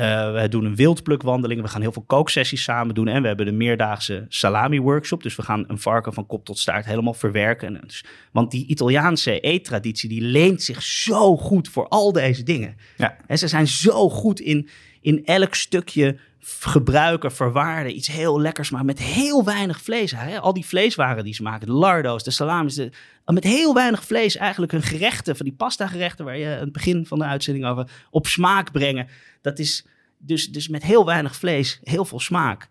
Eh, 0.00 0.32
we 0.32 0.48
doen 0.48 0.64
een 0.64 0.74
wildplukwandeling. 0.74 1.62
We 1.62 1.68
gaan 1.68 1.80
heel 1.80 1.92
veel 1.92 2.04
kooksessies 2.06 2.62
samen 2.62 2.94
doen. 2.94 3.08
En 3.08 3.22
we 3.22 3.28
hebben 3.28 3.46
de 3.46 3.52
meerdaagse 3.52 4.24
salami-workshop. 4.28 5.22
Dus 5.22 5.36
we 5.36 5.42
gaan 5.42 5.64
een 5.68 5.78
varken 5.78 6.12
van 6.12 6.26
kop 6.26 6.44
tot 6.44 6.58
staart 6.58 6.84
helemaal 6.84 7.14
verwerken. 7.14 7.80
Dus, 7.86 8.04
want 8.32 8.50
die 8.50 8.66
Italiaanse 8.66 9.40
eettraditie, 9.40 10.08
die 10.08 10.20
leent 10.20 10.62
zich 10.62 10.82
zo 10.82 11.36
goed 11.36 11.68
voor 11.68 11.88
al 11.88 12.12
deze 12.12 12.42
dingen. 12.42 12.76
Ja. 12.96 13.16
En 13.26 13.38
ze 13.38 13.48
zijn 13.48 13.66
zo 13.66 14.10
goed 14.10 14.40
in, 14.40 14.68
in 15.00 15.24
elk 15.24 15.54
stukje 15.54 16.18
gebruiken, 16.60 17.32
verwaarden, 17.32 17.96
iets 17.96 18.08
heel 18.08 18.40
lekkers 18.40 18.70
maar 18.70 18.84
met 18.84 18.98
heel 18.98 19.44
weinig 19.44 19.82
vlees. 19.82 20.10
Hè? 20.10 20.38
Al 20.40 20.52
die 20.52 20.66
vleeswaren 20.66 21.24
die 21.24 21.34
ze 21.34 21.42
maken, 21.42 21.66
de 21.66 21.72
lardo's, 21.72 22.22
de 22.22 22.30
salamis, 22.30 22.88
met 23.24 23.44
heel 23.44 23.74
weinig 23.74 24.04
vlees 24.04 24.36
eigenlijk 24.36 24.72
hun 24.72 24.82
gerechten, 24.82 25.36
van 25.36 25.46
die 25.46 25.54
pasta 25.54 25.86
gerechten 25.86 26.24
waar 26.24 26.36
je 26.36 26.54
aan 26.54 26.60
het 26.60 26.72
begin 26.72 27.06
van 27.06 27.18
de 27.18 27.24
uitzending 27.24 27.66
over, 27.66 27.90
op 28.10 28.26
smaak 28.26 28.72
brengen. 28.72 29.08
Dat 29.40 29.58
is 29.58 29.86
dus, 30.18 30.52
dus 30.52 30.68
met 30.68 30.82
heel 30.82 31.04
weinig 31.04 31.36
vlees, 31.36 31.80
heel 31.82 32.04
veel 32.04 32.20
smaak. 32.20 32.68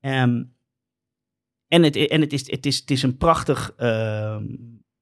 Ehm, 0.00 0.42
en 1.68 1.82
het, 1.82 1.96
en 1.96 2.20
het, 2.20 2.32
is, 2.32 2.50
het, 2.50 2.66
is, 2.66 2.78
het 2.78 2.90
is 2.90 3.02
een 3.02 3.16
prachtig 3.16 3.72
ehm, 3.76 4.44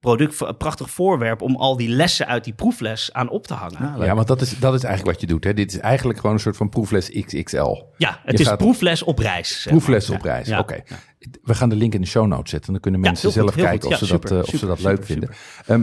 product, 0.00 0.40
een 0.40 0.56
prachtig 0.56 0.90
voorwerp 0.90 1.42
om 1.42 1.56
al 1.56 1.76
die 1.76 1.88
lessen 1.88 2.26
uit 2.26 2.44
die 2.44 2.52
proefles 2.54 3.12
aan 3.12 3.28
op 3.28 3.46
te 3.46 3.54
hangen. 3.54 4.04
Ja, 4.04 4.14
want 4.14 4.26
dat 4.26 4.40
is, 4.40 4.58
dat 4.58 4.74
is 4.74 4.82
eigenlijk 4.84 5.12
wat 5.16 5.20
je 5.28 5.34
doet. 5.34 5.44
Hè? 5.44 5.54
Dit 5.54 5.72
is 5.72 5.78
eigenlijk 5.78 6.18
gewoon 6.18 6.34
een 6.34 6.40
soort 6.42 6.56
van 6.56 6.68
proefles 6.68 7.10
XXL. 7.10 7.82
Ja, 7.96 8.20
het 8.24 8.36
Je 8.36 8.42
is 8.44 8.48
gaat- 8.48 8.58
proefles 8.58 9.02
op 9.02 9.18
reis. 9.18 9.62
zeg 9.62 9.72
Proefles 9.72 10.08
maar. 10.08 10.18
op 10.18 10.24
reis. 10.24 10.48
Ja. 10.48 10.58
Oké. 10.58 10.82
We 11.42 11.54
gaan 11.54 11.68
de 11.68 11.76
link 11.76 11.94
in 11.94 12.00
de 12.00 12.06
show 12.06 12.26
notes 12.26 12.50
zetten. 12.50 12.72
Dan 12.72 12.80
kunnen 12.80 13.00
mensen 13.00 13.32
zelf 13.32 13.54
kijken 13.54 13.88
of, 13.88 14.00
Ja, 14.00 14.06
ze, 14.06 14.12
dat, 14.12 14.20
super, 14.22 14.32
eh, 14.36 14.42
of 14.42 14.44
ze 14.48 14.50
super, 14.58 14.68
dat 14.68 14.80
leuk 14.80 14.90
super, 14.96 15.06
vinden. 15.06 15.30
Ehm, 15.66 15.82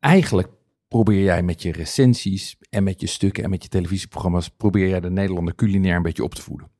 eigenlijk 0.00 0.48
probeer 0.88 1.22
jij 1.22 1.42
met 1.42 1.62
je 1.62 1.72
recensies 1.72 2.56
en 2.70 2.82
met 2.84 3.00
je 3.00 3.06
stukken 3.06 3.44
en 3.44 3.50
met 3.50 3.62
je 3.62 3.68
televisieprogramma's... 3.68 4.48
probeer 4.48 4.88
jij 4.88 5.00
de 5.00 5.10
Nederlander 5.10 5.54
culinair 5.54 5.96
een 5.96 6.02
beetje 6.02 6.22
op 6.24 6.34
te 6.34 6.42
voeden. 6.42 6.70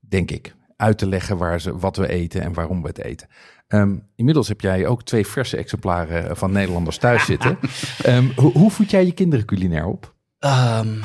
Denk 0.00 0.30
ik. 0.30 0.54
Uit 0.76 0.98
te 0.98 1.06
leggen 1.06 1.36
waar 1.36 1.60
ze, 1.60 1.78
wat 1.78 1.96
we 1.96 2.08
eten 2.08 2.42
en 2.42 2.52
waarom 2.52 2.82
we 2.82 2.88
het 2.88 2.98
eten. 2.98 3.28
Ehm, 3.68 3.96
inmiddels 4.16 4.48
heb 4.48 4.60
jij 4.60 4.86
ook 4.86 5.02
twee 5.02 5.26
verse 5.26 5.56
exemplaren 5.56 6.36
van 6.36 6.52
Nederlanders 6.52 6.98
thuis 6.98 7.24
zitten. 7.32 7.58
Ehm, 8.02 8.26
hoe, 8.36 8.52
hoe 8.52 8.70
voed 8.70 8.90
jij 8.90 9.04
je 9.04 9.12
kinderen 9.12 9.44
culinair 9.44 9.86
op? 9.86 10.14
Ehm, 10.38 11.00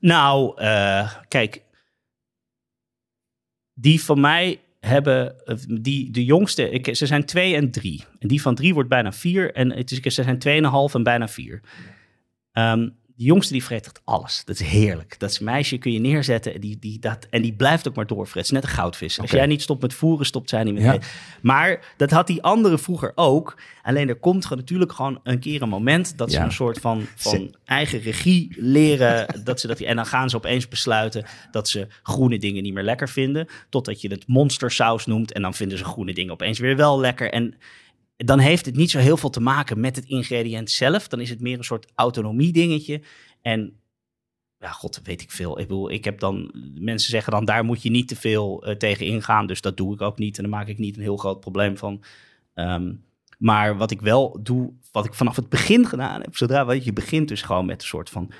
nou, 0.00 0.60
eh, 0.60 1.12
kijk. 1.28 1.62
Die 3.74 4.02
van 4.02 4.20
mij 4.20 4.60
hebben, 4.80 5.46
eh, 5.46 5.56
die, 5.80 6.10
de 6.10 6.24
jongste, 6.24 6.70
ik, 6.70 6.96
ze 6.96 7.06
zijn 7.06 7.24
twee 7.24 7.54
en 7.54 7.70
drie. 7.70 8.04
En 8.18 8.28
die 8.28 8.42
van 8.42 8.54
drie 8.54 8.74
wordt 8.74 8.88
bijna 8.88 9.12
vier. 9.12 9.54
En 9.54 9.72
het 9.72 9.90
is, 9.90 10.00
ze 10.14 10.22
zijn 10.22 10.38
tweeënhalf 10.38 10.94
en 10.94 11.02
bijna 11.02 11.28
vier. 11.28 11.60
De 13.16 13.24
jongste 13.24 13.52
die 13.52 13.64
vreet 13.64 13.86
echt 13.86 14.00
alles. 14.04 14.42
Dat 14.44 14.60
is 14.60 14.66
heerlijk. 14.66 15.18
Dat 15.18 15.30
is 15.30 15.38
een 15.38 15.44
meisje, 15.44 15.78
kun 15.78 15.92
je 15.92 15.98
neerzetten. 15.98 16.54
En 16.54 16.60
die, 16.60 16.78
die, 16.78 16.98
dat, 16.98 17.26
en 17.30 17.42
die 17.42 17.52
blijft 17.52 17.88
ook 17.88 17.94
maar 17.94 18.06
is 18.34 18.50
net 18.50 18.62
een 18.62 18.68
goudvis. 18.68 19.20
Als 19.20 19.30
jij 19.30 19.46
niet 19.46 19.62
stopt 19.62 19.82
met 19.82 19.94
voeren, 19.94 20.26
stopt 20.26 20.48
zij 20.50 20.64
niet 20.64 20.78
Ja. 20.78 20.92
eten. 20.92 21.08
Maar 21.42 21.94
dat 21.96 22.10
had 22.10 22.26
die 22.26 22.42
andere 22.42 22.78
vroeger 22.78 23.12
ook. 23.14 23.58
Alleen 23.82 24.08
er 24.08 24.16
komt 24.16 24.42
gewoon 24.42 24.58
natuurlijk 24.58 24.92
gewoon 24.92 25.20
een 25.22 25.38
keer 25.38 25.62
een 25.62 25.68
moment... 25.68 26.18
dat 26.18 26.32
ze 26.32 26.38
een 26.38 26.52
soort 26.52 26.78
van, 26.78 27.06
van 27.14 27.54
eigen 27.64 28.00
regie 28.00 28.54
leren. 28.56 29.26
dat 29.44 29.60
ze 29.60 29.66
dat, 29.66 29.80
en 29.80 29.96
dan 29.96 30.06
gaan 30.06 30.30
ze 30.30 30.36
opeens 30.36 30.68
besluiten... 30.68 31.24
dat 31.50 31.68
ze 31.68 31.86
groene 32.02 32.38
dingen 32.38 32.62
niet 32.62 32.74
meer 32.74 32.82
lekker 32.82 33.08
vinden. 33.08 33.48
Totdat 33.68 34.00
je 34.00 34.08
het 34.08 34.26
monstersaus 34.26 35.06
noemt... 35.06 35.32
en 35.32 35.42
dan 35.42 35.54
vinden 35.54 35.78
ze 35.78 35.84
groene 35.84 36.14
dingen 36.14 36.32
opeens 36.32 36.58
weer 36.58 36.76
wel 36.76 37.00
lekker. 37.00 37.32
En 37.32 37.54
dan 38.16 38.38
heeft 38.38 38.66
het 38.66 38.76
niet 38.76 38.90
zo 38.90 38.98
heel 38.98 39.16
veel 39.16 39.30
te 39.30 39.40
maken 39.40 39.80
met 39.80 39.96
het 39.96 40.04
ingrediënt 40.04 40.70
zelf. 40.70 41.08
Dan 41.08 41.20
is 41.20 41.30
het 41.30 41.40
meer 41.40 41.58
een 41.58 41.64
soort 41.64 41.92
autonomie 41.94 42.52
dingetje. 42.52 43.02
En 43.42 43.80
ja, 44.58 44.70
god, 44.70 45.00
weet 45.02 45.22
ik 45.22 45.30
veel. 45.30 45.58
Ik 45.58 45.68
bedoel, 45.68 45.90
ik 45.90 46.04
heb 46.04 46.18
dan, 46.18 46.50
mensen 46.74 47.10
zeggen 47.10 47.32
dan, 47.32 47.44
daar 47.44 47.64
moet 47.64 47.82
je 47.82 47.90
niet 47.90 48.08
te 48.08 48.16
veel 48.16 48.64
eh, 48.64 48.76
tegen 48.76 49.06
ingaan. 49.06 49.46
Dus 49.46 49.60
dat 49.60 49.76
doe 49.76 49.94
ik 49.94 50.00
ook 50.00 50.18
niet. 50.18 50.36
En 50.36 50.42
daar 50.42 50.52
maak 50.52 50.68
ik 50.68 50.78
niet 50.78 50.96
een 50.96 51.02
heel 51.02 51.16
groot 51.16 51.40
probleem 51.40 51.76
van. 51.76 52.02
Ehm, 52.54 52.92
maar 53.38 53.76
wat 53.76 53.90
ik 53.90 54.00
wel 54.00 54.38
doe, 54.42 54.72
wat 54.92 55.04
ik 55.04 55.14
vanaf 55.14 55.36
het 55.36 55.48
begin 55.48 55.86
gedaan 55.86 56.20
heb, 56.20 56.36
zodra 56.36 56.66
weet 56.66 56.84
je 56.84 56.92
begint 56.92 57.28
dus 57.28 57.42
gewoon 57.42 57.66
met 57.66 57.80
een 57.80 57.88
soort 57.88 58.10
van 58.10 58.30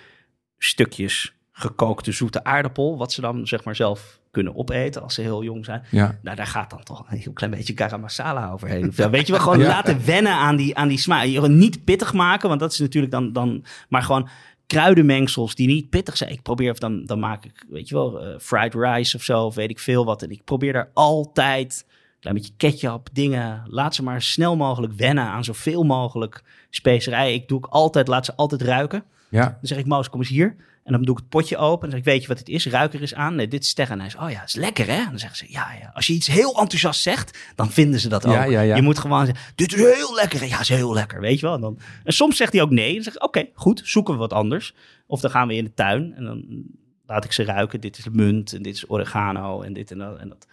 stukjes 0.59 1.35
gekookte 1.53 2.13
zoete 2.13 2.45
aardappel, 2.45 2.99
wat 2.99 3.13
ze 3.13 3.21
dan 3.21 3.47
zeg 3.47 3.65
maar 3.65 3.77
zelf 3.77 4.21
kunnen 4.37 4.57
opeten 4.57 5.03
als 5.03 5.15
ze 5.15 5.21
heel 5.21 5.43
jong 5.43 5.65
zijn. 5.65 5.83
Ja. 5.91 6.19
Nou, 6.23 6.37
daar 6.37 6.47
gaat 6.47 6.71
dan 6.71 6.83
toch 6.83 7.05
een 7.11 7.19
heel 7.19 7.33
klein 7.33 7.51
beetje 7.53 7.73
garam 7.77 8.01
masala 8.01 8.51
overheen. 8.51 8.89
Of 8.89 8.97
weet 8.97 9.27
je 9.27 9.33
wel, 9.33 9.43
gewoon 9.47 9.59
Ja. 9.59 9.67
laten 9.67 10.05
wennen 10.07 10.33
aan 10.33 10.57
die, 10.57 10.77
aan 10.77 10.89
die 10.89 10.99
smaak. 10.99 11.25
Je 11.25 11.41
niet 11.41 11.85
pittig 11.85 12.13
maken, 12.13 12.49
want 12.49 12.61
dat 12.61 12.73
is 12.73 12.79
natuurlijk 12.79 13.13
dan, 13.13 13.33
dan 13.33 13.65
maar 13.89 14.03
gewoon 14.03 14.29
kruidenmengsels 14.67 15.55
die 15.55 15.67
niet 15.67 15.91
pittig 15.91 16.17
zijn. 16.17 16.31
Ik 16.31 16.43
probeer, 16.43 16.71
of 16.71 16.79
dan, 16.79 17.05
dan 17.05 17.19
maak 17.19 17.45
ik, 17.45 17.65
weet 17.69 17.89
je 17.89 17.95
wel, 17.95 18.21
eh, 18.21 18.39
fried 18.39 18.75
rice 18.75 19.17
of 19.17 19.23
zo, 19.23 19.45
of 19.45 19.55
weet 19.55 19.71
ik 19.71 19.79
veel 19.79 20.05
wat. 20.05 20.23
En 20.23 20.31
ik 20.31 20.45
probeer 20.45 20.73
daar 20.73 20.91
altijd 20.95 21.85
een 21.89 22.21
klein 22.21 22.35
beetje 22.37 22.53
ketchup, 22.57 23.09
dingen. 23.13 23.63
Laat 23.67 23.95
ze 23.95 24.03
maar 24.03 24.23
snel 24.23 24.57
mogelijk 24.57 24.93
wennen 24.93 25.25
aan 25.25 25.45
zoveel 25.45 25.83
mogelijk 25.83 26.43
specerijen. 26.71 27.35
Ik 27.35 27.49
doe 27.49 27.57
ook 27.59 27.67
altijd, 27.71 28.09
laat 28.09 28.25
ze 28.25 28.35
altijd 28.35 28.63
ruiken. 28.63 29.05
Ja. 29.29 29.45
Dan 29.45 29.59
zeg 29.61 29.79
ik, 29.79 29.87
Moos, 29.87 30.09
kom 30.09 30.21
eens 30.21 30.29
hier. 30.29 30.57
En 30.85 30.93
dan 30.93 31.03
doe 31.03 31.15
ik 31.15 31.21
het 31.21 31.29
potje 31.29 31.57
open. 31.57 31.85
En 31.85 31.91
dan 31.91 31.91
zeg 31.91 31.99
ik, 31.99 32.05
weet 32.05 32.23
je 32.23 32.29
wat 32.29 32.39
het 32.39 32.49
is? 32.49 32.67
Ruiker 32.67 33.03
is 33.03 33.15
aan. 33.15 33.35
Nee, 33.35 33.49
dit 33.49 33.63
is 33.63 33.69
sterren. 33.69 33.93
En 33.93 34.01
hij 34.01 34.11
zegt, 34.11 34.25
oh 34.25 34.31
ja, 34.31 34.45
is 34.45 34.55
lekker 34.55 34.87
hè? 34.87 34.99
En 34.99 35.09
dan 35.09 35.19
zeggen 35.19 35.39
ze, 35.39 35.47
ja, 35.49 35.73
ja. 35.81 35.91
Als 35.95 36.07
je 36.07 36.13
iets 36.13 36.27
heel 36.27 36.59
enthousiast 36.59 37.01
zegt, 37.01 37.39
dan 37.55 37.71
vinden 37.71 38.01
ze 38.01 38.09
dat 38.09 38.27
ook. 38.27 38.33
Ja, 38.33 38.45
ja, 38.45 38.61
ja. 38.61 38.77
Je 38.77 38.83
moet 38.83 38.99
gewoon 38.99 39.27
zeggen, 39.27 39.45
dit 39.55 39.75
is 39.75 39.81
heel 39.81 40.15
lekker. 40.15 40.47
Ja, 40.47 40.61
is 40.61 40.69
heel 40.69 40.93
lekker, 40.93 41.21
weet 41.21 41.41
je 41.41 41.47
wel. 41.47 41.55
En, 41.55 41.61
dan, 41.61 41.79
en 42.05 42.13
soms 42.13 42.37
zegt 42.37 42.53
hij 42.53 42.63
ook 42.63 42.71
nee. 42.71 42.95
Dan 42.95 43.03
zeg 43.03 43.15
ik, 43.15 43.23
oké, 43.23 43.49
goed, 43.55 43.83
zoeken 43.85 44.15
we 44.15 44.21
wat 44.21 44.33
anders. 44.33 44.75
Of 45.07 45.21
dan 45.21 45.31
gaan 45.31 45.49
we 45.49 45.55
in 45.55 45.65
de 45.65 45.75
tuin. 45.75 46.15
En 46.17 46.25
dan 46.25 46.65
laat 47.07 47.25
ik 47.25 47.33
ze 47.33 47.45
ruiken. 47.45 47.81
Dit 47.81 47.99
is 47.99 48.09
munt 48.13 48.53
en 48.53 48.63
dit 48.63 48.75
is 48.75 48.91
oregano 48.91 49.63
en 49.63 49.73
dit 49.73 49.91
en 49.91 49.99
dat. 49.99 50.19
En 50.19 50.29
dat 50.29 50.47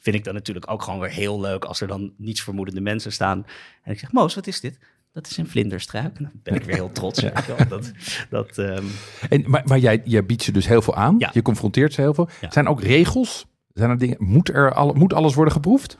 vind 0.00 0.16
ik 0.16 0.24
dan 0.24 0.34
natuurlijk 0.34 0.70
ook 0.70 0.82
gewoon 0.82 1.00
weer 1.00 1.10
heel 1.10 1.40
leuk 1.40 1.64
als 1.64 1.80
er 1.80 1.88
dan 1.88 2.12
niets 2.16 2.42
vermoedende 2.42 2.80
mensen 2.80 3.12
staan. 3.12 3.46
En 3.82 3.92
ik 3.92 3.98
zeg, 3.98 4.12
Moos, 4.12 4.34
wat 4.34 4.46
is 4.46 4.60
dit? 4.60 4.78
Dat 5.12 5.26
is 5.26 5.36
een 5.36 5.48
vlinderstruik. 5.48 6.18
Dan 6.18 6.30
ben 6.42 6.54
ik 6.54 6.64
weer 6.64 6.74
heel 6.74 6.92
trots. 6.92 7.20
wel. 7.20 7.32
Dat, 7.68 7.92
dat, 8.30 8.58
ehm, 8.58 8.84
En, 9.28 9.44
maar 9.50 9.62
maar 9.64 9.78
jij, 9.78 10.00
jij 10.04 10.26
biedt 10.26 10.42
ze 10.42 10.52
dus 10.52 10.66
heel 10.66 10.82
veel 10.82 10.94
aan. 10.94 11.14
Ja. 11.18 11.30
Je 11.32 11.42
confronteert 11.42 11.92
ze 11.92 12.00
heel 12.00 12.14
veel. 12.14 12.28
Ja. 12.40 12.50
Zijn 12.50 12.64
er 12.64 12.70
ook 12.70 12.82
regels? 12.82 13.46
Zijn 13.72 13.90
er 13.90 13.98
dingen? 13.98 14.16
Moet, 14.18 14.48
er 14.48 14.74
alle, 14.74 14.94
moet 14.94 15.12
alles 15.12 15.34
worden 15.34 15.52
geproefd? 15.52 15.98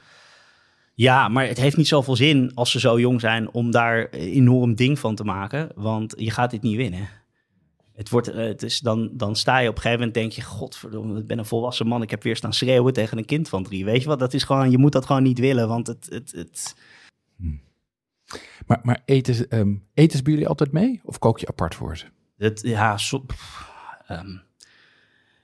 Ja, 0.94 1.28
maar 1.28 1.46
het 1.46 1.58
heeft 1.58 1.76
niet 1.76 1.88
zoveel 1.88 2.16
zin 2.16 2.50
als 2.54 2.70
ze 2.70 2.80
zo 2.80 3.00
jong 3.00 3.20
zijn 3.20 3.50
om 3.50 3.70
daar 3.70 3.98
een 4.10 4.20
enorm 4.20 4.74
ding 4.74 4.98
van 4.98 5.14
te 5.14 5.24
maken. 5.24 5.68
Want 5.74 6.14
je 6.16 6.30
gaat 6.30 6.50
dit 6.50 6.62
niet 6.62 6.76
winnen. 6.76 7.08
Het 7.94 8.10
wordt, 8.10 8.28
eh, 8.28 8.46
het 8.46 8.62
is 8.62 8.78
dan, 8.78 9.10
dan 9.12 9.36
sta 9.36 9.58
je 9.58 9.68
op 9.68 9.74
een 9.74 9.80
gegeven 9.80 9.98
moment 9.98 10.16
denk 10.16 10.32
je, 10.32 10.42
godverdomme, 10.42 11.18
ik 11.18 11.26
ben 11.26 11.38
een 11.38 11.44
volwassen 11.46 11.86
man. 11.86 12.02
Ik 12.02 12.10
heb 12.10 12.22
weer 12.22 12.36
staan 12.36 12.52
schreeuwen 12.52 12.92
tegen 12.92 13.18
een 13.18 13.24
kind 13.24 13.48
van 13.48 13.62
drie. 13.62 13.84
Weet 13.84 14.02
je 14.02 14.08
wat, 14.08 14.18
dat 14.18 14.34
is 14.34 14.42
gewoon, 14.44 14.70
je 14.70 14.78
moet 14.78 14.92
dat 14.92 15.06
gewoon 15.06 15.22
niet 15.22 15.38
willen. 15.38 15.68
Want 15.68 15.86
het, 15.86 16.06
het, 16.10 16.32
het, 16.32 16.74
Maar, 18.66 18.80
maar 18.82 19.02
eten, 19.04 19.48
ehm, 19.48 19.74
eten 19.94 20.24
bij 20.24 20.32
jullie 20.32 20.48
altijd 20.48 20.72
mee? 20.72 21.00
Of 21.04 21.18
kook 21.18 21.38
je 21.38 21.46
apart 21.48 21.74
voor 21.74 21.96
ze? 21.96 22.04
het 22.38 22.60
ja, 22.64 22.96
so- 22.96 23.18
pff, 23.18 23.70
ehm, 24.06 24.36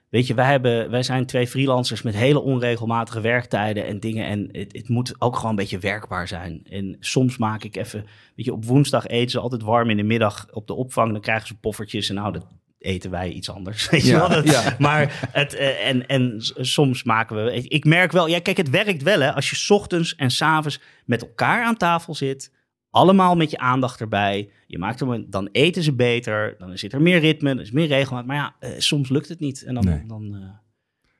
weet 0.08 0.26
je, 0.26 0.34
wij, 0.34 0.50
hebben, 0.50 0.90
wij 0.90 1.02
zijn 1.02 1.26
twee 1.26 1.46
freelancers 1.46 2.02
met 2.02 2.14
hele 2.14 2.40
onregelmatige 2.40 3.20
werktijden 3.20 3.86
en 3.86 4.00
dingen. 4.00 4.26
En 4.26 4.48
het, 4.52 4.72
het 4.72 4.88
moet 4.88 5.14
ook 5.18 5.34
gewoon 5.36 5.50
een 5.50 5.56
beetje 5.56 5.78
werkbaar 5.78 6.28
zijn. 6.28 6.66
En 6.70 6.96
soms 7.00 7.36
maak 7.36 7.64
ik 7.64 7.76
even, 7.76 8.06
weet 8.36 8.44
je, 8.46 8.52
op 8.52 8.64
woensdag 8.64 9.06
eten 9.06 9.30
ze 9.30 9.40
altijd 9.40 9.62
warm 9.62 9.90
in 9.90 9.96
de 9.96 10.02
middag 10.02 10.46
op 10.50 10.66
de 10.66 10.74
opvang. 10.74 11.12
Dan 11.12 11.20
krijgen 11.20 11.46
ze 11.46 11.54
poffertjes 11.54 12.08
en 12.08 12.14
nou, 12.14 12.32
dat 12.32 12.46
eten 12.78 13.10
wij 13.10 13.30
iets 13.30 13.50
anders. 13.50 13.88
Weet 13.90 14.02
je 14.02 14.08
Ja, 14.08 14.28
wel? 14.28 14.44
Ja. 14.44 14.76
Maar 14.78 15.28
het, 15.32 15.54
eh, 15.54 15.88
en, 15.88 16.06
en 16.06 16.34
soms 16.60 17.02
maken 17.02 17.44
we, 17.44 17.52
ik, 17.52 17.84
merk 17.84 18.12
wel, 18.12 18.26
ja, 18.26 18.40
kijk, 18.40 18.56
het 18.56 18.70
werkt 18.70 19.02
wel 19.02 19.20
hè. 19.20 19.32
Als 19.34 19.50
je 19.50 19.56
's 19.56 19.70
ochtends 19.70 20.14
en 20.14 20.30
's 20.30 20.42
avonds 20.42 20.80
met 21.04 21.22
elkaar 21.22 21.64
aan 21.64 21.76
tafel 21.76 22.14
zit, 22.14 22.52
allemaal 22.94 23.36
met 23.36 23.50
je 23.50 23.58
aandacht 23.58 24.00
erbij. 24.00 24.50
Je 24.66 24.78
maakt 24.78 25.00
hem, 25.00 25.26
dan 25.30 25.48
eten 25.52 25.82
ze 25.82 25.92
beter, 25.92 26.54
dan 26.58 26.78
zit 26.78 26.92
er 26.92 27.02
meer 27.02 27.18
ritme, 27.18 27.50
er 27.50 27.60
is 27.60 27.70
meer 27.70 27.86
regelmaat. 27.86 28.26
Maar 28.26 28.36
ja, 28.36 28.54
eh, 28.58 28.70
soms 28.78 29.08
lukt 29.08 29.28
het 29.28 29.40
niet. 29.40 29.62
En 29.62 29.74
dan, 29.74 29.84
Nee. 29.84 30.06
dan, 30.06 30.34
eh, 30.34 30.48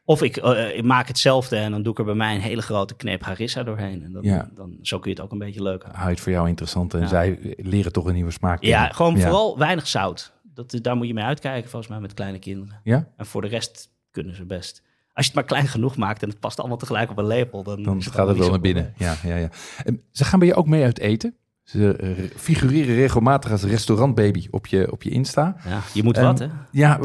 of 0.04 0.22
ik, 0.22 0.36
eh, 0.36 0.76
ik 0.76 0.84
maak 0.84 1.08
hetzelfde 1.08 1.56
en 1.56 1.70
dan 1.70 1.82
doe 1.82 1.92
ik 1.92 1.98
er 1.98 2.04
bij 2.04 2.14
mij 2.14 2.34
een 2.34 2.40
hele 2.40 2.62
grote 2.62 2.94
kneep 2.94 3.22
harissa 3.22 3.62
doorheen. 3.62 4.02
En 4.02 4.12
dan, 4.12 4.22
Ja. 4.22 4.48
dan, 4.54 4.78
zo 4.82 4.98
kun 4.98 5.10
je 5.10 5.16
het 5.16 5.24
ook 5.24 5.32
een 5.32 5.38
beetje 5.38 5.62
leuk 5.62 5.78
houden. 5.82 5.94
Hou 5.94 6.06
je 6.08 6.14
het 6.14 6.20
voor 6.22 6.32
jou 6.32 6.48
interessant 6.48 6.94
en 6.94 7.00
Ja. 7.00 7.06
zij 7.06 7.54
leren 7.56 7.92
toch 7.92 8.04
een 8.06 8.14
nieuwe 8.14 8.30
smaak 8.30 8.62
Ja, 8.62 8.76
kennen. 8.78 8.94
gewoon 8.94 9.16
Ja. 9.16 9.20
vooral 9.22 9.58
weinig 9.58 9.86
zout. 9.86 10.32
Dat, 10.42 10.78
daar 10.82 10.96
moet 10.96 11.06
je 11.06 11.14
mee 11.14 11.24
uitkijken, 11.24 11.70
volgens 11.70 11.90
mij, 11.90 12.00
met 12.00 12.14
kleine 12.14 12.38
kinderen. 12.38 12.80
Ja? 12.84 13.08
En 13.16 13.26
voor 13.26 13.42
de 13.42 13.48
rest 13.48 13.88
kunnen 14.10 14.34
ze 14.34 14.44
best. 14.44 14.82
Als 15.12 15.24
je 15.26 15.30
het 15.32 15.34
maar 15.34 15.44
klein 15.48 15.68
genoeg 15.68 15.96
maakt 15.96 16.22
en 16.22 16.28
het 16.28 16.40
past 16.40 16.58
allemaal 16.58 16.76
tegelijk 16.76 17.10
op 17.10 17.18
een 17.18 17.26
lepel, 17.26 17.62
dan, 17.62 17.82
Dan 17.82 18.02
gaat 18.02 18.28
het 18.28 18.38
wel 18.38 18.50
naar 18.50 18.60
binnen. 18.60 18.94
Ja, 18.96 19.16
ja, 19.22 19.36
ja. 19.36 19.48
En 19.84 20.02
ze 20.12 20.24
gaan 20.24 20.38
bij 20.38 20.48
je 20.48 20.54
ook 20.54 20.66
mee 20.66 20.82
uit 20.84 20.98
eten. 20.98 21.34
Ze 21.64 21.96
eh, 21.96 22.08
figureren 22.36 22.94
regelmatig 22.94 23.50
als 23.50 23.62
restaurantbaby 23.64 24.46
op 24.50 24.66
je, 24.66 24.92
op 24.92 25.02
je 25.02 25.10
Insta. 25.10 25.56
Ja, 25.68 25.80
je 25.94 26.02
moet 26.02 26.16
wat, 26.16 26.38
hè? 26.38 26.46
Ja, 26.70 27.00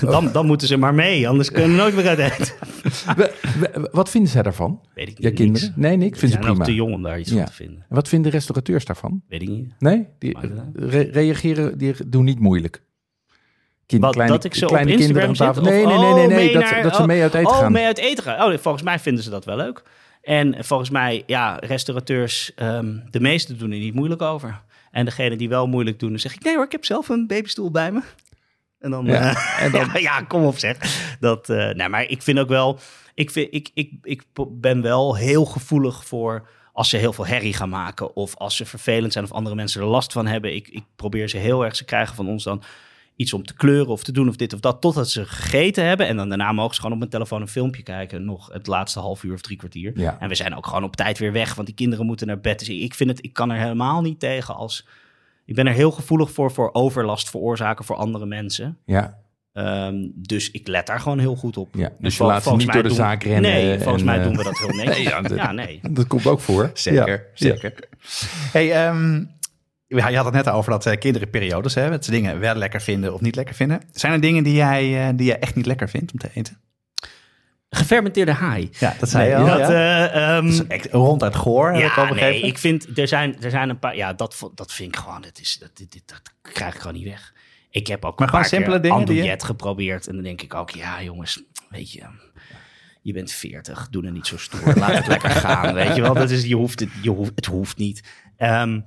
dan, 0.00 0.32
dan 0.32 0.46
moeten 0.46 0.66
ze 0.68 0.76
maar 0.76 0.94
mee, 0.94 1.28
anders 1.28 1.50
kunnen 1.50 1.70
we 1.70 1.76
nooit 1.76 1.94
meer 1.94 2.08
uit 2.08 2.18
eten. 2.18 2.54
wa- 3.16 3.30
wa- 3.60 3.88
wat 3.92 4.10
vinden 4.10 4.30
zij 4.30 4.42
daarvan? 4.42 4.80
Weet 4.94 5.08
ik 5.08 5.18
niet. 5.18 5.26
Je 5.26 5.32
kinderen? 5.32 5.68
niks. 5.68 5.76
Nee, 5.76 5.96
niks. 5.96 6.18
Vinden 6.18 6.38
ze 6.42 6.44
prima. 6.48 6.64
te 6.64 6.74
jong 6.74 6.94
om 6.94 7.02
daar 7.02 7.18
iets 7.18 7.30
Ja. 7.30 7.36
van 7.36 7.46
te 7.46 7.52
vinden. 7.52 7.84
En 7.88 7.94
wat 7.94 8.08
vinden 8.08 8.30
restaurateurs 8.32 8.84
daarvan? 8.84 9.22
Weet 9.28 9.42
ik 9.42 9.48
niet. 9.48 9.74
Nee? 9.78 10.06
Die 10.18 10.36
re- 10.74 11.08
reageren, 11.12 11.78
die 11.78 11.94
doen 12.06 12.24
niet 12.24 12.38
moeilijk. 12.40 12.82
Kind, 13.86 14.02
Wat, 14.02 14.12
kleine, 14.14 14.34
dat 14.34 14.44
ik 14.44 14.54
ze 14.54 14.66
kleine 14.66 14.92
op 14.92 14.98
kinderen 14.98 15.28
aan 15.28 15.34
tafel. 15.34 15.62
Nee, 15.62 15.86
nee, 15.86 15.96
nee, 15.98 15.98
nee, 15.98 16.10
oh, 16.12 16.16
nee. 16.16 16.26
mee 16.36 16.52
Dat, 16.52 16.62
naar- 16.62 16.82
dat 16.82 16.94
ze 16.94 17.00
oh, 17.00 17.06
mee 17.06 17.22
uit 17.22 17.34
eten 17.34 17.50
oh, 17.50 17.58
gaan. 17.58 17.72
mee 17.72 17.84
uit 17.84 17.98
eten 17.98 18.24
gaan. 18.24 18.52
Oh, 18.52 18.58
volgens 18.58 18.82
mij 18.84 18.98
vinden 18.98 19.24
ze 19.24 19.30
dat 19.30 19.44
wel 19.44 19.56
leuk. 19.56 19.82
En 20.24 20.64
volgens 20.64 20.90
mij, 20.90 21.22
ja, 21.26 21.56
restaurateurs, 21.60 22.52
ehm, 22.54 22.96
de 23.10 23.20
meesten 23.20 23.58
doen 23.58 23.70
er 23.72 23.78
niet 23.78 23.94
moeilijk 23.94 24.22
over. 24.22 24.60
En 24.90 25.04
degene 25.04 25.36
die 25.36 25.48
wel 25.48 25.66
moeilijk 25.66 25.98
doen, 25.98 26.10
dan 26.10 26.18
zeg 26.18 26.34
ik, 26.34 26.42
nee 26.44 26.54
hoor, 26.54 26.64
ik 26.64 26.72
heb 26.72 26.84
zelf 26.84 27.08
een 27.08 27.26
babystoel 27.26 27.70
bij 27.70 27.92
me. 27.92 28.00
En 28.78 28.90
dan, 28.90 29.04
Ja, 29.06 29.12
ja, 29.12 29.58
en 29.58 29.70
dan- 29.72 29.88
ja, 29.92 29.98
ja, 29.98 30.20
kom 30.22 30.44
op 30.44 30.58
zeg. 30.58 30.76
Dat, 31.20 31.48
eh 31.50 31.70
nee, 31.70 31.88
maar 31.88 32.08
ik 32.08 32.22
vind 32.22 32.38
ook 32.38 32.48
wel, 32.48 32.78
ik, 33.14 33.30
vind, 33.30 33.48
ik, 33.54 33.70
ik, 33.74 33.90
ik 34.02 34.22
ben 34.50 34.82
wel 34.82 35.16
heel 35.16 35.44
gevoelig 35.44 36.04
voor 36.06 36.48
als 36.72 36.88
ze 36.88 36.96
heel 36.96 37.12
veel 37.12 37.26
herrie 37.26 37.52
gaan 37.54 37.68
maken. 37.68 38.16
Of 38.16 38.36
als 38.36 38.56
ze 38.56 38.66
vervelend 38.66 39.12
zijn 39.12 39.24
of 39.24 39.32
andere 39.32 39.54
mensen 39.56 39.80
er 39.80 39.86
last 39.86 40.12
van 40.12 40.26
hebben. 40.26 40.54
Ik, 40.54 40.68
ik 40.68 40.84
probeer 40.96 41.28
ze 41.28 41.36
heel 41.36 41.64
erg, 41.64 41.76
ze 41.76 41.84
krijgen 41.84 42.14
van 42.16 42.28
ons 42.28 42.44
dan 42.44 42.62
iets 43.16 43.32
om 43.32 43.44
te 43.44 43.54
kleuren 43.54 43.92
of 43.92 44.02
te 44.04 44.12
doen 44.12 44.28
of 44.28 44.36
dit 44.36 44.52
of 44.52 44.60
dat. 44.60 44.80
Totdat 44.80 45.08
ze 45.10 45.24
gegeten 45.26 45.84
hebben. 45.86 46.06
En 46.06 46.16
dan 46.16 46.28
daarna 46.28 46.52
mogen 46.52 46.70
ze 46.74 46.76
gewoon 46.76 46.92
op 46.92 46.98
mijn 46.98 47.10
telefoon 47.10 47.40
een 47.40 47.48
filmpje 47.48 47.82
kijken. 47.82 48.24
Nog 48.24 48.48
het 48.52 48.66
laatste 48.66 48.98
half 49.00 49.22
uur 49.22 49.34
of 49.34 49.40
drie 49.40 49.56
kwartier. 49.56 49.92
Ja. 49.94 50.16
En 50.20 50.28
we 50.28 50.34
zijn 50.34 50.56
ook 50.56 50.66
gewoon 50.66 50.84
op 50.84 50.96
tijd 50.96 51.18
weer 51.18 51.32
weg. 51.32 51.54
Want 51.54 51.66
die 51.66 51.76
kinderen 51.76 52.06
moeten 52.06 52.26
naar 52.26 52.40
bed. 52.40 52.58
Dus 52.58 52.68
ik 52.68 52.94
vind 52.94 53.10
het, 53.10 53.24
ik 53.24 53.32
kan 53.32 53.50
er 53.50 53.58
helemaal 53.60 54.00
niet 54.02 54.20
tegen 54.20 54.54
als... 54.54 54.86
Ik 55.46 55.54
ben 55.54 55.66
er 55.66 55.72
heel 55.72 55.90
gevoelig 55.90 56.30
voor, 56.30 56.52
voor 56.52 56.70
overlast 56.72 57.30
veroorzaken 57.30 57.84
voor 57.84 57.96
andere 57.96 58.26
mensen. 58.26 58.78
Ja, 58.84 59.22
Ehm, 59.52 59.94
dus 60.14 60.50
ik 60.50 60.66
let 60.68 60.86
daar 60.86 61.00
gewoon 61.00 61.18
heel 61.18 61.36
goed 61.36 61.56
op. 61.56 61.74
ja. 61.74 61.90
Dus 61.98 62.12
je 62.12 62.18
vol- 62.18 62.26
laat 62.26 62.56
niet 62.56 62.72
door 62.72 62.82
de 62.82 62.88
doen- 62.88 62.96
zaak 62.96 63.22
rennen. 63.22 63.50
Nee, 63.50 63.78
volgens 63.78 64.02
en, 64.02 64.08
mij 64.08 64.18
eh, 64.18 64.24
doen 64.24 64.36
we 64.36 64.42
dat 64.42 64.58
heel 64.58 64.68
netjes. 64.84 64.94
Nee, 64.96 65.02
ja, 65.04 65.20
dat- 65.22 65.36
ja, 65.38 65.52
nee. 65.52 65.80
Dat 65.90 66.06
komt 66.06 66.26
ook 66.26 66.40
voor. 66.40 66.70
Zeker, 66.74 67.08
Ja. 67.08 67.20
zeker. 67.34 67.74
Hey, 68.52 68.66
ja, 68.66 68.94
je 69.94 70.16
had 70.16 70.24
het 70.24 70.34
net 70.34 70.48
over 70.48 70.70
dat 70.70 70.86
eh, 70.86 70.98
kinderen 70.98 71.30
periodes 71.30 71.74
hebben. 71.74 71.92
Dat 71.92 72.04
ze 72.04 72.10
dingen 72.10 72.38
wel 72.38 72.54
lekker 72.54 72.80
vinden 72.80 73.14
of 73.14 73.20
niet 73.20 73.36
lekker 73.36 73.54
vinden. 73.54 73.80
Zijn 73.92 74.12
er 74.12 74.20
dingen 74.20 74.44
die 74.44 74.54
jij, 74.54 75.08
eh, 75.08 75.14
die 75.16 75.26
jij 75.26 75.38
echt 75.38 75.54
niet 75.54 75.66
lekker 75.66 75.88
vindt 75.88 76.12
om 76.12 76.18
te 76.18 76.30
eten? 76.34 76.58
Gefermenteerde 77.70 78.32
haai. 78.32 78.68
Ja, 78.78 78.94
dat 78.98 79.08
zei 79.08 79.28
je 79.28 79.34
Nee, 79.36 79.44
al. 79.52 79.58
dat, 79.58 79.68
ja. 79.68 80.08
eh, 80.08 80.36
ehm, 80.36 80.66
Dat 80.68 80.86
ronduit 80.90 81.34
goor, 81.36 81.72
heb 81.72 81.82
ik 81.90 81.94
ja, 81.96 82.14
nee, 82.14 82.40
ik 82.40 82.58
vind, 82.58 82.98
er 82.98 83.08
zijn, 83.08 83.42
er 83.42 83.50
zijn 83.50 83.68
een 83.68 83.78
paar, 83.78 83.96
ja, 83.96 84.12
dat, 84.12 84.50
dat 84.54 84.72
vind 84.72 84.88
ik 84.94 85.00
gewoon, 85.00 85.20
dat, 85.22 85.38
is, 85.40 85.58
dat, 85.60 85.70
dit, 85.74 85.92
dit- 85.92 86.02
dat 86.08 86.52
krijg 86.54 86.74
ik 86.74 86.80
gewoon 86.80 86.96
niet 86.96 87.04
weg. 87.04 87.32
Ik 87.70 87.86
heb 87.86 88.04
ook 88.04 88.18
Maar 88.18 88.22
een 88.22 88.34
gewoon 88.34 88.40
paar 88.40 88.50
simpele 88.50 88.80
keer 88.80 88.90
dingen 88.90 89.06
die 89.06 89.22
je- 89.22 89.44
geprobeerd 89.44 90.06
en 90.08 90.14
dan 90.14 90.22
denk 90.24 90.42
ik 90.42 90.54
ook, 90.54 90.70
ja 90.70 91.02
jongens, 91.02 91.42
weet 91.70 91.92
je, 91.92 92.02
je 93.02 93.12
bent 93.12 93.32
40, 93.32 93.88
doe 93.90 94.04
er 94.04 94.10
niet 94.12 94.26
zo 94.26 94.36
stoer, 94.38 94.74
laat 94.76 94.92
het 94.94 95.06
lekker 95.14 95.30
gaan, 95.30 95.74
weet 95.74 95.94
je 95.96 96.02
wel. 96.02 96.14
Dat 96.14 96.30
is, 96.30 96.44
je 96.44 96.54
hoeft 96.56 96.80
het, 96.80 96.88
je 97.02 97.10
hoeft, 97.10 97.32
het 97.34 97.46
hoeft 97.46 97.76
niet. 97.76 98.02
Ehm, 98.36 98.80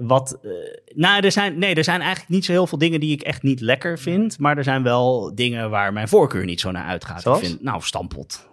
wat, 0.00 0.38
eh, 0.42 0.50
nou, 0.94 1.24
er 1.24 1.32
zijn, 1.32 1.58
nee, 1.58 1.74
er 1.74 1.84
zijn 1.84 2.00
eigenlijk 2.00 2.30
niet 2.30 2.44
zo 2.44 2.52
heel 2.52 2.66
veel 2.66 2.78
dingen 2.78 3.00
die 3.00 3.12
ik 3.12 3.22
echt 3.22 3.42
niet 3.42 3.60
lekker 3.60 3.98
vind, 3.98 4.38
maar 4.38 4.56
er 4.56 4.64
zijn 4.64 4.82
wel 4.82 5.34
dingen 5.34 5.70
waar 5.70 5.92
mijn 5.92 6.08
voorkeur 6.08 6.44
niet 6.44 6.60
zo 6.60 6.70
naar 6.70 6.86
uitgaat. 6.86 7.22
Zoals? 7.22 7.40
Ik 7.40 7.46
vind, 7.46 7.62
nou, 7.62 7.82
stampot. 7.82 8.48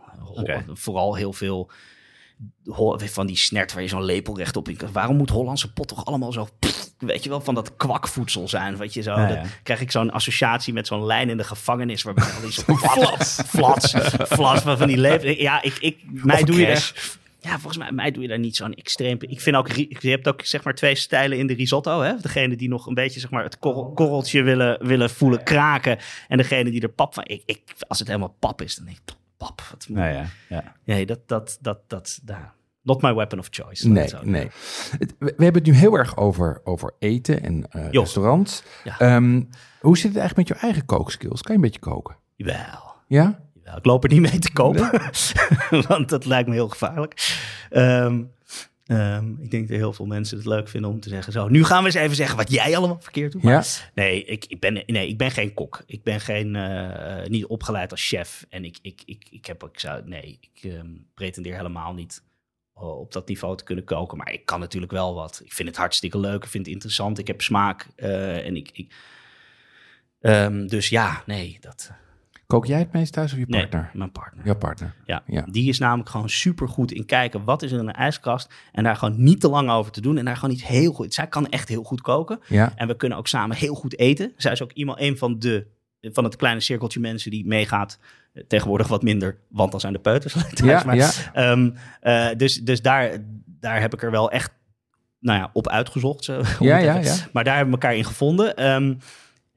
Vooral 0.74 1.16
heel 1.16 1.34
veel 1.34 1.72
van 2.98 3.28
die 3.28 3.36
snert 3.36 3.74
waar 3.74 3.82
je 3.82 3.88
zo'n 3.88 4.04
lepel 4.04 4.38
rechtop 4.38 4.70
in 4.70 4.78
kan. 4.78 4.92
Waarom 4.92 5.16
moet 5.16 5.30
Hollandse 5.30 5.74
pot 5.74 5.88
toch 5.88 6.06
allemaal 6.06 6.32
zo, 6.32 6.48
pff, 6.60 6.90
weet 6.98 7.24
je 7.24 7.30
wel, 7.30 7.42
van 7.42 7.56
dat 7.56 7.76
kwakvoedsel 7.76 8.48
zijn? 8.48 8.78
Weet 8.78 8.94
je 8.94 9.02
zo, 9.02 9.12
Ja, 9.12 9.28
ja. 9.28 9.36
dan 9.36 9.46
krijg 9.64 9.82
ik 9.82 9.92
zo'n 9.92 10.12
associatie 10.12 10.74
met 10.74 10.88
zo'n 10.88 11.06
lijn 11.06 11.30
in 11.30 11.38
de 11.38 11.44
gevangenis 11.44 12.04
waarbij 12.04 12.34
al 12.36 12.42
die 12.42 12.52
zo 12.52 12.76
flats, 12.88 13.42
flats, 13.48 13.94
flats 14.28 14.62
van 14.62 14.88
die 14.88 14.98
lepel. 14.98 15.30
Ja, 15.30 15.62
ik, 15.62 15.78
ik, 15.80 15.98
mij 16.06 16.44
doe 16.44 16.60
je. 16.60 16.92
Ja, 17.48 17.60
volgens 17.60 17.78
mij, 17.78 17.92
mij 17.92 18.12
doe 18.12 18.22
je 18.22 18.28
daar 18.30 18.40
niet 18.40 18.56
zo'n 18.56 18.74
extreem. 18.74 19.18
Ik 19.20 19.42
vind 19.42 19.56
ook, 19.56 19.72
je 19.72 20.10
hebt 20.10 20.28
ook 20.28 20.42
zeg 20.42 20.64
maar 20.64 20.74
twee 20.76 20.96
stijlen 20.96 21.38
in 21.38 21.48
de 21.48 21.54
risotto. 21.54 22.02
Hè? 22.02 22.14
Degene 22.22 22.56
die 22.56 22.70
nog 22.70 22.88
een 22.88 22.94
beetje 22.94 23.20
zeg 23.20 23.30
maar 23.30 23.44
het 23.44 23.60
korrel- 23.60 23.92
korreltje 23.94 24.42
willen, 24.44 24.88
willen 24.88 25.10
voelen 25.10 25.44
kraken. 25.44 25.98
En 26.28 26.38
degene 26.38 26.72
die 26.72 26.82
er 26.82 26.90
pap 26.90 27.14
van. 27.14 27.24
Ik, 27.28 27.42
ik, 27.46 27.62
als 27.88 28.00
het 28.00 28.08
helemaal 28.08 28.36
pap 28.40 28.62
is, 28.62 28.76
dan 28.76 28.86
denk 28.86 28.98
ik, 28.98 29.04
pap. 29.38 29.62
Wat 29.72 29.86
moet- 29.90 29.98
Ja, 29.98 30.26
ja. 30.50 30.76
Nee, 30.84 31.06
dat, 31.06 31.20
dat, 31.28 31.58
dat, 31.62 31.80
dat, 31.88 32.20
daar. 32.24 32.54
Not 32.82 33.02
my 33.02 33.14
weapon 33.14 33.40
of 33.40 33.48
choice. 33.52 33.88
Nee, 33.90 34.10
nee. 34.24 34.48
We, 35.00 35.08
we 35.18 35.44
hebben 35.44 35.54
het 35.64 35.66
nu 35.72 35.74
heel 35.78 35.94
erg 35.98 36.18
over, 36.18 36.62
over 36.64 36.94
eten 37.00 37.44
en 37.44 37.66
Jo. 37.92 38.02
restaurants. 38.02 38.64
Ja. 38.84 39.00
Ehm, 39.00 39.42
hoe 39.80 39.98
zit 39.98 40.08
het 40.14 40.18
eigenlijk 40.18 40.36
met 40.38 40.48
jouw 40.48 40.70
eigen 40.70 40.86
kookskills? 40.86 41.42
Kan 41.42 41.56
je 41.56 41.62
een 41.62 41.68
beetje 41.68 41.90
koken? 41.90 42.16
Jawel. 42.36 42.96
Ja? 43.08 43.40
Jawel, 43.68 43.80
Ik 43.80 43.86
loop 43.86 44.04
er 44.04 44.10
niet 44.10 44.32
mee 44.32 44.40
te 44.40 44.52
kopen, 44.54 45.02
want 45.88 46.10
dat 46.10 46.26
lijkt 46.26 46.48
me 46.50 46.54
heel 46.56 46.68
gevaarlijk. 46.68 47.38
Ehm, 47.70 48.24
ehm, 48.86 49.32
ik 49.42 49.52
denk 49.52 49.68
dat 49.68 49.78
heel 49.78 49.94
veel 49.94 50.06
mensen 50.06 50.38
het 50.38 50.46
leuk 50.46 50.68
vinden 50.70 50.90
om 50.90 51.00
te 51.00 51.10
zeggen: 51.10 51.34
Zo, 51.34 51.48
nu 51.48 51.64
gaan 51.64 51.80
we 51.80 51.86
eens 51.86 51.96
even 51.96 52.16
zeggen 52.16 52.38
wat 52.38 52.52
jij 52.52 52.78
allemaal 52.78 53.02
verkeerd 53.02 53.32
doet. 53.32 53.42
Ja. 53.42 53.64
nee, 53.94 54.24
ik, 54.24 54.46
ik 54.46 54.60
ben, 54.60 54.84
nee, 54.86 55.08
ik 55.08 55.18
ben 55.18 55.32
geen 55.32 55.54
kok. 55.54 55.84
Ik 55.86 56.04
ben 56.04 56.20
geen, 56.20 56.56
eh, 56.56 57.28
niet 57.28 57.46
opgeleid 57.46 57.92
als 57.92 58.08
chef. 58.08 58.46
En 58.50 58.66
ik, 58.66 58.78
ik, 58.82 59.02
ik, 59.06 59.28
ik 59.30 59.46
heb, 59.46 59.64
ik 59.64 59.80
zou, 59.80 60.02
nee, 60.06 60.40
ik 60.42 60.72
ehm, 60.72 60.88
pretendeer 61.14 61.56
helemaal 61.56 61.94
niet 61.94 62.24
eh, 62.74 63.00
op 63.00 63.12
dat 63.14 63.28
niveau 63.28 63.58
te 63.58 63.64
kunnen 63.64 63.84
koken. 63.84 64.18
Maar 64.18 64.32
ik 64.32 64.46
kan 64.46 64.60
natuurlijk 64.60 64.92
wel 64.92 65.14
wat. 65.14 65.42
Ik 65.44 65.54
vind 65.54 65.68
het 65.68 65.78
hartstikke 65.78 66.20
leuk. 66.20 66.44
Ik 66.44 66.50
vind 66.50 66.66
het 66.66 66.74
interessant. 66.74 67.20
Ik 67.20 67.28
heb 67.28 67.42
smaak. 67.42 67.88
eh, 67.96 68.46
en 68.46 68.56
ik, 68.56 68.70
ik 68.74 68.94
dus 70.68 70.90
ja, 70.90 71.24
nee, 71.26 71.58
dat. 71.62 71.92
Kook 72.48 72.66
jij 72.66 72.80
het 72.80 72.92
meest 72.94 73.14
thuis 73.14 73.32
of 73.34 73.38
je 73.40 73.46
Nee, 73.48 73.60
partner? 73.68 73.90
mijn 73.94 74.12
partner. 74.12 74.46
Jouw 74.46 74.56
partner. 74.56 74.94
Ja, 75.06 75.24
Ja. 75.26 75.46
die 75.52 75.70
is 75.70 75.80
namelijk 75.80 76.10
gewoon 76.10 76.30
super 76.30 76.68
goed 76.68 76.92
in 76.92 77.06
kijken 77.06 77.44
wat 77.44 77.62
is 77.64 77.72
er 77.72 77.80
in 77.80 77.88
een 77.88 77.94
ijskast. 77.94 78.54
En 78.72 78.84
daar 78.84 78.96
gewoon 78.96 79.24
niet 79.24 79.40
te 79.42 79.50
lang 79.50 79.70
over 79.70 79.92
te 79.92 80.02
doen. 80.02 80.18
En 80.18 80.26
daar 80.26 80.36
gewoon 80.38 80.54
iets 80.54 80.66
heel 80.68 80.94
goed. 80.94 81.14
Zij 81.14 81.28
kan 81.28 81.48
echt 81.50 81.70
heel 81.70 81.84
goed 81.84 82.02
koken. 82.02 82.40
Ja. 82.48 82.74
En 82.76 82.88
we 82.88 82.96
kunnen 82.96 83.18
ook 83.18 83.28
samen 83.28 83.56
heel 83.56 83.76
goed 83.76 83.98
eten. 84.00 84.34
Zij 84.38 84.52
is 84.52 84.62
ook 84.64 84.72
iemand, 84.72 85.00
een 85.02 85.18
van 85.18 85.40
de 85.40 85.68
van 86.02 86.24
het 86.24 86.36
kleine 86.36 86.60
cirkeltje 86.60 87.00
mensen 87.00 87.32
die 87.32 87.48
meegaat. 87.48 88.00
Eh, 88.34 88.44
Tegenwoordig 88.48 88.88
wat 88.88 89.04
minder, 89.04 89.38
want 89.50 89.72
dan 89.72 89.80
zijn 89.80 89.94
de 89.94 90.00
peuters 90.00 90.34
thuis. 90.54 90.60
Ja, 90.60 90.84
maar, 90.86 90.96
ja. 90.96 91.12
ehm, 91.34 91.70
eh, 92.02 92.28
dus 92.38 92.62
dus 92.64 92.82
daar, 92.82 93.18
daar 93.46 93.82
heb 93.82 93.94
ik 93.94 94.04
er 94.04 94.12
wel 94.12 94.32
echt 94.32 94.52
nou 95.20 95.40
ja, 95.40 95.50
op 95.54 95.68
uitgezocht. 95.68 96.24
Zo, 96.24 96.42
Ja, 96.60 96.78
ja. 96.78 97.02
Maar 97.34 97.44
daar 97.44 97.56
hebben 97.56 97.74
we 97.76 97.82
elkaar 97.82 97.98
in 97.98 98.06
gevonden. 98.06 98.56
Ehm, 98.56 98.94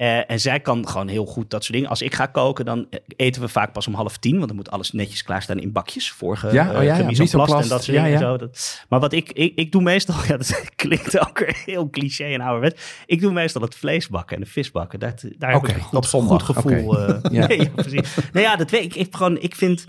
eh, 0.00 0.30
en 0.30 0.40
zij 0.40 0.60
kan 0.60 0.88
gewoon 0.88 1.08
heel 1.08 1.26
goed 1.26 1.50
dat 1.50 1.62
soort 1.62 1.72
dingen. 1.74 1.88
Als 1.90 2.02
ik 2.02 2.14
ga 2.14 2.26
koken, 2.26 2.64
dan 2.64 2.86
eh, 2.90 2.98
eten 3.16 3.42
we 3.42 3.48
vaak 3.48 3.72
pas 3.72 3.86
om 3.86 3.94
half 3.94 4.16
tien. 4.16 4.34
Want 4.34 4.46
dan 4.46 4.56
moet 4.56 4.70
alles 4.70 4.92
netjes 4.92 5.22
klaarstaan 5.22 5.58
in 5.58 5.72
bakjes. 5.72 6.10
Vorige 6.10 6.52
Ja, 6.52 6.66
oh 6.76 6.82
ja, 6.84 6.96
ja, 6.96 7.06
misoplast. 7.06 7.62
en 7.62 7.68
dat 7.68 7.84
soort 7.84 7.96
Ja, 7.96 8.02
dingen. 8.04 8.18
ja. 8.20 8.26
en 8.26 8.30
Zo, 8.32 8.36
dat, 8.36 8.84
maar 8.88 9.00
wat 9.00 9.12
ik, 9.12 9.32
ik, 9.32 9.52
ik 9.56 9.72
doe 9.72 9.82
meestal, 9.82 10.14
ja, 10.28 10.36
dat 10.36 10.70
klinkt 10.76 11.18
ook 11.28 11.38
weer 11.38 11.62
heel 11.64 11.90
cliché 11.90 12.24
en 12.24 12.40
ouderwet. 12.40 13.02
Ik 13.06 13.20
doe 13.20 13.32
meestal 13.32 13.62
het 13.62 13.74
vlees 13.74 14.08
bakken 14.08 14.36
en 14.36 14.42
de 14.42 14.48
vis 14.48 14.70
bakken. 14.70 14.98
Daar, 15.00 15.14
daar 15.38 15.52
heb 15.52 15.62
ik 15.66 15.74
een 15.74 15.80
goed, 15.82 15.94
op 15.96 16.04
zondag. 16.04 16.44
goed 16.46 16.56
gevoel. 16.56 16.98
eh, 16.98 17.18
Ja. 17.40 17.46
nee, 17.46 17.58
ja, 17.62 17.68
precies. 17.74 18.14
Nou 18.32 18.44
ja, 18.46 18.56
dat 18.56 18.70
weet 18.70 18.84
ik. 18.84 18.94
Ik, 18.94 19.16
gewoon, 19.16 19.38
ik 19.40 19.54
vind... 19.54 19.86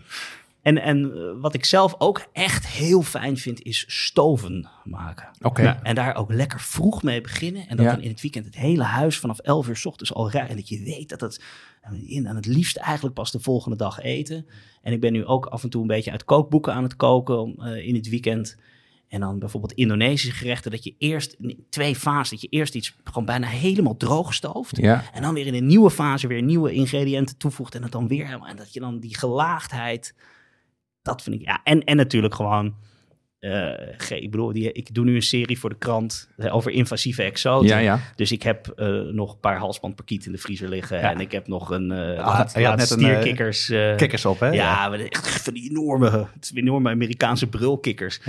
En, 0.62 0.78
en 0.78 1.12
eh, 1.14 1.42
wat 1.42 1.54
ik 1.54 1.66
zelf 1.66 1.96
ook 1.98 2.26
echt 2.34 2.68
heel 2.68 3.02
fijn 3.02 3.38
vind, 3.38 3.62
is 3.62 3.86
stoven 3.88 4.70
maken. 4.84 5.30
Oké. 5.42 5.62
Ja. 5.62 5.80
En 5.84 5.96
daar 5.96 6.16
ook 6.16 6.34
lekker 6.34 6.60
vroeg 6.60 7.04
mee 7.04 7.22
beginnen. 7.22 7.68
En 7.68 7.78
dat 7.78 7.86
Ja. 7.86 7.92
dan 7.92 8.02
in 8.02 8.10
het 8.10 8.22
weekend 8.22 8.46
het 8.46 8.56
hele 8.56 8.84
huis 8.84 9.18
vanaf 9.18 9.40
11 9.40 9.68
uur 9.68 9.76
s 9.76 9.86
ochtends 9.86 10.14
al 10.14 10.30
rijdt. 10.30 10.50
En 10.50 10.56
dat 10.56 10.70
je 10.70 10.84
weet 10.84 11.10
dat 11.10 11.22
het... 11.22 11.44
En 11.82 12.26
en 12.26 12.36
het 12.36 12.46
liefst 12.46 12.78
eigenlijk 12.78 13.16
pas 13.16 13.32
de 13.32 13.40
volgende 13.40 13.78
dag 13.78 14.00
eten. 14.00 14.46
En 14.82 14.94
ik 14.94 15.00
ben 15.02 15.12
nu 15.14 15.26
ook 15.26 15.46
af 15.46 15.64
en 15.64 15.70
toe 15.70 15.82
een 15.82 15.88
beetje 15.88 16.12
uit 16.12 16.26
kookboeken 16.26 16.74
aan 16.74 16.84
het 16.84 16.96
koken 16.96 17.40
om, 17.42 17.56
eh, 17.60 17.88
in 17.88 17.96
het 17.96 18.10
weekend. 18.10 18.56
En 19.08 19.20
dan 19.20 19.40
bijvoorbeeld 19.40 19.74
Indonesische 19.74 20.36
gerechten. 20.36 20.72
Dat 20.72 20.84
je 20.84 20.96
eerst 20.98 21.36
in 21.40 21.66
twee 21.70 21.96
fases, 21.96 22.30
dat 22.30 22.42
je 22.42 22.48
eerst 22.48 22.76
iets 22.76 22.96
gewoon 23.04 23.26
bijna 23.26 23.48
helemaal 23.48 23.98
droog 23.98 24.34
stooft. 24.34 24.78
Ja. 24.78 25.04
En 25.14 25.22
dan 25.22 25.34
weer 25.34 25.46
in 25.48 25.54
een 25.54 25.66
nieuwe 25.66 25.92
fase 25.92 26.28
weer 26.28 26.42
nieuwe 26.42 26.74
ingrediënten 26.74 27.38
toevoegt. 27.38 27.76
En 27.76 27.84
het 27.84 27.92
dan 27.92 28.08
weer 28.08 28.26
helemaal. 28.26 28.48
En 28.48 28.56
dat 28.56 28.74
je 28.74 28.80
dan 28.80 29.00
die 29.00 29.18
gelaagdheid. 29.18 30.16
Dat 31.02 31.22
vind 31.22 31.36
ik. 31.36 31.42
Ja, 31.42 31.62
en, 31.64 31.84
en 31.84 31.96
natuurlijk 31.96 32.36
gewoon. 32.36 32.76
ge- 33.98 34.22
ik 34.22 34.32
bedoel, 34.32 34.54
die, 34.54 34.72
ik 34.72 34.94
doe 34.94 35.06
nu 35.06 35.16
een 35.16 35.22
serie 35.22 35.60
voor 35.60 35.70
de 35.70 35.78
krant 35.78 36.30
eh, 36.38 36.56
over 36.56 36.72
invasieve 36.72 37.24
exoten. 37.24 37.68
Ja, 37.68 37.78
ja. 37.78 38.00
Dus 38.16 38.32
ik 38.32 38.44
heb 38.44 38.68
eh, 38.68 38.88
nog 39.02 39.32
een 39.34 39.40
paar 39.40 39.58
halsbandparkiet 39.58 40.26
in 40.26 40.32
de 40.32 40.38
vriezer 40.38 40.70
liggen. 40.70 40.98
Ja. 40.98 41.12
En 41.12 41.20
ik 41.20 41.32
heb 41.32 41.48
nog 41.48 41.70
een 41.70 41.92
uh, 41.92 41.98
Ah, 42.20 42.26
laat, 42.26 42.56
laat 42.60 42.78
net 42.78 42.88
stierkikkers. 42.88 43.66
Kikkers 43.96 44.26
op, 44.26 44.40
hè? 44.40 44.50
ja, 44.50 44.92
echt 44.94 45.42
van 45.42 45.54
die 45.54 45.70
enorme, 45.70 46.10
het 46.10 46.44
is 46.44 46.52
enorme 46.54 46.90
Amerikaanse 46.90 47.48
brulkikkers. 47.48 48.20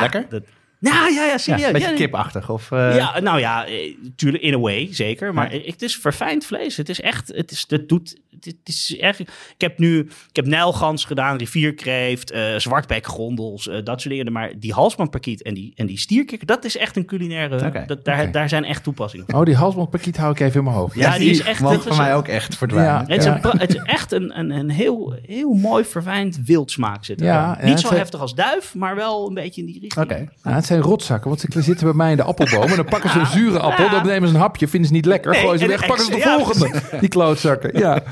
Lekker? 0.00 0.26
Dat, 0.28 0.42
nou 0.90 1.12
ja, 1.12 1.24
ja, 1.24 1.24
Ja, 1.30 1.38
serieus. 1.38 1.66
een 1.66 1.72
beetje 1.72 1.88
ja, 1.88 1.94
kipachtig. 1.96 2.50
Of, 2.50 2.70
eh, 2.72 2.96
ja, 2.96 3.20
nou 3.20 3.38
ja, 3.38 3.66
eh, 3.66 3.94
tuurlijk 4.16 4.42
in 4.42 4.54
a 4.54 4.58
way, 4.58 4.88
zeker. 4.90 5.34
Maar 5.34 5.50
het 5.52 5.82
is 5.82 5.96
verfijnd 5.96 6.44
vlees. 6.46 6.76
Het 6.76 6.88
is 6.88 7.00
echt, 7.00 7.32
het 7.34 7.50
is, 7.50 7.64
het 7.68 7.88
doet, 7.88 8.16
het, 8.30 8.44
het 8.44 8.68
is 8.68 8.96
echt. 8.98 9.18
Ik 9.20 9.28
heb 9.58 9.78
nu, 9.78 9.98
ik 10.28 10.36
heb 10.36 10.46
nijlgans 10.46 11.04
gedaan, 11.04 11.36
rivierkreeft, 11.36 12.30
eh 12.30 12.42
zwartbekgrondels, 12.56 13.68
eh, 13.68 13.74
dat 13.84 14.00
soort 14.00 14.14
dingen. 14.14 14.32
Maar 14.32 14.52
die 14.58 14.72
halsbandparkiet 14.72 15.42
en 15.42 15.54
die, 15.54 15.72
en 15.76 15.86
die 15.86 15.98
stierkikker, 15.98 16.46
dat 16.46 16.64
is 16.64 16.76
echt 16.76 16.96
een 16.96 17.04
culinaire, 17.04 17.66
Oké, 17.66 17.84
dat, 17.86 18.04
daar, 18.04 18.32
daar 18.32 18.48
zijn 18.48 18.64
echt 18.64 18.82
toepassingen. 18.82 19.26
voor. 19.28 19.38
Oh, 19.38 19.44
die 19.44 19.54
halsbandpakiet 19.56 20.16
hou 20.16 20.32
ik 20.32 20.40
even 20.40 20.58
in 20.58 20.64
mijn 20.64 20.76
hoofd. 20.76 20.94
Ja, 20.94 21.18
die 21.18 21.30
is 21.30 21.40
echt- 21.40 21.58
voor 21.60 21.96
mij 21.96 22.14
ook 22.14 22.28
echt 22.28 22.56
verdwijnen. 22.56 22.92
Ja. 22.92 23.04
Het 23.06 23.18
is, 23.20 23.24
een, 23.24 23.40
pra- 23.40 23.56
het 23.58 23.74
is 23.74 23.80
echt 23.82 24.12
een, 24.12 24.38
een, 24.38 24.50
een 24.50 24.70
heel, 24.70 25.16
heel 25.26 25.52
mooi 25.52 25.84
verfijnd 25.84 26.40
wildsmaak 26.44 27.04
zit 27.04 27.20
er. 27.20 27.26
Ja, 27.26 27.58
Niet 27.62 27.80
zo 27.80 27.94
heftig 27.94 28.20
als 28.20 28.34
duif, 28.34 28.74
maar 28.74 28.94
wel 28.94 29.28
een 29.28 29.34
beetje 29.34 29.60
in 29.60 29.66
die 29.66 29.80
richting. 29.80 30.04
Oké. 30.04 30.28
Het 30.42 30.64
zijn 30.72 30.84
rotzakken, 30.84 31.28
want 31.28 31.40
ze 31.40 31.62
zitten 31.62 31.86
bij 31.86 31.94
mij 31.94 32.10
in 32.10 32.16
de 32.16 32.22
appelboom. 32.22 32.62
En 32.70 32.76
dan 32.76 32.84
pakken 32.84 33.10
ze 33.10 33.18
een 33.18 33.26
zure 33.26 33.58
appel, 33.58 33.90
dan 33.90 34.06
nemen 34.06 34.28
ze 34.28 34.34
een 34.34 34.40
hapje, 34.40 34.68
vinden 34.68 34.88
ze 34.88 34.94
niet 34.94 35.04
lekker. 35.06 35.34
Gooien 35.34 35.58
ze 35.58 35.64
en 35.64 35.70
weg, 35.70 35.80
de 35.80 35.86
pakken 35.86 36.04
ze 36.04 36.10
de 36.10 36.20
volgende. 36.20 36.80
Die 37.00 37.08
klootzakken, 37.08 37.78
ja. 37.78 38.02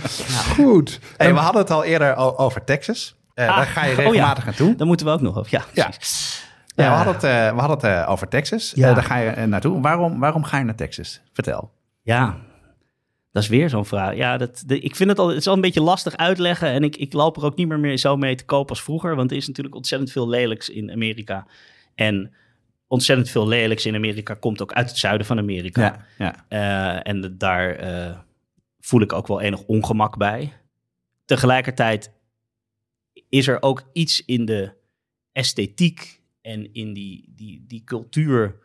Goed. 0.54 0.98
Hey, 1.16 1.32
we 1.34 1.38
hadden 1.38 1.61
het 1.62 1.70
al 1.70 1.84
eerder 1.84 2.16
over 2.16 2.64
Texas. 2.64 3.14
Eh, 3.34 3.48
Ah, 3.48 3.56
daar 3.56 3.66
ga 3.66 3.84
je 3.84 3.90
oh 3.90 3.96
ja. 3.96 4.02
regelmatig 4.11 4.44
naartoe. 4.44 4.74
Daar 4.76 4.86
moeten 4.86 5.06
we 5.06 5.12
ook 5.12 5.20
nog 5.20 5.38
over. 5.38 5.50
Ja, 5.52 5.62
Ja. 5.72 5.84
precies. 5.88 6.44
Ja, 6.66 6.74
we 6.74 6.82
Eh, 6.90 6.96
hadden 6.96 7.14
het, 7.14 7.24
eh, 7.24 7.30
we 7.54 7.61
hadden 7.61 7.90
het 7.90 8.04
eh, 8.04 8.11
over 8.11 8.28
Texas. 8.28 8.72
Ja. 8.74 8.88
Eh, 8.88 8.94
daar 8.94 9.04
ga 9.04 9.16
je 9.16 9.28
eh, 9.30 9.44
naartoe. 9.44 9.80
Waarom, 9.80 10.18
waarom 10.20 10.44
ga 10.44 10.58
je 10.58 10.64
naar 10.64 10.74
Texas? 10.74 11.20
Vertel. 11.32 11.70
Ja, 12.02 12.36
dat 13.32 13.42
is 13.42 13.48
weer 13.48 13.68
zo'n 13.68 13.84
vraag. 13.86 14.14
Ja, 14.14 14.36
dat, 14.36 14.62
de, 14.66 14.80
ik 14.80 14.96
vind 14.96 15.11
het 15.11 15.18
al, 15.18 15.28
het 15.28 15.36
is 15.36 15.46
al 15.46 15.54
een 15.54 15.61
beetje 15.61 15.80
lastig 15.82 16.16
uitleggen. 16.16 16.68
En 16.68 16.82
ik, 16.84 16.96
ik 16.96 17.12
loop 17.12 17.36
er 17.36 17.44
ook 17.44 17.56
niet 17.56 17.68
meer, 17.68 17.78
meer 17.80 17.96
zo 17.98 18.16
mee 18.16 18.34
te 18.34 18.44
koop 18.44 18.68
als 18.68 18.82
vroeger. 18.82 19.16
Want 19.16 19.30
er 19.30 19.36
is 19.36 19.46
natuurlijk 19.46 19.76
ontzettend 19.76 20.12
veel 20.12 20.28
lelijks 20.28 20.68
in 20.68 20.90
Amerika. 20.90 21.46
En 21.94 22.32
ontzettend 22.91 23.30
veel 23.30 23.49
lelijks 23.49 23.86
in 23.86 23.95
Amerika 23.95 24.34
komt 24.34 24.62
ook 24.62 24.72
uit 24.72 24.88
het 24.88 24.99
zuiden 24.99 25.26
van 25.26 25.38
Amerika. 25.38 25.82
Ja, 25.82 26.07
ja. 26.18 26.45
Eh, 26.49 27.11
en 27.12 27.20
de- 27.20 27.36
daar 27.36 27.74
eh, 27.74 28.18
voel 28.80 29.01
ik 29.01 29.12
ook 29.12 29.26
wel 29.26 29.41
enig 29.41 29.62
ongemak 29.62 30.16
bij. 30.16 30.53
Tegelijkertijd 31.24 32.12
is 33.28 33.49
er 33.49 33.62
ook 33.62 33.91
iets 33.93 34.24
in 34.24 34.45
de 34.45 34.72
esthetiek 35.32 36.22
en 36.41 36.72
in 36.74 36.93
die, 36.93 37.32
die, 37.36 37.64
die 37.66 37.84
cultuur, 37.84 38.57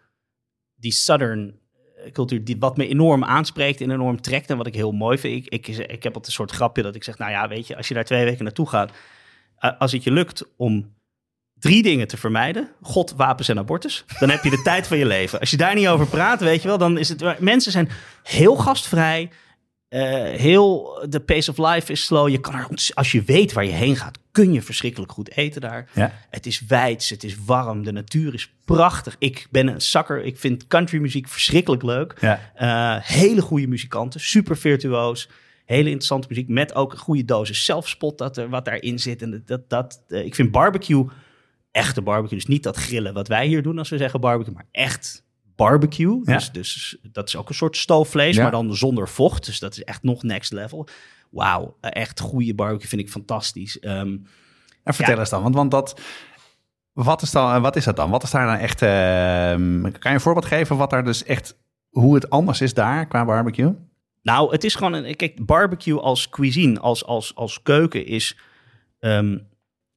die 0.75 0.91
southern 0.91 1.59
eh, 1.95 2.11
cultuur, 2.11 2.43
die, 2.43 2.55
wat 2.59 2.77
me 2.77 2.87
enorm 2.87 3.23
aanspreekt 3.23 3.81
en 3.81 3.91
enorm 3.91 4.21
trekt 4.21 4.49
en 4.49 4.57
wat 4.57 4.67
ik 4.67 4.75
heel 4.75 4.91
mooi 4.91 5.17
vind. 5.17 5.45
Ik, 5.45 5.67
ik, 5.67 5.77
ik 5.77 6.03
heb 6.03 6.05
altijd 6.05 6.25
een 6.25 6.31
soort 6.31 6.51
grapje 6.51 6.83
dat 6.83 6.95
ik 6.95 7.03
zeg, 7.03 7.17
nou 7.17 7.31
ja, 7.31 7.47
weet 7.47 7.67
je, 7.67 7.75
als 7.77 7.87
je 7.87 7.93
daar 7.93 8.05
twee 8.05 8.23
weken 8.23 8.43
naartoe 8.43 8.67
gaat, 8.69 8.91
als 9.77 9.91
het 9.91 10.03
je 10.03 10.11
lukt 10.11 10.55
om 10.57 10.94
drie 11.59 11.83
dingen 11.83 12.07
te 12.07 12.17
vermijden. 12.17 12.69
God, 12.81 13.13
wapens 13.17 13.47
en 13.49 13.57
abortus. 13.57 14.05
Dan 14.19 14.29
heb 14.29 14.43
je 14.43 14.49
de 14.49 14.61
tijd 14.71 14.87
van 14.87 14.97
je 14.97 15.05
leven. 15.05 15.39
Als 15.39 15.49
je 15.51 15.57
daar 15.57 15.75
niet 15.75 15.87
over 15.87 16.07
praat, 16.07 16.39
weet 16.39 16.61
je 16.61 16.67
wel, 16.67 16.77
dan 16.77 16.97
is 16.97 17.09
het... 17.09 17.39
Mensen 17.39 17.71
zijn 17.71 17.89
heel 18.23 18.55
gastvrij. 18.55 19.29
eh, 19.89 20.01
heel, 20.23 20.99
de 21.09 21.19
pace 21.19 21.51
of 21.51 21.57
life 21.57 21.91
is 21.91 22.05
slow. 22.05 22.29
Je 22.29 22.39
kan 22.39 22.53
er, 22.53 22.67
als 22.93 23.11
je 23.11 23.23
weet 23.23 23.53
waar 23.53 23.65
je 23.65 23.71
heen 23.71 23.95
gaat, 23.95 24.17
kun 24.31 24.53
je 24.53 24.61
verschrikkelijk 24.61 25.11
goed 25.11 25.31
eten 25.31 25.61
daar. 25.61 25.89
Ja. 25.93 26.11
Het 26.29 26.45
is 26.45 26.65
wijds, 26.67 27.09
het 27.09 27.23
is 27.23 27.35
warm, 27.45 27.83
de 27.83 27.91
natuur 27.91 28.33
is 28.33 28.51
prachtig. 28.65 29.15
Ik 29.19 29.47
ben 29.51 29.67
een 29.67 29.81
zakker, 29.81 30.23
ik 30.23 30.37
vind 30.39 30.67
countrymuziek 30.67 31.27
verschrikkelijk 31.27 31.83
leuk. 31.83 32.15
Ja. 32.21 32.51
Eh, 32.55 33.03
hele 33.03 33.41
goede 33.41 33.67
muzikanten, 33.67 34.19
super 34.19 34.57
virtuoos. 34.57 35.29
Hele 35.65 35.83
interessante 35.89 36.27
muziek 36.29 36.47
met 36.47 36.75
ook 36.75 36.91
een 36.91 36.97
goede 36.97 37.25
dosis 37.25 37.65
zelfspot 37.65 38.17
dat 38.17 38.37
er, 38.37 38.49
wat 38.49 38.65
daarin 38.65 38.99
zit. 38.99 39.21
En 39.21 39.31
dat, 39.31 39.47
dat, 39.47 39.69
dat, 39.69 40.01
eh, 40.07 40.25
ik 40.25 40.35
vind 40.35 40.51
barbecue, 40.51 41.05
echte 41.75 42.01
barbecue, 42.01 42.37
dus 42.37 42.47
niet 42.47 42.63
dat 42.63 42.75
grillen 42.75 43.13
wat 43.13 43.27
wij 43.27 43.47
hier 43.47 43.63
doen 43.63 43.77
als 43.77 43.89
we 43.89 43.97
zeggen 43.97 44.19
barbecue, 44.21 44.53
maar 44.53 44.67
echt 44.71 45.23
barbecue. 45.55 46.19
Ja. 46.23 46.33
Dus, 46.33 46.51
dus 46.51 46.97
dat 47.11 47.27
is 47.27 47.35
ook 47.35 47.49
een 47.49 47.55
soort 47.55 47.77
stoofvlees, 47.77 48.35
Ja. 48.35 48.41
maar 48.41 48.51
dan 48.51 48.75
zonder 48.75 49.09
vocht. 49.09 49.45
Dus 49.45 49.59
dat 49.59 49.71
is 49.71 49.83
echt 49.83 50.03
nog 50.03 50.23
next 50.23 50.51
level. 50.51 50.87
Wauw, 51.29 51.77
echt 51.81 52.19
goede 52.19 52.55
barbecue 52.55 52.87
vind 52.87 53.01
ik 53.01 53.09
fantastisch. 53.09 53.79
Ehm, 53.79 54.17
En 54.83 54.93
vertel 54.93 55.13
Ja. 55.13 55.19
eens 55.19 55.29
dan, 55.29 55.41
want, 55.43 55.55
want 55.55 55.71
dat... 55.71 55.99
Wat 56.93 57.21
is, 57.21 57.31
dan, 57.31 57.61
wat 57.61 57.75
is 57.75 57.83
dat 57.83 57.95
dan? 57.95 58.09
Wat 58.09 58.23
is 58.23 58.31
daar 58.31 58.45
dan 58.45 58.55
echt... 58.57 58.81
ehm, 58.81 59.81
kan 59.81 60.11
je 60.11 60.17
een 60.17 60.21
voorbeeld 60.21 60.45
geven 60.45 60.77
wat 60.77 60.89
daar 60.89 61.03
dus 61.03 61.23
echt... 61.23 61.57
Hoe 61.89 62.15
het 62.15 62.29
anders 62.29 62.61
is 62.61 62.73
daar 62.73 63.07
qua 63.07 63.25
barbecue? 63.25 63.75
Nou, 64.21 64.51
het 64.51 64.63
is 64.63 64.75
gewoon 64.75 64.93
een. 64.93 65.15
Kijk, 65.15 65.45
barbecue 65.45 65.99
als 65.99 66.29
cuisine, 66.29 66.79
als, 66.79 67.05
als, 67.05 67.35
als 67.35 67.61
keuken 67.61 68.05
is 68.05 68.37
ehm, 68.99 69.37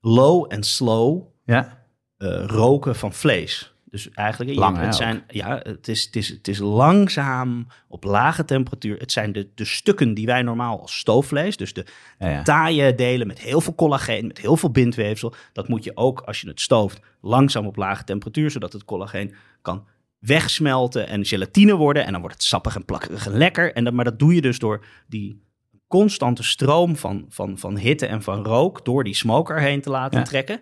low 0.01 0.45
en 0.49 0.63
slow 0.63 1.23
Ja. 1.55 1.79
eh, 2.17 2.45
roken 2.47 2.97
van 2.97 3.13
vlees. 3.13 3.73
Dus 3.91 4.11
eigenlijk, 4.11 4.59
hè, 4.59 4.85
het, 4.85 4.95
zijn, 4.95 5.23
ja, 5.29 5.61
het, 5.63 5.89
is, 5.89 6.05
het, 6.05 6.17
is, 6.17 6.29
het 6.29 6.49
is 6.49 6.59
langzaam 6.59 7.67
op 7.89 8.05
lage 8.05 8.45
temperatuur. 8.45 8.99
Het 8.99 9.13
zijn 9.13 9.33
de, 9.33 9.49
de 9.55 9.65
stukken 9.65 10.15
die 10.15 10.27
wij 10.27 10.43
normaal 10.43 10.81
als 10.81 10.99
stoofvlees, 10.99 11.57
dus 11.57 11.73
de 11.73 11.85
Ja, 12.19 12.29
ja. 12.29 12.43
taaie 12.43 12.95
delen 12.95 13.27
met 13.27 13.41
heel 13.41 13.61
veel 13.61 13.75
collageen, 13.75 14.27
met 14.27 14.39
heel 14.39 14.57
veel 14.57 14.71
bindweefsel. 14.71 15.35
Dat 15.53 15.69
moet 15.69 15.85
je 15.85 15.97
ook, 15.97 16.21
als 16.21 16.41
je 16.41 16.49
het 16.49 16.61
stooft, 16.61 17.01
langzaam 17.21 17.67
op 17.67 17.77
lage 17.77 18.05
temperatuur, 18.05 18.51
zodat 18.51 18.73
het 18.73 18.85
collageen 18.85 19.35
kan 19.63 19.87
wegsmelten 20.19 21.07
en 21.09 21.25
gelatine 21.25 21.75
worden. 21.77 22.05
En 22.05 22.13
dan 22.13 22.21
wordt 22.21 22.37
het 22.37 22.45
sappig 22.45 22.75
en 22.75 22.85
plakkerig 22.85 23.27
en 23.27 23.37
lekker. 23.37 23.73
En 23.75 23.85
dat, 23.85 23.93
maar 23.93 24.05
dat 24.05 24.19
doe 24.19 24.35
je 24.35 24.41
dus 24.41 24.59
door 24.59 24.85
die 25.07 25.43
constante 25.87 26.43
stroom 26.43 26.97
van, 26.97 27.25
van, 27.29 27.59
van 27.59 27.77
hitte 27.79 28.07
en 28.07 28.23
van 28.23 28.45
rook 28.45 28.85
door 28.85 29.05
die 29.05 29.15
smoker 29.15 29.61
heen 29.61 29.81
te 29.81 29.91
laten 29.91 30.19
Ja. 30.19 30.25
trekken. 30.25 30.61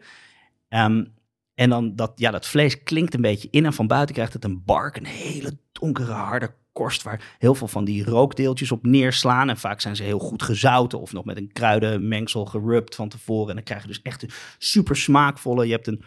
Ehm, 0.69 1.05
en 1.55 1.71
dan 1.71 1.97
dat, 1.97 2.13
ja, 2.15 2.31
dat 2.31 2.47
vlees 2.47 2.83
klinkt 2.83 3.15
een 3.15 3.21
beetje 3.21 3.49
in 3.51 3.65
en 3.65 3.73
van 3.73 3.87
buiten 3.87 4.15
krijgt 4.15 4.33
het 4.33 4.45
een 4.45 4.65
bark, 4.65 4.97
een 4.97 5.07
hele 5.07 5.59
donkere, 5.73 6.13
harde 6.13 6.55
korst 6.73 7.03
waar 7.03 7.37
heel 7.39 7.55
veel 7.55 7.69
van 7.69 7.85
die 7.85 8.05
rookdeeltjes 8.05 8.73
op 8.73 8.87
neerslaan. 8.87 9.49
En 9.49 9.57
vaak 9.57 9.81
zijn 9.81 9.97
ze 9.97 10.03
heel 10.03 10.19
goed 10.19 10.43
gezouten 10.43 11.01
of 11.01 11.13
nog 11.13 11.25
met 11.25 11.37
een 11.37 11.53
kruidenmengsel 11.53 12.45
gerubt 12.45 12.95
van 12.95 13.09
tevoren. 13.09 13.49
En 13.49 13.55
dan 13.55 13.65
krijg 13.65 13.83
je 13.83 13.89
dus 13.89 14.03
echt 14.03 14.23
een 14.23 14.31
super 14.59 14.97
smaakvolle. 14.97 15.67
Je 15.67 15.73
hebt 15.73 15.87
een 15.87 16.03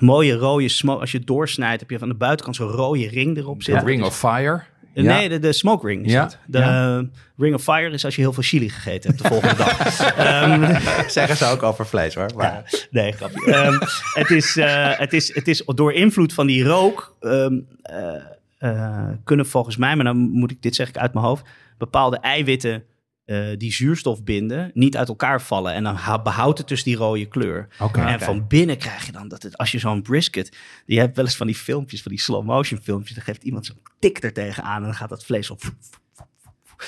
mooie 0.00 0.34
rode 0.34 0.68
smoke. 0.68 1.00
Als 1.00 1.12
je 1.12 1.18
het 1.18 1.26
doorsnijdt, 1.26 1.80
heb 1.80 1.90
je 1.90 1.98
van 1.98 2.08
de 2.08 2.14
buitenkant 2.14 2.56
zo'n 2.56 2.68
rode 2.68 3.08
ring 3.08 3.36
erop 3.36 3.62
zitten. 3.62 3.86
Ring 3.86 4.04
of 4.04 4.18
Fire. 4.18 4.62
Ja. 4.94 5.02
Nee, 5.16 5.28
de, 5.28 5.38
de 5.38 5.52
smoke 5.52 5.86
ring 5.86 6.04
is 6.04 6.12
Ja. 6.12 6.30
De 6.46 6.58
ja. 6.58 7.04
ring 7.36 7.54
of 7.54 7.62
fire 7.62 7.90
is 7.90 8.04
als 8.04 8.14
je 8.14 8.20
heel 8.20 8.32
veel 8.32 8.42
chili 8.42 8.68
gegeten 8.68 9.10
hebt 9.10 9.22
de 9.22 9.28
volgende 9.28 9.56
dag. 9.56 10.00
Ehm, 10.16 10.80
Zeggen 11.08 11.36
ze 11.36 11.44
ook 11.44 11.62
over 11.62 11.86
vlees 11.86 12.14
hoor. 12.14 12.30
Maar, 12.36 12.86
nee, 12.90 13.12
grapje. 13.12 13.52
Ehm, 13.52 13.78
het, 14.14 14.30
is, 14.30 14.56
eh, 14.56 14.98
het, 14.98 15.12
is, 15.12 15.34
het 15.34 15.48
is 15.48 15.62
door 15.66 15.92
invloed 15.92 16.32
van 16.32 16.46
die 16.46 16.64
rook 16.64 17.16
ehm, 17.20 17.58
eh, 17.82 18.14
eh, 18.58 19.08
kunnen 19.24 19.46
volgens 19.46 19.76
mij, 19.76 19.96
maar 19.96 20.04
dan 20.04 20.16
moet 20.16 20.50
ik 20.50 20.62
dit 20.62 20.74
zeg 20.74 20.88
ik 20.88 20.96
uit 20.96 21.12
mijn 21.14 21.24
hoofd, 21.26 21.44
bepaalde 21.78 22.18
eiwitten 22.18 22.84
eh, 23.24 23.46
die 23.56 23.72
zuurstof 23.72 24.24
binden 24.24 24.70
niet 24.74 24.96
uit 24.96 25.08
elkaar 25.08 25.42
vallen 25.42 25.72
en 25.72 25.84
dan 25.84 25.98
behoudt 26.22 26.58
het 26.58 26.68
dus 26.68 26.82
die 26.82 26.96
rode 26.96 27.26
kleur. 27.26 27.68
Oké. 27.78 28.00
En 28.00 28.20
van 28.20 28.46
binnen 28.46 28.78
krijg 28.78 29.06
je 29.06 29.12
dan 29.12 29.28
dat 29.28 29.42
het, 29.42 29.58
als 29.58 29.72
je 29.72 29.78
zo'n 29.78 30.02
brisket, 30.02 30.56
je 30.86 30.98
hebt 30.98 31.16
wel 31.16 31.24
eens 31.24 31.36
van 31.36 31.46
die 31.46 31.56
filmpjes, 31.56 32.02
van 32.02 32.12
die 32.12 32.20
slow 32.20 32.44
motion 32.44 32.80
filmpjes, 32.80 33.14
dan 33.14 33.24
geeft 33.24 33.42
iemand 33.42 33.66
zo'n 33.66 33.82
tik 33.98 34.22
er 34.22 34.32
tegenaan 34.32 34.76
en 34.76 34.82
dan 34.82 34.94
gaat 34.94 35.08
dat 35.08 35.24
vlees 35.24 35.50
op. 35.50 35.62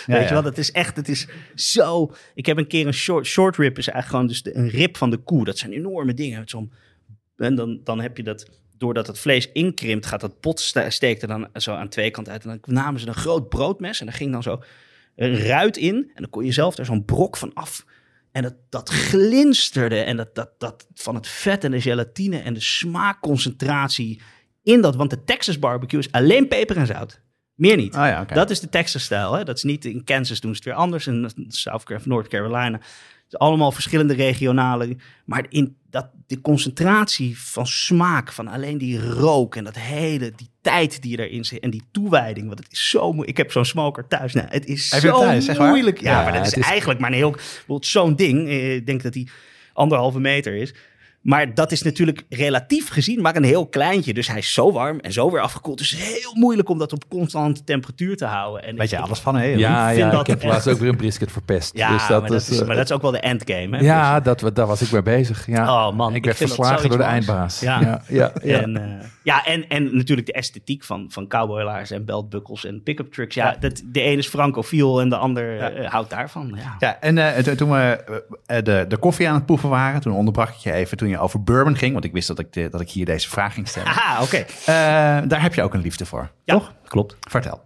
Weet 0.07 0.17
ja. 0.17 0.23
je 0.23 0.33
wel, 0.33 0.43
dat 0.43 0.59
is 0.59 0.73
echt, 0.73 0.97
het 0.97 1.09
is 1.09 1.29
zo. 1.55 2.15
Ik 2.35 2.47
heb 2.47 2.57
een 2.57 2.67
keer 2.67 2.87
een 2.87 2.95
short, 2.95 3.27
short 3.27 3.57
rib, 3.57 3.79
is 3.79 3.89
eigenlijk 3.89 4.07
gewoon 4.07 4.27
dus 4.27 4.43
de, 4.43 4.57
een 4.57 4.69
rib 4.69 4.97
van 4.97 5.11
de 5.11 5.17
koe. 5.17 5.45
Dat 5.45 5.59
zijn 5.59 5.73
enorme 5.73 6.15
dingen. 6.15 6.49
Zo'n, 6.49 6.73
en 7.37 7.55
dan, 7.55 7.81
dan 7.85 8.01
heb 8.01 8.17
je 8.17 8.23
dat, 8.23 8.51
doordat 8.79 9.07
het 9.07 9.19
vlees 9.19 9.53
inkrimpt, 9.53 10.07
gaat 10.07 10.21
dat 10.21 10.41
pot 10.41 10.61
ste- 10.61 10.91
steekt 10.91 11.23
er 11.23 11.29
dan 11.29 11.49
zo 11.55 11.75
aan 11.75 11.89
twee 11.89 12.11
kanten 12.11 12.33
uit. 12.33 12.45
En 12.45 12.61
dan 12.63 12.75
namen 12.75 13.01
ze 13.01 13.07
een 13.07 13.15
groot 13.15 13.49
broodmes 13.49 14.01
en 14.01 14.07
daar 14.07 14.15
ging 14.15 14.33
dan 14.33 14.43
zo 14.43 14.63
een 15.17 15.39
ruit 15.39 15.77
in. 15.77 15.95
En 15.95 16.23
dan 16.23 16.31
kon 16.31 16.45
je 16.45 16.53
zelf 16.53 16.75
daar 16.75 16.87
zo'n 16.87 17.05
brok 17.05 17.37
van 17.37 17.55
af. 17.55 17.85
En 18.33 18.43
dat, 18.43 18.55
dat 18.69 18.89
glinsterde 18.91 20.01
en 20.01 20.17
dat, 20.17 20.35
dat, 20.35 20.51
dat 20.59 20.87
van 20.95 21.15
het 21.15 21.27
vet 21.29 21.65
en 21.65 21.71
de 21.71 21.81
gelatine 21.81 22.39
en 22.39 22.55
de 22.55 22.61
smaakconcentratie 22.61 24.23
in 24.63 24.81
dat. 24.81 24.97
Want 24.97 25.11
de 25.11 25.25
Texas 25.25 25.59
barbecue 25.59 26.01
is 26.01 26.13
alleen 26.13 26.49
peper 26.49 26.77
en 26.77 26.87
zout. 26.87 27.23
Meer 27.55 27.77
niet. 27.77 27.95
Oh 27.95 28.01
ja. 28.07 28.25
Dat 28.25 28.51
is 28.51 28.61
de 28.61 28.69
Texas-stijl. 28.69 29.33
hè. 29.33 29.45
Dat 29.45 29.57
is 29.57 29.63
niet 29.63 29.85
in 29.85 30.05
Kansas 30.05 30.41
doen 30.41 30.51
ze 30.51 30.57
het 30.57 30.65
weer 30.65 30.75
anders. 30.75 31.07
In 31.07 31.31
South 31.49 31.85
Carolina, 31.85 32.09
North 32.15 32.29
Carolina. 32.29 32.81
Het 33.25 33.33
is 33.33 33.39
allemaal 33.39 33.73
verschillende 33.73 34.15
regionale. 34.15 34.97
Maar 35.25 35.47
in 35.49 35.77
dat, 35.91 36.09
de 36.27 36.41
concentratie 36.41 37.39
van 37.41 37.67
smaak, 37.67 38.33
van 38.33 38.49
alleen 38.49 38.79
die 38.79 39.01
rook 39.09 39.57
en 39.57 39.65
dat 39.65 39.77
hele, 39.79 40.33
die 40.37 40.51
tijd 40.61 41.03
die 41.03 41.19
erin 41.19 41.45
zit 41.45 41.61
en 41.61 41.71
die 41.71 41.83
toewijding. 41.93 42.47
Want 42.47 42.59
het 42.59 42.73
is 42.73 42.89
zo 42.91 43.03
moeilijk. 43.07 43.29
Ik 43.31 43.37
heb 43.37 43.53
zo'n 43.53 43.65
smoker 43.65 44.07
thuis. 44.09 44.33
Nou, 44.33 44.47
het 44.51 44.67
is 44.67 44.89
zo 44.89 45.21
thuis, 45.21 45.59
moeilijk. 45.59 46.01
Ja, 46.01 46.11
Ja, 46.11 46.23
maar 46.23 46.33
dat 46.33 46.41
is, 46.47 46.55
het 46.55 46.65
is- 46.65 46.71
eigenlijk 46.71 47.01
maar 47.01 47.11
een 47.11 47.17
heel, 47.17 47.31
bijvoorbeeld 47.31 47.87
zo'n 47.87 48.17
ding. 48.17 48.49
eh, 48.49 48.75
Ik 48.75 48.87
denk 48.87 49.03
dat 49.03 49.13
die 49.13 49.29
anderhalve 49.73 50.21
meter 50.21 50.55
is. 50.55 50.75
Maar 51.25 51.55
dat 51.55 51.73
is 51.73 51.83
natuurlijk 51.83 52.25
relatief 52.29 52.89
gezien 52.89 53.21
maar 53.23 53.37
een 53.37 53.45
heel 53.45 53.67
kleintje. 53.67 54.15
Dus 54.15 54.29
hij 54.29 54.39
is 54.39 54.53
zo 54.53 54.73
warm 54.73 54.99
en 55.01 55.13
zo 55.13 55.31
weer 55.31 55.41
afgekoeld. 55.41 55.79
Dus 55.79 55.97
heel 55.97 56.35
moeilijk 56.35 56.69
om 56.69 56.79
dat 56.79 56.93
op 56.93 57.09
constante 57.09 57.65
temperatuur 57.65 58.17
te 58.17 58.25
houden. 58.25 58.65
En 58.65 58.77
Weet 58.77 58.91
je 58.91 58.99
alles 58.99 59.19
van, 59.19 59.37
hè? 59.37 59.45
Ja, 59.45 59.87
vind 59.87 59.99
ja 59.99 60.11
dat 60.11 60.21
ik 60.21 60.27
heb 60.27 60.43
echt- 60.43 60.53
laatst 60.53 60.69
ook 60.69 60.79
weer 60.79 60.89
een 60.89 60.97
brisket 60.97 61.33
verpest. 61.33 61.77
Ja, 61.77 61.93
dus 61.93 62.07
dat 62.07 62.21
maar, 62.21 62.31
dat 62.31 62.41
is, 62.41 62.49
is, 62.51 62.61
eh, 62.61 62.67
maar 62.67 62.77
dat 62.77 62.85
is 62.85 62.93
ook 62.93 63.03
wel 63.03 63.11
de 63.11 63.21
endgame. 63.21 63.77
Hè? 63.77 63.83
ja, 63.85 64.21
dat, 64.21 64.41
wa- 64.41 64.51
daar 64.51 64.67
was 64.67 64.83
ik 64.83 64.91
mee 64.91 65.03
bezig. 65.03 65.47
Ja. 65.47 65.89
Oh, 65.89 65.95
man, 65.97 66.11
ik 66.11 66.17
ik 66.17 66.25
werd 66.25 66.39
dat 66.39 66.49
verslagen 66.49 66.89
door 66.89 66.99
de 66.99 67.05
eindbaas. 67.05 67.61
Ja. 67.61 67.81
ja, 67.81 68.03
ja, 68.09 68.33
ja. 68.43 68.61
En, 68.61 68.77
eh, 68.77 69.07
ja, 69.25 69.45
en, 69.45 69.69
en 69.69 69.97
natuurlijk 69.97 70.27
de 70.27 70.33
esthetiek 70.33 70.85
van, 70.85 71.07
van 71.09 71.29
cowboylaars 71.29 71.91
en 71.91 72.05
beltbuckles 72.05 72.65
en 72.65 72.83
pick-up 72.83 73.13
trucks. 73.13 73.35
Ja, 73.35 73.47
Ja. 73.51 73.57
Dat, 73.61 73.83
de 73.85 74.01
ene 74.01 74.17
is 74.19 74.29
francofiel 74.29 75.01
en 75.01 75.09
de 75.09 75.17
ander 75.17 75.55
Ja. 75.57 75.71
eh, 75.71 75.91
houdt 75.91 76.11
daarvan. 76.11 76.53
Ja. 76.57 76.75
Ja, 76.79 77.01
en 77.01 77.19
eh, 77.19 77.55
toen- 77.55 77.71
we 77.71 78.05
eh, 78.47 78.63
de, 78.63 78.85
de 78.89 78.97
koffie 78.97 79.29
aan 79.29 79.35
het 79.35 79.47
proeven 79.47 79.69
waren, 79.69 80.01
toen 80.01 80.13
onderbrak 80.13 80.49
ik 80.49 80.55
je 80.55 80.73
even 80.73 80.97
toen 80.97 81.09
je 81.09 81.19
over 81.19 81.43
bourbon 81.43 81.77
ging, 81.77 81.93
want 81.93 82.05
ik 82.05 82.13
wist 82.13 82.29
dat 82.29 82.39
ik, 82.39 82.53
de- 82.53 82.69
dat 82.69 82.81
ik 82.81 82.91
hier 82.91 83.05
deze 83.05 83.29
vraag 83.29 83.55
ging 83.55 83.69
stellen. 83.69 83.89
Aha, 83.89 84.23
oké. 84.23 84.45
Daar 85.29 85.43
heb 85.43 85.55
je 85.55 85.63
ook 85.63 85.75
een 85.75 85.81
liefde 85.81 86.07
voor, 86.07 86.31
toch? 86.45 86.73
klopt. 86.89 87.17
Vertel. 87.21 87.63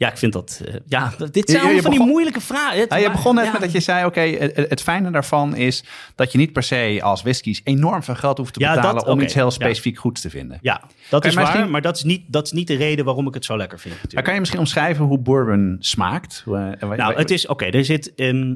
Ja, 0.00 0.10
ik 0.10 0.16
vind 0.18 0.32
dat... 0.32 0.60
eh, 0.66 0.74
ja, 0.86 1.12
dit 1.30 1.50
zijn 1.50 1.62
allemaal 1.62 1.82
van 1.82 1.90
die 1.90 2.00
moeilijke 2.06 2.40
vragen. 2.40 2.80
Het- 2.80 2.90
Ja, 2.90 2.96
je 2.96 3.10
begon 3.10 3.34
net 3.34 3.44
ja. 3.44 3.52
met 3.52 3.60
dat 3.60 3.72
je 3.72 3.80
zei, 3.80 4.04
oké, 4.06 4.20
het, 4.20 4.56
het 4.56 4.80
fijne 4.82 5.10
daarvan 5.10 5.56
is 5.56 5.84
dat 6.14 6.32
je 6.32 6.38
niet 6.38 6.52
per 6.52 6.62
se 6.62 6.98
als 7.02 7.22
whiskies 7.22 7.60
enorm 7.64 8.02
veel 8.02 8.14
geld 8.14 8.38
hoeft 8.38 8.52
te 8.54 8.60
Ja, 8.60 8.74
dat- 8.74 8.82
betalen 8.82 9.06
om 9.06 9.20
iets 9.20 9.34
heel 9.34 9.50
specifiek 9.50 9.98
goeds 9.98 10.20
te 10.20 10.30
vinden. 10.30 10.58
Ja, 10.60 10.80
dat 11.10 11.20
Kan 11.20 11.30
is 11.30 11.36
waar, 11.36 11.68
maar 11.70 11.82
dat 11.82 11.96
is, 11.96 12.02
niet, 12.02 12.22
dat 12.32 12.44
is 12.46 12.52
niet 12.52 12.66
de 12.66 12.74
reden 12.74 13.04
waarom 13.04 13.26
ik 13.26 13.34
het 13.34 13.44
zo 13.44 13.56
lekker 13.56 13.78
vind. 13.78 14.14
Maar 14.14 14.22
kan 14.22 14.32
je 14.34 14.38
misschien 14.38 14.60
omschrijven 14.60 15.04
hoe 15.04 15.18
bourbon 15.18 15.76
smaakt? 15.80 16.42
Hoe, 16.44 16.76
eh, 16.80 16.88
Nou, 16.96 17.14
het 17.14 17.30
is 17.30 17.46
oké. 17.46 17.64
er 17.64 17.84
zit 17.84 18.14
ehm, 18.14 18.54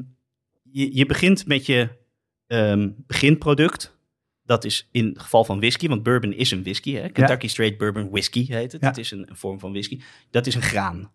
je, 0.71 0.95
je 0.95 1.05
begint 1.05 1.45
met 1.47 1.65
je 1.65 1.89
ehm, 2.47 2.89
beginproduct. 3.07 3.93
Dat 4.43 4.63
is 4.63 4.87
in 4.91 5.05
het 5.05 5.19
geval 5.21 5.43
van 5.43 5.57
whisky, 5.59 5.87
want 5.87 6.03
bourbon 6.03 6.33
is 6.33 6.51
een 6.51 6.61
whisky. 6.63 6.93
Hè? 6.93 7.09
Kentucky 7.09 7.47
Straight 7.47 7.77
Bourbon 7.77 8.09
Whisky 8.09 8.45
heet 8.47 8.71
het. 8.71 8.81
Het 8.81 8.97
is 8.97 9.11
een, 9.11 9.25
een 9.29 9.35
vorm 9.35 9.59
van 9.59 9.71
whisky. 9.71 10.01
Dat 10.31 10.47
is 10.47 10.55
een 10.55 10.61
graan. 10.61 11.11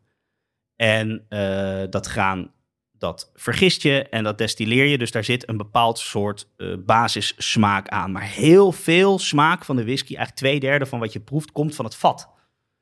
En 0.80 1.24
eh, 1.28 1.82
dat 1.90 2.06
graan, 2.06 2.50
dat 2.98 3.30
vergist 3.34 3.82
je 3.82 4.02
en 4.08 4.24
dat 4.24 4.38
destilleer 4.38 4.84
je. 4.84 4.98
Dus 4.98 5.10
daar 5.10 5.24
zit 5.24 5.48
een 5.48 5.56
bepaald 5.56 5.98
soort 5.98 6.48
eh 6.56 6.74
basissmaak 6.86 7.88
aan. 7.88 8.12
Maar 8.12 8.22
heel 8.22 8.72
veel 8.72 9.18
smaak 9.18 9.64
van 9.64 9.76
de 9.76 9.84
whisky, 9.84 10.14
eigenlijk 10.14 10.36
twee 10.36 10.60
derde 10.60 10.86
van 10.86 10.98
wat 10.98 11.12
je 11.12 11.20
proeft, 11.20 11.52
komt 11.52 11.74
van 11.74 11.84
het 11.84 11.94
vat. 11.94 12.28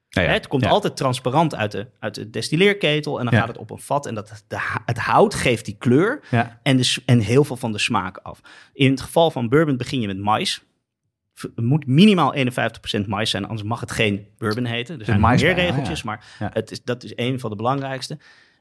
Ja, 0.08 0.22
ja. 0.22 0.28
Hè, 0.28 0.34
Het 0.34 0.48
komt 0.48 0.62
Ja. 0.64 0.68
altijd 0.70 0.96
transparant 0.96 1.54
uit 1.54 1.72
de, 1.72 1.86
uit 1.98 2.14
de 2.14 2.30
destilleerketel 2.30 3.18
en 3.18 3.24
dan 3.24 3.34
gaat 3.34 3.48
het 3.48 3.58
op 3.58 3.70
een 3.70 3.78
vat. 3.78 4.06
En 4.06 4.14
dat, 4.14 4.44
de, 4.48 4.56
het 4.84 4.98
hout 4.98 5.34
geeft 5.34 5.64
die 5.64 5.76
kleur 5.78 6.20
en, 6.62 6.76
de, 6.76 6.96
en 7.06 7.18
heel 7.20 7.44
veel 7.44 7.56
van 7.56 7.72
de 7.72 7.78
smaak 7.78 8.18
af. 8.18 8.40
In 8.72 8.90
het 8.90 9.00
geval 9.00 9.30
van 9.30 9.48
bourbon 9.48 9.76
begin 9.76 10.00
je 10.00 10.06
met 10.06 10.18
mais. 10.18 10.62
Het 11.40 11.64
moet 11.64 11.86
minimaal 11.86 12.34
51% 12.36 13.06
mais 13.06 13.30
zijn, 13.30 13.44
anders 13.44 13.68
mag 13.68 13.80
het 13.80 13.90
geen 13.90 14.26
bourbon 14.38 14.64
heten. 14.64 14.98
Er 14.98 15.04
zijn 15.04 15.20
meer 15.20 15.54
bij, 15.54 15.54
regeltjes, 15.54 16.02
ja. 16.02 16.06
maar 16.06 16.50
het 16.52 16.70
is, 16.70 16.82
dat 16.84 17.02
is 17.02 17.12
een 17.14 17.40
van 17.40 17.50
de 17.50 17.56
belangrijkste. 17.56 18.18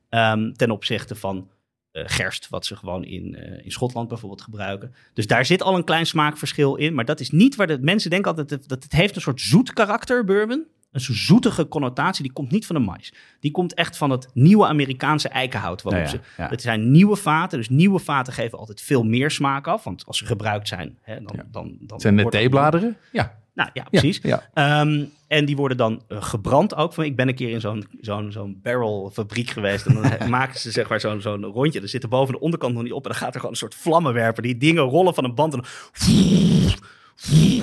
Ehm, 0.09 0.51
ten 0.51 0.71
opzichte 0.71 1.15
van 1.15 1.49
eh, 1.91 2.03
gerst, 2.05 2.49
wat 2.49 2.65
ze 2.65 2.75
gewoon 2.75 3.03
in, 3.03 3.35
eh, 3.35 3.65
in 3.65 3.71
Schotland 3.71 4.07
bijvoorbeeld 4.07 4.41
gebruiken. 4.41 4.93
Dus 5.13 5.27
daar 5.27 5.45
zit 5.45 5.61
al 5.61 5.75
een 5.75 5.83
klein 5.83 6.05
smaakverschil 6.05 6.75
in. 6.75 6.93
Maar 6.93 7.05
dat 7.05 7.19
is 7.19 7.29
niet 7.29 7.55
waar 7.55 7.67
de 7.67 7.77
mensen 7.81 8.09
denken 8.09 8.29
altijd 8.29 8.49
dat 8.49 8.59
het, 8.59 8.69
dat 8.69 8.83
het 8.83 8.91
heeft 8.91 9.15
een 9.15 9.21
soort 9.21 9.41
zoet 9.41 9.73
karakter, 9.73 10.23
bourbon. 10.23 10.65
Een 10.91 10.99
zoetige 10.99 11.67
connotatie, 11.67 12.23
die 12.23 12.33
komt 12.33 12.51
niet 12.51 12.65
van 12.65 12.75
de 12.75 12.81
mais. 12.81 13.13
Die 13.39 13.51
komt 13.51 13.73
echt 13.73 13.97
van 13.97 14.09
het 14.09 14.29
nieuwe 14.33 14.65
Amerikaanse 14.67 15.29
eikenhout. 15.29 15.81
Waarop 15.81 16.01
ja, 16.01 16.09
ze, 16.09 16.19
ja. 16.37 16.47
Het 16.49 16.61
zijn 16.61 16.91
nieuwe 16.91 17.15
vaten, 17.15 17.57
dus 17.57 17.69
nieuwe 17.69 17.99
vaten 17.99 18.33
geven 18.33 18.57
altijd 18.57 18.81
veel 18.81 19.03
meer 19.03 19.31
smaak 19.31 19.67
af. 19.67 19.83
Want 19.83 20.05
als 20.05 20.17
ze 20.17 20.25
gebruikt 20.25 20.67
zijn, 20.67 20.97
hè, 21.01 21.15
dan, 21.15 21.33
Ja. 21.35 21.43
dan, 21.51 21.77
dan 21.81 21.99
Zijn 21.99 22.17
het 22.17 22.31
theebladeren? 22.31 22.97
Ja. 23.11 23.37
Nou 23.53 23.69
ja, 23.73 23.83
precies. 23.83 24.19
Ja. 24.23 24.49
Ehm, 24.53 25.03
en 25.27 25.45
die 25.45 25.55
worden 25.55 25.77
dan 25.77 26.01
eh, 26.07 26.23
gebrand 26.23 26.75
ook. 26.75 26.93
Van, 26.93 27.03
ik 27.03 27.15
ben 27.15 27.27
een 27.27 27.35
keer 27.35 27.49
in 27.49 27.61
zo'n 27.61 27.87
zo'n 28.01 28.31
zo'n 28.31 28.59
barrelfabriek 28.63 29.49
geweest. 29.49 29.85
En 29.85 29.93
dan 29.93 30.29
maken 30.29 30.59
ze 30.59 30.71
zeg 30.71 30.89
maar 30.89 30.99
zo'n 30.99 31.21
zo'n 31.21 31.43
rondje. 31.43 31.81
Er 31.81 31.89
zit 31.89 32.03
er 32.03 32.09
boven 32.09 32.33
de 32.33 32.39
onderkant 32.39 32.73
nog 32.73 32.83
niet 32.83 32.91
op. 32.91 33.03
En 33.03 33.11
dan 33.11 33.19
gaat 33.19 33.33
er 33.33 33.35
gewoon 33.35 33.51
een 33.51 33.57
soort 33.57 33.75
vlammenwerper. 33.75 34.43
Die 34.43 34.57
dingen 34.57 34.83
rollen 34.83 35.13
van 35.13 35.23
een 35.23 35.35
band. 35.35 35.53
En, 35.53 35.63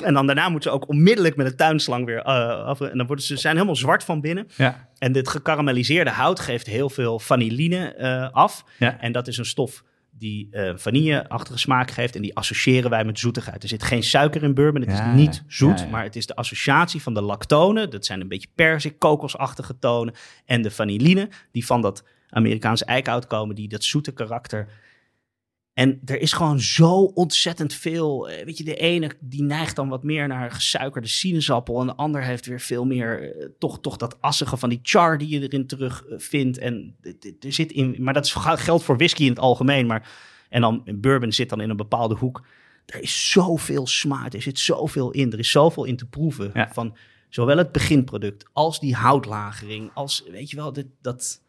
en 0.02 0.14
dan 0.14 0.26
daarna 0.26 0.48
moeten 0.48 0.70
ze 0.70 0.76
ook 0.76 0.88
onmiddellijk 0.88 1.36
met 1.36 1.46
een 1.46 1.56
tuinslang 1.56 2.06
weer 2.06 2.18
eh, 2.18 2.64
af. 2.64 2.80
En 2.80 2.98
dan 2.98 3.06
worden 3.06 3.24
ze 3.24 3.36
zijn 3.36 3.54
helemaal 3.54 3.76
zwart 3.76 4.04
van 4.04 4.20
binnen. 4.20 4.48
Ja. 4.56 4.88
En 4.98 5.12
dit 5.12 5.28
gekarameliseerde 5.28 6.10
hout 6.10 6.40
geeft 6.40 6.66
heel 6.66 6.90
veel 6.90 7.18
vanilline 7.18 7.94
eh, 7.94 8.30
af. 8.32 8.64
Ja. 8.78 9.00
En 9.00 9.12
dat 9.12 9.28
is 9.28 9.36
een 9.38 9.44
stof 9.44 9.84
die 10.18 10.48
eh 10.50 10.72
vanille-achtige 10.76 11.58
smaak 11.58 11.90
geeft. 11.90 12.16
En 12.16 12.22
die 12.22 12.36
associëren 12.36 12.90
wij 12.90 13.04
met 13.04 13.18
zoetigheid. 13.18 13.62
Er 13.62 13.68
zit 13.68 13.82
geen 13.82 14.02
suiker 14.02 14.42
in 14.42 14.54
bourbon. 14.54 14.80
Het 14.80 14.90
Ja, 14.90 15.10
is 15.10 15.16
niet 15.16 15.42
zoet. 15.46 15.78
Ja, 15.78 15.84
ja. 15.84 15.90
Maar 15.90 16.02
het 16.02 16.16
is 16.16 16.26
de 16.26 16.36
associatie 16.36 17.02
van 17.02 17.14
de 17.14 17.22
lactonen. 17.22 17.90
Dat 17.90 18.04
zijn 18.06 18.20
een 18.20 18.28
beetje 18.28 18.48
persik, 18.54 18.98
kokosachtige 18.98 19.78
tonen. 19.78 20.14
En 20.44 20.62
de 20.62 20.70
vanilline, 20.70 21.28
die 21.52 21.66
van 21.66 21.80
dat 21.80 22.04
Amerikaanse 22.28 22.84
eikenhout 22.84 23.26
komen. 23.26 23.54
Die 23.54 23.68
dat 23.68 23.84
zoete 23.84 24.12
karakter... 24.12 24.68
En 25.74 26.00
er 26.04 26.20
is 26.20 26.32
gewoon 26.32 26.60
zo 26.60 26.92
ontzettend 27.04 27.74
veel. 27.74 28.28
eh, 28.28 28.44
Weet 28.44 28.58
je, 28.58 28.64
de 28.64 28.76
ene 28.76 29.10
die 29.20 29.42
neigt 29.42 29.76
dan 29.76 29.88
wat 29.88 30.02
meer 30.02 30.28
naar 30.28 30.50
gesuikerde 30.50 31.08
sinaasappel. 31.08 31.80
En 31.80 31.86
de 31.86 31.94
ander 31.94 32.22
heeft 32.22 32.46
weer 32.46 32.60
veel 32.60 32.84
meer 32.84 33.36
eh, 33.36 33.48
toch, 33.58 33.80
toch 33.80 33.96
dat 33.96 34.20
assige 34.20 34.56
van 34.56 34.68
die 34.68 34.78
char 34.82 35.18
die 35.18 35.28
je 35.28 35.40
erin 35.40 35.66
terug 35.66 36.04
eh, 36.04 36.18
vindt. 36.18 36.58
En 36.58 36.96
er 37.40 37.52
zit 37.52 37.72
in, 37.72 37.96
maar 37.98 38.14
dat 38.14 38.24
is, 38.24 38.32
geldt 38.34 38.84
voor 38.84 38.96
whisky 38.96 39.22
in 39.22 39.28
het 39.28 39.38
algemeen. 39.38 39.86
Maar, 39.86 40.10
en 40.48 40.60
dan 40.60 40.82
bourbon 40.94 41.32
zit 41.32 41.48
dan 41.48 41.60
in 41.60 41.70
een 41.70 41.76
bepaalde 41.76 42.14
hoek. 42.14 42.46
Er 42.86 43.02
is 43.02 43.30
zoveel 43.30 43.86
smaak, 43.86 44.32
er 44.32 44.42
zit 44.42 44.58
zoveel 44.58 45.10
in. 45.10 45.32
Er 45.32 45.38
is 45.38 45.50
zoveel 45.50 45.84
in 45.84 45.96
te 45.96 46.06
proeven. 46.06 46.50
Ja. 46.54 46.70
Van 46.72 46.96
zowel 47.28 47.56
het 47.56 47.72
beginproduct 47.72 48.44
als 48.52 48.80
die 48.80 48.94
houtlagering. 48.94 49.90
Als, 49.94 50.24
weet 50.30 50.50
je 50.50 50.56
wel, 50.56 50.72
dit, 50.72 50.86
dat 51.00 51.42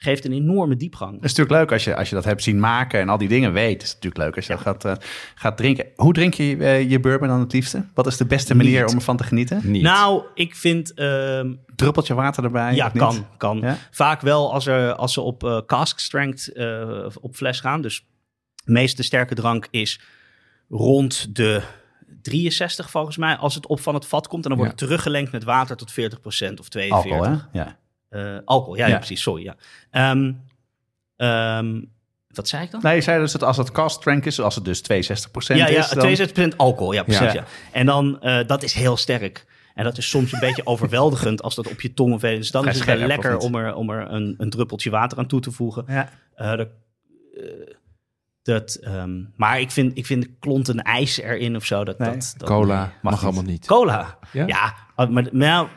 geeft 0.00 0.24
een 0.24 0.32
enorme 0.32 0.76
diepgang. 0.76 1.14
Het 1.14 1.24
is 1.24 1.34
natuurlijk 1.34 1.58
leuk 1.60 1.72
als 1.72 1.84
je, 1.84 1.96
als 1.96 2.08
je 2.08 2.14
dat 2.14 2.24
hebt 2.24 2.42
zien 2.42 2.60
maken 2.60 3.00
en 3.00 3.08
al 3.08 3.18
die 3.18 3.28
dingen 3.28 3.52
weet. 3.52 3.72
Het 3.72 3.82
is 3.82 3.94
natuurlijk 3.94 4.22
leuk 4.24 4.36
als 4.36 4.46
je 4.46 4.52
dat 4.52 4.62
gaat, 4.62 4.84
eh, 4.84 4.92
gaat 5.34 5.56
drinken. 5.56 5.86
Hoe 5.96 6.12
drink 6.12 6.34
je 6.34 6.56
eh, 6.56 6.90
je 6.90 7.00
bourbon 7.00 7.28
dan 7.28 7.40
het 7.40 7.52
liefste? 7.52 7.84
Wat 7.94 8.06
is 8.06 8.16
de 8.16 8.26
beste 8.26 8.54
manier 8.54 8.80
Niet. 8.80 8.90
om 8.90 8.96
ervan 8.96 9.16
te 9.16 9.24
genieten? 9.24 9.60
Niet. 9.64 9.82
Nou, 9.82 10.22
ik 10.34 10.54
vind... 10.56 10.94
ehm, 10.94 11.54
Druppeltje 11.76 12.14
water 12.14 12.44
erbij? 12.44 12.74
Ja, 12.74 12.90
niet? 12.92 13.02
kan. 13.02 13.26
kan. 13.36 13.58
Ja? 13.60 13.76
Vaak 13.90 14.20
wel 14.20 14.52
als, 14.52 14.66
er, 14.66 14.94
als 14.94 15.12
ze 15.12 15.20
op 15.20 15.44
eh, 15.44 15.58
cask 15.66 15.98
strength 15.98 16.52
eh, 16.52 17.06
op 17.20 17.34
fles 17.36 17.60
gaan. 17.60 17.82
Dus 17.82 18.06
de 18.64 18.72
meeste 18.72 19.02
sterke 19.02 19.34
drank 19.34 19.66
is 19.70 20.00
rond 20.68 21.36
de 21.36 21.62
63 22.22 22.90
volgens 22.90 23.16
mij. 23.16 23.36
Als 23.36 23.54
het 23.54 23.66
op 23.66 23.80
van 23.80 23.94
het 23.94 24.06
vat 24.06 24.28
komt. 24.28 24.42
En 24.44 24.48
dan 24.50 24.58
wordt 24.58 24.72
Ja. 24.72 24.78
het 24.78 24.86
teruggelengd 24.88 25.32
met 25.32 25.44
water 25.44 25.76
tot 25.76 25.92
40% 25.92 25.94
of 26.60 26.68
42%. 26.68 26.90
Alcohol, 26.92 27.24
hè? 27.24 27.34
Ja. 27.52 27.76
Eh, 28.08 28.36
alcohol, 28.44 28.76
ja, 28.76 28.86
ja. 28.86 28.92
Ja. 28.92 28.96
precies. 28.96 29.22
Sorry, 29.22 29.42
ja. 29.42 29.56
Ehm, 29.90 30.32
ehm, 31.16 31.80
wat 32.28 32.48
zei 32.48 32.64
ik 32.64 32.70
dan? 32.70 32.80
Nee, 32.82 32.94
je 32.94 33.00
zei 33.00 33.20
dus 33.20 33.32
dat 33.32 33.42
als 33.42 33.56
het 33.56 33.72
cost 33.72 33.96
strength 33.96 34.26
is, 34.26 34.40
als 34.40 34.54
het 34.54 34.64
dus 34.64 34.82
62% 34.82 35.58
ja, 35.58 35.68
ja, 35.68 35.78
is, 35.78 35.88
dan... 35.88 36.52
62% 36.52 36.56
alcohol, 36.56 36.92
ja 36.92 37.02
precies. 37.02 37.20
Ja. 37.20 37.32
Ja. 37.32 37.44
En 37.72 37.86
dan, 37.86 38.20
eh, 38.20 38.46
dat 38.46 38.62
is 38.62 38.72
heel 38.72 38.96
sterk. 38.96 39.46
En 39.74 39.84
dat 39.84 39.98
is 39.98 40.08
soms 40.08 40.32
een 40.32 40.40
beetje 40.40 40.66
overweldigend 40.72 41.42
als 41.42 41.54
dat 41.54 41.70
op 41.70 41.80
je 41.80 41.94
tong 41.94 42.12
of 42.14 42.20
Dus 42.20 42.50
dan 42.50 42.62
Vrij 42.62 42.74
is 42.74 42.80
het 42.80 42.98
wel 42.98 43.06
lekker 43.06 43.36
om 43.38 43.54
er, 43.54 43.74
om 43.74 43.90
er 43.90 44.10
een, 44.10 44.34
een 44.38 44.50
druppeltje 44.50 44.90
water 44.90 45.18
aan 45.18 45.26
toe 45.26 45.40
te 45.40 45.50
voegen. 45.50 45.84
Ja. 45.86 46.08
Eh, 46.34 46.56
dat, 46.56 46.68
eh, 47.34 47.74
dat, 48.42 48.74
ehm, 48.74 49.22
maar 49.36 49.60
ik 49.60 49.70
vind, 49.70 49.98
ik 49.98 50.06
vind 50.06 50.28
klonten 50.38 50.82
ijs 50.82 51.20
erin 51.20 51.56
of 51.56 51.64
zo. 51.64 51.84
Dat, 51.84 51.98
Nee, 51.98 52.10
dat, 52.10 52.34
dat, 52.36 52.48
Cola 52.48 52.92
mag 53.02 53.12
niet. 53.12 53.22
allemaal 53.22 53.42
niet. 53.42 53.66
Cola. 53.66 54.18
Ja? 54.32 54.46
Ja, 54.46 54.74
maar 55.08 55.28
nou, 55.32 55.68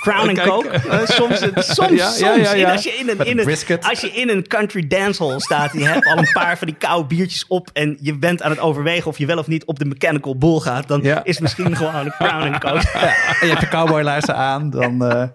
Crown 0.00 0.28
and 0.28 0.32
Kijk. 0.38 0.48
Coke. 0.48 0.68
eh, 0.68 1.06
soms, 1.06 1.38
soms, 1.74 1.98
Ja, 2.00 2.10
soms. 2.10 2.18
ja, 2.18 2.54
ja. 2.54 2.66
En 2.66 2.72
als 2.72 2.82
je 2.82 2.90
in 2.90 3.08
een, 3.08 3.16
Met 3.16 3.26
in 3.26 3.32
een 3.32 3.38
een, 3.38 3.44
brisket. 3.44 3.84
als 3.84 4.00
je 4.00 4.10
in 4.10 4.28
een 4.28 4.46
country 4.46 4.86
dancehall 4.86 5.40
staat 5.40 5.72
en 5.72 5.78
je 5.78 5.84
hebt 5.86 6.06
al 6.06 6.18
een 6.18 6.32
paar 6.32 6.58
van 6.58 6.66
die 6.66 6.76
koude 6.76 7.06
biertjes 7.06 7.46
op 7.46 7.70
en 7.72 7.96
je 8.00 8.18
bent 8.18 8.42
aan 8.42 8.50
het 8.50 8.60
overwegen 8.60 9.06
of 9.10 9.18
je 9.18 9.26
wel 9.26 9.38
of 9.38 9.46
niet 9.46 9.64
op 9.64 9.78
de 9.78 9.84
mechanical 9.84 10.38
bull 10.38 10.58
gaat, 10.58 10.88
dan 10.88 11.02
Ja. 11.02 11.24
is 11.24 11.38
misschien 11.38 11.76
gewoon 11.76 11.94
een 11.94 12.12
Crown 12.18 12.42
and 12.52 12.58
Coke. 12.58 12.88
En 13.40 13.46
je 13.46 13.54
hebt 13.54 13.60
de 13.60 13.68
cowboyluister 13.68 14.34
aan, 14.34 14.70
dan... 14.70 15.04
eh, 15.04 15.28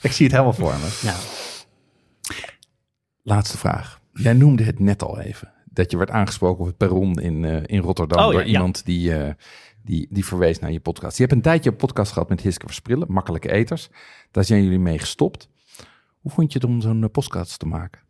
ik 0.00 0.12
zie 0.12 0.24
het 0.26 0.32
helemaal 0.34 0.52
voor 0.52 0.72
me. 0.74 0.88
Ja. 1.02 1.14
Laatste 3.22 3.58
vraag. 3.58 4.00
Jij 4.12 4.32
noemde 4.32 4.64
het 4.64 4.78
net 4.80 5.02
al 5.02 5.20
even. 5.20 5.52
Dat 5.64 5.90
je 5.90 5.96
werd 5.96 6.10
aangesproken 6.10 6.60
op 6.60 6.66
het 6.66 6.76
perron 6.76 7.20
in, 7.20 7.44
eh, 7.44 7.56
in 7.66 7.80
Rotterdam 7.80 8.24
Oh, 8.24 8.30
door 8.30 8.40
ja. 8.40 8.46
iemand 8.46 8.84
die, 8.84 9.14
eh, 9.14 9.30
die, 9.82 10.06
die 10.10 10.24
verwees 10.24 10.58
naar 10.58 10.72
je 10.72 10.80
podcast. 10.80 11.16
Je 11.16 11.22
hebt 11.22 11.34
een 11.34 11.42
tijdje 11.42 11.70
een 11.70 11.76
podcast 11.76 12.12
gehad 12.12 12.28
met 12.28 12.40
Hiske 12.40 12.66
Versprillen, 12.66 13.12
Makkelijke 13.12 13.52
Eters. 13.52 13.88
Daar 14.30 14.44
zijn 14.44 14.62
jullie 14.62 14.78
mee 14.78 14.98
gestopt. 14.98 15.48
Hoe 16.20 16.32
vond 16.32 16.52
je 16.52 16.58
het 16.58 16.68
om 16.68 16.80
zo'n 16.80 17.02
eh, 17.02 17.10
podcast 17.10 17.58
te 17.58 17.66
maken? 17.66 18.00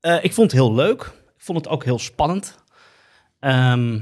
Eh, 0.00 0.24
ik 0.24 0.32
vond 0.32 0.50
het 0.50 0.60
heel 0.60 0.74
leuk. 0.74 1.02
Ik 1.36 1.42
vond 1.48 1.58
het 1.58 1.68
ook 1.68 1.84
heel 1.84 1.98
spannend. 1.98 2.58
Ehm, 3.38 3.98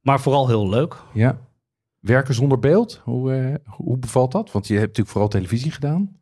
maar 0.00 0.20
vooral 0.20 0.48
heel 0.48 0.68
leuk. 0.68 0.96
Ja. 1.12 1.38
Werken 2.00 2.34
zonder 2.34 2.58
beeld, 2.58 3.00
hoe, 3.04 3.32
eh, 3.32 3.74
hoe 3.74 3.98
bevalt 3.98 4.32
dat? 4.32 4.52
Want 4.52 4.66
je 4.66 4.72
hebt 4.72 4.86
natuurlijk 4.86 5.10
vooral 5.10 5.30
televisie 5.30 5.70
gedaan. 5.70 6.20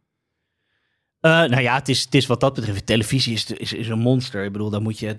Eh, 1.21 1.31
nou 1.31 1.61
ja, 1.61 1.75
het 1.75 1.89
is, 1.89 2.05
het 2.05 2.15
is 2.15 2.27
wat 2.27 2.41
dat 2.41 2.55
betreft. 2.55 2.87
Televisie 2.87 3.33
is, 3.33 3.51
is, 3.51 3.73
is 3.73 3.89
een 3.89 3.99
monster. 3.99 4.45
Ik 4.45 4.53
bedoel, 4.53 4.71
dan 4.71 4.83
moet 4.83 4.99
je. 4.99 5.19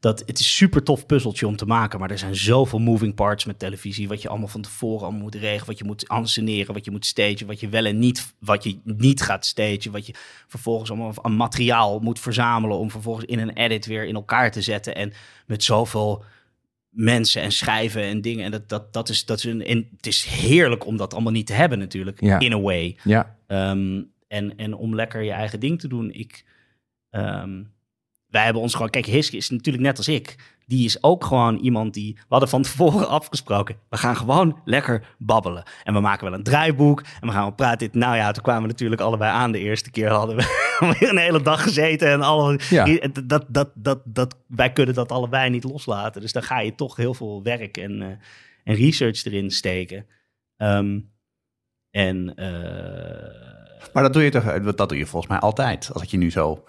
Dat, 0.00 0.22
het 0.26 0.38
is 0.38 0.56
super 0.56 0.82
tof 0.82 1.06
puzzeltje 1.06 1.46
om 1.46 1.56
te 1.56 1.66
maken. 1.66 1.98
Maar 1.98 2.10
er 2.10 2.18
zijn 2.18 2.36
zoveel 2.36 2.78
moving 2.78 3.14
parts 3.14 3.44
met 3.44 3.58
televisie. 3.58 4.08
Wat 4.08 4.22
je 4.22 4.28
allemaal 4.28 4.48
van 4.48 4.62
tevoren 4.62 5.02
allemaal 5.02 5.20
moet 5.20 5.34
regelen. 5.34 5.66
Wat 5.66 5.78
je 5.78 5.84
moet 5.84 6.08
anseneren. 6.08 6.74
Wat 6.74 6.84
je 6.84 6.90
moet 6.90 7.06
stagen. 7.06 7.46
Wat 7.46 7.60
je 7.60 7.68
wel 7.68 7.84
en 7.84 7.98
niet, 7.98 8.34
wat 8.38 8.64
je 8.64 8.78
niet 8.84 9.22
gaat 9.22 9.46
stagen. 9.46 9.92
Wat 9.92 10.06
je 10.06 10.14
vervolgens 10.46 10.90
allemaal 10.90 11.14
aan 11.22 11.36
materiaal 11.36 11.98
moet 11.98 12.20
verzamelen. 12.20 12.78
Om 12.78 12.90
vervolgens 12.90 13.26
in 13.26 13.38
een 13.38 13.56
edit 13.56 13.86
weer 13.86 14.04
in 14.04 14.14
elkaar 14.14 14.50
te 14.50 14.62
zetten. 14.62 14.94
En 14.94 15.12
met 15.46 15.64
zoveel 15.64 16.24
mensen 16.88 17.42
en 17.42 17.52
schrijven 17.52 18.02
en 18.02 18.20
dingen. 18.20 18.44
En 18.44 18.50
dat, 18.50 18.68
dat, 18.68 18.92
dat 18.92 19.08
is, 19.08 19.24
dat 19.24 19.38
is 19.38 19.44
een, 19.44 19.64
en 19.64 19.88
het 19.96 20.06
is 20.06 20.24
heerlijk 20.24 20.86
om 20.86 20.96
dat 20.96 21.12
allemaal 21.14 21.32
niet 21.32 21.46
te 21.46 21.52
hebben 21.52 21.78
natuurlijk. 21.78 22.20
Ja. 22.20 22.38
In 22.38 22.52
a 22.52 22.60
way. 22.60 22.96
Ja, 23.04 23.36
Ehm, 23.48 24.02
en, 24.26 24.56
en 24.56 24.74
om 24.74 24.94
lekker 24.94 25.22
je 25.22 25.30
eigen 25.30 25.60
ding 25.60 25.80
te 25.80 25.88
doen. 25.88 26.12
Ik, 26.12 26.44
ehm, 27.10 27.62
wij 28.28 28.44
hebben 28.44 28.62
ons 28.62 28.72
gewoon... 28.74 28.90
Kijk, 28.90 29.06
Hiske 29.06 29.36
is 29.36 29.50
natuurlijk 29.50 29.84
net 29.84 29.96
als 29.96 30.08
ik. 30.08 30.56
Die 30.66 30.84
is 30.84 31.02
ook 31.02 31.24
gewoon 31.24 31.56
iemand 31.56 31.94
die... 31.94 32.14
We 32.14 32.24
hadden 32.28 32.48
van 32.48 32.62
tevoren 32.62 33.08
afgesproken. 33.18 33.76
We 33.88 33.96
gaan 33.96 34.16
gewoon 34.16 34.60
lekker 34.64 35.14
babbelen. 35.18 35.62
En 35.84 35.94
we 35.94 36.00
maken 36.00 36.24
wel 36.30 36.38
een 36.38 36.42
draaiboek. 36.44 37.00
En 37.20 37.26
we 37.26 37.32
gaan 37.32 37.42
wel 37.42 37.52
praten. 37.54 37.78
Dit, 37.78 37.94
nou 37.94 38.16
ja, 38.16 38.30
toen 38.32 38.42
kwamen 38.42 38.62
we 38.62 38.68
natuurlijk 38.68 39.00
allebei 39.00 39.30
aan. 39.32 39.52
De 39.52 39.58
eerste 39.58 39.90
keer 39.90 40.10
hadden 40.10 40.36
we 40.36 40.42
weer 41.00 41.08
een 41.08 41.16
hele 41.18 41.42
dag 41.42 41.62
gezeten. 41.62 42.08
En 42.10 42.20
alle, 42.22 42.60
Ja. 42.70 42.98
dat, 43.24 43.44
dat, 43.48 43.70
dat, 43.74 44.00
dat, 44.04 44.36
wij 44.46 44.72
kunnen 44.72 44.94
dat 44.94 45.12
allebei 45.12 45.50
niet 45.50 45.64
loslaten. 45.64 46.20
Dus 46.20 46.32
dan 46.32 46.42
ga 46.42 46.60
je 46.60 46.74
toch 46.74 46.96
heel 46.96 47.14
veel 47.14 47.42
werk 47.42 47.76
en, 47.76 48.02
eh, 48.02 48.08
en 48.64 48.74
research 48.74 49.24
erin 49.24 49.50
steken. 49.50 50.06
Ehm, 50.56 50.98
en... 51.90 52.34
eh, 52.34 53.92
Maar 53.92 54.02
dat 54.02 54.12
doe 54.12 54.22
je 54.22 54.30
toch, 54.30 54.74
dat 54.74 54.88
doe 54.88 54.98
je 54.98 55.06
volgens 55.06 55.32
mij 55.32 55.40
altijd. 55.40 55.90
Als 55.92 56.02
ik 56.02 56.08
je 56.08 56.16
nu 56.16 56.30
zo 56.30 56.64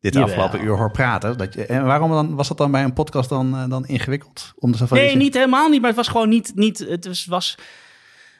dit 0.00 0.14
Jawel. 0.14 0.28
afgelopen 0.28 0.66
uur 0.66 0.76
hoor 0.76 0.90
praten. 0.90 1.38
Dat 1.38 1.54
je, 1.54 1.66
en 1.66 1.84
waarom 1.84 2.10
dan, 2.10 2.34
was 2.34 2.48
dat 2.48 2.58
dan 2.58 2.70
bij 2.70 2.84
een 2.84 2.92
podcast 2.92 3.28
dan, 3.28 3.56
eh, 3.56 3.68
dan 3.68 3.86
ingewikkeld? 3.86 4.52
Om 4.58 4.74
van 4.74 4.96
Nee, 4.98 5.16
niet 5.16 5.34
helemaal 5.34 5.68
niet. 5.68 5.78
Maar 5.80 5.88
het 5.88 5.98
was 5.98 6.08
gewoon 6.08 6.28
niet. 6.28 6.52
niet 6.54 6.78
het, 6.78 7.06
was, 7.06 7.26
was, 7.26 7.58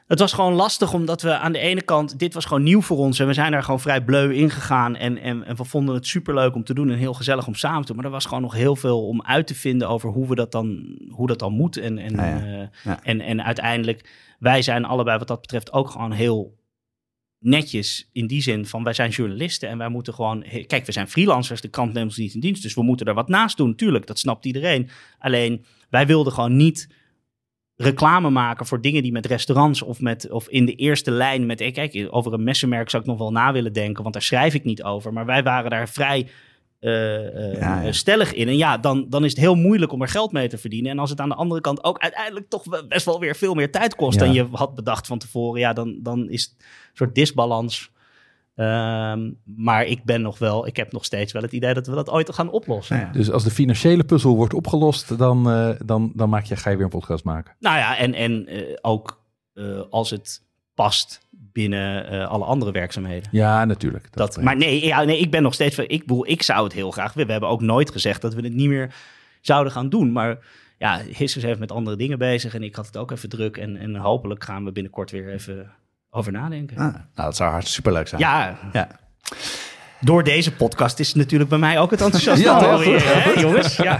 het 0.06 0.18
was 0.18 0.32
gewoon 0.32 0.52
lastig 0.52 0.92
omdat 0.92 1.22
we 1.22 1.36
aan 1.36 1.52
de 1.52 1.58
ene 1.58 1.82
kant. 1.82 2.18
Dit 2.18 2.34
was 2.34 2.44
gewoon 2.44 2.62
nieuw 2.62 2.80
voor 2.82 2.96
ons. 2.96 3.18
En 3.18 3.26
we 3.26 3.32
zijn 3.32 3.52
daar 3.52 3.62
gewoon 3.62 3.80
vrij 3.80 4.04
bleu 4.04 4.34
in 4.34 4.50
gegaan. 4.50 4.96
En, 4.96 5.18
en, 5.18 5.44
en 5.44 5.56
we 5.56 5.64
vonden 5.64 5.94
het 5.94 6.06
superleuk 6.06 6.54
om 6.54 6.64
te 6.64 6.74
doen. 6.74 6.90
En 6.90 6.96
heel 6.98 7.14
gezellig 7.14 7.46
om 7.46 7.54
samen 7.54 7.80
te 7.80 7.86
doen. 7.86 7.96
Maar 7.96 8.04
er 8.04 8.10
was 8.10 8.24
gewoon 8.26 8.42
nog 8.42 8.54
heel 8.54 8.76
veel 8.76 9.06
om 9.06 9.22
uit 9.22 9.46
te 9.46 9.54
vinden 9.54 9.88
over 9.88 10.10
hoe 10.10 10.28
we 10.28 10.34
dat 10.34 10.52
dan, 10.52 10.98
hoe 11.10 11.26
dat 11.26 11.38
dan 11.38 11.52
moet. 11.52 11.76
En, 11.76 11.98
en, 11.98 12.14
ja. 12.14 12.40
eh, 12.40 12.66
Ja. 12.84 12.98
en, 13.02 13.20
en 13.20 13.44
uiteindelijk, 13.44 14.08
wij 14.38 14.62
zijn 14.62 14.84
allebei 14.84 15.18
wat 15.18 15.28
dat 15.28 15.40
betreft 15.40 15.72
ook 15.72 15.90
gewoon 15.90 16.12
heel 16.12 16.58
netjes 17.40 18.08
in 18.12 18.26
die 18.26 18.42
zin 18.42 18.66
van 18.66 18.84
wij 18.84 18.92
zijn 18.92 19.10
journalisten 19.10 19.68
en 19.68 19.78
wij 19.78 19.88
moeten 19.88 20.14
gewoon 20.14 20.44
kijk 20.66 20.86
we 20.86 20.92
zijn 20.92 21.08
freelancers 21.08 21.60
de 21.60 21.68
krant 21.68 21.92
neemt 21.92 22.06
ons 22.06 22.16
niet 22.16 22.34
in 22.34 22.40
dienst 22.40 22.62
dus 22.62 22.74
we 22.74 22.82
moeten 22.82 23.06
er 23.06 23.14
wat 23.14 23.28
naast 23.28 23.56
doen 23.56 23.74
tuurlijk 23.74 24.06
dat 24.06 24.18
snapt 24.18 24.44
iedereen 24.44 24.88
alleen 25.18 25.64
wij 25.90 26.06
wilden 26.06 26.32
gewoon 26.32 26.56
niet 26.56 26.88
reclame 27.80 28.30
maken 28.30 28.66
voor 28.66 28.80
dingen 28.80 29.02
die 29.02 29.12
met 29.12 29.26
restaurants 29.26 29.82
of, 29.82 30.00
met, 30.00 30.30
of 30.30 30.48
in 30.48 30.66
de 30.66 30.74
eerste 30.74 31.10
lijn 31.10 31.46
met... 31.46 31.60
eh, 31.60 31.72
Kijk, 31.72 32.06
over 32.10 32.32
een 32.32 32.44
messenmerk 32.44 32.90
zou 32.90 33.02
ik 33.02 33.08
nog 33.08 33.18
wel 33.18 33.32
na 33.32 33.52
willen 33.52 33.72
denken, 33.72 34.02
want 34.02 34.14
daar 34.14 34.22
schrijf 34.22 34.54
ik 34.54 34.64
niet 34.64 34.82
over. 34.82 35.12
Maar 35.12 35.26
wij 35.26 35.42
waren 35.42 35.70
daar 35.70 35.88
vrij 35.88 36.28
eh, 36.80 37.52
eh, 37.52 37.60
Ja, 37.60 37.80
ja. 37.80 37.92
stellig 37.92 38.34
in. 38.34 38.48
En 38.48 38.56
ja, 38.56 38.78
dan, 38.78 39.06
dan 39.08 39.24
is 39.24 39.30
het 39.30 39.40
heel 39.40 39.54
moeilijk 39.54 39.92
om 39.92 40.02
er 40.02 40.08
geld 40.08 40.32
mee 40.32 40.48
te 40.48 40.58
verdienen. 40.58 40.90
En 40.90 40.98
als 40.98 41.10
het 41.10 41.20
aan 41.20 41.28
de 41.28 41.34
andere 41.34 41.60
kant 41.60 41.84
ook 41.84 41.98
uiteindelijk 41.98 42.48
toch 42.48 42.86
best 42.88 43.04
wel 43.04 43.20
weer 43.20 43.36
veel 43.36 43.54
meer 43.54 43.70
tijd 43.70 43.94
kost... 43.94 44.20
Ja. 44.20 44.24
dan 44.24 44.34
je 44.34 44.46
had 44.52 44.74
bedacht 44.74 45.06
van 45.06 45.18
tevoren, 45.18 45.60
ja, 45.60 45.72
dan, 45.72 45.98
dan 46.02 46.28
is 46.28 46.42
het 46.42 46.54
een 46.58 46.96
soort 46.96 47.14
disbalans... 47.14 47.90
Ehm, 48.60 49.30
maar 49.44 49.84
ik 49.84 50.04
ben 50.04 50.22
nog 50.22 50.38
wel, 50.38 50.66
ik 50.66 50.76
heb 50.76 50.92
nog 50.92 51.04
steeds 51.04 51.32
wel 51.32 51.42
het 51.42 51.52
idee 51.52 51.74
dat 51.74 51.86
we 51.86 51.94
dat 51.94 52.10
ooit 52.10 52.34
gaan 52.34 52.50
oplossen. 52.50 52.96
Ja, 52.96 53.02
ja. 53.02 53.12
Dus 53.12 53.30
als 53.30 53.44
de 53.44 53.50
financiële 53.50 54.04
puzzel 54.04 54.36
wordt 54.36 54.54
opgelost, 54.54 55.18
dan, 55.18 55.50
eh, 55.50 55.70
dan, 55.84 56.12
dan 56.14 56.28
maak 56.28 56.44
je, 56.44 56.56
ga 56.56 56.70
je 56.70 56.76
weer 56.76 56.84
een 56.84 56.90
podcast 56.90 57.24
maken. 57.24 57.56
Nou 57.58 57.76
ja, 57.76 57.96
en, 57.96 58.14
en 58.14 58.46
eh, 58.46 58.76
ook 58.80 59.22
eh, 59.54 59.80
als 59.90 60.10
het 60.10 60.42
past 60.82 61.20
binnen 61.30 62.10
eh, 62.10 62.28
alle 62.28 62.44
andere 62.44 62.72
werkzaamheden. 62.72 63.28
Ja, 63.32 63.64
natuurlijk. 63.64 64.08
Dat, 64.10 64.36
eh, 64.36 64.44
maar 64.44 64.56
nee, 64.56 64.84
ja, 64.86 65.02
nee, 65.02 65.18
ik 65.18 65.30
ben 65.30 65.42
nog 65.42 65.54
steeds 65.54 65.74
van. 65.74 65.84
Ik 65.88 66.00
bedoel, 66.00 66.28
ik 66.28 66.42
zou 66.42 66.64
het 66.64 66.72
heel 66.72 66.90
graag 66.90 67.12
willen. 67.12 67.26
We 67.26 67.32
hebben 67.32 67.50
ook 67.50 67.60
nooit 67.60 67.90
gezegd 67.90 68.20
dat 68.22 68.34
we 68.34 68.42
het 68.42 68.52
niet 68.54 68.68
meer 68.68 68.94
zouden 69.40 69.72
gaan 69.72 69.88
doen. 69.88 70.12
Maar 70.12 70.38
ja, 70.78 71.00
Hissers 71.16 71.44
heeft 71.44 71.58
met 71.58 71.72
andere 71.72 71.96
dingen 71.96 72.18
bezig 72.18 72.54
en 72.54 72.62
ik 72.62 72.74
had 72.74 72.86
het 72.86 72.96
ook 72.96 73.10
even 73.10 73.28
druk. 73.28 73.56
En, 73.56 73.76
en 73.76 73.96
hopelijk 73.96 74.44
gaan 74.44 74.64
we 74.64 74.72
binnenkort 74.72 75.10
weer 75.10 75.32
even 75.32 75.70
over 76.10 76.32
nadenken. 76.32 76.76
Ah, 76.76 76.82
nou, 76.92 76.96
dat 77.14 77.36
zou 77.36 77.50
hartstikke 77.50 77.82
superleuk 77.82 78.08
zijn. 78.08 78.20
Ja, 78.20 78.58
Ja. 78.72 78.88
door 80.00 80.24
deze 80.24 80.52
podcast 80.52 80.98
is 80.98 81.14
natuurlijk 81.14 81.50
bij 81.50 81.58
mij 81.58 81.78
ook 81.78 81.90
het 81.90 82.00
enthousiasme 82.00 82.44
Ja, 82.44 82.78
hè, 82.78 83.40
jongens? 83.46 83.76
Ja. 83.76 83.98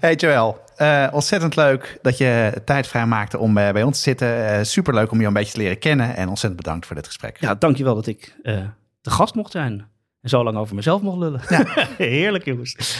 Hey 0.00 0.14
Joël, 0.14 0.60
eh, 0.78 1.08
ontzettend 1.12 1.56
leuk 1.56 1.98
dat 2.02 2.18
je 2.18 2.62
tijd 2.64 2.86
vrij 2.86 3.06
maakte 3.06 3.38
om 3.38 3.58
eh, 3.58 3.72
bij 3.72 3.82
ons 3.82 3.96
te 3.96 4.02
zitten. 4.02 4.46
Eh 4.46 4.62
superleuk 4.62 5.10
om 5.10 5.20
je 5.20 5.26
een 5.26 5.32
beetje 5.32 5.52
te 5.52 5.58
leren 5.58 5.78
kennen. 5.78 6.16
En 6.16 6.28
ontzettend 6.28 6.62
bedankt 6.62 6.86
voor 6.86 6.96
dit 6.96 7.06
gesprek. 7.06 7.36
ja, 7.40 7.54
dankjewel 7.54 7.94
dat 7.94 8.06
ik 8.06 8.36
eh 8.42 8.64
de 9.00 9.10
gast 9.10 9.34
mocht 9.34 9.52
zijn. 9.52 9.86
En 10.20 10.28
zo 10.28 10.44
lang 10.44 10.56
over 10.56 10.74
mezelf 10.74 11.02
mocht 11.02 11.18
lullen. 11.18 11.40
Heerlijk, 11.96 12.44
jongens. 12.44 12.98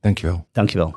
Dankjewel. 0.00 0.46
Dankjewel. 0.52 0.96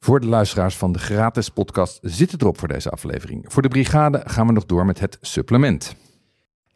Voor 0.00 0.20
de 0.20 0.26
luisteraars 0.26 0.76
van 0.76 0.92
de 0.92 0.98
gratis 0.98 1.48
podcast 1.48 1.98
zit 2.02 2.30
het 2.30 2.42
erop 2.42 2.58
voor 2.58 2.68
deze 2.68 2.90
aflevering. 2.90 3.44
Voor 3.48 3.62
de 3.62 3.68
brigade 3.68 4.22
gaan 4.24 4.46
we 4.46 4.52
nog 4.52 4.66
door 4.66 4.86
met 4.86 5.00
het 5.00 5.18
supplement. 5.20 5.96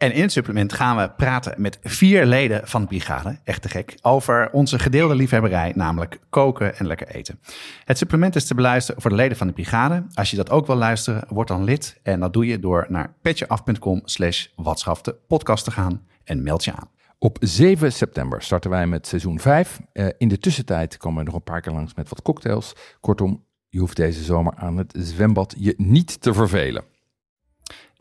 En 0.01 0.13
in 0.13 0.23
het 0.23 0.33
supplement 0.33 0.73
gaan 0.73 0.97
we 0.97 1.11
praten 1.11 1.55
met 1.61 1.79
vier 1.83 2.27
leden 2.27 2.69
van 2.69 2.81
de 2.81 2.87
brigade, 2.87 3.39
echt 3.45 3.63
te 3.63 3.69
gek, 3.69 3.95
over 4.03 4.51
onze 4.53 4.79
gedeelde 4.79 5.15
liefhebberij, 5.15 5.73
namelijk 5.75 6.19
koken 6.31 6.77
en 6.77 6.87
lekker 6.87 7.09
eten. 7.09 7.41
Het 7.85 7.99
supplement 7.99 8.37
is 8.37 8.47
te 8.47 8.55
beluisteren 8.55 9.01
voor 9.01 9.11
de 9.11 9.17
leden 9.17 9.37
van 9.37 9.47
de 9.47 9.53
brigade. 9.53 10.07
Als 10.15 10.31
je 10.31 10.37
dat 10.37 10.51
ook 10.51 10.67
wil 10.67 10.77
luisteren, 10.77 11.25
word 11.29 11.49
dan 11.49 11.65
lid. 11.65 12.01
En 12.03 12.21
dat 12.21 12.33
doe 12.33 12.47
je 12.47 12.59
door 12.59 12.87
naar 12.89 13.15
petjeaf.com 13.23 14.01
slash 14.05 14.47
podcast 15.27 15.65
te 15.65 15.71
gaan 15.71 16.07
en 16.25 16.43
meld 16.43 16.65
je 16.65 16.73
aan. 16.73 16.91
Op 17.19 17.37
7 17.41 17.93
september 17.93 18.43
starten 18.43 18.71
wij 18.71 18.87
met 18.87 19.07
seizoen 19.07 19.41
5. 19.41 19.81
Eh, 19.93 20.07
in 20.19 20.29
de 20.29 20.39
tussentijd 20.39 20.97
komen 20.97 21.19
we 21.19 21.25
nog 21.25 21.35
een 21.35 21.43
paar 21.43 21.61
keer 21.61 21.73
langs 21.73 21.95
met 21.95 22.09
wat 22.09 22.23
cocktails. 22.23 22.73
Kortom, 23.01 23.45
je 23.69 23.79
hoeft 23.79 23.97
deze 23.97 24.23
zomer 24.23 24.55
aan 24.57 24.77
het 24.77 24.95
zwembad 24.99 25.55
je 25.59 25.75
niet 25.77 26.21
te 26.21 26.35
vervelen. 26.35 26.85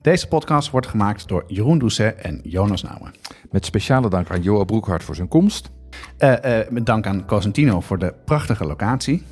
Deze 0.01 0.27
podcast 0.27 0.69
wordt 0.71 0.88
gemaakt 0.88 1.27
door 1.27 1.43
Jeroen 1.47 1.80
Doucet 1.80 2.15
en 2.15 2.39
Jonas 2.43 2.84
Nouwen. 2.84 3.13
Met 3.51 3.65
speciale 3.65 4.09
dank 4.09 4.31
aan 4.31 4.41
Joa 4.41 4.63
Broekhart 4.63 5.03
voor 5.03 5.15
zijn 5.15 5.27
komst. 5.27 5.71
Eh, 6.17 6.57
met 6.69 6.85
dank 6.85 7.05
aan 7.07 7.26
Cosentino 7.26 7.81
voor 7.81 7.99
de 7.99 8.13
prachtige 8.26 8.65
locatie. 8.65 9.23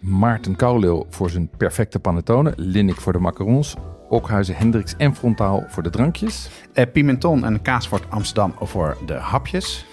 Maarten 0.00 0.56
Kouleeuw 0.56 1.06
voor 1.10 1.30
zijn 1.30 1.50
perfecte 1.56 1.98
panettone. 1.98 2.52
Linnik 2.56 3.00
voor 3.00 3.12
de 3.12 3.18
macarons. 3.18 3.76
Okhuizen 4.08 4.56
Hendricks 4.56 4.94
en 4.96 5.14
Frontaal 5.14 5.64
voor 5.68 5.82
de 5.82 5.90
drankjes. 5.90 6.50
Eh, 6.72 6.86
Pimenton 6.92 7.44
en 7.44 7.62
Kaasfort 7.62 8.10
Amsterdam 8.10 8.54
voor 8.60 8.96
de 9.06 9.14
hapjes. 9.14 9.86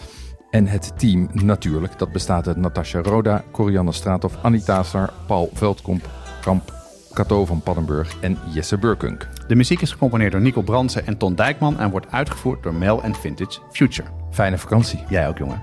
En 0.49 0.67
het 0.67 0.99
team 0.99 1.29
natuurlijk. 1.31 1.99
Dat 1.99 2.11
bestaat 2.11 2.47
uit 2.47 2.57
Natasja 2.57 3.01
Roda, 3.01 3.43
Corianne 3.51 3.91
Straathoff, 3.91 4.37
Anita 4.41 4.83
Sar, 4.83 5.13
Paul 5.27 5.49
Veldkamp, 5.53 6.09
Kamp, 6.41 6.76
Cato 7.17 7.45
van 7.45 7.61
Paddenburg 7.61 8.15
en 8.19 8.37
Jesse 8.53 8.77
Burkunk. 8.77 9.27
De 9.47 9.55
muziek 9.55 9.81
is 9.81 9.91
gecomponeerd 9.91 10.31
door 10.31 10.41
Nico 10.41 10.61
Brandsen 10.61 11.07
en 11.07 11.17
Ton 11.17 11.35
Dijkman 11.35 11.79
en 11.79 11.89
wordt 11.89 12.11
uitgevoerd 12.11 12.63
door 12.63 12.73
Mel 12.73 13.03
en 13.03 13.15
Vintage 13.15 13.59
Future. 13.71 14.07
Fijne 14.31 14.57
vakantie. 14.57 15.03
Jij 15.09 15.27
ook, 15.27 15.37
jongen. 15.37 15.59